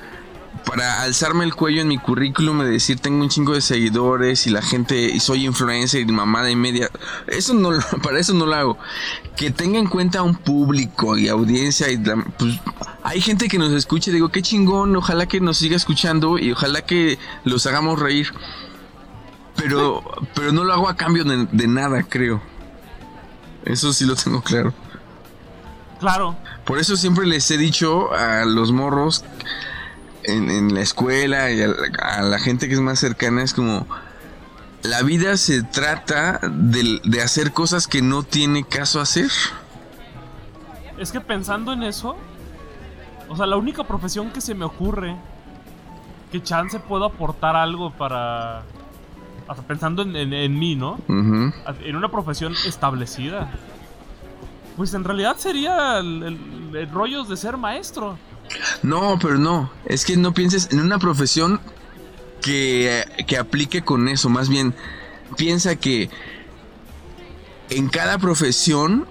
para 0.65 1.03
alzarme 1.03 1.43
el 1.45 1.53
cuello 1.53 1.81
en 1.81 1.87
mi 1.87 1.97
currículum 1.97 2.61
y 2.61 2.65
decir 2.65 2.99
tengo 2.99 3.21
un 3.21 3.29
chingo 3.29 3.53
de 3.53 3.61
seguidores 3.61 4.47
y 4.47 4.49
la 4.49 4.61
gente 4.61 4.95
y 4.99 5.19
soy 5.19 5.45
influencer 5.45 6.01
y 6.01 6.05
mamada 6.05 6.49
y 6.49 6.55
media. 6.55 6.89
Eso 7.27 7.53
no 7.53 7.69
para 8.03 8.19
eso 8.19 8.33
no 8.33 8.45
lo 8.45 8.55
hago. 8.55 8.77
Que 9.35 9.51
tenga 9.51 9.77
en 9.77 9.87
cuenta 9.87 10.23
un 10.23 10.35
público 10.35 11.17
y 11.17 11.27
audiencia 11.27 11.91
y 11.91 11.97
pues, 11.97 12.59
hay 13.03 13.21
gente 13.21 13.47
que 13.47 13.59
nos 13.59 13.71
escuche, 13.73 14.11
digo, 14.11 14.29
qué 14.29 14.41
chingón, 14.41 14.95
ojalá 14.95 15.27
que 15.27 15.39
nos 15.39 15.57
siga 15.57 15.75
escuchando 15.75 16.39
y 16.39 16.51
ojalá 16.51 16.81
que 16.81 17.19
los 17.43 17.65
hagamos 17.67 17.99
reír. 17.99 18.33
Pero 19.55 20.03
pero 20.33 20.51
no 20.51 20.63
lo 20.63 20.73
hago 20.73 20.89
a 20.89 20.95
cambio 20.95 21.23
de 21.23 21.67
nada, 21.67 22.03
creo. 22.03 22.41
Eso 23.65 23.93
sí 23.93 24.05
lo 24.05 24.15
tengo 24.15 24.41
claro. 24.41 24.73
Claro. 25.99 26.35
Por 26.65 26.79
eso 26.79 26.95
siempre 26.97 27.25
les 27.25 27.49
he 27.51 27.57
dicho 27.57 28.13
a 28.13 28.45
los 28.45 28.71
morros 28.71 29.23
en, 30.23 30.73
la 30.73 30.81
escuela 30.81 31.51
y 31.51 31.61
a 31.61 32.21
la, 32.21 32.39
gente 32.39 32.67
que 32.67 32.73
es 32.73 32.81
más 32.81 32.99
cercana, 32.99 33.43
es 33.43 33.53
como, 33.53 33.87
la 34.83 35.03
vida 35.03 35.37
se 35.37 35.63
trata 35.63 36.39
de, 36.41 36.99
de 37.03 37.21
hacer 37.21 37.51
cosas 37.51 37.87
que 37.87 38.01
no 38.01 38.23
tiene 38.23 38.63
caso 38.63 38.99
hacer. 38.99 39.29
Es 40.97 41.11
que 41.11 41.21
pensando 41.21 41.73
en 41.73 41.83
eso, 41.83 42.15
o 43.29 43.35
sea, 43.35 43.45
la 43.45 43.57
única 43.57 43.83
profesión 43.83 44.31
que 44.31 44.41
se 44.41 44.55
me 44.55 44.65
ocurre 44.65 45.15
que 46.31 46.41
chance 46.41 46.79
puedo 46.79 47.05
aportar 47.05 47.55
algo 47.55 47.91
para... 47.91 48.63
Sea, 49.53 49.63
pensando 49.67 50.01
en, 50.01 50.59
mí, 50.59 50.75
¿no? 50.75 50.97
En 51.07 51.95
una 51.95 52.09
profesión 52.09 52.53
establecida. 52.65 53.51
Pues 54.75 54.93
en 54.93 55.03
realidad 55.03 55.37
sería 55.37 55.99
el, 55.99 56.89
rollo 56.91 57.23
de 57.23 57.37
ser 57.37 57.57
maestro. 57.57 58.17
No, 58.83 59.17
pero 59.21 59.37
no. 59.37 59.71
Es 59.85 60.05
que 60.05 60.17
no 60.17 60.33
pienses 60.33 60.69
en 60.71 60.79
una 60.79 60.99
profesión 60.99 61.61
que, 62.41 63.05
que 63.27 63.37
aplique 63.37 63.83
con 63.83 64.07
eso. 64.07 64.29
Más 64.29 64.49
bien, 64.49 64.75
piensa 65.37 65.75
que 65.75 66.09
en 67.69 67.89
cada 67.89 68.17
profesión 68.17 69.07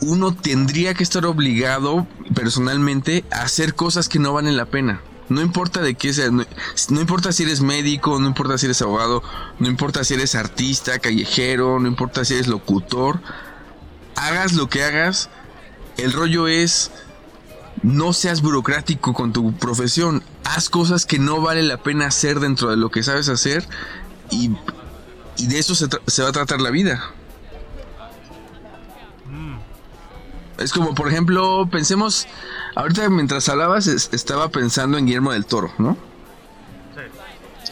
uno 0.00 0.34
tendría 0.34 0.94
que 0.94 1.02
estar 1.02 1.24
obligado 1.26 2.06
personalmente 2.34 3.24
a 3.30 3.42
hacer 3.42 3.74
cosas 3.74 4.08
que 4.08 4.18
no 4.18 4.32
valen 4.32 4.56
la 4.56 4.66
pena. 4.66 5.00
No 5.28 5.40
importa 5.40 5.80
de 5.80 5.94
qué 5.94 6.12
sea, 6.12 6.30
no, 6.30 6.44
importa 7.00 7.32
si 7.32 7.42
eres 7.42 7.60
médico, 7.60 8.18
no 8.20 8.28
importa 8.28 8.58
si 8.58 8.66
eres 8.66 8.80
abogado, 8.82 9.22
no 9.58 9.66
importa 9.66 10.04
si 10.04 10.14
eres 10.14 10.36
artista, 10.36 11.00
callejero, 11.00 11.80
no 11.80 11.88
importa 11.88 12.24
si 12.24 12.34
eres 12.34 12.46
locutor, 12.46 13.20
hagas 14.16 14.54
lo 14.54 14.68
que 14.68 14.82
hagas, 14.82 15.30
el 15.96 16.12
rollo 16.12 16.48
es 16.48 16.90
no 17.82 18.12
seas 18.12 18.42
burocrático 18.42 19.14
con 19.14 19.32
tu 19.32 19.52
profesión. 19.54 20.22
Haz 20.44 20.68
cosas 20.68 21.06
que 21.06 21.18
no 21.18 21.40
vale 21.40 21.62
la 21.62 21.78
pena 21.78 22.06
hacer 22.06 22.40
dentro 22.40 22.70
de 22.70 22.76
lo 22.76 22.90
que 22.90 23.02
sabes 23.02 23.28
hacer 23.28 23.66
y, 24.30 24.48
de 25.38 25.58
eso 25.58 25.74
se, 25.74 26.22
va 26.22 26.28
a 26.28 26.32
tratar 26.32 26.60
la 26.60 26.70
vida. 26.70 27.02
Mm. 29.26 29.56
Es 30.60 30.72
como, 30.72 30.94
por 30.94 31.08
ejemplo, 31.08 31.68
pensemos, 31.70 32.26
ahorita 32.74 33.08
mientras 33.10 33.48
hablabas 33.48 33.86
estaba 33.86 34.48
pensando 34.48 34.98
en 34.98 35.06
Guillermo 35.06 35.32
del 35.32 35.46
Toro, 35.46 35.72
¿no? 35.78 35.96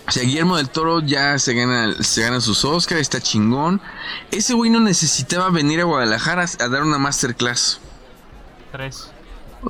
O 0.06 0.10
sea, 0.10 0.22
Guillermo 0.22 0.56
del 0.58 0.68
Toro 0.68 1.00
ya 1.00 1.38
se 1.38 1.54
gana, 1.54 1.94
se 2.02 2.22
gana 2.22 2.40
sus 2.40 2.64
Oscars, 2.64 3.00
está 3.00 3.20
chingón. 3.20 3.80
Ese 4.30 4.52
güey 4.52 4.70
no 4.70 4.80
necesitaba 4.80 5.48
venir 5.50 5.80
a 5.80 5.84
Guadalajara 5.84 6.44
a 6.60 6.68
dar 6.68 6.82
una 6.82 6.98
masterclass. 6.98 7.80
Tres. 8.70 9.10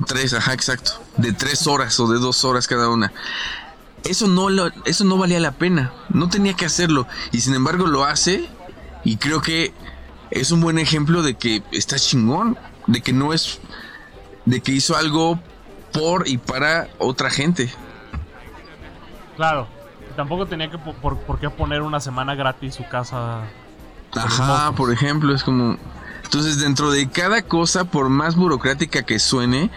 Tres, 0.07 0.33
ajá, 0.33 0.53
exacto. 0.53 0.91
De 1.15 1.31
tres 1.31 1.67
horas 1.67 1.97
o 2.01 2.07
de 2.07 2.19
dos 2.19 2.43
horas 2.43 2.67
cada 2.67 2.89
una. 2.89 3.13
Eso 4.03 4.27
no, 4.27 4.49
lo, 4.49 4.71
eso 4.83 5.05
no 5.05 5.17
valía 5.17 5.39
la 5.39 5.53
pena. 5.53 5.93
No 6.09 6.27
tenía 6.27 6.53
que 6.53 6.65
hacerlo. 6.65 7.07
Y 7.31 7.39
sin 7.41 7.53
embargo 7.55 7.87
lo 7.87 8.03
hace. 8.03 8.49
Y 9.05 9.17
creo 9.17 9.41
que 9.41 9.73
es 10.31 10.51
un 10.51 10.59
buen 10.59 10.79
ejemplo 10.79 11.23
de 11.23 11.35
que 11.35 11.63
está 11.71 11.97
chingón. 11.97 12.57
de 12.87 13.01
que 13.01 13.13
no 13.13 13.33
es, 13.33 13.59
de 14.45 14.61
que 14.61 14.71
hizo 14.71 14.95
algo 14.95 15.39
por 15.93 16.27
y 16.27 16.37
para 16.37 16.89
otra 16.97 17.29
gente. 17.29 17.73
Claro, 19.35 19.67
tampoco 20.15 20.45
tenía 20.45 20.69
que 20.69 20.77
por, 20.77 21.17
por 21.17 21.39
qué 21.39 21.49
poner 21.49 21.81
una 21.81 21.99
semana 21.99 22.35
gratis 22.35 22.75
su 22.75 22.87
casa. 22.87 23.41
Ajá, 24.13 24.71
por 24.73 24.91
ejemplo, 24.91 25.33
es 25.33 25.43
como... 25.43 25.77
Entonces, 26.23 26.59
dentro 26.59 26.91
de 26.91 27.09
cada 27.09 27.43
cosa, 27.43 27.85
por 27.85 28.09
más 28.09 28.35
burocrática 28.35 29.03
que 29.03 29.19
suene, 29.19 29.69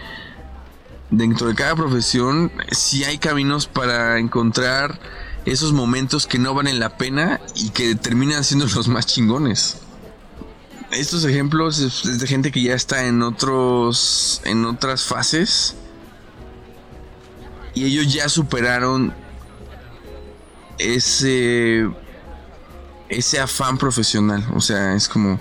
dentro 1.11 1.47
de 1.47 1.55
cada 1.55 1.75
profesión, 1.75 2.51
sí 2.71 3.03
hay 3.03 3.17
caminos 3.17 3.67
para 3.67 4.19
encontrar 4.19 4.99
esos 5.45 5.73
momentos 5.73 6.27
que 6.27 6.39
no 6.39 6.53
valen 6.53 6.79
la 6.79 6.97
pena 6.97 7.39
y 7.55 7.69
que 7.69 7.95
terminan 7.95 8.43
siendo 8.43 8.65
los 8.75 8.87
más 8.87 9.05
chingones. 9.05 9.77
Estos 10.91 11.23
ejemplos 11.23 11.79
es 11.79 12.19
de 12.19 12.27
gente 12.27 12.51
que 12.51 12.63
ya 12.63 12.73
está 12.73 13.05
en 13.05 13.21
otros 13.21 14.41
en 14.43 14.65
otras 14.65 15.03
fases 15.03 15.75
y 17.75 17.85
ellos 17.85 18.11
ya 18.11 18.27
superaron 18.27 19.13
ese 20.79 21.89
ese 23.09 23.39
afán 23.39 23.77
profesional, 23.77 24.45
o 24.53 24.61
sea, 24.61 24.95
es 24.95 25.07
como 25.07 25.39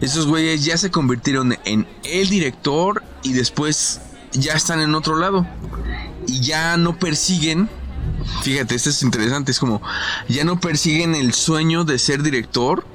esos 0.00 0.26
güeyes 0.26 0.64
ya 0.64 0.76
se 0.76 0.90
convirtieron 0.90 1.56
en 1.64 1.86
el 2.04 2.28
director 2.28 3.02
y 3.22 3.32
después 3.32 4.00
ya 4.32 4.52
están 4.54 4.80
en 4.80 4.94
otro 4.94 5.16
lado 5.16 5.46
y 6.26 6.40
ya 6.40 6.76
no 6.76 6.98
persiguen 6.98 7.68
Fíjate, 8.42 8.74
esto 8.74 8.90
es 8.90 9.02
interesante. 9.02 9.52
Es 9.52 9.58
como, 9.58 9.82
ya 10.28 10.44
no 10.44 10.60
persiguen 10.60 11.14
el 11.14 11.32
sueño 11.32 11.84
de 11.84 11.98
ser 11.98 12.22
director. 12.22 12.86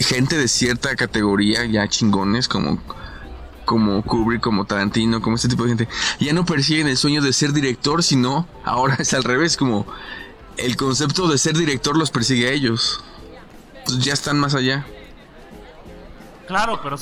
Gente 0.00 0.38
de 0.38 0.48
cierta 0.48 0.94
categoría, 0.96 1.64
ya 1.66 1.88
chingones, 1.88 2.48
como, 2.48 2.78
como 3.64 4.02
Kubrick, 4.02 4.40
como 4.40 4.64
Tarantino, 4.64 5.20
como 5.20 5.36
este 5.36 5.48
tipo 5.48 5.64
de 5.64 5.70
gente. 5.70 5.88
Ya 6.20 6.32
no 6.32 6.44
persiguen 6.44 6.88
el 6.88 6.96
sueño 6.96 7.20
de 7.20 7.32
ser 7.32 7.52
director, 7.52 8.02
sino 8.02 8.46
ahora 8.64 8.96
es 8.98 9.12
al 9.14 9.24
revés. 9.24 9.56
Como 9.56 9.86
el 10.56 10.76
concepto 10.76 11.28
de 11.28 11.38
ser 11.38 11.56
director 11.56 11.96
los 11.96 12.10
persigue 12.10 12.48
a 12.48 12.52
ellos. 12.52 13.02
ya 13.98 14.12
están 14.12 14.38
más 14.38 14.54
allá. 14.54 14.86
Claro, 16.46 16.80
pero, 16.82 16.96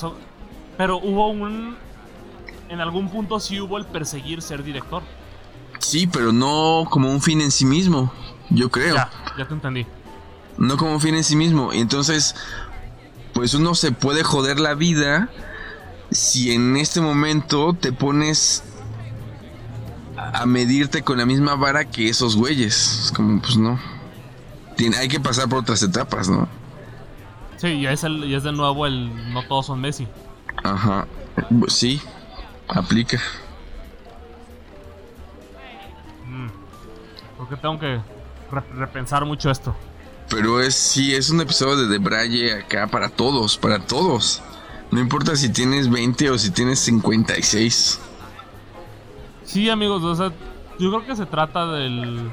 pero 0.77 0.97
hubo 0.99 1.29
un. 1.29 1.77
En 2.69 2.81
algún 2.81 3.11
punto 3.11 3.39
sí 3.41 3.61
hubo 3.61 3.79
el 3.79 3.85
perseguir 3.85 4.43
ser 4.43 4.65
director. 4.65 5.03
Sí, 5.79 6.07
pero 6.07 6.33
no 6.33 6.87
como 6.91 7.11
un 7.11 7.21
fin 7.21 7.41
en 7.41 7.51
sí 7.51 7.65
mismo, 7.65 8.13
yo 8.49 8.71
creo. 8.71 8.95
Ya, 8.95 9.11
ya 9.37 9.47
te 9.47 9.55
entendí. 9.55 9.87
No 10.57 10.77
como 10.77 10.93
un 10.93 11.01
fin 11.01 11.15
en 11.15 11.25
sí 11.25 11.37
mismo. 11.37 11.73
Y 11.73 11.79
entonces, 11.79 12.35
pues 13.35 13.55
uno 13.55 13.75
se 13.75 13.93
puede 13.93 14.25
joder 14.25 14.59
la 14.61 14.75
vida 14.75 15.29
si 16.11 16.53
en 16.53 16.77
este 16.77 17.01
momento 17.01 17.75
te 17.75 17.93
pones 17.93 18.63
a 20.33 20.47
medirte 20.47 21.03
con 21.03 21.19
la 21.19 21.27
misma 21.27 21.55
vara 21.55 21.85
que 21.85 22.09
esos 22.09 22.37
güeyes. 22.37 23.05
Es 23.05 23.13
como, 23.13 23.41
pues 23.41 23.57
no. 23.57 23.79
Tiene, 24.77 24.97
hay 24.97 25.09
que 25.09 25.21
pasar 25.21 25.49
por 25.49 25.61
otras 25.61 25.83
etapas, 25.83 26.29
¿no? 26.29 26.49
Sí, 27.57 27.81
ya 27.81 27.93
es, 27.93 28.05
el, 28.05 28.29
ya 28.29 28.39
es 28.39 28.43
de 28.43 28.53
nuevo 28.53 28.87
el 28.87 29.33
no 29.33 29.43
todos 29.45 29.67
son 29.67 29.81
Messi. 29.81 30.07
Ajá. 30.63 31.07
Sí, 31.69 32.01
aplica. 32.69 33.21
Porque 37.37 37.57
tengo 37.57 37.79
que 37.79 38.01
repensar 38.77 39.25
mucho 39.25 39.51
esto. 39.51 39.75
Pero 40.31 40.61
es 40.61 40.75
sí, 40.75 41.15
es 41.15 41.31
un 41.31 41.41
episodio 41.41 41.77
de 41.77 41.87
Debraye 41.87 42.55
acá 42.55 42.87
para 42.87 43.11
todos, 43.11 43.59
para 43.59 43.81
todos. 43.81 44.43
No 44.91 45.01
importa 45.01 45.37
si 45.37 45.51
tienes 45.51 45.91
20 45.91 46.31
o 46.31 46.39
si 46.39 46.51
tienes 46.51 46.79
56. 46.81 48.01
Sí, 49.55 49.71
amigos, 49.71 50.03
o 50.03 50.17
sea, 50.17 50.33
yo 50.81 50.91
creo 50.91 51.07
que 51.07 51.15
se 51.15 51.27
trata 51.27 51.65
del... 51.69 52.29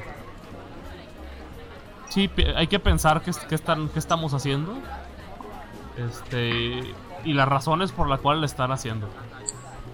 Sí, 2.08 2.28
hay 2.56 2.66
que 2.66 2.80
pensar 2.80 3.22
qué, 3.22 3.30
están, 3.54 3.88
qué 3.90 4.00
estamos 4.00 4.34
haciendo. 4.34 4.74
Este... 5.96 6.92
Y 7.24 7.32
las 7.34 7.46
razones 7.46 7.92
por 7.92 8.08
las 8.08 8.18
cuales 8.18 8.40
lo 8.40 8.46
están 8.46 8.72
haciendo. 8.72 9.08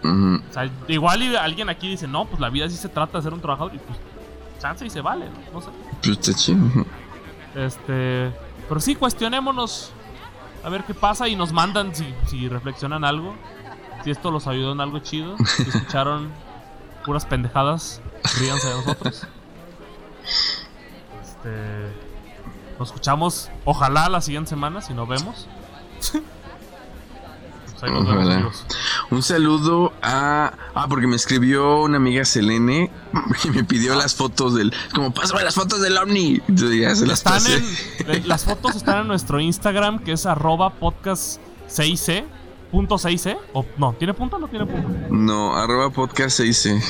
O 0.03 0.53
sea, 0.55 0.71
igual 0.87 1.37
alguien 1.37 1.69
aquí 1.69 1.91
dice, 1.91 2.09
no, 2.09 2.25
pues 2.25 2.41
la 2.41 2.49
vida 2.49 2.67
sí 2.71 2.77
se 2.77 2.89
trata 2.89 3.19
de 3.19 3.25
ser 3.25 3.35
un 3.35 3.43
trabajador. 3.43 3.75
Y 3.75 3.79
pues 3.79 3.99
chance 4.59 4.87
y 4.87 4.89
se 4.89 5.03
vale, 5.03 5.27
no 5.53 5.61
sé. 5.61 5.69
Pues 6.03 6.49
este. 7.57 8.33
Pero 8.69 8.81
sí, 8.81 8.95
cuestionémonos. 8.95 9.93
A 10.65 10.71
ver 10.71 10.83
qué 10.85 10.95
pasa 10.95 11.29
y 11.29 11.37
nos 11.37 11.53
mandan 11.53 11.95
si, 11.95 12.07
si 12.27 12.49
reflexionan 12.49 13.05
algo. 13.05 13.37
Si 14.03 14.11
esto 14.11 14.31
los 14.31 14.47
ayudó 14.47 14.73
en 14.73 14.81
algo 14.81 15.01
chido. 15.01 15.37
Si 15.45 15.63
escucharon 15.69 16.48
puras 17.09 17.25
pendejadas, 17.25 18.03
ríanse 18.39 18.69
de 18.69 18.75
nosotros. 18.75 19.27
Este. 21.23 21.91
Nos 22.79 22.89
escuchamos, 22.89 23.51
ojalá 23.65 24.11
la 24.11 24.21
siguiente 24.21 24.51
semana, 24.51 24.83
si 24.83 24.93
nos 24.93 25.09
vemos. 25.09 25.49
Un 29.11 29.23
saludo 29.23 29.95
a. 30.03 30.53
Ah, 30.75 30.87
porque 30.87 31.07
me 31.07 31.17
escribió 31.17 31.81
una 31.81 31.97
amiga 31.97 32.27
Selene 32.27 32.91
que 33.43 33.51
me 33.53 33.65
pidió 33.65 33.95
las 33.95 34.15
fotos 34.15 34.55
del. 34.55 34.75
Como, 34.95 35.15
pásame 35.15 35.45
las 35.45 35.55
fotos 35.55 35.81
del 35.81 35.97
Omni. 35.97 36.43
ya 36.49 36.95
se 36.95 37.07
las 37.07 37.25
están 37.25 37.43
las 38.27 38.45
fotos 38.45 38.77
están 38.77 39.01
en 39.01 39.09
nuestro 39.09 39.41
Instagram 39.41 40.01
que 40.01 40.13
es 40.13 40.27
arroba 40.27 40.75
podcast 40.75 41.41
6C. 41.71 42.27
¿Punto 42.71 42.97
6C? 42.97 43.39
¿O 43.53 43.65
no? 43.79 43.95
¿Tiene 43.95 44.13
punto 44.15 44.37
o 44.37 44.39
no 44.39 44.49
tiene 44.49 44.67
punto? 44.67 44.89
No, 45.11 45.57
arroba 45.57 45.91
podcast 45.91 46.41
6C. 46.41 46.83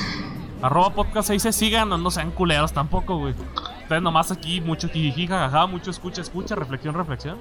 Arroba 0.60 0.92
podcast 0.92 1.30
6C. 1.30 1.52
Sigan, 1.52 1.88
no, 1.88 2.10
sean 2.10 2.32
culeros 2.32 2.72
tampoco, 2.72 3.18
güey. 3.18 3.34
Ustedes 3.82 4.02
nomás 4.02 4.30
aquí, 4.32 4.60
mucho 4.60 4.88
jijija, 4.88 5.38
jajaja, 5.38 5.66
mucho 5.66 5.90
escucha, 5.90 6.20
escucha, 6.20 6.54
reflexión, 6.56 6.94
reflexión. 6.94 7.38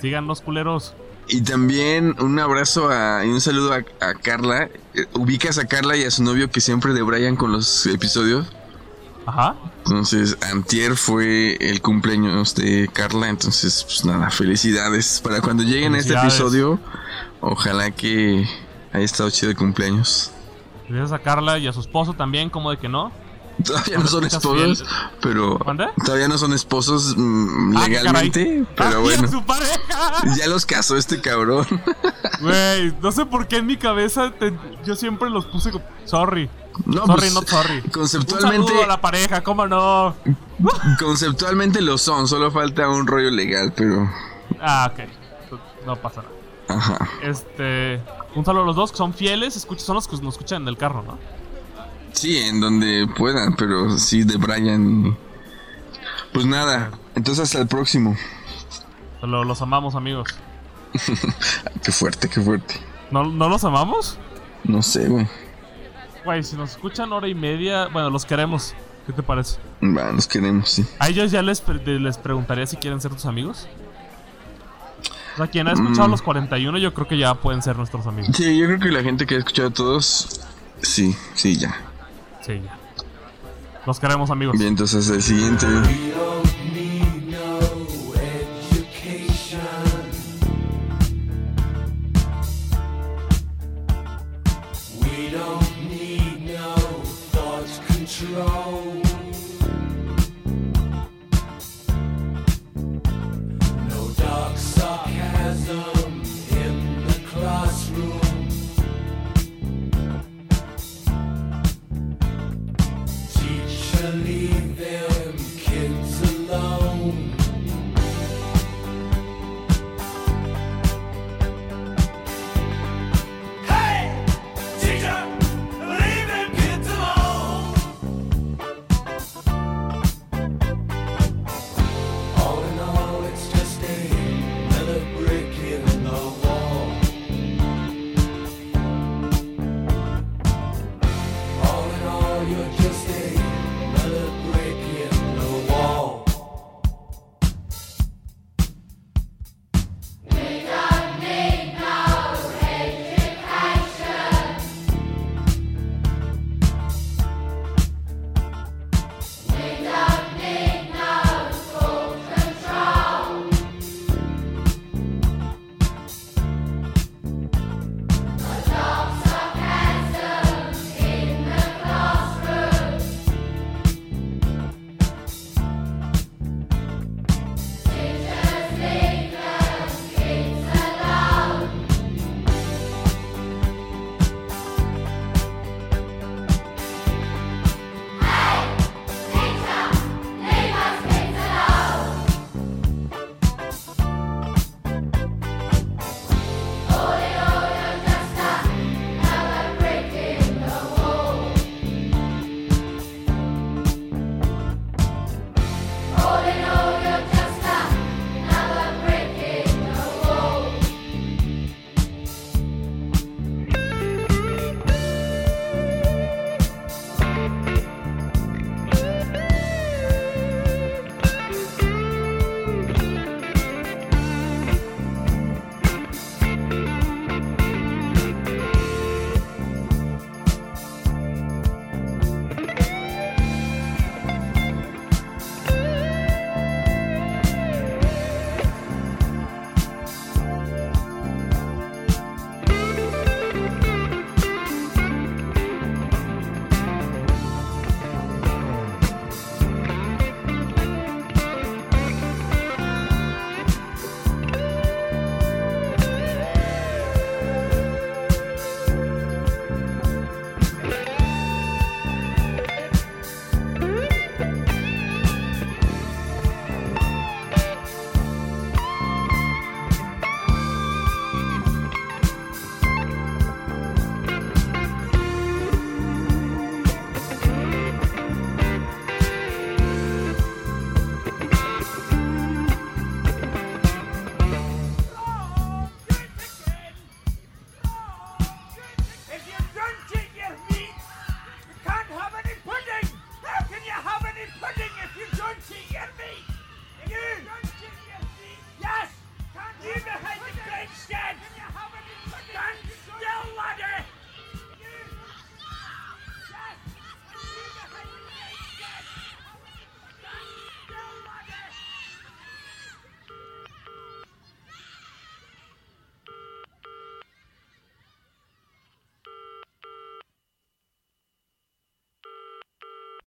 Sigan 0.00 0.26
los 0.26 0.40
culeros. 0.40 0.94
Y 1.28 1.42
también 1.42 2.14
un 2.20 2.38
abrazo 2.38 2.88
y 3.24 3.28
un 3.28 3.40
saludo 3.40 3.72
a, 3.72 4.14
Carla. 4.14 4.68
Eh, 4.94 5.06
ubicas 5.14 5.58
a 5.58 5.66
Carla 5.66 5.96
y 5.96 6.04
a 6.04 6.10
su 6.10 6.22
novio 6.22 6.50
que 6.50 6.60
siempre 6.60 6.92
debrayan 6.92 7.36
con 7.36 7.52
los 7.52 7.86
episodios. 7.86 8.46
Ajá. 9.26 9.56
Entonces, 9.86 10.36
Antier 10.40 10.96
fue 10.96 11.56
el 11.60 11.80
cumpleaños 11.80 12.54
de 12.54 12.88
Carla. 12.92 13.28
Entonces, 13.28 13.84
pues 13.84 14.04
nada, 14.04 14.30
felicidades. 14.30 15.20
Para 15.22 15.40
cuando 15.40 15.62
lleguen 15.64 15.94
a 15.94 15.98
este 15.98 16.14
episodio, 16.14 16.78
ojalá 17.46 17.90
que 17.90 18.46
haya 18.92 19.04
estado 19.04 19.30
chido 19.30 19.48
de 19.48 19.56
cumpleaños. 19.56 20.32
Gracias 20.88 21.12
a 21.12 21.18
Carla 21.18 21.58
y 21.58 21.66
a 21.66 21.72
su 21.72 21.80
esposo 21.80 22.14
también, 22.14 22.50
como 22.50 22.70
de 22.70 22.76
que 22.76 22.88
no. 22.88 23.12
Todavía 23.64 23.98
no 23.98 24.06
son 24.06 24.24
esposos, 24.24 24.84
pero 25.22 25.58
todavía 26.04 26.28
no 26.28 26.36
son 26.36 26.52
esposos 26.52 27.14
mm, 27.16 27.76
ah, 27.76 27.88
legalmente, 27.88 28.66
pero 28.76 29.00
bueno. 29.00 29.26
Ya 30.36 30.46
los 30.46 30.66
casó 30.66 30.96
este 30.96 31.20
cabrón. 31.20 31.66
Güey, 32.40 32.92
no 33.00 33.10
sé 33.12 33.24
por 33.24 33.48
qué 33.48 33.56
en 33.56 33.66
mi 33.66 33.78
cabeza 33.78 34.30
yo 34.84 34.94
siempre 34.94 35.30
los 35.30 35.46
puse 35.46 35.70
sorry. 36.04 36.50
No, 36.84 37.06
sorry, 37.06 37.30
pues, 37.30 37.48
sorry. 37.48 37.80
Conceptualmente 37.90 38.72
un 38.74 38.84
a 38.84 38.86
la 38.86 39.00
pareja, 39.00 39.42
¿cómo 39.42 39.66
no? 39.66 40.14
Conceptualmente 40.98 41.80
lo 41.80 41.96
son, 41.96 42.28
solo 42.28 42.50
falta 42.50 42.86
un 42.90 43.06
rollo 43.06 43.30
legal, 43.30 43.72
pero 43.74 44.06
Ah, 44.60 44.92
ok. 44.92 45.08
No 45.86 45.96
pasa 45.96 46.22
nada. 46.22 46.35
Ajá. 46.68 47.08
Este, 47.22 48.00
un 48.34 48.44
saludo 48.44 48.62
a 48.64 48.66
los 48.66 48.76
dos 48.76 48.90
que 48.90 48.98
son 48.98 49.14
fieles, 49.14 49.66
son 49.76 49.94
los 49.94 50.08
que 50.08 50.16
nos 50.18 50.34
escuchan 50.34 50.62
en 50.62 50.68
el 50.68 50.76
carro, 50.76 51.02
¿no? 51.02 51.18
Sí, 52.12 52.38
en 52.38 52.60
donde 52.60 53.06
puedan, 53.16 53.54
pero 53.56 53.98
sí 53.98 54.24
de 54.24 54.36
Brian. 54.38 55.16
Pues 56.32 56.46
nada, 56.46 56.90
entonces 57.14 57.44
hasta 57.44 57.60
el 57.60 57.68
próximo. 57.68 58.16
los 59.22 59.62
amamos, 59.62 59.94
amigos. 59.94 60.34
qué 61.84 61.92
fuerte, 61.92 62.28
qué 62.28 62.40
fuerte. 62.40 62.80
¿No, 63.10 63.24
los 63.24 63.64
amamos? 63.64 64.18
No 64.64 64.82
sé, 64.82 65.08
güey. 65.08 65.28
Güey, 66.24 66.42
si 66.42 66.56
nos 66.56 66.72
escuchan 66.72 67.12
hora 67.12 67.28
y 67.28 67.34
media, 67.34 67.88
bueno, 67.88 68.10
los 68.10 68.24
queremos. 68.24 68.74
¿Qué 69.06 69.12
te 69.12 69.22
parece? 69.22 69.58
Va, 69.82 70.10
los 70.10 70.26
queremos, 70.26 70.68
sí. 70.68 70.84
A 70.98 71.08
ellos 71.08 71.30
ya 71.30 71.40
les, 71.42 71.62
les 71.86 72.18
preguntaría 72.18 72.66
si 72.66 72.76
quieren 72.76 73.00
ser 73.00 73.12
tus 73.12 73.26
amigos. 73.26 73.68
O 75.36 75.38
sea, 75.38 75.48
quien 75.48 75.68
ha 75.68 75.72
escuchado 75.72 76.08
mm. 76.08 76.10
los 76.12 76.22
41, 76.22 76.78
yo 76.78 76.94
creo 76.94 77.06
que 77.06 77.18
ya 77.18 77.34
pueden 77.34 77.60
ser 77.60 77.76
nuestros 77.76 78.06
amigos. 78.06 78.34
Sí, 78.34 78.56
yo 78.56 78.64
creo 78.66 78.78
que 78.78 78.88
la 78.88 79.02
gente 79.02 79.26
que 79.26 79.34
ha 79.34 79.38
escuchado 79.38 79.68
a 79.68 79.70
todos, 79.70 80.40
sí, 80.80 81.14
sí, 81.34 81.58
ya. 81.58 81.76
Sí, 82.40 82.62
ya. 82.64 82.78
Los 83.84 84.00
queremos, 84.00 84.30
amigos. 84.30 84.56
Bien, 84.56 84.70
entonces 84.70 85.10
el 85.10 85.22
siguiente. 85.22 85.66